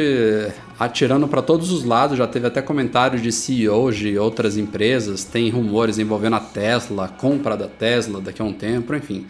atirando 0.81 1.29
para 1.29 1.43
todos 1.43 1.71
os 1.71 1.85
lados. 1.85 2.17
Já 2.17 2.27
teve 2.27 2.47
até 2.47 2.63
comentários 2.63 3.21
de 3.23 3.31
CEOs 3.31 3.97
de 3.97 4.19
outras 4.19 4.57
empresas, 4.57 5.25
tem 5.25 5.51
rumores 5.51 5.99
envolvendo 5.99 6.37
a 6.37 6.41
Tesla, 6.41 7.07
compra 7.07 7.55
da 7.55 7.69
Tesla 7.69 8.19
daqui 8.19 8.41
a 8.41 8.45
um 8.47 8.53
tempo, 8.55 8.95
enfim. 8.95 9.27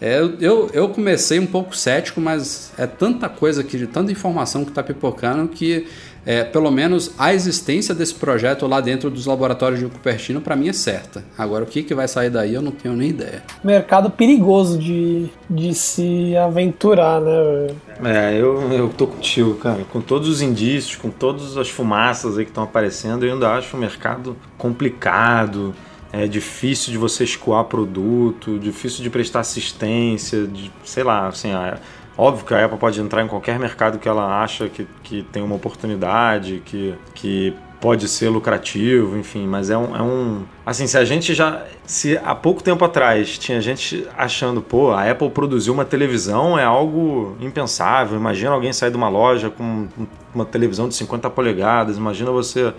É, 0.00 0.18
eu, 0.40 0.70
eu 0.72 0.88
comecei 0.90 1.38
um 1.38 1.46
pouco 1.46 1.74
cético, 1.74 2.20
mas 2.20 2.72
é 2.76 2.86
tanta 2.86 3.28
coisa 3.28 3.62
aqui, 3.62 3.86
tanta 3.86 4.12
informação 4.12 4.64
que 4.64 4.70
está 4.70 4.82
pipocando 4.82 5.48
que 5.48 5.86
é, 6.26 6.42
pelo 6.42 6.72
menos 6.72 7.12
a 7.16 7.32
existência 7.32 7.94
desse 7.94 8.14
projeto 8.14 8.66
lá 8.66 8.80
dentro 8.80 9.08
dos 9.08 9.26
laboratórios 9.26 9.78
de 9.78 9.86
Cupertino 9.86 10.40
para 10.40 10.56
mim 10.56 10.68
é 10.68 10.72
certa. 10.72 11.24
Agora 11.38 11.62
o 11.62 11.66
que, 11.66 11.84
que 11.84 11.94
vai 11.94 12.08
sair 12.08 12.30
daí 12.30 12.52
eu 12.52 12.60
não 12.60 12.72
tenho 12.72 12.96
nem 12.96 13.10
ideia. 13.10 13.44
Mercado 13.62 14.10
perigoso 14.10 14.76
de, 14.76 15.28
de 15.48 15.72
se 15.72 16.36
aventurar, 16.36 17.20
né? 17.20 17.68
É, 18.04 18.34
eu, 18.34 18.60
eu 18.72 18.88
tô 18.88 19.06
contigo, 19.06 19.54
cara. 19.54 19.84
Com 19.92 20.00
todos 20.00 20.28
os 20.28 20.42
indícios, 20.42 20.96
com 20.96 21.10
todas 21.10 21.56
as 21.56 21.70
fumaças 21.70 22.36
aí 22.36 22.44
que 22.44 22.50
estão 22.50 22.64
aparecendo, 22.64 23.24
eu 23.24 23.34
ainda 23.34 23.52
acho 23.52 23.76
o 23.76 23.80
mercado 23.80 24.36
complicado 24.58 25.72
é 26.12 26.26
difícil 26.26 26.92
de 26.92 26.98
você 26.98 27.24
escoar 27.24 27.64
produto, 27.64 28.58
difícil 28.58 29.02
de 29.02 29.10
prestar 29.10 29.40
assistência, 29.40 30.46
de, 30.46 30.70
sei 30.84 31.02
lá, 31.02 31.28
assim, 31.28 31.52
a, 31.52 31.78
óbvio 32.16 32.44
que 32.44 32.54
a 32.54 32.64
Apple 32.64 32.78
pode 32.78 33.00
entrar 33.00 33.22
em 33.22 33.28
qualquer 33.28 33.58
mercado 33.58 33.98
que 33.98 34.08
ela 34.08 34.42
acha 34.42 34.68
que, 34.68 34.86
que 35.02 35.22
tem 35.24 35.42
uma 35.42 35.54
oportunidade, 35.54 36.62
que, 36.64 36.94
que 37.14 37.54
pode 37.80 38.08
ser 38.08 38.28
lucrativo, 38.28 39.16
enfim, 39.16 39.46
mas 39.46 39.70
é 39.70 39.76
um, 39.76 39.96
é 39.96 40.02
um. 40.02 40.44
Assim, 40.64 40.86
se 40.86 40.96
a 40.96 41.04
gente 41.04 41.34
já. 41.34 41.64
Se 41.84 42.18
há 42.18 42.34
pouco 42.34 42.62
tempo 42.62 42.84
atrás 42.84 43.38
tinha 43.38 43.60
gente 43.60 44.06
achando, 44.16 44.60
pô, 44.60 44.90
a 44.90 45.08
Apple 45.08 45.30
produziu 45.30 45.72
uma 45.72 45.84
televisão 45.84 46.58
é 46.58 46.64
algo 46.64 47.36
impensável. 47.40 48.18
Imagina 48.18 48.50
alguém 48.50 48.72
sair 48.72 48.90
de 48.90 48.96
uma 48.96 49.08
loja 49.08 49.50
com 49.50 49.86
uma 50.34 50.44
televisão 50.44 50.88
de 50.88 50.94
50 50.94 51.30
polegadas, 51.30 51.96
imagina 51.96 52.30
você 52.30 52.72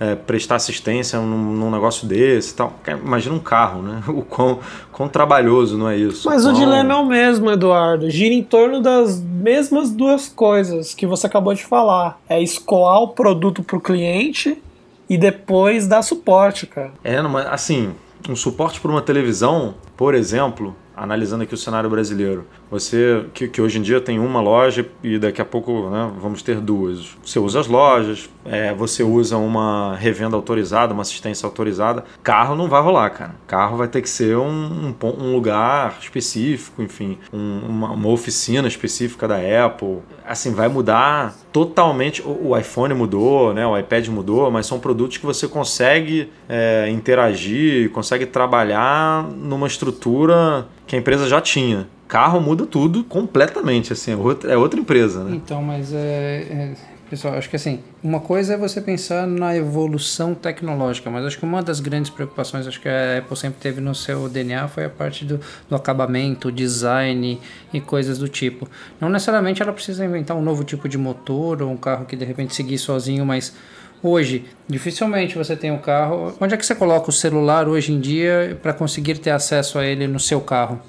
é, 0.00 0.14
prestar 0.14 0.56
assistência 0.56 1.20
num, 1.20 1.52
num, 1.52 1.70
negócio 1.70 2.08
desse 2.08 2.54
tal. 2.54 2.72
Imagina 2.88 3.34
um 3.34 3.38
carro, 3.38 3.82
né? 3.82 4.02
O 4.08 4.22
quão, 4.22 4.58
quão 4.90 5.08
trabalhoso, 5.08 5.76
não 5.76 5.88
é 5.88 5.96
isso? 5.96 6.26
Mas 6.26 6.42
quão... 6.42 6.54
o 6.54 6.56
dilema 6.56 6.94
é 6.94 6.96
o 6.96 7.04
mesmo, 7.04 7.50
Eduardo. 7.50 8.10
Gira 8.10 8.34
em 8.34 8.42
torno 8.42 8.80
das 8.80 9.20
mesmas 9.20 9.90
duas 9.90 10.26
coisas 10.28 10.94
que 10.94 11.06
você 11.06 11.26
acabou 11.26 11.54
de 11.54 11.64
falar. 11.64 12.18
É 12.28 12.42
escoar 12.42 13.02
o 13.02 13.08
produto 13.08 13.62
para 13.62 13.76
o 13.76 13.80
cliente 13.80 14.60
e 15.08 15.18
depois 15.18 15.86
dar 15.86 16.02
suporte, 16.02 16.66
cara. 16.66 16.92
É, 17.04 17.18
assim, 17.50 17.92
um 18.28 18.36
suporte 18.36 18.80
para 18.80 18.90
uma 18.90 19.02
televisão, 19.02 19.74
por 19.96 20.14
exemplo, 20.14 20.74
analisando 21.00 21.44
aqui 21.44 21.54
o 21.54 21.56
cenário 21.56 21.88
brasileiro, 21.88 22.44
você 22.70 23.24
que, 23.32 23.48
que, 23.48 23.62
hoje 23.62 23.78
em 23.78 23.82
dia 23.82 24.02
tem 24.02 24.18
uma 24.18 24.38
loja 24.42 24.86
e 25.02 25.18
daqui 25.18 25.40
a 25.40 25.44
pouco 25.46 25.88
né, 25.88 26.12
vamos 26.20 26.42
ter 26.42 26.60
duas. 26.60 27.16
Você 27.24 27.38
usa 27.38 27.58
as 27.58 27.66
lojas, 27.66 28.28
é, 28.44 28.74
você 28.74 29.02
usa 29.02 29.38
uma 29.38 29.96
revenda 29.96 30.36
autorizada, 30.36 30.92
uma 30.92 31.00
assistência 31.00 31.46
autorizada. 31.46 32.04
Carro 32.22 32.54
não 32.54 32.68
vai 32.68 32.82
rolar, 32.82 33.08
cara. 33.10 33.34
Carro 33.46 33.78
vai 33.78 33.88
ter 33.88 34.02
que 34.02 34.10
ser 34.10 34.36
um, 34.36 34.94
um, 35.02 35.32
lugar 35.32 35.96
específico, 36.02 36.82
enfim, 36.82 37.16
um, 37.32 37.60
uma, 37.66 37.92
uma, 37.92 38.08
oficina 38.08 38.68
específica 38.68 39.26
da 39.26 39.36
Apple. 39.64 40.00
Assim, 40.26 40.52
vai 40.52 40.68
mudar 40.68 41.34
totalmente. 41.50 42.20
O, 42.20 42.50
o, 42.50 42.58
iPhone 42.58 42.92
mudou, 42.92 43.54
né, 43.54 43.66
o 43.66 43.78
iPad 43.78 44.06
mudou, 44.08 44.50
mas 44.50 44.66
são 44.66 44.78
produtos 44.78 45.16
que 45.16 45.24
você 45.24 45.48
consegue 45.48 46.30
é, 46.46 46.90
interagir, 46.90 47.90
consegue 47.90 48.26
trabalhar 48.26 49.24
numa 49.30 49.66
estrutura 49.66 50.68
que 50.90 50.96
a 50.96 50.98
empresa 50.98 51.28
já 51.28 51.40
tinha 51.40 51.86
carro 52.08 52.40
muda 52.40 52.66
tudo 52.66 53.04
completamente, 53.04 53.92
assim, 53.92 54.10
é 54.10 54.16
outra, 54.16 54.52
é 54.52 54.56
outra 54.56 54.80
empresa, 54.80 55.22
né? 55.22 55.36
Então, 55.36 55.62
mas 55.62 55.94
é, 55.94 56.46
é, 56.50 56.74
Pessoal, 57.08 57.34
acho 57.34 57.48
que 57.48 57.56
assim, 57.56 57.80
uma 58.02 58.18
coisa 58.18 58.54
é 58.54 58.56
você 58.56 58.80
pensar 58.80 59.24
na 59.26 59.56
evolução 59.56 60.34
tecnológica, 60.34 61.08
mas 61.10 61.24
acho 61.24 61.38
que 61.38 61.44
uma 61.44 61.62
das 61.62 61.78
grandes 61.78 62.10
preocupações 62.10 62.66
acho 62.66 62.80
que 62.80 62.88
a 62.88 63.18
Apple 63.18 63.36
sempre 63.36 63.60
teve 63.60 63.80
no 63.80 63.94
seu 63.94 64.28
DNA 64.28 64.66
foi 64.66 64.84
a 64.84 64.88
parte 64.88 65.24
do, 65.24 65.40
do 65.68 65.76
acabamento, 65.76 66.50
design 66.50 67.40
e 67.72 67.80
coisas 67.80 68.18
do 68.18 68.28
tipo. 68.28 68.68
Não 69.00 69.08
necessariamente 69.08 69.62
ela 69.62 69.72
precisa 69.72 70.04
inventar 70.04 70.36
um 70.36 70.42
novo 70.42 70.64
tipo 70.64 70.88
de 70.88 70.98
motor 70.98 71.62
ou 71.62 71.70
um 71.70 71.76
carro 71.76 72.04
que 72.04 72.14
de 72.14 72.24
repente 72.24 72.54
seguir 72.54 72.78
sozinho, 72.78 73.24
mas 73.24 73.54
Hoje, 74.02 74.46
dificilmente 74.66 75.36
você 75.36 75.54
tem 75.54 75.70
um 75.70 75.78
carro. 75.78 76.34
Onde 76.40 76.54
é 76.54 76.56
que 76.56 76.64
você 76.64 76.74
coloca 76.74 77.10
o 77.10 77.12
celular 77.12 77.68
hoje 77.68 77.92
em 77.92 78.00
dia 78.00 78.58
para 78.62 78.72
conseguir 78.72 79.18
ter 79.18 79.30
acesso 79.30 79.78
a 79.78 79.84
ele 79.84 80.06
no 80.06 80.18
seu 80.18 80.40
carro? 80.40 80.80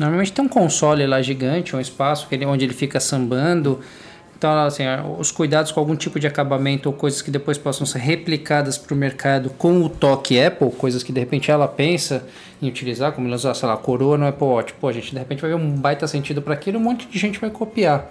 Normalmente 0.00 0.32
tem 0.32 0.44
um 0.44 0.48
console 0.48 1.06
lá 1.06 1.20
gigante, 1.20 1.76
um 1.76 1.80
espaço 1.80 2.26
onde 2.46 2.64
ele 2.64 2.72
fica 2.72 2.98
sambando. 2.98 3.80
Então, 4.38 4.52
assim, 4.64 4.84
os 5.18 5.30
cuidados 5.30 5.72
com 5.72 5.80
algum 5.80 5.96
tipo 5.96 6.20
de 6.20 6.26
acabamento 6.26 6.88
ou 6.90 6.94
coisas 6.94 7.22
que 7.22 7.30
depois 7.30 7.56
possam 7.56 7.86
ser 7.86 8.00
replicadas 8.00 8.76
para 8.76 8.92
o 8.92 8.96
mercado 8.96 9.48
com 9.50 9.82
o 9.82 9.88
toque 9.88 10.38
Apple, 10.38 10.70
coisas 10.72 11.02
que 11.02 11.10
de 11.10 11.20
repente 11.20 11.50
ela 11.50 11.66
pensa 11.66 12.26
em 12.60 12.68
utilizar, 12.68 13.12
como 13.12 13.26
ela 13.26 13.36
usar, 13.36 13.54
sei 13.54 13.66
lá, 13.66 13.76
coroa 13.78 14.18
no 14.18 14.26
Apple 14.26 14.46
Watch. 14.46 14.74
Pô, 14.74 14.88
a 14.88 14.92
gente 14.92 15.12
de 15.12 15.18
repente 15.18 15.40
vai 15.40 15.50
ver 15.50 15.56
um 15.56 15.72
baita 15.72 16.06
sentido 16.06 16.42
para 16.42 16.52
aquilo 16.52 16.76
e 16.76 16.80
um 16.80 16.84
monte 16.84 17.06
de 17.06 17.18
gente 17.18 17.38
vai 17.38 17.48
copiar. 17.48 18.10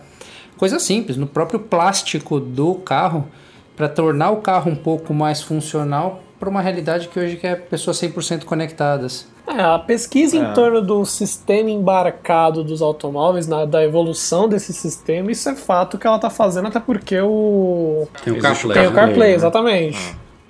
coisa 0.58 0.80
simples, 0.80 1.16
no 1.16 1.28
próprio 1.28 1.60
plástico 1.60 2.40
do 2.40 2.76
carro, 2.76 3.28
para 3.76 3.88
tornar 3.90 4.32
o 4.32 4.38
carro 4.38 4.72
um 4.72 4.76
pouco 4.76 5.14
mais 5.14 5.42
funcional 5.42 6.22
para 6.40 6.50
uma 6.50 6.62
realidade 6.62 7.08
que 7.08 7.20
hoje 7.20 7.38
quer 7.38 7.62
pessoas 7.68 7.98
100% 7.98 8.44
conectadas. 8.46 9.28
É, 9.48 9.62
a 9.62 9.78
pesquisa 9.80 10.36
É. 10.38 10.40
em 10.40 10.54
torno 10.54 10.82
do 10.82 11.06
sistema 11.06 11.70
embarcado 11.70 12.64
dos 12.64 12.82
automóveis, 12.82 13.48
na- 13.48 13.64
da 13.66 13.84
evolução 13.84 14.48
desse 14.50 14.74
sistema, 14.74 15.32
isso 15.32 15.48
é 15.48 15.56
fato 15.56 15.98
que 15.98 16.06
ela 16.08 16.18
tá 16.20 16.30
fazendo, 16.30 16.68
até 16.68 16.80
porque 16.80 17.20
o. 17.22 18.08
Tem 18.24 18.34
o 18.34 18.40
CarPlay. 18.40 18.78
Tem 18.78 18.88
o 18.88 18.92
CarPlay, 18.94 19.38
né? 19.38 19.38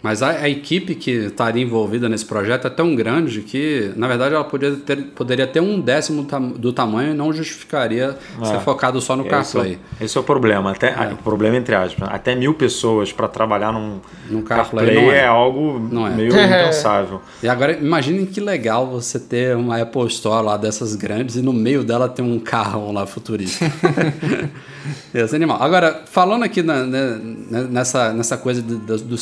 Mas 0.06 0.22
a, 0.22 0.30
a 0.30 0.48
equipe 0.48 0.94
que 0.94 1.10
estaria 1.10 1.64
envolvida 1.64 2.08
nesse 2.08 2.26
projeto 2.26 2.68
é 2.68 2.70
tão 2.70 2.94
grande 2.96 3.42
que, 3.42 3.92
na 3.96 4.08
verdade, 4.08 4.36
ela 4.36 4.44
poderia 4.44 4.78
ter, 4.78 4.98
poderia 5.16 5.48
ter 5.48 5.60
um 5.62 5.82
décimo 5.82 6.26
tam- 6.26 6.50
do 6.52 6.72
tamanho 6.72 7.10
e 7.12 7.14
não 7.16 7.34
justificaria 7.34 8.16
ser 8.44 8.60
focado 8.60 9.02
só 9.02 9.16
no 9.16 9.24
Esse 9.24 9.28
é, 9.30 9.32
CarPlay. 9.32 9.80
o- 10.00 10.04
esse 10.04 10.16
é 10.16 10.22
o 10.22 10.24
problema. 10.24 10.70
Até, 10.74 10.94
O 11.12 11.18
problema 11.18 11.58
entre 11.58 11.74
aspas. 11.74 12.08
Até 12.12 12.36
mil 12.36 12.54
pessoas 12.54 13.12
para 13.12 13.28
trabalhar 13.28 13.72
num 13.74 14.00
Num 14.30 14.44
CarPlay 14.44 14.86
CarPlay 14.86 15.06
não 15.08 15.12
é. 15.12 15.18
é. 15.22 15.26
algo 15.26 15.80
Não 15.92 16.06
é. 16.06 16.12
meio 16.12 16.30
impensável. 16.38 17.20
E 17.42 17.48
agora, 17.48 17.72
imaginem 17.72 18.28
que 18.28 18.40
legal 18.40 18.86
você 18.86 19.20
ter 19.20 19.56
uma 19.56 19.82
Apple 19.82 20.06
Store 20.06 20.46
lá 20.46 20.56
dessas 20.56 20.96
grandes 20.96 21.36
e 21.36 21.42
no 21.42 21.52
meio 21.52 21.84
dela 21.84 22.08
tem 22.08 22.24
um 22.24 22.38
carro 22.40 22.92
lá 22.92 23.08
futurista. 23.08 23.66
Esse 25.14 25.36
animal. 25.36 25.62
Agora, 25.62 26.04
falando 26.06 26.44
aqui 26.44 26.62
na- 26.62 26.84
né, 26.86 27.20
né, 27.50 27.68
nessa, 27.72 28.14
nessa 28.14 28.38
coisa 28.38 28.62
do, 28.62 28.78
do- 28.78 28.98
do 29.00 29.18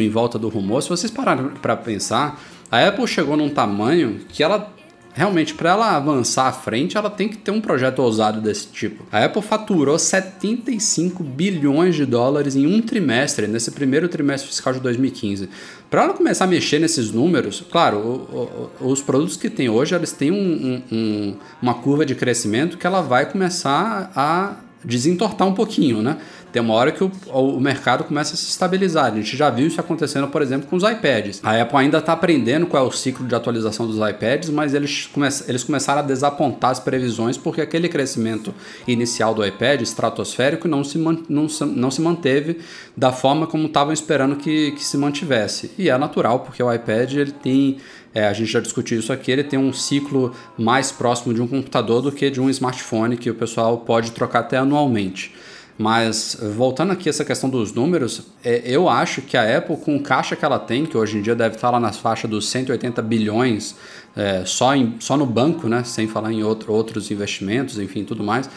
em 0.00 0.10
volta 0.10 0.38
do 0.38 0.48
rumor, 0.48 0.82
se 0.82 0.88
vocês 0.88 1.10
pararem 1.10 1.50
para 1.62 1.76
pensar, 1.76 2.40
a 2.70 2.86
Apple 2.86 3.06
chegou 3.06 3.36
num 3.36 3.48
tamanho 3.48 4.20
que 4.28 4.42
ela 4.42 4.72
realmente, 5.14 5.52
para 5.52 5.70
ela 5.70 5.96
avançar 5.96 6.46
à 6.46 6.52
frente, 6.52 6.96
ela 6.96 7.10
tem 7.10 7.28
que 7.28 7.36
ter 7.36 7.50
um 7.50 7.60
projeto 7.60 7.98
ousado 7.98 8.40
desse 8.40 8.68
tipo. 8.68 9.04
A 9.10 9.24
Apple 9.24 9.42
faturou 9.42 9.98
75 9.98 11.24
bilhões 11.24 11.96
de 11.96 12.06
dólares 12.06 12.54
em 12.54 12.66
um 12.66 12.80
trimestre, 12.80 13.48
nesse 13.48 13.72
primeiro 13.72 14.08
trimestre 14.08 14.48
fiscal 14.48 14.72
de 14.72 14.78
2015. 14.78 15.48
Para 15.90 16.04
ela 16.04 16.14
começar 16.14 16.44
a 16.44 16.46
mexer 16.46 16.78
nesses 16.78 17.10
números, 17.10 17.64
claro, 17.68 18.68
os 18.80 19.02
produtos 19.02 19.36
que 19.36 19.50
tem 19.50 19.68
hoje, 19.68 19.92
eles 19.92 20.12
têm 20.12 20.30
um- 20.30 20.82
um- 20.92 21.36
uma 21.60 21.74
curva 21.74 22.06
de 22.06 22.14
crescimento 22.14 22.78
que 22.78 22.86
ela 22.86 23.00
vai 23.00 23.26
começar 23.26 24.12
a 24.14 24.56
desentortar 24.84 25.48
um 25.48 25.54
pouquinho, 25.54 26.00
né? 26.00 26.18
Tem 26.52 26.62
uma 26.62 26.74
hora 26.74 26.90
que 26.90 27.04
o, 27.04 27.10
o 27.32 27.60
mercado 27.60 28.04
começa 28.04 28.34
a 28.34 28.36
se 28.36 28.48
estabilizar. 28.48 29.12
A 29.12 29.14
gente 29.14 29.36
já 29.36 29.50
viu 29.50 29.66
isso 29.66 29.80
acontecendo, 29.80 30.28
por 30.28 30.40
exemplo, 30.40 30.68
com 30.68 30.76
os 30.76 30.82
iPads. 30.82 31.40
A 31.42 31.60
Apple 31.60 31.76
ainda 31.76 31.98
está 31.98 32.12
aprendendo 32.12 32.66
qual 32.66 32.84
é 32.84 32.88
o 32.88 32.92
ciclo 32.92 33.26
de 33.26 33.34
atualização 33.34 33.86
dos 33.86 33.96
iPads, 33.96 34.50
mas 34.50 34.74
eles, 34.74 35.06
come 35.06 35.28
eles 35.46 35.62
começaram 35.62 36.00
a 36.00 36.02
desapontar 36.02 36.70
as 36.70 36.80
previsões 36.80 37.36
porque 37.36 37.60
aquele 37.60 37.88
crescimento 37.88 38.54
inicial 38.86 39.34
do 39.34 39.44
iPad, 39.44 39.82
estratosférico, 39.82 40.66
não 40.66 40.82
se, 40.82 40.98
não 40.98 41.48
se, 41.48 41.64
não 41.64 41.90
se 41.90 42.00
manteve 42.00 42.58
da 42.96 43.12
forma 43.12 43.46
como 43.46 43.66
estavam 43.66 43.92
esperando 43.92 44.36
que, 44.36 44.72
que 44.72 44.84
se 44.84 44.96
mantivesse. 44.96 45.70
E 45.78 45.90
é 45.90 45.98
natural, 45.98 46.40
porque 46.40 46.62
o 46.62 46.72
iPad 46.72 47.12
ele 47.14 47.32
tem 47.32 47.78
é, 48.14 48.26
a 48.26 48.32
gente 48.32 48.50
já 48.50 48.58
discutiu 48.58 48.98
isso 48.98 49.12
aqui, 49.12 49.30
ele 49.30 49.44
tem 49.44 49.58
um 49.58 49.72
ciclo 49.72 50.34
mais 50.56 50.90
próximo 50.90 51.34
de 51.34 51.42
um 51.42 51.46
computador 51.46 52.00
do 52.00 52.10
que 52.10 52.30
de 52.30 52.40
um 52.40 52.48
smartphone 52.48 53.16
que 53.16 53.30
o 53.30 53.34
pessoal 53.34 53.78
pode 53.78 54.12
trocar 54.12 54.40
até 54.40 54.56
anualmente. 54.56 55.32
Mas 55.78 56.36
voltando 56.56 56.92
aqui 56.92 57.08
a 57.08 57.10
essa 57.10 57.24
questão 57.24 57.48
dos 57.48 57.72
números, 57.72 58.22
é, 58.44 58.62
eu 58.64 58.88
acho 58.88 59.22
que 59.22 59.36
a 59.36 59.58
Apple, 59.58 59.76
com 59.76 59.94
o 59.94 60.02
caixa 60.02 60.34
que 60.34 60.44
ela 60.44 60.58
tem, 60.58 60.84
que 60.84 60.96
hoje 60.96 61.18
em 61.18 61.22
dia 61.22 61.36
deve 61.36 61.54
estar 61.54 61.70
lá 61.70 61.78
nas 61.78 61.96
faixas 61.96 62.28
dos 62.28 62.48
180 62.48 63.00
bilhões 63.00 63.76
é, 64.16 64.44
só, 64.44 64.74
em, 64.74 64.96
só 64.98 65.16
no 65.16 65.24
banco, 65.24 65.68
né, 65.68 65.84
sem 65.84 66.08
falar 66.08 66.32
em 66.32 66.42
outro, 66.42 66.72
outros 66.72 67.12
investimentos, 67.12 67.78
enfim, 67.78 68.02
tudo 68.02 68.24
mais, 68.24 68.50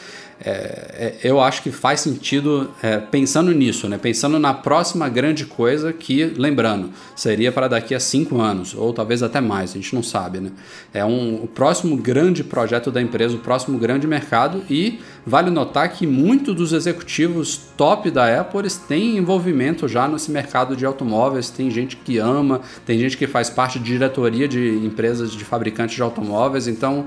é, 0.44 0.50
é, 0.50 1.18
eu 1.24 1.40
acho 1.40 1.62
que 1.62 1.72
faz 1.72 2.00
sentido 2.00 2.72
é, 2.82 2.98
pensando 2.98 3.52
nisso, 3.52 3.88
né, 3.88 3.98
pensando 3.98 4.40
na 4.40 4.54
próxima 4.54 5.08
grande 5.08 5.46
coisa 5.46 5.94
que, 5.94 6.26
lembrando, 6.36 6.90
seria 7.16 7.52
para 7.52 7.68
daqui 7.68 7.94
a 7.94 8.00
cinco 8.00 8.42
anos, 8.42 8.74
ou 8.74 8.92
talvez 8.92 9.22
até 9.22 9.40
mais, 9.40 9.72
a 9.72 9.74
gente 9.74 9.94
não 9.94 10.02
sabe. 10.02 10.40
Né? 10.40 10.52
É 10.94 11.06
um, 11.06 11.44
o 11.44 11.48
próximo 11.48 11.96
grande 11.96 12.44
projeto 12.44 12.92
da 12.92 13.00
empresa, 13.00 13.36
o 13.36 13.40
próximo 13.40 13.78
grande 13.78 14.08
mercado, 14.08 14.64
e 14.68 15.00
vale 15.26 15.52
notar 15.52 15.90
que 15.90 16.08
muitos 16.08 16.56
dos 16.56 16.74
executivos 16.74 17.60
top 17.78 18.10
da 18.10 18.42
Apple 18.42 18.68
têm 18.88 19.18
envolvimento 19.18 19.88
já 19.88 20.08
nesse 20.08 20.32
mercado 20.32 20.76
de 20.76 20.86
automóveis, 20.86 21.52
tem 21.52 21.70
gente 21.70 21.96
que 21.96 22.18
ama, 22.18 22.62
tem 22.86 22.98
gente 22.98 23.16
que 23.16 23.28
faz 23.28 23.50
parte 23.50 23.78
de 23.78 23.86
diretoria 23.86 24.48
de 24.48 24.80
empresas 24.84 25.32
de 25.32 25.46
fabricantes 25.46 25.96
de 25.96 26.02
automóveis, 26.02 26.68
então 26.68 27.06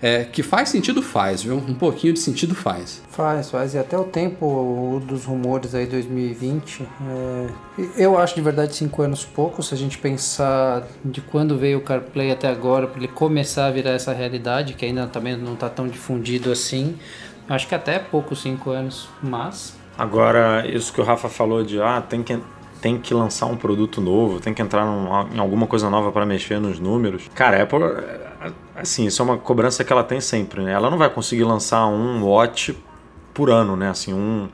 é, 0.00 0.24
que 0.24 0.42
faz 0.42 0.68
sentido 0.68 1.02
faz, 1.02 1.42
viu? 1.42 1.56
Um 1.56 1.74
pouquinho 1.74 2.12
de 2.12 2.20
sentido 2.20 2.54
faz. 2.54 3.02
Faz, 3.10 3.50
faz. 3.50 3.74
E 3.74 3.78
até 3.78 3.98
o 3.98 4.04
tempo 4.04 5.02
dos 5.06 5.24
rumores 5.24 5.74
aí, 5.74 5.86
2020, 5.86 6.82
é, 6.82 7.46
eu 7.96 8.16
acho 8.18 8.34
de 8.34 8.40
verdade 8.40 8.74
cinco 8.76 9.02
anos 9.02 9.24
pouco, 9.24 9.62
se 9.62 9.74
a 9.74 9.76
gente 9.76 9.98
pensar 9.98 10.84
de 11.04 11.20
quando 11.20 11.56
veio 11.58 11.78
o 11.78 11.80
CarPlay 11.80 12.30
até 12.30 12.48
agora, 12.48 12.86
para 12.86 12.98
ele 12.98 13.08
começar 13.08 13.66
a 13.66 13.70
virar 13.70 13.90
essa 13.90 14.12
realidade, 14.12 14.74
que 14.74 14.84
ainda 14.84 15.06
também 15.06 15.36
não 15.36 15.54
está 15.54 15.68
tão 15.68 15.88
difundido 15.88 16.50
assim. 16.52 16.96
Acho 17.48 17.66
que 17.66 17.74
até 17.74 17.94
é 17.94 17.98
pouco 17.98 18.36
cinco 18.36 18.70
anos, 18.70 19.08
mas 19.22 19.76
Agora, 19.96 20.64
isso 20.72 20.92
que 20.92 21.00
o 21.00 21.04
Rafa 21.04 21.28
falou 21.28 21.64
de 21.64 21.82
ah, 21.82 22.00
tem 22.00 22.22
que, 22.22 22.38
tem 22.80 22.96
que 22.98 23.12
lançar 23.12 23.46
um 23.46 23.56
produto 23.56 24.00
novo, 24.00 24.38
tem 24.38 24.54
que 24.54 24.62
entrar 24.62 24.84
num- 24.86 25.34
em 25.34 25.40
alguma 25.40 25.66
coisa 25.66 25.90
nova 25.90 26.12
para 26.12 26.24
mexer 26.24 26.60
nos 26.60 26.78
números. 26.78 27.28
Cara, 27.34 27.58
a 27.58 27.62
Apple, 27.64 27.82
é, 27.82 28.27
assim, 28.74 29.06
isso 29.06 29.20
é 29.20 29.24
uma 29.24 29.38
cobrança 29.38 29.84
que 29.84 29.92
ela 29.92 30.04
tem 30.04 30.20
sempre, 30.20 30.62
né? 30.62 30.72
Ela 30.72 30.90
não 30.90 30.98
vai 30.98 31.10
conseguir 31.10 31.44
lançar 31.44 31.86
um 31.86 32.24
watch 32.24 32.76
por 33.34 33.50
ano, 33.50 33.76
né? 33.76 33.90
Assim, 33.90 34.12
um, 34.12 34.48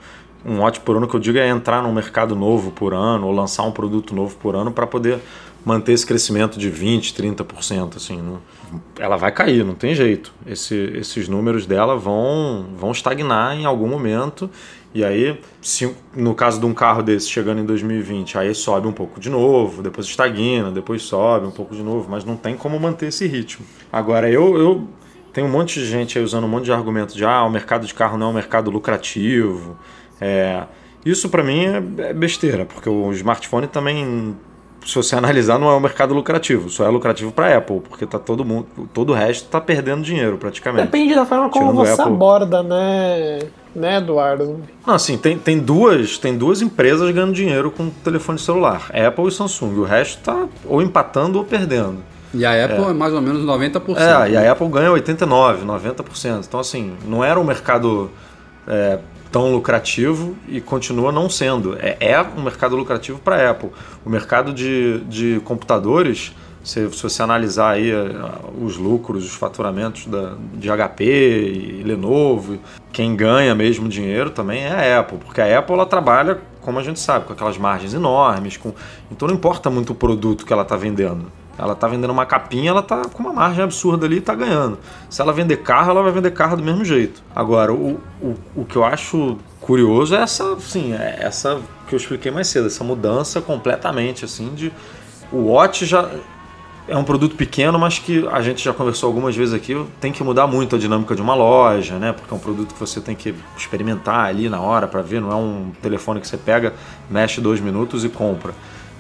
um 0.45 0.61
watch 0.61 0.80
por 0.80 0.97
ano 0.97 1.09
que 1.09 1.14
eu 1.14 1.20
digo 1.20 1.38
é 1.38 1.49
entrar 1.49 1.82
num 1.82 1.92
mercado 1.92 2.34
novo 2.34 2.70
por 2.70 2.92
ano 2.95 3.26
ou 3.26 3.32
lançar 3.32 3.62
um 3.62 3.72
produto 3.72 4.14
novo 4.14 4.36
por 4.36 4.55
ano 4.55 4.70
para 4.72 4.86
poder 4.86 5.18
manter 5.64 5.92
esse 5.92 6.05
crescimento 6.05 6.59
de 6.59 6.68
20, 6.68 7.14
30%, 7.14 7.97
assim, 7.97 8.20
não- 8.20 8.40
ela 8.99 9.16
vai 9.16 9.32
cair, 9.32 9.64
não 9.64 9.74
tem 9.74 9.95
jeito. 9.95 10.32
Esse- 10.47 10.92
esses 10.95 11.26
números 11.28 11.64
dela 11.64 11.97
vão, 11.97 12.66
vão 12.76 12.90
estagnar 12.90 13.57
em 13.57 13.64
algum 13.64 13.88
momento 13.88 14.51
e 14.95 15.03
aí, 15.03 15.40
se 15.62 15.92
no 16.14 16.34
caso 16.34 16.61
de 16.61 16.66
um 16.66 16.74
carro 16.74 17.03
desse 17.03 17.28
chegando 17.30 17.61
em 17.61 17.64
2020, 17.64 18.36
aí 18.36 18.55
sobe 18.55 18.86
um 18.86 18.92
pouco 18.92 19.18
de 19.18 19.30
novo, 19.30 19.82
depois 19.82 20.07
estagna, 20.07 20.70
depois 20.70 21.03
sobe 21.03 21.47
um 21.47 21.51
pouco 21.51 21.74
de 21.74 21.82
novo, 21.82 22.09
mas 22.11 22.24
não 22.24 22.36
tem 22.36 22.55
como 22.57 22.78
manter 22.78 23.07
esse 23.07 23.26
ritmo. 23.26 23.64
Agora, 23.90 24.30
eu, 24.30 24.59
eu 24.59 24.86
tem 25.32 25.42
um 25.42 25.49
monte 25.49 25.80
de 25.80 25.86
gente 25.86 26.16
aí 26.18 26.22
usando 26.24 26.45
um 26.45 26.49
monte 26.49 26.66
de 26.66 26.72
argumento 26.72 27.16
de 27.16 27.24
ah, 27.24 27.42
o 27.42 27.51
mercado 27.51 27.86
de 27.86 27.95
carro 27.95 28.16
não 28.18 28.26
é 28.28 28.30
um 28.30 28.34
mercado 28.34 28.70
lucrativo. 28.70 29.76
É, 30.25 30.62
isso 31.05 31.29
para 31.29 31.45
mim 31.45 31.66
é, 31.66 32.09
é 32.09 32.14
besteira, 32.14 32.64
porque 32.64 32.89
o 32.89 33.12
smartphone 33.12 33.66
também, 33.66 34.35
se 34.87 34.95
você 34.95 35.14
analisar, 35.16 35.59
não 35.59 35.68
é 35.68 35.77
um 35.77 35.81
mercado 35.81 36.14
lucrativo. 36.14 36.70
Só 36.70 36.87
é 36.87 36.89
lucrativo 36.89 37.31
para 37.31 37.59
Apple, 37.59 37.81
porque 37.81 38.07
tá 38.07 38.18
todo 38.18 38.43
mundo, 38.43 38.66
todo 38.95 39.11
o 39.11 39.12
resto 39.14 39.47
tá 39.51 39.61
perdendo 39.61 40.03
dinheiro 40.03 40.39
praticamente. 40.39 40.87
Depende 40.87 41.14
da 41.14 41.27
forma 41.27 41.51
como 41.51 41.72
Tirando 41.72 41.87
você 41.87 42.01
Apple. 42.01 42.14
aborda, 42.14 42.62
né, 42.62 43.41
né, 43.77 43.99
Eduardo? 43.99 44.62
Não, 44.87 44.95
assim, 44.95 45.18
tem, 45.18 45.39
tem, 45.39 45.59
duas, 45.59 46.16
tem 46.16 46.39
duas 46.39 46.62
empresas 46.62 47.11
ganhando 47.11 47.35
dinheiro 47.35 47.70
com 47.70 47.91
telefone 47.91 48.39
celular, 48.39 48.91
Apple 48.95 49.29
e 49.29 49.31
Samsung. 49.31 49.75
O 49.75 49.85
resto 49.85 50.22
tá 50.22 50.49
ou 50.64 50.81
empatando 50.81 51.37
ou 51.37 51.45
perdendo. 51.45 51.99
E 52.33 52.47
a 52.47 52.64
Apple 52.64 52.85
é, 52.85 52.93
mais 52.95 53.12
ou 53.12 53.20
menos 53.20 53.45
90%. 53.45 53.97
É, 53.97 54.31
e 54.31 54.37
a 54.37 54.51
Apple 54.51 54.68
ganha 54.68 54.91
89%, 54.91 55.64
90%. 55.64 56.45
Então, 56.49 56.59
assim, 56.59 56.95
não 57.07 57.22
era 57.22 57.39
um 57.39 57.45
mercado 57.45 58.11
é, 58.66 58.99
tão 59.35 59.51
lucrativo 59.53 60.37
e 60.47 60.61
continua 60.61 61.11
não 61.11 61.28
sendo. 61.28 61.76
É, 61.80 61.97
é 61.99 62.22
um 62.22 62.41
mercado 62.41 62.76
lucrativo 62.76 63.18
para 63.18 63.35
a 63.35 63.51
Apple. 63.51 63.68
O 64.07 64.09
mercado 64.09 64.53
de, 64.53 65.01
de 65.09 65.41
computadores, 65.45 66.32
se, 66.62 66.89
se 66.93 67.03
você 67.03 67.20
analisar 67.20 67.70
aí 67.70 67.91
é, 67.91 68.07
os 68.62 68.76
lucros, 68.76 69.24
os 69.24 69.35
faturamentos 69.35 70.07
da, 70.07 70.37
de 70.55 70.68
HP 70.68 71.05
e 71.05 71.82
Lenovo, 71.82 72.61
quem 72.93 73.16
ganha 73.16 73.57
mesmo 73.57 73.89
dinheiro 73.89 74.30
também 74.30 74.62
é 74.62 74.95
a 74.95 75.01
Apple, 75.01 75.18
porque 75.18 75.41
a 75.41 75.59
Apple 75.59 75.74
ela 75.74 75.87
trabalha, 75.87 76.41
como 76.61 76.78
a 76.78 76.82
gente 76.85 77.01
sabe, 77.01 77.24
com 77.24 77.32
aquelas 77.32 77.59
margens 77.59 77.93
enormes, 77.93 78.57
com, 78.57 78.72
então 79.11 79.26
não 79.26 79.35
importa 79.35 79.68
muito 79.68 79.95
o 79.95 79.97
produto 79.97 80.47
que 80.47 80.53
ela 80.53 80.62
está 80.62 80.76
vendendo. 80.76 81.26
Ela 81.59 81.75
tá 81.75 81.87
vendendo 81.87 82.11
uma 82.11 82.27
capinha, 82.27 82.71
ela 82.71 82.83
tá 82.83 83.03
com 83.13 83.23
uma 83.23 83.33
margem 83.33 83.63
absurda 83.63 84.07
ali 84.07 84.17
e 84.17 84.21
tá 84.21 84.35
ganhando. 84.35 84.79
Se 85.09 85.21
ela 85.21 85.33
vender 85.33 85.59
carro, 85.59 85.91
ela 85.91 86.03
vai 86.03 86.13
vender 86.13 86.33
carro 86.33 86.57
do 86.57 86.63
mesmo 86.63 86.85
jeito. 86.85 87.23
Agora, 87.35 87.73
o, 87.73 88.01
o, 88.21 88.35
o 88.57 88.65
que 88.65 88.77
eu 88.77 88.85
acho 88.85 89.39
curioso 89.61 90.15
é 90.15 90.21
essa, 90.21 90.59
sim, 90.61 90.93
é 90.93 91.19
essa 91.21 91.61
que 91.89 91.95
eu 91.95 91.97
expliquei 91.97 92.31
mais 92.31 92.49
cedo, 92.49 92.67
essa 92.67 92.85
mudança 92.85 93.41
completamente, 93.41 94.25
assim, 94.25 94.53
de 94.55 94.73
o 95.33 95.49
Watch 95.49 95.87
já 95.87 96.11
é 96.87 96.97
um 96.97 97.05
produto 97.05 97.35
pequeno, 97.35 97.79
mas 97.79 97.99
que 97.99 98.27
a 98.31 98.43
gente 98.43 98.63
já 98.63 98.73
conversou 98.73 99.07
algumas 99.07 99.35
vezes 99.35 99.55
aqui, 99.55 99.75
tem 100.01 100.13
que 100.13 100.23
mudar 100.23 100.47
muito 100.47 100.77
a 100.77 100.79
dinâmica 100.79 101.15
de 101.15 101.23
uma 101.23 101.35
loja, 101.35 101.99
né? 101.99 102.13
Porque 102.13 102.33
é 102.33 102.37
um 102.37 102.41
produto 102.41 102.75
que 102.75 102.81
você 102.81 103.01
tem 103.01 103.17
que 103.17 103.35
experimentar 103.57 104.27
ali 104.27 104.49
na 104.51 104.61
hora 104.61 104.87
para 104.87 105.01
ver, 105.01 105.21
não 105.21 105.31
é 105.33 105.35
um 105.35 105.73
telefone 105.81 106.21
que 106.21 106.29
você 106.29 106.37
pega, 106.37 106.75
mexe 107.09 107.41
dois 107.41 107.61
minutos 107.61 108.05
e 108.05 108.09
compra. 108.09 108.53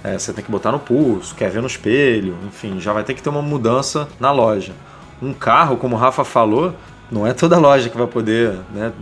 É, 0.04 0.18
você 0.18 0.34
tem 0.34 0.44
que 0.44 0.50
botar 0.50 0.70
no 0.70 0.78
pulso, 0.78 1.34
quer 1.34 1.50
ver 1.50 1.62
no 1.62 1.66
espelho, 1.66 2.36
enfim, 2.46 2.78
já 2.78 2.92
vai 2.92 3.02
ter 3.02 3.14
que 3.14 3.22
ter 3.22 3.30
uma 3.30 3.40
mudança 3.40 4.06
na 4.20 4.30
loja. 4.30 4.74
Um 5.22 5.32
carro, 5.32 5.78
como 5.78 5.96
o 5.96 5.98
Rafa 5.98 6.22
falou, 6.24 6.74
não 7.10 7.26
é 7.26 7.32
toda 7.32 7.58
loja 7.58 7.88
que 7.88 7.96
vai 7.96 8.06
poder 8.06 8.52
né, 8.74 8.92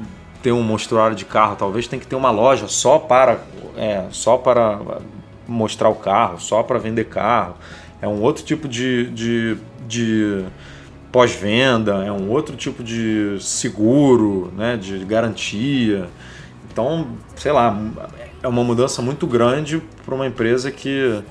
ter 0.40 0.52
um 0.52 0.62
monstruário 0.62 1.16
de 1.16 1.24
carro, 1.24 1.56
talvez 1.56 1.88
tem 1.88 1.98
que 1.98 2.06
ter 2.06 2.14
uma 2.14 2.30
loja 2.30 2.68
só 2.68 3.00
para, 3.00 3.40
é, 3.76 4.04
só 4.12 4.36
para 4.36 4.78
mostrar 5.48 5.88
o 5.88 5.96
carro, 5.96 6.40
só 6.40 6.62
para 6.62 6.78
vender 6.78 7.06
carro. 7.06 7.56
É 8.00 8.06
um 8.06 8.20
outro 8.20 8.44
tipo 8.44 8.68
de, 8.68 9.10
de, 9.10 9.56
de 9.88 10.44
pós-venda, 11.10 12.04
é 12.04 12.12
um 12.12 12.30
outro 12.30 12.56
tipo 12.56 12.80
de 12.82 13.38
seguro, 13.40 14.52
né, 14.56 14.76
de 14.76 15.04
garantia. 15.04 16.08
Então, 16.70 17.08
sei 17.34 17.50
lá, 17.50 17.76
é 18.42 18.48
uma 18.48 18.64
mudança 18.64 19.00
muito 19.00 19.26
grande 19.26 19.82
para 20.04 20.14
uma 20.14 20.26
empresa 20.26 20.70
que 20.70 21.22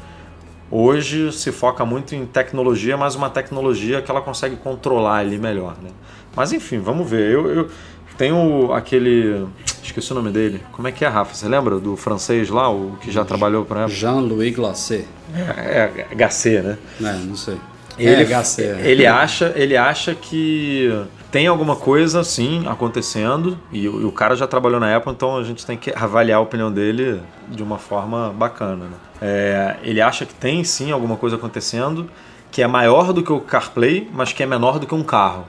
hoje 0.69 1.31
se 1.33 1.51
foca 1.51 1.85
muito 1.85 2.15
em 2.15 2.25
tecnologia, 2.25 2.95
mas 2.95 3.15
uma 3.15 3.29
tecnologia 3.29 4.01
que 4.01 4.09
ela 4.09 4.21
consegue 4.21 4.55
controlar 4.55 5.17
ali 5.17 5.38
melhor. 5.38 5.75
Né? 5.81 5.89
Mas 6.35 6.53
enfim, 6.53 6.79
vamos 6.79 7.09
ver. 7.09 7.31
Eu, 7.31 7.47
eu 7.51 7.69
tenho 8.17 8.71
aquele. 8.71 9.45
Esqueci 9.83 10.11
o 10.11 10.15
nome 10.15 10.31
dele. 10.31 10.61
Como 10.71 10.88
é 10.88 10.91
que 10.91 11.03
é, 11.03 11.07
Rafa? 11.07 11.33
Você 11.33 11.47
lembra 11.49 11.79
do 11.79 11.97
francês 11.97 12.49
lá, 12.49 12.69
o 12.69 12.97
que 13.01 13.11
já 13.11 13.25
trabalhou 13.25 13.65
para 13.65 13.88
Jean-Louis 13.88 14.55
Glacé. 14.55 15.05
É, 15.35 16.05
é 16.11 16.15
HC, 16.15 16.61
né? 16.61 16.77
É, 17.01 17.13
não 17.25 17.35
sei. 17.35 17.57
Ele, 17.97 18.23
é 18.23 18.43
HC. 18.43 18.63
é. 18.63 18.81
ele 18.89 19.05
acha, 19.05 19.51
ele 19.55 19.75
acha 19.75 20.15
que 20.15 20.89
tem 21.31 21.47
alguma 21.47 21.75
coisa 21.75 22.23
sim 22.23 22.67
acontecendo 22.67 23.57
e, 23.71 23.87
o- 23.87 24.01
e 24.01 24.05
o 24.05 24.11
cara 24.11 24.35
já 24.35 24.45
trabalhou 24.45 24.79
na 24.79 24.95
Apple, 24.95 25.11
então 25.13 25.37
a 25.37 25.43
gente 25.43 25.65
tem 25.65 25.77
que 25.77 25.91
avaliar 25.95 26.39
a 26.39 26.41
opinião 26.41 26.71
dele 26.71 27.21
de 27.47 27.63
uma 27.63 27.77
forma 27.77 28.33
bacana. 28.37 28.85
Né? 28.85 28.97
É, 29.21 29.77
ele 29.83 30.01
acha 30.01 30.25
que 30.25 30.33
tem 30.33 30.63
sim 30.63 30.91
alguma 30.91 31.15
coisa 31.15 31.37
acontecendo 31.37 32.09
que 32.51 32.61
é 32.61 32.67
maior 32.67 33.13
do 33.13 33.23
que 33.23 33.31
o 33.31 33.39
CarPlay, 33.39 34.09
mas 34.13 34.33
que 34.33 34.43
é 34.43 34.45
menor 34.45 34.77
do 34.77 34.85
que 34.85 34.93
um 34.93 35.03
carro. 35.03 35.45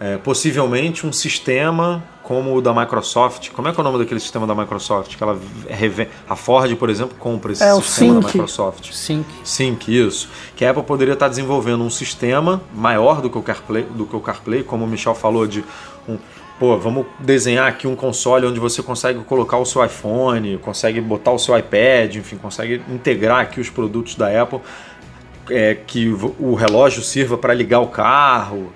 É, 0.00 0.16
possivelmente 0.16 1.06
um 1.06 1.12
sistema 1.12 2.02
como 2.24 2.56
o 2.56 2.62
da 2.62 2.72
Microsoft. 2.72 3.50
Como 3.50 3.68
é 3.68 3.72
que 3.72 3.78
é 3.78 3.82
o 3.82 3.84
nome 3.84 3.98
daquele 3.98 4.18
sistema 4.18 4.46
da 4.46 4.54
Microsoft? 4.54 5.14
Que 5.14 5.22
ela 5.22 5.38
revende. 5.68 6.10
A 6.28 6.34
Ford, 6.34 6.74
por 6.76 6.90
exemplo, 6.90 7.14
compra 7.18 7.52
esse 7.52 7.62
É, 7.62 7.72
o 7.72 7.82
sistema 7.82 8.14
da 8.14 8.22
Sync. 8.22 8.34
Microsoft. 8.34 8.92
Sync. 8.92 9.26
Sync, 9.44 9.88
isso. 9.88 10.28
Que 10.56 10.64
a 10.64 10.70
Apple 10.70 10.82
poderia 10.82 11.12
estar 11.12 11.28
desenvolvendo 11.28 11.84
um 11.84 11.90
sistema 11.90 12.62
maior 12.74 13.20
do 13.20 13.28
que 13.28 13.38
o 13.38 13.42
CarPlay, 13.42 13.84
do 13.84 14.06
que 14.06 14.16
o 14.16 14.20
CarPlay 14.20 14.64
como 14.64 14.84
o 14.84 14.88
Michel 14.88 15.14
falou, 15.14 15.46
de 15.46 15.62
um, 16.08 16.18
pô, 16.58 16.78
vamos 16.78 17.06
desenhar 17.18 17.68
aqui 17.68 17.86
um 17.86 17.94
console 17.94 18.46
onde 18.46 18.58
você 18.58 18.82
consegue 18.82 19.22
colocar 19.24 19.58
o 19.58 19.66
seu 19.66 19.84
iPhone, 19.84 20.56
consegue 20.58 21.00
botar 21.02 21.32
o 21.32 21.38
seu 21.38 21.56
iPad, 21.56 22.16
enfim, 22.16 22.36
consegue 22.36 22.82
integrar 22.88 23.40
aqui 23.40 23.60
os 23.60 23.68
produtos 23.68 24.14
da 24.14 24.42
Apple, 24.42 24.60
é, 25.50 25.74
que 25.74 26.08
o 26.38 26.54
relógio 26.54 27.02
sirva 27.02 27.36
para 27.36 27.52
ligar 27.52 27.80
o 27.80 27.88
carro, 27.88 28.72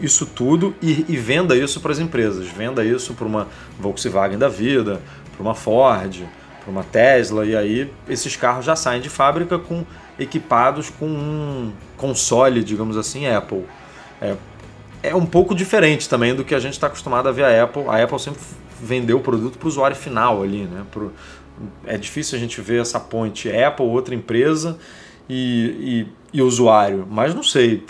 isso 0.00 0.26
tudo 0.26 0.74
e, 0.80 1.04
e 1.08 1.16
venda 1.16 1.56
isso 1.56 1.80
para 1.80 1.92
as 1.92 1.98
empresas, 1.98 2.46
venda 2.46 2.84
isso 2.84 3.14
para 3.14 3.26
uma 3.26 3.48
Volkswagen 3.78 4.38
da 4.38 4.48
vida, 4.48 5.00
para 5.34 5.42
uma 5.42 5.54
Ford, 5.54 6.22
para 6.62 6.70
uma 6.70 6.84
Tesla 6.84 7.44
e 7.44 7.56
aí 7.56 7.92
esses 8.08 8.36
carros 8.36 8.64
já 8.64 8.76
saem 8.76 9.00
de 9.00 9.08
fábrica 9.08 9.58
com 9.58 9.84
equipados 10.18 10.90
com 10.90 11.06
um 11.06 11.72
console, 11.96 12.62
digamos 12.62 12.96
assim, 12.96 13.26
Apple. 13.26 13.64
É, 14.20 14.36
é 15.02 15.14
um 15.14 15.26
pouco 15.26 15.54
diferente 15.54 16.08
também 16.08 16.34
do 16.34 16.44
que 16.44 16.54
a 16.54 16.60
gente 16.60 16.72
está 16.72 16.88
acostumado 16.88 17.28
a 17.28 17.32
ver 17.32 17.44
a 17.44 17.64
Apple. 17.64 17.84
A 17.88 18.02
Apple 18.02 18.18
sempre 18.18 18.40
vendeu 18.82 19.18
o 19.18 19.20
produto 19.20 19.58
para 19.58 19.66
o 19.66 19.68
usuário 19.68 19.96
final 19.96 20.42
ali, 20.42 20.64
né? 20.64 20.84
Pro- 20.90 21.12
é 21.86 21.96
difícil 21.96 22.36
a 22.36 22.40
gente 22.40 22.60
ver 22.60 22.80
essa 22.80 23.00
ponte 23.00 23.50
Apple, 23.50 23.84
outra 23.84 24.14
empresa 24.14 24.78
e, 25.28 26.06
e, 26.32 26.38
e 26.38 26.42
usuário, 26.42 27.06
mas 27.10 27.34
não 27.34 27.42
sei. 27.42 27.84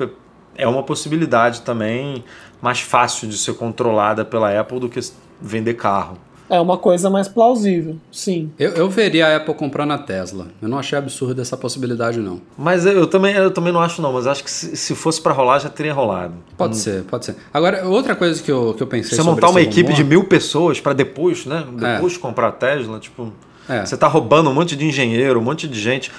É 0.59 0.67
uma 0.69 0.83
possibilidade 0.83 1.63
também 1.63 2.23
mais 2.61 2.81
fácil 2.81 3.29
de 3.29 3.39
ser 3.39 3.55
controlada 3.55 4.25
pela 4.25 4.59
Apple 4.61 4.81
do 4.81 4.89
que 4.89 4.99
vender 5.41 5.75
carro. 5.75 6.19
É 6.51 6.59
uma 6.59 6.79
coisa 6.79 7.11
mais 7.11 7.29
plausível, 7.29 7.97
sim. 8.11 8.51
Eu, 8.59 8.71
eu 8.71 8.89
veria 8.89 9.27
a 9.27 9.37
Apple 9.37 9.53
comprando 9.53 9.93
a 9.93 9.99
Tesla. 9.99 10.47
Eu 10.63 10.69
não 10.69 10.79
achei 10.79 10.97
absurdo 10.99 11.43
essa 11.43 11.59
possibilidade, 11.59 12.19
não. 12.21 12.41
Mas 12.57 12.87
eu 12.87 13.07
também, 13.07 13.35
eu 13.35 13.51
também 13.51 13.71
não 13.71 13.81
acho 13.81 14.01
não, 14.01 14.15
mas 14.15 14.27
acho 14.27 14.43
que 14.43 14.51
se, 14.51 14.75
se 14.75 14.95
fosse 14.95 15.21
para 15.21 15.33
rolar 15.35 15.59
já 15.59 15.69
teria 15.69 15.93
rolado. 15.93 16.33
Pode 16.57 16.79
ser, 16.79 17.05
pode 17.05 17.27
ser. 17.27 17.37
Agora, 17.53 17.87
outra 17.87 18.17
coisa 18.17 18.43
que 18.43 18.51
eu, 18.51 18.73
que 18.73 18.83
eu 18.83 18.87
pensei 18.87 19.11
Você 19.11 19.17
sobre 19.23 19.33
montar 19.35 19.51
uma 19.51 19.61
equipe 19.61 19.83
rumor- 19.91 19.97
de 19.97 20.05
mil 20.05 20.25
pessoas 20.25 20.81
para 20.81 20.95
depois, 20.95 21.45
né? 21.45 21.65
Depois 21.71 22.17
comprar 22.17 22.49
a 22.49 22.53
Tesla, 22.53 22.99
tipo. 22.99 23.31
É. 23.69 23.85
Você 23.85 23.99
tá 23.99 24.07
roubando 24.09 24.49
um 24.49 24.55
monte 24.55 24.75
de 24.75 24.87
engenheiro, 24.87 25.39
um 25.39 25.43
monte 25.43 25.69
de 25.69 25.79
gente. 25.79 26.11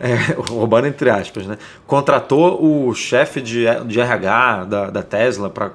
É, 0.00 0.14
roubando 0.50 0.86
entre 0.86 1.10
aspas, 1.10 1.46
né? 1.46 1.58
Contratou 1.86 2.58
o 2.64 2.94
chefe 2.94 3.40
de, 3.40 3.64
de 3.86 4.00
RH 4.00 4.64
da, 4.64 4.90
da 4.90 5.02
Tesla 5.02 5.50
para. 5.50 5.72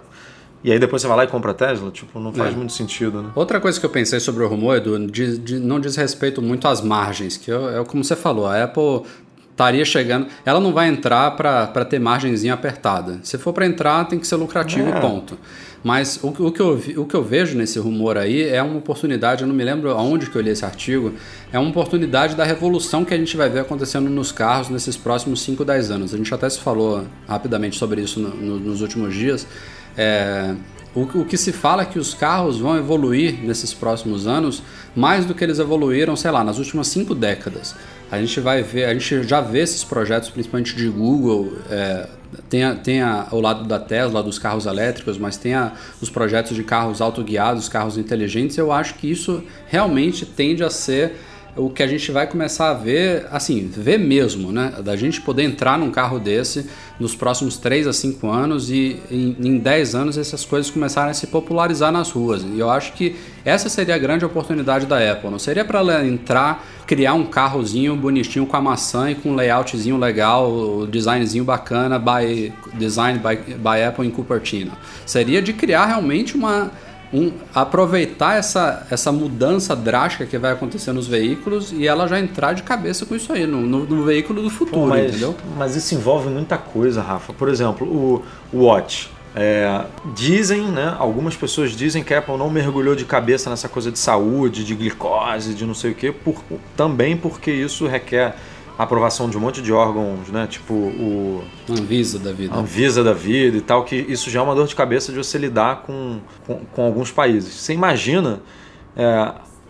E 0.63 0.71
aí 0.71 0.79
depois 0.79 1.01
você 1.01 1.07
vai 1.09 1.17
lá 1.17 1.23
e 1.25 1.27
compra 1.27 1.51
a 1.51 1.53
Tesla? 1.53 1.91
Tipo, 1.91 2.19
não 2.21 2.31
faz 2.31 2.53
É. 2.53 2.55
muito 2.55 2.71
sentido, 2.71 3.21
né? 3.21 3.29
Outra 3.35 3.59
coisa 3.59 3.77
que 3.79 3.85
eu 3.85 3.89
pensei 3.89 4.19
sobre 4.21 4.43
o 4.43 4.47
rumor, 4.47 4.77
Edu, 4.77 5.07
de, 5.07 5.37
de- 5.37 5.59
não 5.59 5.77
diz 5.79 5.95
respeito 5.97 6.41
muito 6.41 6.67
às 6.69 6.79
margens, 6.81 7.35
que 7.35 7.51
eu- 7.51 7.81
é 7.81 7.83
como 7.83 8.01
você 8.03 8.15
falou, 8.15 8.47
a 8.47 8.63
Apple 8.63 9.01
estaria 9.51 9.83
chegando. 9.83 10.27
Ela 10.45 10.61
não 10.61 10.71
vai 10.73 10.87
entrar 10.87 11.31
para 11.35 11.83
ter 11.85 11.99
margenzinha 11.99 12.53
apertada. 12.53 13.19
Se 13.23 13.37
for 13.37 13.51
para 13.51 13.65
entrar, 13.65 14.05
tem 14.05 14.17
que 14.17 14.25
ser 14.25 14.37
lucrativo 14.37 14.89
É. 14.89 14.97
e 14.97 15.01
ponto. 15.01 15.37
Mas 15.83 16.17
o, 16.23 16.27
o 16.29 16.51
que 16.51 16.61
eu, 16.61 16.81
o 16.97 17.05
que 17.05 17.13
eu 17.13 17.21
vejo 17.23 17.57
nesse 17.57 17.77
rumor 17.77 18.17
aí 18.17 18.41
é 18.43 18.63
uma 18.63 18.77
oportunidade, 18.77 19.41
eu 19.41 19.47
não 19.47 19.53
me 19.55 19.63
lembro 19.65 19.91
aonde 19.91 20.27
que 20.29 20.35
eu 20.37 20.41
li 20.41 20.49
esse 20.49 20.63
artigo, 20.63 21.13
é 21.51 21.59
uma 21.59 21.69
oportunidade 21.69 22.35
da 22.35 22.45
revolução 22.45 23.03
que 23.03 23.13
a 23.13 23.17
gente 23.17 23.35
vai 23.35 23.49
ver 23.49 23.59
acontecendo 23.59 24.09
nos 24.09 24.31
carros 24.31 24.69
nesses 24.69 24.95
próximos 24.95 25.41
5, 25.41 25.65
10 25.65 25.91
anos. 25.91 26.13
A 26.13 26.17
gente 26.17 26.33
até 26.33 26.49
se 26.49 26.59
falou 26.59 27.05
rapidamente 27.27 27.77
sobre 27.77 28.01
isso 28.01 28.19
no- 28.19 28.29
no- 28.33 28.59
nos 28.59 28.81
últimos 28.81 29.13
dias. 29.13 29.45
É, 29.97 30.55
o, 30.95 31.01
o 31.01 31.25
que 31.25 31.35
se 31.35 31.51
fala 31.51 31.81
é 31.81 31.85
que 31.85 31.99
os 31.99 32.13
carros 32.13 32.59
vão 32.59 32.77
evoluir 32.77 33.43
nesses 33.43 33.73
próximos 33.73 34.25
anos 34.25 34.63
mais 34.95 35.25
do 35.25 35.33
que 35.35 35.43
eles 35.43 35.59
evoluíram, 35.59 36.15
sei 36.15 36.31
lá, 36.31 36.43
nas 36.43 36.59
últimas 36.59 36.87
cinco 36.87 37.13
décadas. 37.13 37.75
A 38.13 38.19
gente 38.19 38.39
vai 38.39 38.61
ver, 38.61 38.85
a 38.85 38.93
gente 38.93 39.23
já 39.23 39.41
vê 39.41 39.61
esses 39.61 39.83
projetos, 39.83 40.29
principalmente 40.29 40.75
de 40.75 40.87
Google, 40.87 41.53
é, 41.67 42.07
tem, 42.47 42.63
a, 42.63 42.75
tem 42.75 43.01
a, 43.01 43.27
o 43.31 43.41
lado 43.41 43.63
da 43.63 43.79
Tesla, 43.79 44.21
dos 44.21 44.37
carros 44.37 44.67
elétricos, 44.67 45.17
mas 45.17 45.35
tem 45.35 45.55
a, 45.55 45.71
os 45.99 46.11
projetos 46.11 46.55
de 46.55 46.63
carros 46.63 47.01
autoguiados, 47.01 47.67
carros 47.67 47.97
inteligentes. 47.97 48.55
Eu 48.55 48.71
acho 48.71 48.93
que 48.99 49.09
isso 49.09 49.43
realmente 49.65 50.27
tende 50.27 50.63
a 50.63 50.69
ser 50.69 51.15
o 51.55 51.69
que 51.69 51.83
a 51.83 51.87
gente 51.87 52.11
vai 52.11 52.25
começar 52.25 52.71
a 52.71 52.73
ver, 52.73 53.27
assim, 53.31 53.67
ver 53.67 53.99
mesmo, 53.99 54.51
né? 54.51 54.73
Da 54.83 54.95
gente 54.95 55.21
poder 55.21 55.43
entrar 55.43 55.77
num 55.77 55.91
carro 55.91 56.19
desse 56.19 56.67
nos 56.99 57.15
próximos 57.15 57.57
3 57.57 57.85
a 57.85 57.93
5 57.93 58.27
anos 58.27 58.71
e 58.71 58.99
em, 59.11 59.35
em 59.39 59.57
10 59.59 59.93
anos 59.93 60.17
essas 60.17 60.43
coisas 60.43 60.71
começarem 60.71 61.11
a 61.11 61.13
se 61.13 61.27
popularizar 61.27 61.91
nas 61.91 62.09
ruas. 62.09 62.43
E 62.43 62.57
eu 62.57 62.69
acho 62.69 62.93
que 62.93 63.15
essa 63.45 63.69
seria 63.69 63.93
a 63.93 63.97
grande 63.99 64.25
oportunidade 64.25 64.87
da 64.87 65.11
Apple. 65.11 65.29
Não 65.29 65.37
seria 65.37 65.63
para 65.63 65.79
ela 65.79 66.05
entrar, 66.05 66.65
criar 66.87 67.13
um 67.13 67.25
carrozinho 67.25 67.95
bonitinho 67.95 68.47
com 68.47 68.57
a 68.57 68.61
maçã 68.61 69.11
e 69.11 69.15
com 69.15 69.29
um 69.29 69.35
layoutzinho 69.35 69.97
legal, 69.97 70.51
o 70.51 70.87
designzinho 70.87 71.43
bacana, 71.43 71.99
by, 71.99 72.51
design 72.73 73.19
by, 73.19 73.53
by 73.55 73.83
Apple 73.87 74.07
em 74.07 74.09
Cupertino. 74.11 74.71
Seria 75.05 75.41
de 75.41 75.53
criar 75.53 75.85
realmente 75.85 76.35
uma 76.35 76.71
um, 77.13 77.31
aproveitar 77.53 78.37
essa, 78.37 78.87
essa 78.89 79.11
mudança 79.11 79.75
drástica 79.75 80.25
que 80.25 80.37
vai 80.37 80.51
acontecer 80.51 80.91
nos 80.91 81.07
veículos 81.07 81.71
e 81.71 81.87
ela 81.87 82.07
já 82.07 82.19
entrar 82.19 82.53
de 82.53 82.63
cabeça 82.63 83.05
com 83.05 83.15
isso 83.15 83.31
aí, 83.31 83.45
no, 83.45 83.61
no, 83.61 83.85
no 83.85 84.03
veículo 84.03 84.41
do 84.41 84.49
futuro, 84.49 84.81
Pô, 84.81 84.87
mas, 84.87 85.09
entendeu? 85.11 85.35
mas 85.55 85.75
isso 85.75 85.93
envolve 85.93 86.29
muita 86.29 86.57
coisa, 86.57 87.01
Rafa. 87.01 87.31
Por 87.31 87.49
exemplo, 87.49 87.87
o, 87.87 88.23
o 88.51 88.65
Watch. 88.65 89.11
É, 89.35 89.85
dizem, 90.13 90.61
né? 90.61 90.95
Algumas 90.99 91.35
pessoas 91.35 91.71
dizem 91.71 92.03
que 92.03 92.13
a 92.13 92.19
Apple 92.19 92.37
não 92.37 92.51
mergulhou 92.51 92.95
de 92.95 93.03
cabeça 93.03 93.49
nessa 93.49 93.67
coisa 93.67 93.91
de 93.91 93.97
saúde, 93.97 94.63
de 94.63 94.75
glicose, 94.75 95.55
de 95.55 95.65
não 95.65 95.73
sei 95.73 95.91
o 95.91 95.95
quê, 95.95 96.11
por, 96.11 96.35
também 96.77 97.17
porque 97.17 97.51
isso 97.51 97.87
requer 97.87 98.35
aprovação 98.77 99.29
de 99.29 99.37
um 99.37 99.39
monte 99.39 99.61
de 99.61 99.71
órgãos, 99.71 100.29
né? 100.29 100.47
Tipo 100.47 100.73
o 100.73 101.43
Anvisa 101.69 102.17
da 102.19 102.31
vida. 102.31 102.55
Anvisa 102.55 103.03
da 103.03 103.13
vida 103.13 103.57
e 103.57 103.61
tal, 103.61 103.83
que 103.83 103.95
isso 103.95 104.29
já 104.29 104.39
é 104.39 104.43
uma 104.43 104.55
dor 104.55 104.67
de 104.67 104.75
cabeça 104.75 105.11
de 105.11 105.17
você 105.17 105.37
lidar 105.37 105.83
com, 105.83 106.19
com, 106.47 106.61
com 106.73 106.85
alguns 106.85 107.11
países. 107.11 107.53
Você 107.53 107.73
imagina 107.73 108.41
é, 108.95 109.05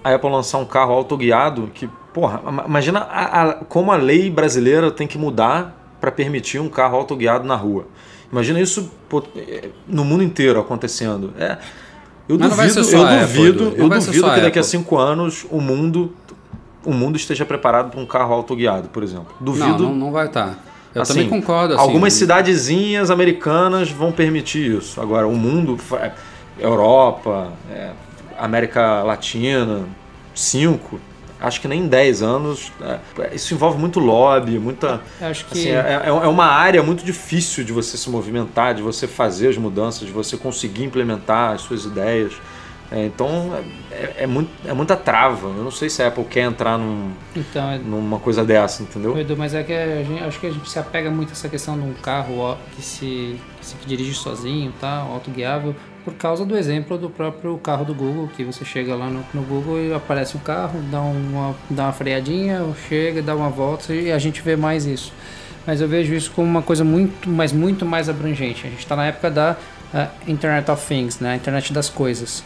a 0.03 0.13
Apple 0.15 0.29
lançar 0.29 0.57
um 0.57 0.65
carro 0.65 0.93
autoguiado 0.93 1.69
que, 1.73 1.89
porra, 2.13 2.41
ima- 2.47 2.63
imagina 2.67 2.99
a- 2.99 3.41
a- 3.43 3.53
como 3.65 3.91
a 3.91 3.95
lei 3.95 4.29
brasileira 4.29 4.89
tem 4.91 5.07
que 5.07 5.17
mudar 5.17 5.79
para 5.99 6.11
permitir 6.11 6.59
um 6.59 6.69
carro 6.69 6.97
autoguiado 6.97 7.45
na 7.45 7.55
rua. 7.55 7.85
Imagina 8.31 8.59
isso 8.59 8.91
pô, 9.09 9.21
é, 9.35 9.69
no 9.87 10.03
mundo 10.03 10.23
inteiro 10.23 10.59
acontecendo. 10.59 11.33
É, 11.37 11.57
eu 12.27 12.37
Mas 12.39 12.49
duvido, 12.49 12.79
eu 12.79 13.03
duvido, 13.27 13.63
eu 13.77 13.89
duvido 14.05 14.23
que 14.35 14.41
daqui 14.41 14.59
a 14.59 14.63
cinco 14.63 14.97
anos 14.97 15.45
o 15.51 15.59
mundo, 15.61 16.13
o 16.85 16.93
mundo 16.93 17.15
esteja 17.15 17.45
preparado 17.45 17.91
para 17.91 17.99
um 17.99 18.05
carro 18.05 18.33
autoguiado, 18.33 18.89
por 18.89 19.03
exemplo. 19.03 19.33
Duvido. 19.39 19.65
Não, 19.67 19.77
não, 19.79 19.95
não 19.95 20.11
vai 20.11 20.27
estar. 20.27 20.57
Eu 20.93 21.01
Assim, 21.01 21.13
também 21.13 21.29
concordo. 21.29 21.73
Assim, 21.73 21.81
Algumas 21.83 22.13
cidadezinhas 22.13 23.09
americanas 23.09 23.89
vão 23.89 24.11
permitir 24.11 24.77
isso. 24.77 25.01
Agora, 25.01 25.27
o 25.27 25.35
mundo, 25.35 25.77
fa- 25.77 26.13
Europa, 26.59 27.51
é, 27.71 27.89
América 28.37 29.01
Latina, 29.03 29.85
cinco, 30.35 30.99
acho 31.41 31.59
que 31.59 31.67
nem 31.67 31.81
em 31.81 31.87
10 31.87 32.21
anos. 32.21 32.71
é, 32.81 33.33
isso 33.35 33.53
envolve 33.53 33.77
muito 33.79 33.99
lobby, 33.99 34.59
muita. 34.59 35.01
Acho 35.19 35.45
que 35.45 35.53
Assim, 35.57 35.69
é, 35.69 36.03
é- 36.05 36.07
é 36.07 36.27
uma 36.27 36.45
área 36.45 36.81
muito 36.83 37.03
difícil 37.03 37.63
de 37.63 37.71
você 37.73 37.97
se 37.97 38.09
movimentar, 38.09 38.73
de 38.75 38.81
você 38.81 39.07
fazer 39.07 39.47
as 39.49 39.57
mudanças, 39.57 40.07
de 40.07 40.13
você 40.13 40.37
conseguir 40.37 40.83
implementar 40.83 41.53
as 41.53 41.61
suas 41.61 41.85
ideias. 41.85 42.33
É, 42.93 43.07
então 43.07 43.51
é, 43.91 44.23
é, 44.23 44.27
muito, 44.27 44.51
é 44.63 44.71
muita 44.71 44.95
trava. 44.95 45.47
Eu 45.47 45.63
não 45.63 45.71
sei 45.71 45.89
se 45.89 46.03
a 46.03 46.09
Apple 46.09 46.23
quer 46.25 46.41
entrar 46.41 46.77
num, 46.77 47.11
Então, 47.35 47.71
é, 47.71 47.79
numa 47.79 48.19
coisa 48.19 48.45
dessa, 48.45 48.83
entendeu? 48.83 49.17
Edu, 49.17 49.35
mas 49.35 49.55
é 49.55 49.63
que 49.63 49.73
a 49.73 50.03
gente, 50.03 50.23
acho 50.23 50.39
que 50.39 50.45
a 50.45 50.51
gente 50.51 50.69
se 50.69 50.77
apega 50.77 51.09
muito 51.09 51.29
a 51.29 51.31
essa 51.31 51.49
questão 51.49 51.75
de 51.75 51.83
um 51.83 51.93
carro 51.93 52.55
que 52.75 52.83
se, 52.83 53.39
que 53.59 53.65
se 53.65 53.75
dirige 53.87 54.13
sozinho, 54.13 54.71
tá? 54.79 54.99
autoguiável, 54.99 55.75
por 56.05 56.13
causa 56.13 56.45
do 56.45 56.55
exemplo 56.55 56.95
do 56.95 57.09
próprio 57.09 57.57
carro 57.57 57.83
do 57.83 57.95
Google, 57.95 58.29
que 58.35 58.43
você 58.43 58.63
chega 58.63 58.93
lá 58.93 59.09
no, 59.09 59.25
no 59.33 59.41
Google 59.41 59.79
e 59.79 59.91
aparece 59.91 60.37
um 60.37 60.39
carro, 60.39 60.79
dá 60.91 61.01
uma, 61.01 61.55
dá 61.71 61.83
uma 61.85 61.93
freadinha, 61.93 62.61
chega, 62.87 63.23
dá 63.23 63.35
uma 63.35 63.49
volta 63.49 63.91
e 63.91 64.11
a 64.11 64.19
gente 64.19 64.39
vê 64.43 64.55
mais 64.55 64.85
isso. 64.85 65.11
Mas 65.65 65.81
eu 65.81 65.87
vejo 65.87 66.13
isso 66.13 66.29
como 66.31 66.47
uma 66.47 66.61
coisa 66.61 66.83
muito, 66.83 67.27
mas 67.27 67.51
muito 67.51 67.85
mais 67.85 68.07
abrangente. 68.07 68.67
A 68.67 68.69
gente 68.69 68.79
está 68.79 68.95
na 68.95 69.07
época 69.07 69.31
da 69.31 69.57
uh, 69.93 70.29
Internet 70.29 70.69
of 70.69 70.85
Things, 70.85 71.19
né? 71.19 71.37
internet 71.37 71.73
das 71.73 71.89
coisas. 71.89 72.43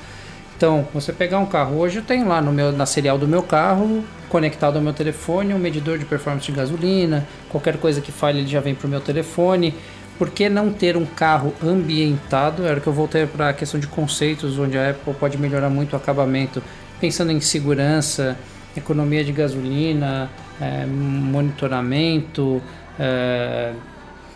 Então, 0.57 0.87
você 0.91 1.13
pegar 1.13 1.37
um 1.37 1.45
carro 1.45 1.77
hoje, 1.77 1.97
eu 1.97 2.03
tenho 2.03 2.27
lá 2.27 2.41
no 2.41 2.51
meu, 2.51 2.71
na 2.71 2.87
serial 2.87 3.15
do 3.15 3.27
meu 3.27 3.43
carro, 3.43 4.03
conectado 4.27 4.77
ao 4.77 4.81
meu 4.81 4.91
telefone, 4.91 5.53
um 5.53 5.59
medidor 5.59 5.99
de 5.99 6.05
performance 6.05 6.47
de 6.47 6.51
gasolina, 6.51 7.27
qualquer 7.47 7.77
coisa 7.77 8.01
que 8.01 8.11
falhe 8.11 8.39
ele 8.39 8.47
já 8.47 8.59
vem 8.59 8.73
para 8.73 8.87
o 8.87 8.89
meu 8.89 8.99
telefone. 8.99 9.75
Por 10.17 10.31
que 10.31 10.49
não 10.49 10.73
ter 10.73 10.97
um 10.97 11.05
carro 11.05 11.53
ambientado? 11.63 12.65
Era 12.65 12.79
que 12.79 12.87
eu 12.87 12.91
voltei 12.91 13.27
para 13.27 13.49
a 13.49 13.53
questão 13.53 13.79
de 13.79 13.85
conceitos, 13.85 14.57
onde 14.57 14.75
a 14.75 14.89
Apple 14.89 15.13
pode 15.13 15.37
melhorar 15.37 15.69
muito 15.69 15.93
o 15.93 15.95
acabamento, 15.95 16.63
pensando 16.99 17.31
em 17.31 17.39
segurança, 17.39 18.35
economia 18.75 19.23
de 19.23 19.31
gasolina, 19.31 20.27
é, 20.59 20.87
monitoramento, 20.87 22.63
é, 22.99 23.73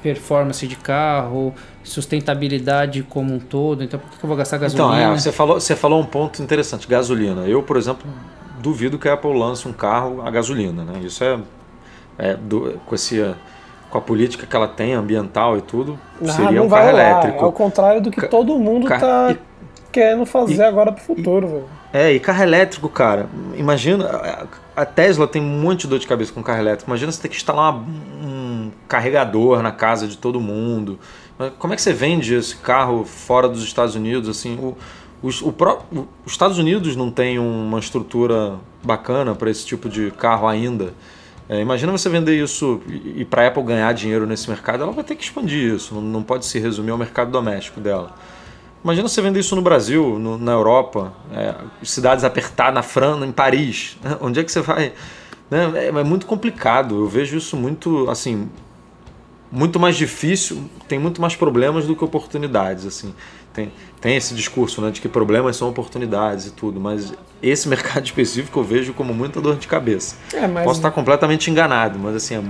performance 0.03 0.67
de 0.67 0.75
carro, 0.75 1.51
sustentabilidade 1.83 3.03
como 3.03 3.33
um 3.33 3.39
todo. 3.39 3.83
Então, 3.83 3.99
por 3.99 4.09
que 4.17 4.23
eu 4.23 4.27
vou 4.27 4.37
gastar 4.37 4.57
gasolina? 4.57 4.97
Então, 4.99 5.13
é, 5.13 5.17
você, 5.19 5.31
falou, 5.31 5.59
você 5.59 5.75
falou 5.75 5.99
um 5.99 6.05
ponto 6.05 6.41
interessante, 6.41 6.87
gasolina. 6.87 7.41
Eu, 7.47 7.63
por 7.63 7.77
exemplo, 7.77 8.05
duvido 8.59 8.97
que 8.99 9.07
a 9.09 9.13
Apple 9.13 9.37
lance 9.37 9.67
um 9.67 9.73
carro 9.73 10.21
a 10.25 10.29
gasolina. 10.31 10.83
Né? 10.83 10.99
Isso 11.03 11.23
é, 11.23 11.39
é 12.17 12.33
do, 12.35 12.79
com, 12.85 12.95
esse, 12.95 13.33
com 13.89 13.97
a 13.97 14.01
política 14.01 14.45
que 14.45 14.55
ela 14.55 14.67
tem, 14.67 14.93
ambiental 14.93 15.57
e 15.57 15.61
tudo, 15.61 15.97
Ah, 16.23 16.27
seria 16.31 16.51
não 16.51 16.65
um 16.65 16.69
carro 16.69 16.91
rolar. 16.91 17.11
elétrico. 17.11 17.45
É 17.45 17.47
o 17.47 17.51
contrário 17.51 18.01
do 18.01 18.11
que 18.11 18.21
Ca- 18.21 18.27
todo 18.27 18.57
mundo 18.59 18.87
ca- 18.87 18.99
tá 18.99 19.31
e- 19.31 19.37
querendo 19.91 20.25
fazer 20.25 20.55
e- 20.55 20.63
agora 20.63 20.91
pro 20.91 21.03
futuro, 21.03 21.47
velho. 21.47 21.65
É, 21.93 22.13
e 22.13 22.19
carro 22.21 22.41
elétrico, 22.43 22.87
cara. 22.87 23.27
Imagina, 23.57 24.05
a- 24.05 24.81
a 24.81 24.85
Tesla 24.85 25.27
tem 25.27 25.41
um 25.41 25.59
monte 25.61 25.81
de 25.81 25.87
dor 25.87 25.99
de 25.99 26.07
cabeça 26.07 26.31
com 26.31 26.41
carro 26.41 26.59
elétrico. 26.59 26.89
Imagina 26.89 27.11
você 27.11 27.21
ter 27.21 27.27
que 27.27 27.35
instalar 27.35 27.73
uma- 27.73 27.85
um 28.23 28.30
carregador 28.91 29.61
na 29.63 29.71
casa 29.71 30.05
de 30.07 30.17
todo 30.17 30.39
mundo. 30.41 30.99
Como 31.57 31.71
é 31.73 31.75
que 31.75 31.81
você 31.81 31.93
vende 31.93 32.35
esse 32.35 32.57
carro 32.57 33.05
fora 33.05 33.47
dos 33.47 33.63
Estados 33.63 33.95
Unidos? 33.95 34.27
Assim, 34.29 34.55
o, 34.59 34.77
os, 35.23 35.41
o 35.41 35.51
pró- 35.53 35.81
o- 35.91 36.05
os 36.25 36.33
Estados 36.33 36.57
Unidos 36.57 36.95
não 36.95 37.09
tem 37.09 37.39
uma 37.39 37.79
estrutura 37.79 38.55
bacana 38.83 39.33
para 39.33 39.49
esse 39.49 39.65
tipo 39.65 39.87
de 39.89 40.11
carro 40.11 40.45
ainda. 40.47 40.93
É, 41.49 41.59
imagina 41.61 41.91
você 41.91 42.09
vender 42.09 42.41
isso 42.41 42.81
e, 42.87 43.21
e 43.21 43.25
para 43.25 43.43
a 43.43 43.47
Apple 43.47 43.63
ganhar 43.63 43.91
dinheiro 43.93 44.27
nesse 44.27 44.49
mercado, 44.49 44.83
ela 44.83 44.91
vai 44.91 45.03
ter 45.03 45.15
que 45.15 45.23
expandir 45.23 45.73
isso. 45.73 45.95
Não, 45.95 46.01
não 46.01 46.23
pode 46.23 46.45
se 46.45 46.59
resumir 46.59 46.91
ao 46.91 46.97
mercado 46.97 47.31
doméstico 47.31 47.79
dela. 47.79 48.13
Imagina 48.83 49.07
você 49.07 49.21
vender 49.21 49.39
isso 49.39 49.55
no 49.55 49.61
Brasil, 49.61 50.19
no- 50.19 50.37
na 50.37 50.51
Europa, 50.51 51.13
é, 51.33 51.55
cidades 51.83 52.23
apertadas 52.23 52.73
na 52.75 52.83
França, 52.83 53.25
em 53.25 53.31
Paris. 53.31 53.97
né? 54.03 54.17
Onde 54.21 54.39
é 54.39 54.43
que 54.43 54.51
você 54.51 54.61
vai? 54.61 54.93
né? 55.49 55.71
É, 55.75 55.87
é 55.87 56.03
muito 56.03 56.25
complicado. 56.27 56.95
Eu 56.99 57.07
vejo 57.07 57.35
isso 57.37 57.57
muito, 57.57 58.09
assim, 58.09 58.47
muito 59.51 59.79
mais 59.79 59.97
difícil, 59.97 60.63
tem 60.87 60.97
muito 60.97 61.21
mais 61.21 61.35
problemas 61.35 61.85
do 61.85 61.95
que 61.95 62.03
oportunidades, 62.03 62.85
assim. 62.85 63.13
Tem, 63.53 63.71
tem 63.99 64.15
esse 64.15 64.33
discurso, 64.33 64.81
né, 64.81 64.91
de 64.91 65.01
que 65.01 65.09
problemas 65.09 65.57
são 65.57 65.67
oportunidades 65.67 66.45
e 66.45 66.51
tudo, 66.51 66.79
mas 66.79 67.13
esse 67.43 67.67
mercado 67.69 68.05
específico 68.05 68.59
eu 68.59 68.63
vejo 68.63 68.93
como 68.93 69.13
muita 69.13 69.41
dor 69.41 69.57
de 69.57 69.67
cabeça. 69.67 70.15
É, 70.33 70.47
mas 70.47 70.63
Posso 70.63 70.79
estar 70.79 70.91
completamente 70.91 71.51
enganado, 71.51 71.99
mas 71.99 72.15
assim, 72.15 72.35
é, 72.35 72.41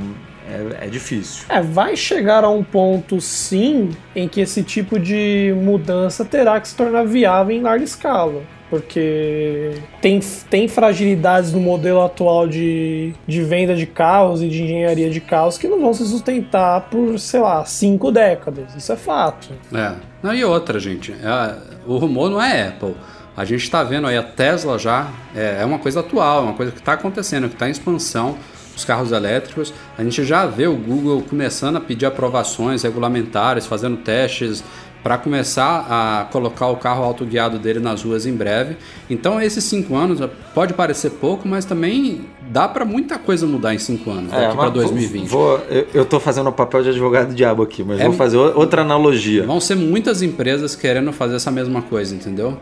é- 0.52 0.86
é 0.86 0.88
difícil. 0.88 1.46
É, 1.50 1.62
vai 1.62 1.96
chegar 1.96 2.44
a 2.44 2.50
um 2.50 2.64
ponto, 2.64 3.20
sim, 3.22 3.90
em 4.16 4.28
que 4.28 4.42
esse 4.42 4.64
tipo 4.64 5.00
de 5.00 5.54
mudança 5.58 6.24
terá 6.26 6.60
que 6.60 6.68
se 6.68 6.76
tornar 6.76 7.06
viável 7.06 7.56
em 7.56 7.62
larga 7.62 7.84
escala. 7.84 8.42
Porque 8.70 9.74
tem, 10.02 10.22
tem 10.50 10.66
fragilidades 10.68 11.52
no 11.52 11.60
modelo 11.60 12.02
atual 12.02 12.48
de, 12.48 13.14
de 13.28 13.42
venda 13.44 13.76
de 13.76 13.86
carros 13.86 14.42
e 14.42 14.48
de 14.48 14.64
engenharia 14.64 15.10
de 15.10 15.20
carros 15.20 15.58
que 15.58 15.68
não 15.68 15.82
vão 15.82 15.94
se 15.94 16.06
sustentar 16.08 16.88
por, 16.90 17.20
sei 17.20 17.42
lá, 17.42 17.66
cinco 17.66 18.12
décadas. 18.12 18.74
Isso 18.74 18.94
é 18.94 18.96
fato. 18.96 19.50
É. 19.74 19.92
Não, 20.24 20.34
e 20.34 20.44
outra, 20.46 20.80
gente. 20.80 21.12
é, 21.12 21.56
o 21.86 21.98
rumor 21.98 22.30
não 22.30 22.42
é 22.42 22.70
Apple. 22.70 22.96
A 23.36 23.44
gente 23.44 23.62
está 23.64 23.84
vendo 23.84 24.08
aí 24.08 24.16
a 24.18 24.24
Tesla 24.24 24.80
já. 24.80 25.10
É, 25.36 25.58
é 25.62 25.66
uma 25.66 25.80
coisa 25.80 26.00
atual, 26.00 26.40
é 26.40 26.44
uma 26.44 26.54
coisa 26.54 26.72
que 26.72 26.80
está 26.80 26.94
acontecendo, 26.94 27.50
que 27.50 27.56
está 27.56 27.68
em 27.68 27.72
expansão. 27.72 28.38
Os 28.82 28.86
carros 28.86 29.12
elétricos. 29.12 29.72
A 29.98 30.04
gente 30.04 30.24
já 30.24 30.46
vê 30.48 30.66
o 30.68 30.76
Google 30.76 31.22
começando 31.22 31.76
a 31.78 31.80
pedir 31.80 32.08
aprovações 32.08 32.82
regulamentares, 32.82 33.66
fazendo 33.68 33.98
testes 33.98 34.64
para 35.04 35.18
começar 35.18 35.86
a 35.90 36.26
colocar 36.32 36.68
o 36.68 36.78
carro 36.78 37.04
autoguiado 37.04 37.58
dele 37.60 37.80
nas 37.80 38.04
ruas 38.04 38.26
em 38.26 38.34
breve. 38.34 38.78
Então, 39.10 39.40
esses 39.42 39.64
cinco 39.64 39.96
anos 39.96 40.20
pode 40.54 40.74
parecer 40.74 41.12
pouco, 41.12 41.48
mas 41.48 41.64
também 41.66 42.22
dá 42.50 42.68
para 42.68 42.84
muita 42.86 43.18
coisa 43.20 43.46
mudar 43.48 43.74
em 43.74 43.80
cinco 43.80 44.10
anos, 44.12 44.32
daqui 44.32 44.44
É, 44.46 44.48
para 44.50 44.56
mas 44.56 44.74
2020. 44.74 45.28
Vou, 45.28 45.58
vou- 45.58 45.68
eu, 45.94 46.06
tô 46.06 46.20
fazendo 46.20 46.50
o 46.50 46.54
papel 46.54 46.84
de 46.84 46.90
advogado 46.90 47.30
do 47.30 47.34
diabo 47.36 47.62
aqui, 47.64 47.84
mas 47.84 48.00
É- 48.00 48.06
vou 48.06 48.14
fazer 48.14 48.38
outra 48.38 48.82
analogia. 48.82 49.44
Vão 49.46 49.60
ser 49.60 49.76
muitas 49.76 50.22
empresas 50.24 50.76
querendo 50.76 51.12
fazer 51.14 51.36
essa 51.36 51.52
mesma 51.52 51.82
coisa, 51.84 52.14
entendeu? 52.16 52.58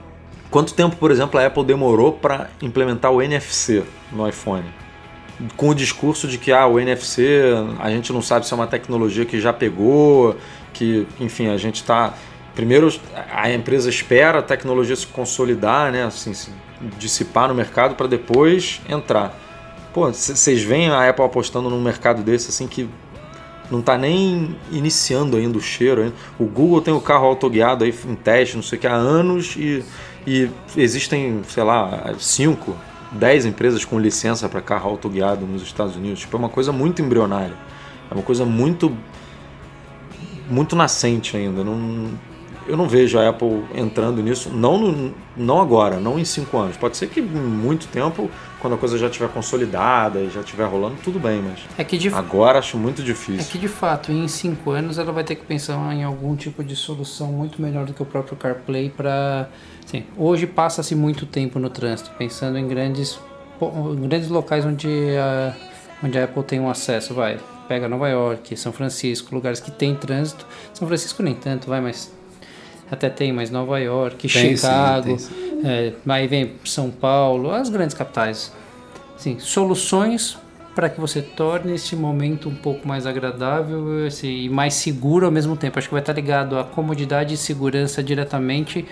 Quanto 0.51 0.73
tempo, 0.73 0.95
por 0.97 1.11
exemplo, 1.11 1.39
a 1.39 1.45
Apple 1.45 1.63
demorou 1.63 2.11
para 2.13 2.49
implementar 2.61 3.11
o 3.11 3.21
NFC 3.21 3.83
no 4.11 4.27
iPhone? 4.27 4.63
Com 5.55 5.69
o 5.69 5.75
discurso 5.75 6.27
de 6.27 6.37
que 6.37 6.51
ah, 6.51 6.67
o 6.67 6.79
NFC 6.79 7.53
a 7.79 7.89
gente 7.89 8.11
não 8.11 8.21
sabe 8.21 8.45
se 8.45 8.53
é 8.53 8.55
uma 8.55 8.67
tecnologia 8.67 9.25
que 9.25 9.39
já 9.39 9.53
pegou, 9.53 10.35
que, 10.73 11.07
enfim, 11.19 11.47
a 11.47 11.57
gente 11.57 11.75
está. 11.75 12.13
Primeiro 12.53 12.91
a 13.31 13.51
empresa 13.51 13.89
espera 13.89 14.39
a 14.39 14.41
tecnologia 14.41 14.95
se 14.95 15.07
consolidar, 15.07 15.91
né? 15.91 16.03
Assim, 16.03 16.33
se 16.33 16.51
dissipar 16.97 17.47
no 17.47 17.55
mercado 17.55 17.95
para 17.95 18.07
depois 18.07 18.81
entrar. 18.89 19.37
Pô, 19.93 20.11
vocês 20.11 20.61
veem 20.61 20.89
a 20.89 21.09
Apple 21.09 21.25
apostando 21.25 21.69
num 21.69 21.81
mercado 21.81 22.21
desse 22.21 22.49
assim 22.49 22.67
que 22.67 22.89
não 23.71 23.79
está 23.79 23.97
nem 23.97 24.55
iniciando 24.71 25.37
ainda 25.37 25.57
o 25.57 25.61
cheiro. 25.61 26.11
O 26.37 26.45
Google 26.45 26.81
tem 26.81 26.93
o 26.93 27.01
carro 27.01 27.25
autoguiado 27.25 27.83
aí 27.83 27.93
em 28.07 28.15
teste, 28.15 28.55
não 28.55 28.63
sei 28.63 28.77
o 28.77 28.81
que, 28.81 28.87
há 28.87 28.93
anos 28.93 29.55
e, 29.55 29.83
e 30.25 30.49
existem, 30.75 31.41
sei 31.47 31.63
lá, 31.63 32.13
5, 32.17 32.75
10 33.11 33.45
empresas 33.45 33.83
com 33.85 33.99
licença 33.99 34.47
para 34.47 34.61
carro 34.61 34.89
autoguiado 34.89 35.45
nos 35.45 35.61
Estados 35.63 35.95
Unidos. 35.95 36.19
Tipo, 36.19 36.37
é 36.37 36.39
uma 36.39 36.49
coisa 36.49 36.71
muito 36.71 37.01
embrionária. 37.01 37.53
É 38.09 38.13
uma 38.13 38.23
coisa 38.23 38.45
muito 38.45 38.95
muito 40.49 40.75
nascente 40.75 41.37
ainda. 41.37 41.63
Não, 41.63 42.07
eu 42.67 42.75
não 42.77 42.87
vejo 42.87 43.17
a 43.19 43.29
Apple 43.29 43.63
entrando 43.75 44.21
nisso, 44.21 44.49
não, 44.49 44.77
no- 44.79 45.13
não 45.35 45.59
agora, 45.61 45.99
não 45.99 46.17
em 46.19 46.25
cinco 46.25 46.57
anos. 46.57 46.75
Pode 46.77 46.97
ser 46.97 47.07
que 47.07 47.19
em 47.19 47.23
muito 47.23 47.87
tempo, 47.87 48.29
quando 48.59 48.73
a 48.73 48.77
coisa 48.77 48.97
já 48.97 49.07
estiver 49.07 49.29
consolidada 49.29 50.19
e 50.19 50.29
já 50.29 50.41
estiver 50.41 50.65
rolando, 50.65 50.95
tudo 51.03 51.19
bem, 51.19 51.41
mas 51.41 51.59
É 51.77 51.83
que 51.83 51.97
de 51.97 52.09
agora 52.09 52.59
acho 52.59 52.77
muito 52.77 53.01
É 53.01 53.05
difícil. 53.05 53.51
que 53.51 53.57
de 53.57 53.67
fato, 53.67 54.11
em 54.11 54.27
cinco 54.27 54.71
anos 54.71 54.97
ela 54.97 55.11
vai 55.11 55.23
ter 55.23 55.35
que 55.35 55.45
pensar 55.45 55.75
em 55.93 56.03
algum 56.03 56.35
tipo 56.35 56.63
de 56.63 56.75
solução 56.75 57.27
muito 57.31 57.61
melhor 57.61 57.85
do 57.85 57.93
que 57.93 58.01
o 58.01 58.05
próprio 58.05 58.35
CarPlay 58.37 58.89
para. 58.89 59.49
Sim, 59.89 60.03
hoje 60.15 60.45
passa-se 60.45 60.93
muito 60.93 61.25
tempo 61.25 61.57
no 61.57 61.67
trânsito, 61.67 62.11
pensando 62.15 62.59
em 62.59 62.67
grandes, 62.67 63.19
grandes 64.07 64.29
locais 64.29 64.63
onde 64.63 64.87
a, 65.17 65.55
onde 66.03 66.15
a 66.19 66.25
Apple 66.25 66.43
tem 66.43 66.59
um 66.59 66.69
acesso, 66.69 67.11
vai. 67.15 67.39
Pega 67.67 67.87
Nova 67.89 68.07
York, 68.07 68.55
São 68.55 68.71
Francisco, 68.71 69.33
lugares 69.33 69.59
que 69.59 69.71
tem 69.71 69.95
trânsito. 69.95 70.45
São 70.75 70.87
Francisco 70.87 71.23
nem 71.23 71.33
tanto, 71.33 71.67
vai, 71.67 71.81
mas 71.81 72.13
até 72.91 73.09
tem, 73.09 73.33
mas 73.33 73.49
Nova 73.49 73.79
York, 73.79 74.27
Tem 74.27 74.55
Chicago, 74.55 75.17
sim. 75.17 75.61
é, 75.65 75.93
aí 76.07 76.27
vem 76.27 76.53
São 76.65 76.91
Paulo, 76.91 77.49
as 77.49 77.67
grandes 77.69 77.95
capitais. 77.95 78.53
Sim, 79.17 79.39
soluções 79.39 80.37
para 80.75 80.87
que 80.87 81.01
você 81.01 81.21
torne 81.21 81.73
esse 81.73 81.95
momento 81.95 82.47
um 82.47 82.55
pouco 82.55 82.87
mais 82.87 83.07
agradável 83.07 84.05
esse, 84.05 84.27
e 84.27 84.49
mais 84.49 84.75
seguro 84.75 85.25
ao 85.25 85.31
mesmo 85.31 85.57
tempo. 85.57 85.79
Acho 85.79 85.87
que 85.87 85.93
vai 85.93 86.01
estar 86.01 86.13
ligado 86.13 86.57
à 86.57 86.63
comodidade 86.63 87.33
e 87.33 87.37
segurança 87.37 88.03
diretamente 88.03 88.85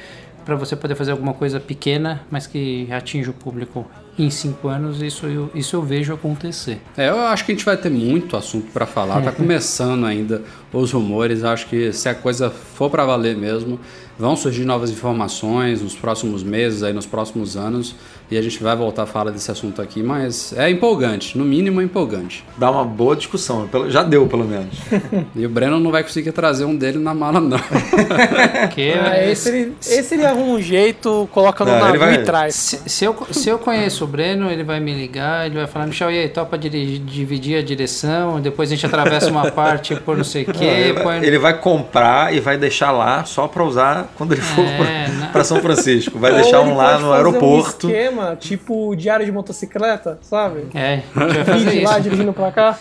para 0.48 0.56
você 0.56 0.78
poder 0.78 0.96
fazer 0.96 1.12
alguma 1.12 1.34
coisa 1.34 1.60
pequena, 1.60 2.22
mas 2.32 2.48
que 2.48 2.88
atinja 2.90 3.32
o 3.32 3.34
público 3.34 3.86
em 4.18 4.30
cinco 4.30 4.70
anos 4.70 5.02
isso 5.02 5.26
eu, 5.26 5.52
isso 5.54 5.76
eu 5.76 5.82
vejo 5.82 6.14
acontecer. 6.14 6.82
É, 6.96 7.10
eu 7.10 7.20
acho 7.20 7.46
que 7.46 7.52
a 7.52 7.56
gente 7.56 7.66
vai 7.66 7.76
ter 7.76 7.90
muito 7.90 8.38
assunto 8.38 8.72
para 8.72 8.86
falar. 8.86 9.22
Tá 9.22 9.34
começando 9.34 10.06
ainda 10.06 10.42
os 10.82 10.92
rumores. 10.92 11.44
Acho 11.44 11.68
que 11.68 11.92
se 11.94 12.08
a 12.10 12.16
coisa 12.16 12.50
for 12.50 12.90
para 12.90 13.06
valer 13.06 13.36
mesmo, 13.36 13.80
vão 14.20 14.36
surgir 14.36 14.66
novas 14.66 14.90
informações 14.90 15.82
nos 15.82 15.96
próximos 15.96 16.44
meses, 16.44 16.82
aí 16.84 16.92
nos 16.94 17.06
próximos 17.06 17.56
anos, 17.56 17.96
e 18.32 18.38
a 18.38 18.42
gente 18.42 18.62
vai 18.62 18.76
voltar 18.76 19.04
a 19.04 19.06
falar 19.06 19.32
desse 19.32 19.50
assunto 19.52 19.82
aqui. 19.82 20.02
Mas 20.02 20.54
é 20.58 20.70
empolgante, 20.70 21.38
no 21.38 21.46
mínimo 21.46 21.80
é 21.82 21.84
empolgante. 21.84 22.44
Dá 22.58 22.70
uma 22.72 22.84
boa 22.84 23.16
discussão, 23.16 23.70
já 23.90 24.04
deu 24.04 24.26
pelo 24.28 24.44
menos. 24.46 24.76
E 25.36 25.46
o 25.46 25.50
Breno 25.50 25.80
não 25.80 25.92
vai 25.92 26.02
conseguir 26.04 26.32
trazer 26.32 26.66
um 26.66 26.76
dele 26.76 26.98
na 26.98 27.14
mala, 27.14 27.40
não. 27.40 27.60
Porque 28.62 28.94
Ah, 29.00 29.24
esse, 29.30 29.50
ele, 29.50 29.74
esse 29.82 30.16
ele 30.16 30.26
arruma 30.26 30.54
um 30.54 30.62
jeito, 30.62 31.30
coloca 31.32 31.64
no 31.64 31.72
Não, 31.72 31.80
navio 31.80 32.00
vai- 32.00 32.16
e 32.16 32.24
traz. 32.24 32.56
Se, 32.56 32.80
se 32.90 33.06
eu, 33.06 33.16
se 33.32 33.50
eu 33.50 33.60
conheço 33.60 34.04
o 34.04 34.08
Breno, 34.08 34.50
ele 34.50 34.64
vai 34.64 34.80
me 34.80 34.94
ligar, 34.94 35.46
ele 35.46 35.56
vai 35.56 35.68
falar, 35.68 35.86
Michel, 35.88 36.12
e 36.12 36.18
aí, 36.20 36.30
topa 36.30 36.58
dividir 36.58 37.58
a 37.58 37.62
direção, 37.62 38.40
depois 38.42 38.72
a 38.72 38.76
gente 38.76 38.86
atravessa 38.86 39.30
uma 39.30 39.52
parte 39.52 39.96
por 39.96 40.18
não 40.18 40.24
sei 40.24 40.44
o 40.44 40.46
quê, 40.54 40.66
põe... 41.04 41.18
Ele 41.26 41.38
vai 41.38 41.60
comprar 41.60 42.34
e 42.34 42.40
vai 42.40 42.58
deixar 42.58 42.92
lá 42.92 43.24
só 43.26 43.48
pra 43.48 43.64
usar 43.64 44.10
quando 44.18 44.32
ele 44.34 44.42
for 44.42 44.66
É, 44.66 44.78
pra, 44.78 45.08
na- 45.14 45.28
pra 45.34 45.44
São 45.44 45.60
Francisco. 45.62 46.18
Vai 46.20 46.34
deixar 46.34 46.62
ele 46.62 46.72
um 46.72 46.76
lá 46.78 46.92
pode 46.92 47.04
no 47.04 47.10
fazer 47.10 47.18
aeroporto. 47.18 47.88
Um 47.88 47.92
esquema, 47.92 48.36
tipo 48.40 48.96
diário 48.96 49.26
de 49.26 49.32
motocicleta, 49.32 50.18
sabe? 50.22 50.68
É, 50.74 51.02
vai 51.14 51.60
Vídeo 51.60 51.84
lá 51.84 52.00
dirigindo 52.00 52.34
pra 52.34 52.52
cá. 52.52 52.78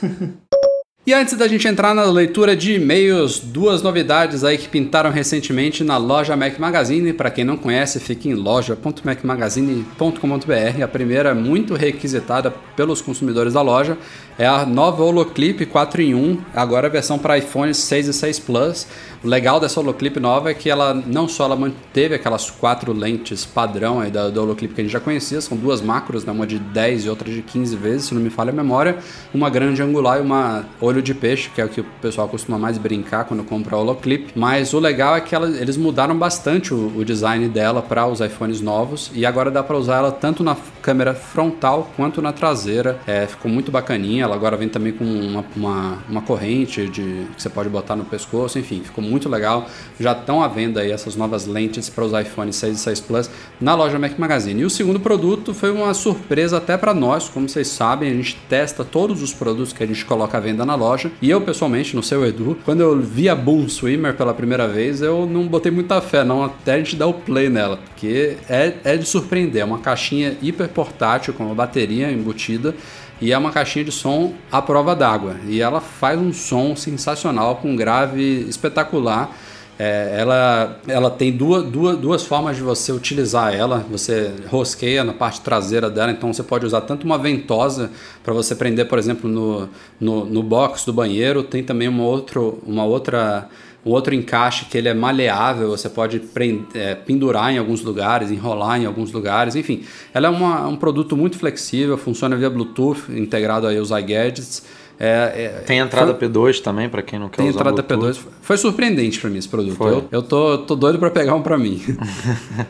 E 1.08 1.14
antes 1.14 1.36
da 1.36 1.46
gente 1.46 1.68
entrar 1.68 1.94
na 1.94 2.02
leitura 2.02 2.56
de 2.56 2.74
e-mails, 2.74 3.38
duas 3.38 3.80
novidades 3.80 4.42
aí 4.42 4.58
que 4.58 4.68
pintaram 4.68 5.08
recentemente 5.08 5.84
na 5.84 5.96
loja 5.96 6.36
Mac 6.36 6.58
Magazine. 6.58 7.12
Para 7.12 7.30
quem 7.30 7.44
não 7.44 7.56
conhece, 7.56 8.00
fica 8.00 8.26
em 8.26 8.34
loja.macmagazine.com.br. 8.34 10.82
A 10.82 10.88
primeira, 10.88 11.32
muito 11.32 11.74
requisitada 11.74 12.52
pelos 12.74 13.00
consumidores 13.00 13.52
da 13.52 13.62
loja, 13.62 13.96
é 14.38 14.46
a 14.46 14.66
nova 14.66 15.02
Holoclip 15.02 15.64
4 15.64 16.02
em 16.02 16.14
1, 16.14 16.38
agora 16.54 16.88
a 16.88 16.90
versão 16.90 17.18
para 17.18 17.38
iPhone 17.38 17.72
6 17.72 18.08
e 18.08 18.12
6 18.12 18.38
Plus. 18.40 18.86
O 19.24 19.28
legal 19.28 19.58
dessa 19.58 19.80
Holoclip 19.80 20.20
nova 20.20 20.50
é 20.50 20.54
que 20.54 20.68
ela 20.68 20.92
não 20.94 21.26
só 21.26 21.46
ela 21.46 21.56
manteve 21.56 22.14
aquelas 22.14 22.50
quatro 22.50 22.92
lentes 22.92 23.46
padrão 23.46 23.98
aí 23.98 24.10
da, 24.10 24.28
da 24.28 24.42
Holoclip 24.42 24.74
que 24.74 24.80
a 24.82 24.84
gente 24.84 24.92
já 24.92 25.00
conhecia, 25.00 25.40
são 25.40 25.56
duas 25.56 25.80
macros, 25.80 26.24
né? 26.24 26.32
uma 26.32 26.46
de 26.46 26.58
10 26.58 27.06
e 27.06 27.08
outra 27.08 27.32
de 27.32 27.40
15 27.40 27.74
vezes, 27.76 28.06
se 28.08 28.14
não 28.14 28.20
me 28.20 28.28
falha 28.28 28.50
a 28.50 28.52
memória, 28.52 28.98
uma 29.32 29.48
grande 29.48 29.82
angular 29.82 30.18
e 30.18 30.20
uma 30.22 30.66
olho 30.82 31.00
de 31.00 31.14
peixe, 31.14 31.48
que 31.54 31.60
é 31.60 31.64
o 31.64 31.68
que 31.68 31.80
o 31.80 31.86
pessoal 32.02 32.28
costuma 32.28 32.58
mais 32.58 32.76
brincar 32.76 33.24
quando 33.24 33.42
compra 33.42 33.74
a 33.74 33.80
Holoclip. 33.80 34.32
Mas 34.36 34.74
o 34.74 34.78
legal 34.78 35.16
é 35.16 35.20
que 35.22 35.34
ela- 35.34 35.48
eles 35.48 35.78
mudaram 35.78 36.16
bastante 36.16 36.74
o, 36.74 36.92
o 36.98 37.04
design 37.04 37.48
dela 37.48 37.80
para 37.80 38.06
os 38.06 38.20
iPhones 38.20 38.60
novos 38.60 39.10
e 39.14 39.24
agora 39.24 39.50
dá 39.50 39.62
para 39.62 39.78
usar 39.78 39.96
ela 39.96 40.12
tanto 40.12 40.44
na 40.44 40.54
câmera 40.82 41.14
frontal 41.14 41.90
quanto 41.96 42.20
na 42.20 42.32
traseira. 42.32 43.00
É, 43.06 43.26
ficou 43.26 43.50
muito 43.50 43.72
bacaninha. 43.72 44.25
Ela 44.26 44.34
agora 44.34 44.56
vem 44.56 44.68
também 44.68 44.92
com 44.92 45.04
uma, 45.04 45.44
uma, 45.54 45.98
uma 46.08 46.20
corrente 46.20 46.88
de, 46.88 47.26
que 47.34 47.42
você 47.42 47.48
pode 47.48 47.68
botar 47.68 47.94
no 47.94 48.04
pescoço, 48.04 48.58
enfim, 48.58 48.82
ficou 48.84 49.02
muito 49.02 49.28
legal. 49.28 49.68
Já 50.00 50.12
estão 50.12 50.42
à 50.42 50.48
venda 50.48 50.80
aí 50.80 50.90
essas 50.90 51.14
novas 51.14 51.46
lentes 51.46 51.88
para 51.88 52.04
os 52.04 52.12
iPhones 52.12 52.56
6 52.56 52.76
e 52.76 52.80
6 52.80 53.00
Plus 53.00 53.30
na 53.60 53.74
loja 53.74 53.98
Mac 53.98 54.18
Magazine. 54.18 54.62
E 54.62 54.64
o 54.64 54.70
segundo 54.70 54.98
produto 54.98 55.54
foi 55.54 55.70
uma 55.70 55.94
surpresa 55.94 56.56
até 56.56 56.76
para 56.76 56.92
nós, 56.92 57.28
como 57.28 57.48
vocês 57.48 57.68
sabem, 57.68 58.10
a 58.10 58.14
gente 58.14 58.36
testa 58.48 58.84
todos 58.84 59.22
os 59.22 59.32
produtos 59.32 59.72
que 59.72 59.82
a 59.82 59.86
gente 59.86 60.04
coloca 60.04 60.36
à 60.36 60.40
venda 60.40 60.66
na 60.66 60.74
loja. 60.74 61.10
E 61.22 61.30
eu 61.30 61.40
pessoalmente, 61.40 61.94
no 61.94 62.02
seu 62.02 62.26
Edu, 62.26 62.58
quando 62.64 62.80
eu 62.80 63.00
vi 63.00 63.28
a 63.28 63.34
Boom 63.34 63.68
Swimmer 63.68 64.14
pela 64.14 64.34
primeira 64.34 64.66
vez, 64.66 65.02
eu 65.02 65.24
não 65.24 65.46
botei 65.46 65.70
muita 65.70 66.00
fé, 66.00 66.24
não, 66.24 66.42
até 66.42 66.74
a 66.74 66.78
gente 66.78 66.96
dar 66.96 67.06
o 67.06 67.14
play 67.14 67.48
nela, 67.48 67.76
porque 67.76 68.36
é, 68.48 68.74
é 68.82 68.96
de 68.96 69.06
surpreender. 69.06 69.62
É 69.62 69.64
uma 69.64 69.78
caixinha 69.78 70.36
hiper 70.42 70.68
portátil 70.68 71.32
com 71.32 71.44
uma 71.44 71.54
bateria 71.54 72.10
embutida 72.10 72.74
e 73.20 73.32
é 73.32 73.38
uma 73.38 73.50
caixinha 73.50 73.84
de 73.84 73.92
som 73.92 74.34
à 74.50 74.60
prova 74.60 74.94
d'água. 74.94 75.36
E 75.46 75.60
ela 75.60 75.80
faz 75.80 76.18
um 76.20 76.32
som 76.32 76.76
sensacional, 76.76 77.56
com 77.56 77.70
um 77.70 77.76
grave 77.76 78.46
espetacular. 78.48 79.30
É, 79.78 80.16
ela, 80.18 80.80
ela 80.88 81.10
tem 81.10 81.30
duas, 81.30 81.62
duas, 81.64 81.98
duas 81.98 82.24
formas 82.24 82.56
de 82.56 82.62
você 82.62 82.92
utilizar 82.92 83.54
ela. 83.54 83.84
Você 83.90 84.32
rosqueia 84.48 85.04
na 85.04 85.12
parte 85.12 85.40
traseira 85.42 85.90
dela, 85.90 86.10
então 86.12 86.32
você 86.32 86.42
pode 86.42 86.64
usar 86.64 86.80
tanto 86.82 87.04
uma 87.04 87.18
ventosa 87.18 87.90
para 88.24 88.32
você 88.32 88.54
prender, 88.54 88.88
por 88.88 88.98
exemplo, 88.98 89.28
no, 89.28 89.68
no, 90.00 90.24
no 90.24 90.42
box 90.42 90.84
do 90.86 90.92
banheiro. 90.92 91.42
Tem 91.42 91.62
também 91.62 91.88
uma, 91.88 92.04
outro, 92.04 92.58
uma 92.66 92.84
outra 92.84 93.48
um 93.84 93.90
outro 93.90 94.12
encaixe 94.12 94.64
que 94.64 94.76
ele 94.76 94.88
é 94.88 94.94
maleável, 94.94 95.68
você 95.68 95.88
pode 95.88 96.18
prend- 96.18 96.64
é, 96.74 96.96
pendurar 96.96 97.52
em 97.52 97.58
alguns 97.58 97.82
lugares, 97.84 98.32
enrolar 98.32 98.82
em 98.82 98.84
alguns 98.84 99.12
lugares, 99.12 99.54
enfim. 99.54 99.84
Ela 100.12 100.26
é 100.26 100.30
uma- 100.30 100.66
um 100.66 100.74
produto 100.74 101.16
muito 101.16 101.38
flexível, 101.38 101.96
funciona 101.96 102.34
via 102.34 102.50
Bluetooth, 102.50 103.04
integrado 103.10 103.64
aí 103.64 103.78
aos 103.78 103.92
iGadgets. 103.92 104.64
É, 104.98 105.32
é- 105.44 105.48
Tem 105.66 105.78
entrada 105.78 106.14
foi- 106.14 106.28
P2 106.28 106.60
também, 106.60 106.88
pra 106.88 107.02
quem 107.02 107.18
não 107.18 107.28
quer 107.28 107.38
tem 107.38 107.50
usar 107.50 107.60
entrada 107.60 107.82
Bluetooth. 107.82 108.20
P2. 108.20 108.32
Foi 108.40 108.56
surpreendente 108.56 109.20
pra 109.20 109.28
mim 109.28 109.38
esse 109.38 109.48
produto. 109.48 109.76
Foi. 109.76 109.92
Eu, 109.92 110.04
eu 110.10 110.22
tô, 110.22 110.58
tô 110.58 110.74
doido 110.74 110.98
pra 110.98 111.10
pegar 111.10 111.34
um 111.34 111.42
pra 111.42 111.58
mim. 111.58 111.82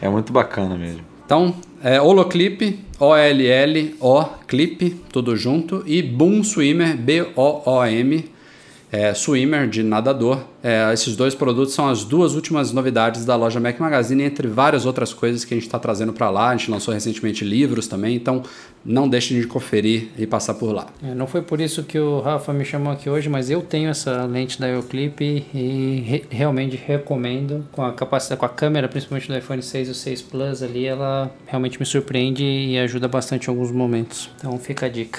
É 0.00 0.08
muito 0.08 0.32
bacana 0.32 0.76
mesmo. 0.76 1.02
Então, 1.24 1.54
é 1.84 2.00
Holoclip, 2.00 2.80
O-L-L-O, 2.98 4.24
Clip, 4.48 4.90
tudo 5.12 5.36
junto. 5.36 5.84
E 5.86 6.02
Boom 6.02 6.42
Swimmer, 6.42 6.96
B-O-O-M, 6.96 8.24
é, 8.92 9.14
Swimmer 9.14 9.66
de 9.66 9.82
nadador. 9.82 10.44
É, 10.62 10.92
esses 10.92 11.16
dois 11.16 11.34
produtos 11.34 11.74
são 11.74 11.88
as 11.88 12.04
duas 12.04 12.34
últimas 12.34 12.70
novidades 12.72 13.24
da 13.24 13.34
loja 13.34 13.58
Mac 13.58 13.80
Magazine, 13.80 14.22
entre 14.22 14.46
várias 14.46 14.84
outras 14.84 15.12
coisas 15.14 15.44
que 15.44 15.54
a 15.54 15.56
gente 15.56 15.66
está 15.66 15.78
trazendo 15.78 16.12
para 16.12 16.28
lá. 16.28 16.50
A 16.50 16.56
gente 16.56 16.70
lançou 16.70 16.92
recentemente 16.92 17.42
livros 17.44 17.88
também, 17.88 18.14
então 18.14 18.42
não 18.84 19.08
deixem 19.08 19.40
de 19.40 19.46
conferir 19.46 20.08
e 20.18 20.26
passar 20.26 20.54
por 20.54 20.72
lá. 20.72 20.86
É, 21.02 21.14
não 21.14 21.26
foi 21.26 21.40
por 21.40 21.58
isso 21.60 21.82
que 21.82 21.98
o 21.98 22.20
Rafa 22.20 22.52
me 22.52 22.64
chamou 22.64 22.92
aqui 22.92 23.08
hoje, 23.08 23.28
mas 23.28 23.48
eu 23.48 23.62
tenho 23.62 23.88
essa 23.88 24.24
lente 24.24 24.60
da 24.60 24.68
Euroclip 24.68 25.20
e 25.54 26.04
re- 26.06 26.24
realmente 26.30 26.76
recomendo. 26.76 27.66
Com 27.72 27.82
a 27.84 27.92
capacidade, 27.92 28.38
com 28.38 28.46
a 28.46 28.48
câmera, 28.50 28.88
principalmente 28.88 29.26
do 29.26 29.36
iPhone 29.36 29.62
6 29.62 29.88
e 29.88 29.90
o 29.90 29.94
6 29.94 30.22
Plus 30.22 30.62
ali, 30.62 30.84
ela 30.84 31.30
realmente 31.46 31.80
me 31.80 31.86
surpreende 31.86 32.44
e 32.44 32.78
ajuda 32.78 33.08
bastante 33.08 33.46
em 33.46 33.50
alguns 33.50 33.70
momentos. 33.72 34.28
Então 34.38 34.58
fica 34.58 34.86
a 34.86 34.88
dica. 34.88 35.18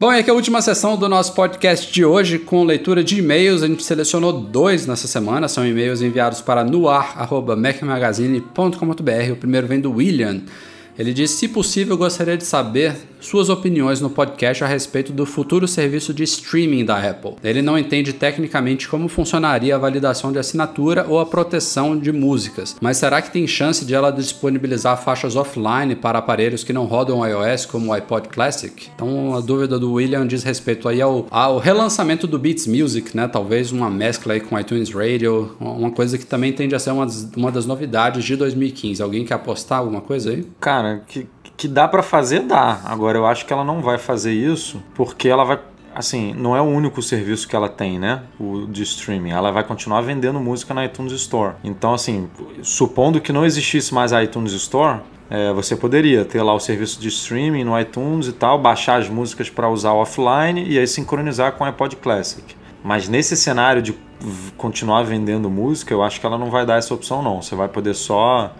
Bom, 0.00 0.12
e 0.14 0.18
aqui 0.18 0.30
é 0.30 0.32
a 0.32 0.34
última 0.34 0.62
sessão 0.62 0.96
do 0.96 1.06
nosso 1.10 1.34
podcast 1.34 1.92
de 1.92 2.06
hoje 2.06 2.38
com 2.38 2.64
leitura 2.64 3.04
de 3.04 3.18
e-mails. 3.18 3.62
A 3.62 3.66
gente 3.66 3.84
selecionou 3.84 4.32
dois 4.32 4.86
nessa 4.86 5.06
semana, 5.06 5.46
são 5.46 5.66
e-mails 5.66 6.00
enviados 6.00 6.40
para 6.40 6.64
noar.macmagazine.com.br. 6.64 9.32
O 9.32 9.36
primeiro 9.36 9.66
vem 9.66 9.78
do 9.78 9.92
William. 9.92 10.40
Ele 10.98 11.12
diz: 11.12 11.32
se 11.32 11.48
possível, 11.48 11.98
gostaria 11.98 12.38
de 12.38 12.46
saber 12.46 12.96
suas 13.20 13.48
opiniões 13.48 14.00
no 14.00 14.10
podcast 14.10 14.64
a 14.64 14.66
respeito 14.66 15.12
do 15.12 15.26
futuro 15.26 15.68
serviço 15.68 16.12
de 16.12 16.22
streaming 16.24 16.84
da 16.84 16.98
Apple. 16.98 17.36
Ele 17.42 17.62
não 17.62 17.78
entende 17.78 18.12
tecnicamente 18.12 18.88
como 18.88 19.08
funcionaria 19.08 19.74
a 19.74 19.78
validação 19.78 20.32
de 20.32 20.38
assinatura 20.38 21.06
ou 21.08 21.20
a 21.20 21.26
proteção 21.26 21.98
de 21.98 22.12
músicas, 22.12 22.76
mas 22.80 22.96
será 22.96 23.22
que 23.22 23.30
tem 23.30 23.46
chance 23.46 23.84
de 23.84 23.94
ela 23.94 24.10
disponibilizar 24.10 25.02
faixas 25.02 25.36
offline 25.36 25.94
para 25.94 26.18
aparelhos 26.18 26.64
que 26.64 26.72
não 26.72 26.84
rodam 26.84 27.26
iOS, 27.26 27.66
como 27.66 27.90
o 27.90 27.92
iPod 27.92 28.28
Classic? 28.28 28.88
Então 28.94 29.34
a 29.34 29.40
dúvida 29.40 29.78
do 29.78 29.92
William 29.92 30.26
diz 30.26 30.42
respeito 30.42 30.88
aí 30.88 31.00
ao, 31.00 31.26
ao 31.30 31.58
relançamento 31.58 32.26
do 32.26 32.38
Beats 32.38 32.66
Music, 32.66 33.16
né? 33.16 33.28
Talvez 33.28 33.72
uma 33.72 33.90
mescla 33.90 34.34
aí 34.34 34.40
com 34.40 34.58
iTunes 34.58 34.90
Radio, 34.92 35.56
uma 35.60 35.90
coisa 35.90 36.16
que 36.18 36.26
também 36.26 36.52
tende 36.52 36.74
a 36.74 36.78
ser 36.78 36.90
uma 36.90 37.06
das, 37.06 37.28
uma 37.36 37.52
das 37.52 37.66
novidades 37.66 38.24
de 38.24 38.36
2015. 38.36 39.02
Alguém 39.02 39.24
quer 39.24 39.34
apostar 39.34 39.78
alguma 39.78 40.00
coisa 40.00 40.30
aí? 40.30 40.46
Cara, 40.60 41.02
que, 41.06 41.26
que 41.60 41.68
dá 41.68 41.86
pra 41.86 42.02
fazer, 42.02 42.40
dá. 42.40 42.80
Agora 42.86 43.18
eu 43.18 43.26
acho 43.26 43.44
que 43.44 43.52
ela 43.52 43.62
não 43.62 43.82
vai 43.82 43.98
fazer 43.98 44.32
isso 44.32 44.82
porque 44.94 45.28
ela 45.28 45.44
vai. 45.44 45.58
Assim, 45.94 46.32
não 46.32 46.56
é 46.56 46.60
o 46.60 46.64
único 46.64 47.02
serviço 47.02 47.46
que 47.46 47.54
ela 47.54 47.68
tem, 47.68 47.98
né? 47.98 48.22
O 48.40 48.66
de 48.66 48.82
streaming. 48.82 49.32
Ela 49.32 49.50
vai 49.50 49.62
continuar 49.62 50.00
vendendo 50.00 50.40
música 50.40 50.72
na 50.72 50.86
iTunes 50.86 51.12
Store. 51.12 51.56
Então, 51.62 51.92
assim, 51.92 52.30
supondo 52.62 53.20
que 53.20 53.30
não 53.30 53.44
existisse 53.44 53.92
mais 53.92 54.10
a 54.10 54.24
iTunes 54.24 54.52
Store, 54.52 55.00
é, 55.28 55.52
você 55.52 55.76
poderia 55.76 56.24
ter 56.24 56.42
lá 56.42 56.54
o 56.54 56.58
serviço 56.58 56.98
de 56.98 57.08
streaming 57.08 57.64
no 57.64 57.78
iTunes 57.78 58.28
e 58.28 58.32
tal, 58.32 58.58
baixar 58.58 58.98
as 58.98 59.10
músicas 59.10 59.50
para 59.50 59.68
usar 59.68 59.92
offline 59.92 60.64
e 60.66 60.78
aí 60.78 60.86
sincronizar 60.86 61.52
com 61.52 61.64
o 61.64 61.66
iPod 61.66 61.94
Classic. 61.96 62.56
Mas 62.82 63.06
nesse 63.06 63.36
cenário 63.36 63.82
de 63.82 63.94
continuar 64.56 65.02
vendendo 65.02 65.50
música, 65.50 65.92
eu 65.92 66.02
acho 66.02 66.18
que 66.20 66.24
ela 66.24 66.38
não 66.38 66.50
vai 66.50 66.64
dar 66.64 66.78
essa 66.78 66.94
opção, 66.94 67.20
não. 67.20 67.42
Você 67.42 67.54
vai 67.54 67.68
poder 67.68 67.92
só 67.92 68.50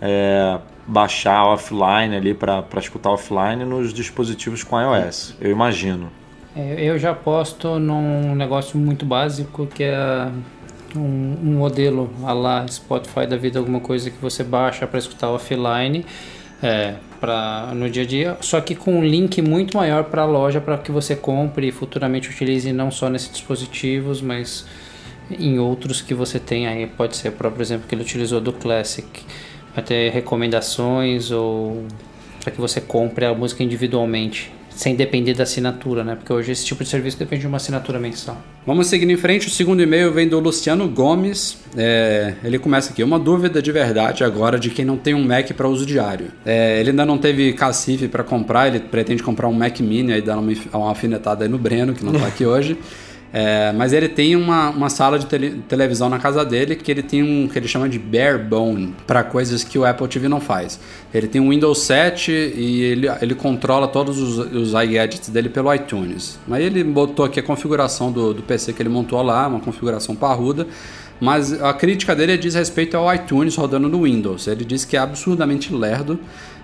é, 0.00 0.60
baixar 0.86 1.44
offline 1.46 2.14
ali 2.14 2.32
para 2.32 2.64
escutar 2.76 3.10
offline 3.10 3.64
nos 3.64 3.92
dispositivos 3.92 4.62
com 4.62 4.80
iOS, 4.80 5.34
eu 5.40 5.50
imagino. 5.50 6.10
É, 6.56 6.84
Eu 6.84 6.98
já 6.98 7.10
aposto 7.10 7.78
num 7.78 8.34
negócio 8.34 8.78
muito 8.78 9.04
básico 9.04 9.66
que 9.66 9.84
é 9.84 10.28
um, 10.94 11.36
um 11.42 11.58
modelo 11.58 12.10
a 12.24 12.32
lá 12.32 12.66
Spotify 12.68 13.26
da 13.26 13.36
vida, 13.36 13.58
alguma 13.58 13.80
coisa 13.80 14.10
que 14.10 14.18
você 14.20 14.42
baixa 14.42 14.86
para 14.86 14.98
escutar 14.98 15.28
offline 15.30 16.06
é, 16.62 16.94
no 17.74 17.90
dia 17.90 18.02
a 18.02 18.06
dia, 18.06 18.36
só 18.40 18.60
que 18.60 18.74
com 18.74 19.00
um 19.00 19.04
link 19.04 19.42
muito 19.42 19.76
maior 19.76 20.04
para 20.04 20.22
a 20.22 20.24
loja 20.24 20.60
para 20.60 20.78
que 20.78 20.92
você 20.92 21.16
compre 21.16 21.68
e 21.68 21.72
futuramente 21.72 22.30
utilize 22.30 22.72
não 22.72 22.90
só 22.90 23.10
nesses 23.10 23.30
dispositivos, 23.30 24.22
mas 24.22 24.66
em 25.30 25.58
outros 25.58 26.00
que 26.00 26.14
você 26.14 26.38
tem 26.38 26.66
aí. 26.66 26.86
Pode 26.86 27.16
ser 27.16 27.32
próprio 27.32 27.62
exemplo 27.62 27.86
que 27.88 27.94
ele 27.94 28.02
utilizou 28.02 28.40
do 28.40 28.52
Classic. 28.52 29.06
Ter 29.82 30.10
recomendações 30.10 31.30
ou 31.30 31.84
para 32.46 32.52
que 32.52 32.60
você 32.60 32.80
compre 32.80 33.24
a 33.24 33.34
música 33.34 33.64
individualmente, 33.64 34.52
sem 34.70 34.94
depender 34.94 35.34
da 35.34 35.42
assinatura, 35.42 36.04
né? 36.04 36.14
Porque 36.14 36.32
hoje 36.32 36.52
esse 36.52 36.64
tipo 36.64 36.84
de 36.84 36.88
serviço 36.88 37.18
depende 37.18 37.40
de 37.40 37.46
uma 37.48 37.56
assinatura 37.56 37.98
mensal. 37.98 38.40
Vamos 38.64 38.86
seguindo 38.86 39.10
em 39.10 39.16
frente. 39.16 39.48
O 39.48 39.50
segundo 39.50 39.82
e-mail 39.82 40.12
vem 40.12 40.28
do 40.28 40.38
Luciano 40.38 40.88
Gomes. 40.88 41.58
É, 41.76 42.34
ele 42.44 42.56
começa 42.58 42.92
aqui. 42.92 43.02
Uma 43.02 43.18
dúvida 43.18 43.60
de 43.60 43.72
verdade 43.72 44.22
agora 44.22 44.60
de 44.60 44.70
quem 44.70 44.84
não 44.84 44.96
tem 44.96 45.12
um 45.12 45.24
Mac 45.24 45.50
para 45.52 45.66
uso 45.66 45.84
diário. 45.84 46.28
É, 46.44 46.78
ele 46.78 46.90
ainda 46.90 47.04
não 47.04 47.18
teve 47.18 47.52
cacife 47.52 48.06
para 48.06 48.22
comprar. 48.22 48.68
Ele 48.68 48.78
pretende 48.78 49.24
comprar 49.24 49.48
um 49.48 49.52
Mac 49.52 49.80
Mini 49.80 50.12
aí 50.12 50.22
dar 50.22 50.38
uma, 50.38 50.52
uma 50.72 50.88
alfinetada 50.88 51.44
aí 51.44 51.48
no 51.48 51.58
Breno, 51.58 51.94
que 51.94 52.04
não 52.04 52.12
tá 52.12 52.26
aqui 52.26 52.44
hoje. 52.46 52.78
É, 53.32 53.72
mas 53.72 53.92
ele 53.92 54.08
tem 54.08 54.36
uma, 54.36 54.70
uma 54.70 54.88
sala 54.88 55.18
de 55.18 55.26
tele, 55.26 55.62
televisão 55.68 56.08
na 56.08 56.18
casa 56.18 56.44
dele 56.44 56.76
que 56.76 56.90
ele 56.90 57.02
tem 57.02 57.22
um 57.22 57.48
que 57.48 57.58
ele 57.58 57.68
chama 57.68 57.88
de 57.88 57.98
bare 57.98 58.38
bone 58.38 58.94
para 59.06 59.22
coisas 59.24 59.64
que 59.64 59.78
o 59.78 59.84
Apple 59.84 60.08
TV 60.08 60.28
não 60.28 60.40
faz. 60.40 60.78
Ele 61.12 61.26
tem 61.26 61.40
um 61.40 61.50
Windows 61.50 61.80
7 61.80 62.30
e 62.30 62.82
ele, 62.82 63.08
ele 63.20 63.34
controla 63.34 63.88
todos 63.88 64.18
os, 64.18 64.38
os 64.52 64.68
iGadgets 64.70 65.28
dele 65.28 65.48
pelo 65.48 65.72
iTunes. 65.74 66.38
Mas 66.46 66.62
ele 66.62 66.82
botou 66.84 67.24
aqui 67.24 67.40
a 67.40 67.42
configuração 67.42 68.10
do, 68.12 68.32
do 68.32 68.42
PC 68.42 68.72
que 68.72 68.82
ele 68.82 68.88
montou 68.88 69.20
lá, 69.22 69.46
uma 69.46 69.60
configuração 69.60 70.14
parruda. 70.14 70.66
Mas 71.20 71.52
a 71.62 71.72
crítica 71.72 72.14
dele 72.14 72.36
diz 72.36 72.54
respeito 72.54 72.96
ao 72.96 73.12
iTunes 73.14 73.56
rodando 73.56 73.88
no 73.88 74.02
Windows. 74.02 74.46
Ele 74.46 74.64
diz 74.64 74.84
que 74.84 74.96
é 74.96 75.00
absurdamente 75.00 75.72
lerdo. 75.72 76.18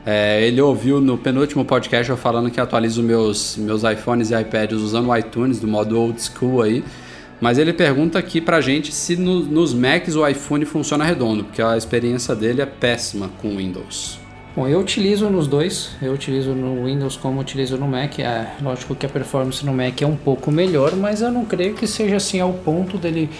É, 0.04 0.44
ele 0.46 0.60
ouviu 0.60 1.00
no 1.00 1.16
penúltimo 1.16 1.64
podcast 1.64 2.10
eu 2.10 2.16
falando 2.16 2.50
que 2.50 2.60
atualizo 2.60 3.02
meus, 3.02 3.56
meus 3.56 3.82
iPhones 3.84 4.30
e 4.30 4.34
iPads 4.34 4.78
usando 4.78 5.08
o 5.08 5.16
iTunes 5.16 5.60
do 5.60 5.68
modo 5.68 5.98
old 5.98 6.20
school 6.20 6.60
aí. 6.60 6.84
Mas 7.40 7.58
ele 7.58 7.72
pergunta 7.72 8.18
aqui 8.18 8.40
pra 8.40 8.60
gente 8.60 8.92
se 8.92 9.16
no, 9.16 9.40
nos 9.40 9.74
Macs 9.74 10.14
o 10.14 10.26
iPhone 10.26 10.64
funciona 10.64 11.04
redondo, 11.04 11.44
porque 11.44 11.60
a 11.60 11.76
experiência 11.76 12.36
dele 12.36 12.62
é 12.62 12.66
péssima 12.66 13.30
com 13.40 13.48
o 13.48 13.56
Windows. 13.56 14.22
Bom, 14.54 14.68
eu 14.68 14.78
utilizo 14.78 15.30
nos 15.30 15.46
dois, 15.46 15.96
eu 16.02 16.12
utilizo 16.12 16.52
no 16.52 16.84
Windows 16.84 17.16
como 17.16 17.40
utilizo 17.40 17.78
no 17.78 17.88
Mac. 17.88 18.18
É, 18.18 18.52
lógico 18.60 18.94
que 18.94 19.06
a 19.06 19.08
performance 19.08 19.64
no 19.64 19.72
Mac 19.72 20.02
é 20.02 20.06
um 20.06 20.14
pouco 20.14 20.52
melhor, 20.52 20.94
mas 20.94 21.22
eu 21.22 21.32
não 21.32 21.44
creio 21.46 21.74
que 21.74 21.86
seja 21.86 22.16
assim 22.16 22.38
ao 22.38 22.52
ponto 22.52 22.98
dele 22.98 23.30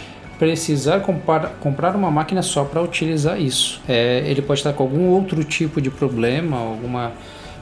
precisar 0.42 0.98
comprar, 0.98 1.50
comprar 1.60 1.94
uma 1.94 2.10
máquina 2.10 2.42
só 2.42 2.64
para 2.64 2.82
utilizar 2.82 3.40
isso. 3.40 3.80
É, 3.88 4.24
ele 4.26 4.42
pode 4.42 4.58
estar 4.58 4.72
com 4.72 4.82
algum 4.82 5.06
outro 5.06 5.44
tipo 5.44 5.80
de 5.80 5.88
problema, 5.88 6.56
alguma, 6.56 7.12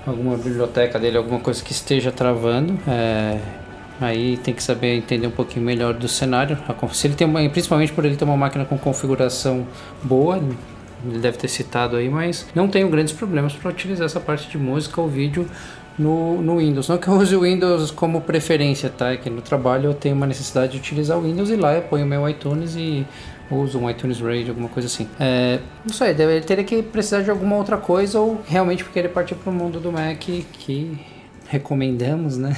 alguma 0.06 0.34
biblioteca 0.38 0.98
dele, 0.98 1.18
alguma 1.18 1.38
coisa 1.40 1.62
que 1.62 1.72
esteja 1.72 2.10
travando. 2.10 2.78
É, 2.88 3.38
aí 4.00 4.38
tem 4.38 4.54
que 4.54 4.62
saber 4.62 4.96
entender 4.96 5.26
um 5.26 5.30
pouquinho 5.30 5.62
melhor 5.62 5.92
do 5.92 6.08
cenário. 6.08 6.56
Se 6.94 7.06
ele 7.06 7.14
tem 7.14 7.26
uma, 7.26 7.46
principalmente 7.50 7.92
por 7.92 8.02
ele 8.02 8.16
ter 8.16 8.24
uma 8.24 8.34
máquina 8.34 8.64
com 8.64 8.78
configuração 8.78 9.66
boa, 10.02 10.40
ele 11.04 11.18
deve 11.18 11.36
ter 11.36 11.48
citado 11.48 11.96
aí, 11.96 12.08
mas 12.08 12.46
não 12.54 12.66
tenho 12.66 12.88
grandes 12.88 13.12
problemas 13.12 13.52
para 13.52 13.68
utilizar 13.68 14.06
essa 14.06 14.20
parte 14.20 14.48
de 14.48 14.56
música 14.56 15.02
ou 15.02 15.06
vídeo 15.06 15.46
no, 15.98 16.40
no 16.40 16.58
Windows. 16.58 16.88
Não 16.88 16.98
que 16.98 17.08
eu 17.08 17.14
use 17.14 17.34
o 17.36 17.42
Windows 17.42 17.90
como 17.90 18.20
preferência, 18.20 18.88
tá? 18.90 19.12
É 19.12 19.16
que 19.16 19.28
no 19.28 19.42
trabalho 19.42 19.90
eu 19.90 19.94
tenho 19.94 20.14
uma 20.14 20.26
necessidade 20.26 20.72
de 20.72 20.78
utilizar 20.78 21.18
o 21.18 21.22
Windows 21.22 21.50
e 21.50 21.56
lá 21.56 21.74
eu 21.74 21.82
ponho 21.82 22.04
o 22.04 22.08
meu 22.08 22.28
iTunes 22.28 22.74
e 22.76 23.06
uso 23.50 23.78
um 23.78 23.90
iTunes 23.90 24.20
Radio, 24.20 24.50
alguma 24.50 24.68
coisa 24.68 24.86
assim. 24.86 25.08
É, 25.18 25.58
não 25.84 25.92
sei, 25.92 26.10
ele 26.10 26.40
teria 26.42 26.64
que 26.64 26.82
precisar 26.82 27.22
de 27.22 27.30
alguma 27.30 27.56
outra 27.56 27.76
coisa 27.76 28.20
ou 28.20 28.40
realmente 28.46 28.84
porque 28.84 28.98
ele 28.98 29.08
partiu 29.08 29.36
para 29.36 29.50
o 29.50 29.52
mundo 29.52 29.80
do 29.80 29.90
Mac 29.90 30.18
que 30.18 30.98
recomendamos, 31.50 32.38
né? 32.38 32.56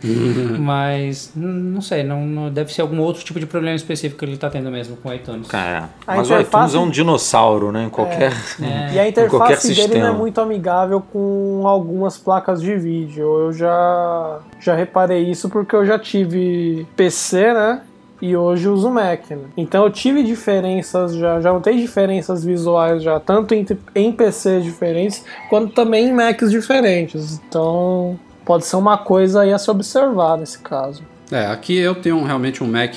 mas 0.58 1.30
não 1.36 1.82
sei, 1.82 2.02
não, 2.02 2.24
não, 2.24 2.50
deve 2.50 2.72
ser 2.72 2.80
algum 2.80 2.98
outro 3.00 3.22
tipo 3.22 3.38
de 3.38 3.44
problema 3.44 3.76
específico 3.76 4.18
que 4.18 4.24
ele 4.24 4.32
está 4.32 4.48
tendo 4.48 4.70
mesmo 4.70 4.96
com 4.96 5.10
o 5.10 5.14
iTunes. 5.14 5.46
Cara, 5.46 5.90
mas 6.06 6.26
interface... 6.26 6.34
o 6.34 6.58
iTunes 6.58 6.74
é 6.74 6.78
um 6.78 6.90
dinossauro, 6.90 7.70
né? 7.70 7.84
Em 7.84 7.90
qualquer, 7.90 8.32
é. 8.32 8.70
É. 8.90 8.94
E 8.94 8.98
a 8.98 9.08
interface 9.08 9.74
dele 9.74 10.00
não 10.00 10.08
é 10.08 10.12
muito 10.12 10.40
amigável 10.40 11.02
com 11.02 11.62
algumas 11.66 12.16
placas 12.16 12.62
de 12.62 12.74
vídeo. 12.76 13.22
Eu 13.22 13.52
já 13.52 14.38
já 14.58 14.74
reparei 14.74 15.30
isso 15.30 15.50
porque 15.50 15.76
eu 15.76 15.84
já 15.84 15.98
tive 15.98 16.86
PC, 16.96 17.52
né? 17.52 17.82
e 18.22 18.36
hoje 18.36 18.68
uso 18.68 18.90
Mac. 18.90 19.30
Né? 19.30 19.38
Então 19.56 19.84
eu 19.84 19.90
tive 19.90 20.22
diferenças 20.22 21.14
já, 21.14 21.40
já 21.40 21.52
notei 21.52 21.76
diferenças 21.76 22.44
visuais 22.44 23.02
já, 23.02 23.18
tanto 23.18 23.54
em, 23.54 23.66
em 23.94 24.12
PCs 24.12 24.64
diferentes, 24.64 25.24
quanto 25.48 25.72
também 25.72 26.08
em 26.08 26.12
Macs 26.12 26.50
diferentes. 26.50 27.40
Então 27.48 28.18
pode 28.44 28.66
ser 28.66 28.76
uma 28.76 28.98
coisa 28.98 29.42
aí 29.42 29.52
a 29.52 29.58
se 29.58 29.70
observar 29.70 30.38
nesse 30.38 30.58
caso. 30.58 31.02
É, 31.30 31.46
aqui 31.46 31.76
eu 31.76 31.94
tenho 31.94 32.22
realmente 32.24 32.62
um 32.62 32.66
Mac 32.66 32.96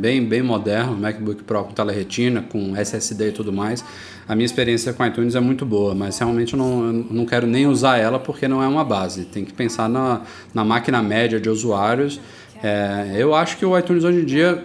bem, 0.00 0.24
bem 0.24 0.42
moderno, 0.42 0.94
um 0.94 0.96
MacBook 0.96 1.44
Pro 1.44 1.62
com 1.62 1.72
tela 1.72 1.92
retina, 1.92 2.42
com 2.42 2.76
SSD 2.76 3.28
e 3.28 3.32
tudo 3.32 3.52
mais. 3.52 3.84
A 4.28 4.34
minha 4.34 4.44
experiência 4.44 4.92
com 4.92 5.06
iTunes 5.06 5.36
é 5.36 5.40
muito 5.40 5.64
boa, 5.64 5.94
mas 5.94 6.18
realmente 6.18 6.54
eu 6.54 6.58
não, 6.58 6.86
eu 6.86 6.92
não 6.92 7.24
quero 7.24 7.46
nem 7.46 7.68
usar 7.68 7.96
ela 7.98 8.18
porque 8.18 8.48
não 8.48 8.60
é 8.60 8.66
uma 8.66 8.84
base. 8.84 9.24
Tem 9.24 9.44
que 9.44 9.52
pensar 9.52 9.88
na, 9.88 10.22
na 10.52 10.64
máquina 10.64 11.00
média 11.00 11.40
de 11.40 11.48
usuários. 11.48 12.20
É, 12.62 13.14
eu 13.16 13.32
acho 13.32 13.56
que 13.56 13.64
o 13.64 13.78
iTunes 13.78 14.02
hoje 14.02 14.22
em 14.22 14.24
dia, 14.24 14.64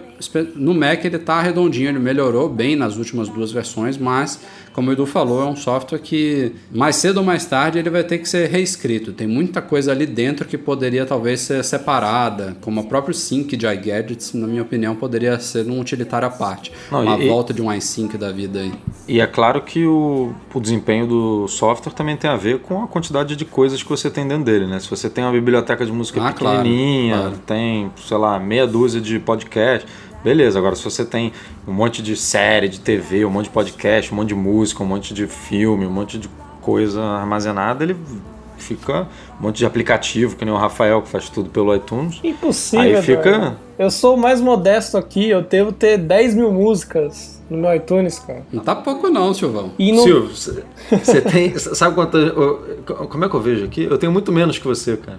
no 0.54 0.74
Mac, 0.74 1.04
ele 1.04 1.16
está 1.16 1.40
redondinho, 1.40 1.88
ele 1.88 1.98
melhorou 1.98 2.48
bem 2.48 2.76
nas 2.76 2.96
últimas 2.96 3.28
duas 3.28 3.52
versões, 3.52 3.96
mas 3.96 4.40
como 4.74 4.90
o 4.90 4.92
Edu 4.92 5.06
falou, 5.06 5.40
é 5.40 5.46
um 5.46 5.54
software 5.54 6.00
que 6.00 6.52
mais 6.72 6.96
cedo 6.96 7.18
ou 7.18 7.24
mais 7.24 7.46
tarde 7.46 7.78
ele 7.78 7.88
vai 7.88 8.02
ter 8.02 8.18
que 8.18 8.28
ser 8.28 8.48
reescrito. 8.48 9.12
Tem 9.12 9.24
muita 9.24 9.62
coisa 9.62 9.92
ali 9.92 10.04
dentro 10.04 10.44
que 10.46 10.58
poderia 10.58 11.06
talvez 11.06 11.42
ser 11.42 11.62
separada, 11.62 12.56
como 12.60 12.80
o 12.80 12.84
próprio 12.84 13.14
sync 13.14 13.56
de 13.56 13.66
iGadgets, 13.66 14.34
na 14.34 14.48
minha 14.48 14.62
opinião, 14.62 14.96
poderia 14.96 15.38
ser 15.38 15.64
um 15.70 15.80
utilitário 15.80 16.26
à 16.26 16.30
parte. 16.30 16.72
Não, 16.90 17.02
uma 17.02 17.16
e, 17.16 17.28
volta 17.28 17.54
de 17.54 17.62
um 17.62 17.72
iSync 17.72 18.18
da 18.18 18.32
vida 18.32 18.58
aí. 18.58 18.72
E 19.06 19.20
é 19.20 19.26
claro 19.28 19.62
que 19.62 19.86
o, 19.86 20.34
o 20.52 20.60
desempenho 20.60 21.06
do 21.06 21.46
software 21.46 21.92
também 21.92 22.16
tem 22.16 22.28
a 22.28 22.36
ver 22.36 22.58
com 22.58 22.82
a 22.82 22.88
quantidade 22.88 23.36
de 23.36 23.44
coisas 23.44 23.80
que 23.80 23.88
você 23.88 24.10
tem 24.10 24.26
dentro 24.26 24.44
dele, 24.44 24.66
né? 24.66 24.80
Se 24.80 24.90
você 24.90 25.08
tem 25.08 25.22
uma 25.22 25.32
biblioteca 25.32 25.86
de 25.86 25.92
música 25.92 26.20
ah, 26.20 26.32
pequenininha, 26.32 27.14
claro, 27.14 27.30
claro. 27.30 27.42
tem, 27.46 27.92
sei 27.96 28.16
lá, 28.16 28.40
meia 28.40 28.66
dúzia 28.66 29.00
de 29.00 29.20
podcasts 29.20 29.88
Beleza, 30.24 30.58
agora 30.58 30.74
se 30.74 30.82
você 30.82 31.04
tem 31.04 31.32
um 31.68 31.72
monte 31.72 32.02
de 32.02 32.16
série 32.16 32.66
de 32.66 32.80
TV, 32.80 33.26
um 33.26 33.30
monte 33.30 33.44
de 33.44 33.50
podcast, 33.50 34.10
um 34.10 34.16
monte 34.16 34.28
de 34.28 34.34
música, 34.34 34.82
um 34.82 34.86
monte 34.86 35.12
de 35.12 35.26
filme, 35.26 35.84
um 35.84 35.90
monte 35.90 36.18
de 36.18 36.30
coisa 36.62 37.02
armazenada, 37.02 37.84
ele 37.84 37.94
fica 38.56 39.06
um 39.38 39.42
monte 39.42 39.58
de 39.58 39.66
aplicativo, 39.66 40.34
que 40.34 40.42
nem 40.42 40.54
o 40.54 40.56
Rafael 40.56 41.02
que 41.02 41.10
faz 41.10 41.28
tudo 41.28 41.50
pelo 41.50 41.74
iTunes. 41.74 42.20
Impossível. 42.24 42.96
Aí 42.96 43.02
fica. 43.02 43.58
Eu 43.78 43.90
sou 43.90 44.14
o 44.14 44.18
mais 44.18 44.40
modesto 44.40 44.96
aqui, 44.96 45.28
eu 45.28 45.42
devo 45.42 45.72
ter 45.72 45.98
10 45.98 46.36
mil 46.36 46.50
músicas 46.50 47.42
no 47.50 47.58
meu 47.58 47.74
iTunes, 47.74 48.18
cara. 48.18 48.46
Não 48.50 48.62
tá 48.62 48.74
pouco 48.74 49.10
não, 49.10 49.34
Silvão. 49.34 49.72
E 49.78 49.92
no... 49.92 50.02
Silvio, 50.02 50.30
você 50.34 51.20
tem. 51.20 51.58
Sabe 51.58 51.94
quanto. 51.94 52.18
Como 53.10 53.24
é 53.26 53.28
que 53.28 53.34
eu 53.34 53.40
vejo 53.40 53.64
aqui? 53.66 53.84
Eu 53.84 53.98
tenho 53.98 54.10
muito 54.10 54.32
menos 54.32 54.56
que 54.56 54.66
você, 54.66 54.96
cara. 54.96 55.18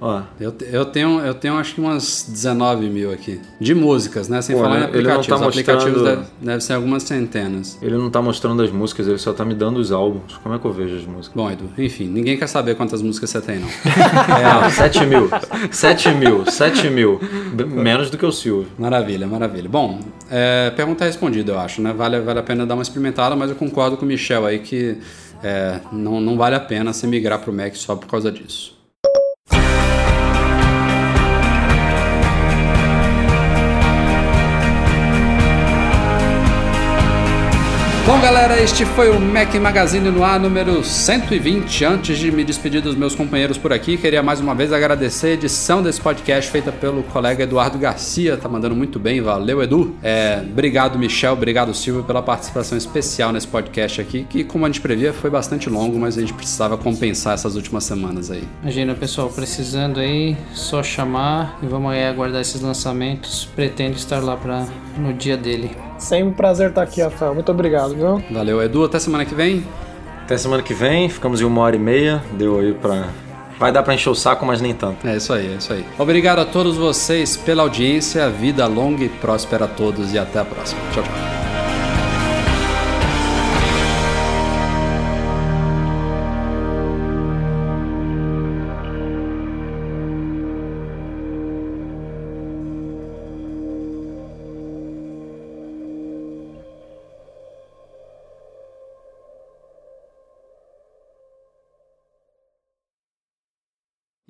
Ó. 0.00 0.22
Eu, 0.38 0.54
eu, 0.70 0.84
tenho, 0.84 1.20
eu 1.20 1.34
tenho 1.34 1.54
acho 1.54 1.74
que 1.74 1.80
umas 1.80 2.26
19 2.28 2.88
mil 2.88 3.12
aqui. 3.12 3.40
De 3.60 3.74
músicas, 3.74 4.28
né? 4.28 4.42
Sem 4.42 4.54
Pô, 4.54 4.62
falar 4.62 4.80
em 4.80 4.84
aplicativos. 4.84 5.40
Tá 5.40 5.46
aplicativos 5.46 6.02
deve, 6.02 6.22
deve, 6.40 6.60
ser 6.60 6.74
algumas 6.74 7.02
centenas. 7.02 7.78
Ele 7.80 7.96
não 7.96 8.10
tá 8.10 8.20
mostrando 8.20 8.62
as 8.62 8.70
músicas, 8.70 9.08
ele 9.08 9.18
só 9.18 9.32
tá 9.32 9.44
me 9.44 9.54
dando 9.54 9.78
os 9.78 9.92
álbuns. 9.92 10.36
Como 10.42 10.54
é 10.54 10.58
que 10.58 10.64
eu 10.64 10.72
vejo 10.72 10.96
as 10.96 11.04
músicas? 11.04 11.34
Bom, 11.34 11.50
Edu, 11.50 11.70
enfim, 11.78 12.06
ninguém 12.06 12.36
quer 12.36 12.46
saber 12.46 12.74
quantas 12.74 13.00
músicas 13.00 13.30
você 13.30 13.40
tem, 13.40 13.58
não. 13.58 13.68
é, 14.66 14.70
7 14.70 15.06
mil. 15.06 15.30
7 15.70 16.10
mil, 16.10 16.50
7 16.50 16.90
mil. 16.90 17.18
Menos 17.66 18.10
do 18.10 18.18
que 18.18 18.26
o 18.26 18.32
Silvio. 18.32 18.68
Maravilha, 18.78 19.26
maravilha. 19.26 19.68
Bom, 19.68 20.00
é, 20.30 20.70
pergunta 20.76 21.04
respondida, 21.04 21.52
eu 21.52 21.58
acho, 21.58 21.80
né? 21.80 21.92
Vale, 21.92 22.20
vale 22.20 22.38
a 22.38 22.42
pena 22.42 22.66
dar 22.66 22.74
uma 22.74 22.82
experimentada, 22.82 23.34
mas 23.34 23.50
eu 23.50 23.56
concordo 23.56 23.96
com 23.96 24.04
o 24.04 24.08
Michel 24.08 24.44
aí 24.44 24.58
que 24.58 24.98
é, 25.42 25.80
não, 25.90 26.20
não 26.20 26.36
vale 26.36 26.54
a 26.54 26.60
pena 26.60 26.92
você 26.92 27.06
migrar 27.06 27.38
pro 27.38 27.52
Mac 27.52 27.74
só 27.76 27.96
por 27.96 28.06
causa 28.08 28.30
disso. 28.30 28.75
Bom, 38.06 38.20
galera, 38.20 38.62
este 38.62 38.84
foi 38.84 39.10
o 39.10 39.20
Mac 39.20 39.52
Magazine 39.56 40.12
no 40.12 40.22
ar 40.22 40.38
número 40.38 40.84
120. 40.84 41.84
Antes 41.84 42.16
de 42.16 42.30
me 42.30 42.44
despedir 42.44 42.80
dos 42.80 42.94
meus 42.94 43.16
companheiros 43.16 43.58
por 43.58 43.72
aqui, 43.72 43.96
queria 43.96 44.22
mais 44.22 44.38
uma 44.38 44.54
vez 44.54 44.72
agradecer 44.72 45.26
a 45.26 45.30
edição 45.30 45.82
desse 45.82 46.00
podcast 46.00 46.48
feita 46.48 46.70
pelo 46.70 47.02
colega 47.02 47.42
Eduardo 47.42 47.76
Garcia. 47.76 48.36
Tá 48.36 48.48
mandando 48.48 48.76
muito 48.76 49.00
bem, 49.00 49.20
valeu, 49.20 49.60
Edu. 49.60 49.96
É, 50.04 50.40
obrigado, 50.40 50.96
Michel, 50.96 51.32
obrigado, 51.32 51.74
Silvio, 51.74 52.04
pela 52.04 52.22
participação 52.22 52.78
especial 52.78 53.32
nesse 53.32 53.48
podcast 53.48 54.00
aqui, 54.00 54.24
que, 54.30 54.44
como 54.44 54.64
a 54.64 54.68
gente 54.68 54.80
previa, 54.80 55.12
foi 55.12 55.28
bastante 55.28 55.68
longo, 55.68 55.98
mas 55.98 56.16
a 56.16 56.20
gente 56.20 56.32
precisava 56.32 56.78
compensar 56.78 57.34
essas 57.34 57.56
últimas 57.56 57.82
semanas 57.82 58.30
aí. 58.30 58.44
Imagina, 58.62 58.94
pessoal, 58.94 59.30
precisando 59.30 59.98
aí, 59.98 60.36
só 60.54 60.80
chamar 60.80 61.58
e 61.60 61.66
vamos 61.66 61.90
aí 61.90 62.04
aguardar 62.04 62.40
esses 62.40 62.60
lançamentos. 62.60 63.48
Pretendo 63.56 63.96
estar 63.96 64.22
lá 64.22 64.36
pra, 64.36 64.64
no 64.96 65.12
dia 65.12 65.36
dele. 65.36 65.85
Sempre 65.98 66.28
um 66.28 66.32
prazer 66.32 66.70
estar 66.70 66.82
aqui, 66.82 67.02
Rafael. 67.02 67.34
Muito 67.34 67.50
obrigado, 67.50 67.94
viu? 67.94 68.22
Valeu, 68.30 68.62
Edu. 68.62 68.84
Até 68.84 68.98
semana 68.98 69.24
que 69.24 69.34
vem. 69.34 69.66
Até 70.22 70.36
semana 70.36 70.62
que 70.62 70.74
vem. 70.74 71.08
Ficamos 71.08 71.40
em 71.40 71.44
uma 71.44 71.60
hora 71.62 71.76
e 71.76 71.78
meia. 71.78 72.22
Deu 72.32 72.58
aí 72.58 72.74
pra. 72.74 73.08
Vai 73.58 73.72
dar 73.72 73.82
pra 73.82 73.94
encher 73.94 74.10
o 74.10 74.14
saco, 74.14 74.44
mas 74.44 74.60
nem 74.60 74.74
tanto. 74.74 75.06
É 75.06 75.16
isso 75.16 75.32
aí, 75.32 75.52
é 75.52 75.56
isso 75.56 75.72
aí. 75.72 75.84
Obrigado 75.98 76.40
a 76.40 76.44
todos 76.44 76.76
vocês 76.76 77.36
pela 77.36 77.62
audiência. 77.62 78.28
Vida 78.28 78.66
longa 78.66 79.04
e 79.04 79.08
próspera 79.08 79.64
a 79.64 79.68
todos 79.68 80.12
e 80.12 80.18
até 80.18 80.40
a 80.40 80.44
próxima. 80.44 80.80
Tchau, 80.92 81.02
tchau. 81.02 81.55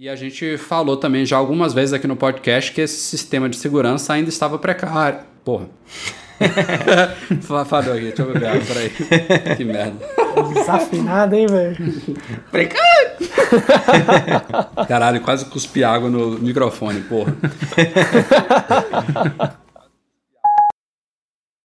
E 0.07 0.09
a 0.09 0.15
gente 0.15 0.57
falou 0.57 0.97
também 0.97 1.27
já 1.27 1.37
algumas 1.37 1.74
vezes 1.74 1.93
aqui 1.93 2.07
no 2.07 2.15
podcast 2.15 2.70
que 2.70 2.81
esse 2.81 2.97
sistema 2.97 3.49
de 3.49 3.57
segurança 3.57 4.12
ainda 4.12 4.28
estava 4.28 4.57
precário. 4.57 5.19
Porra. 5.45 5.66
Fa- 7.43 7.65
Falou 7.65 7.93
aqui, 7.93 8.03
deixa 8.03 8.23
eu 8.23 8.33
beber 8.33 8.47
água, 8.51 8.62
peraí. 8.69 9.57
Que 9.57 9.65
merda. 9.65 9.97
Desafinado, 10.55 11.35
hein, 11.35 11.47
velho? 11.49 11.77
Caralho, 14.87 15.20
quase 15.23 15.47
cuspi 15.47 15.83
água 15.83 16.09
no 16.09 16.39
microfone, 16.39 17.01
porra. 17.01 17.35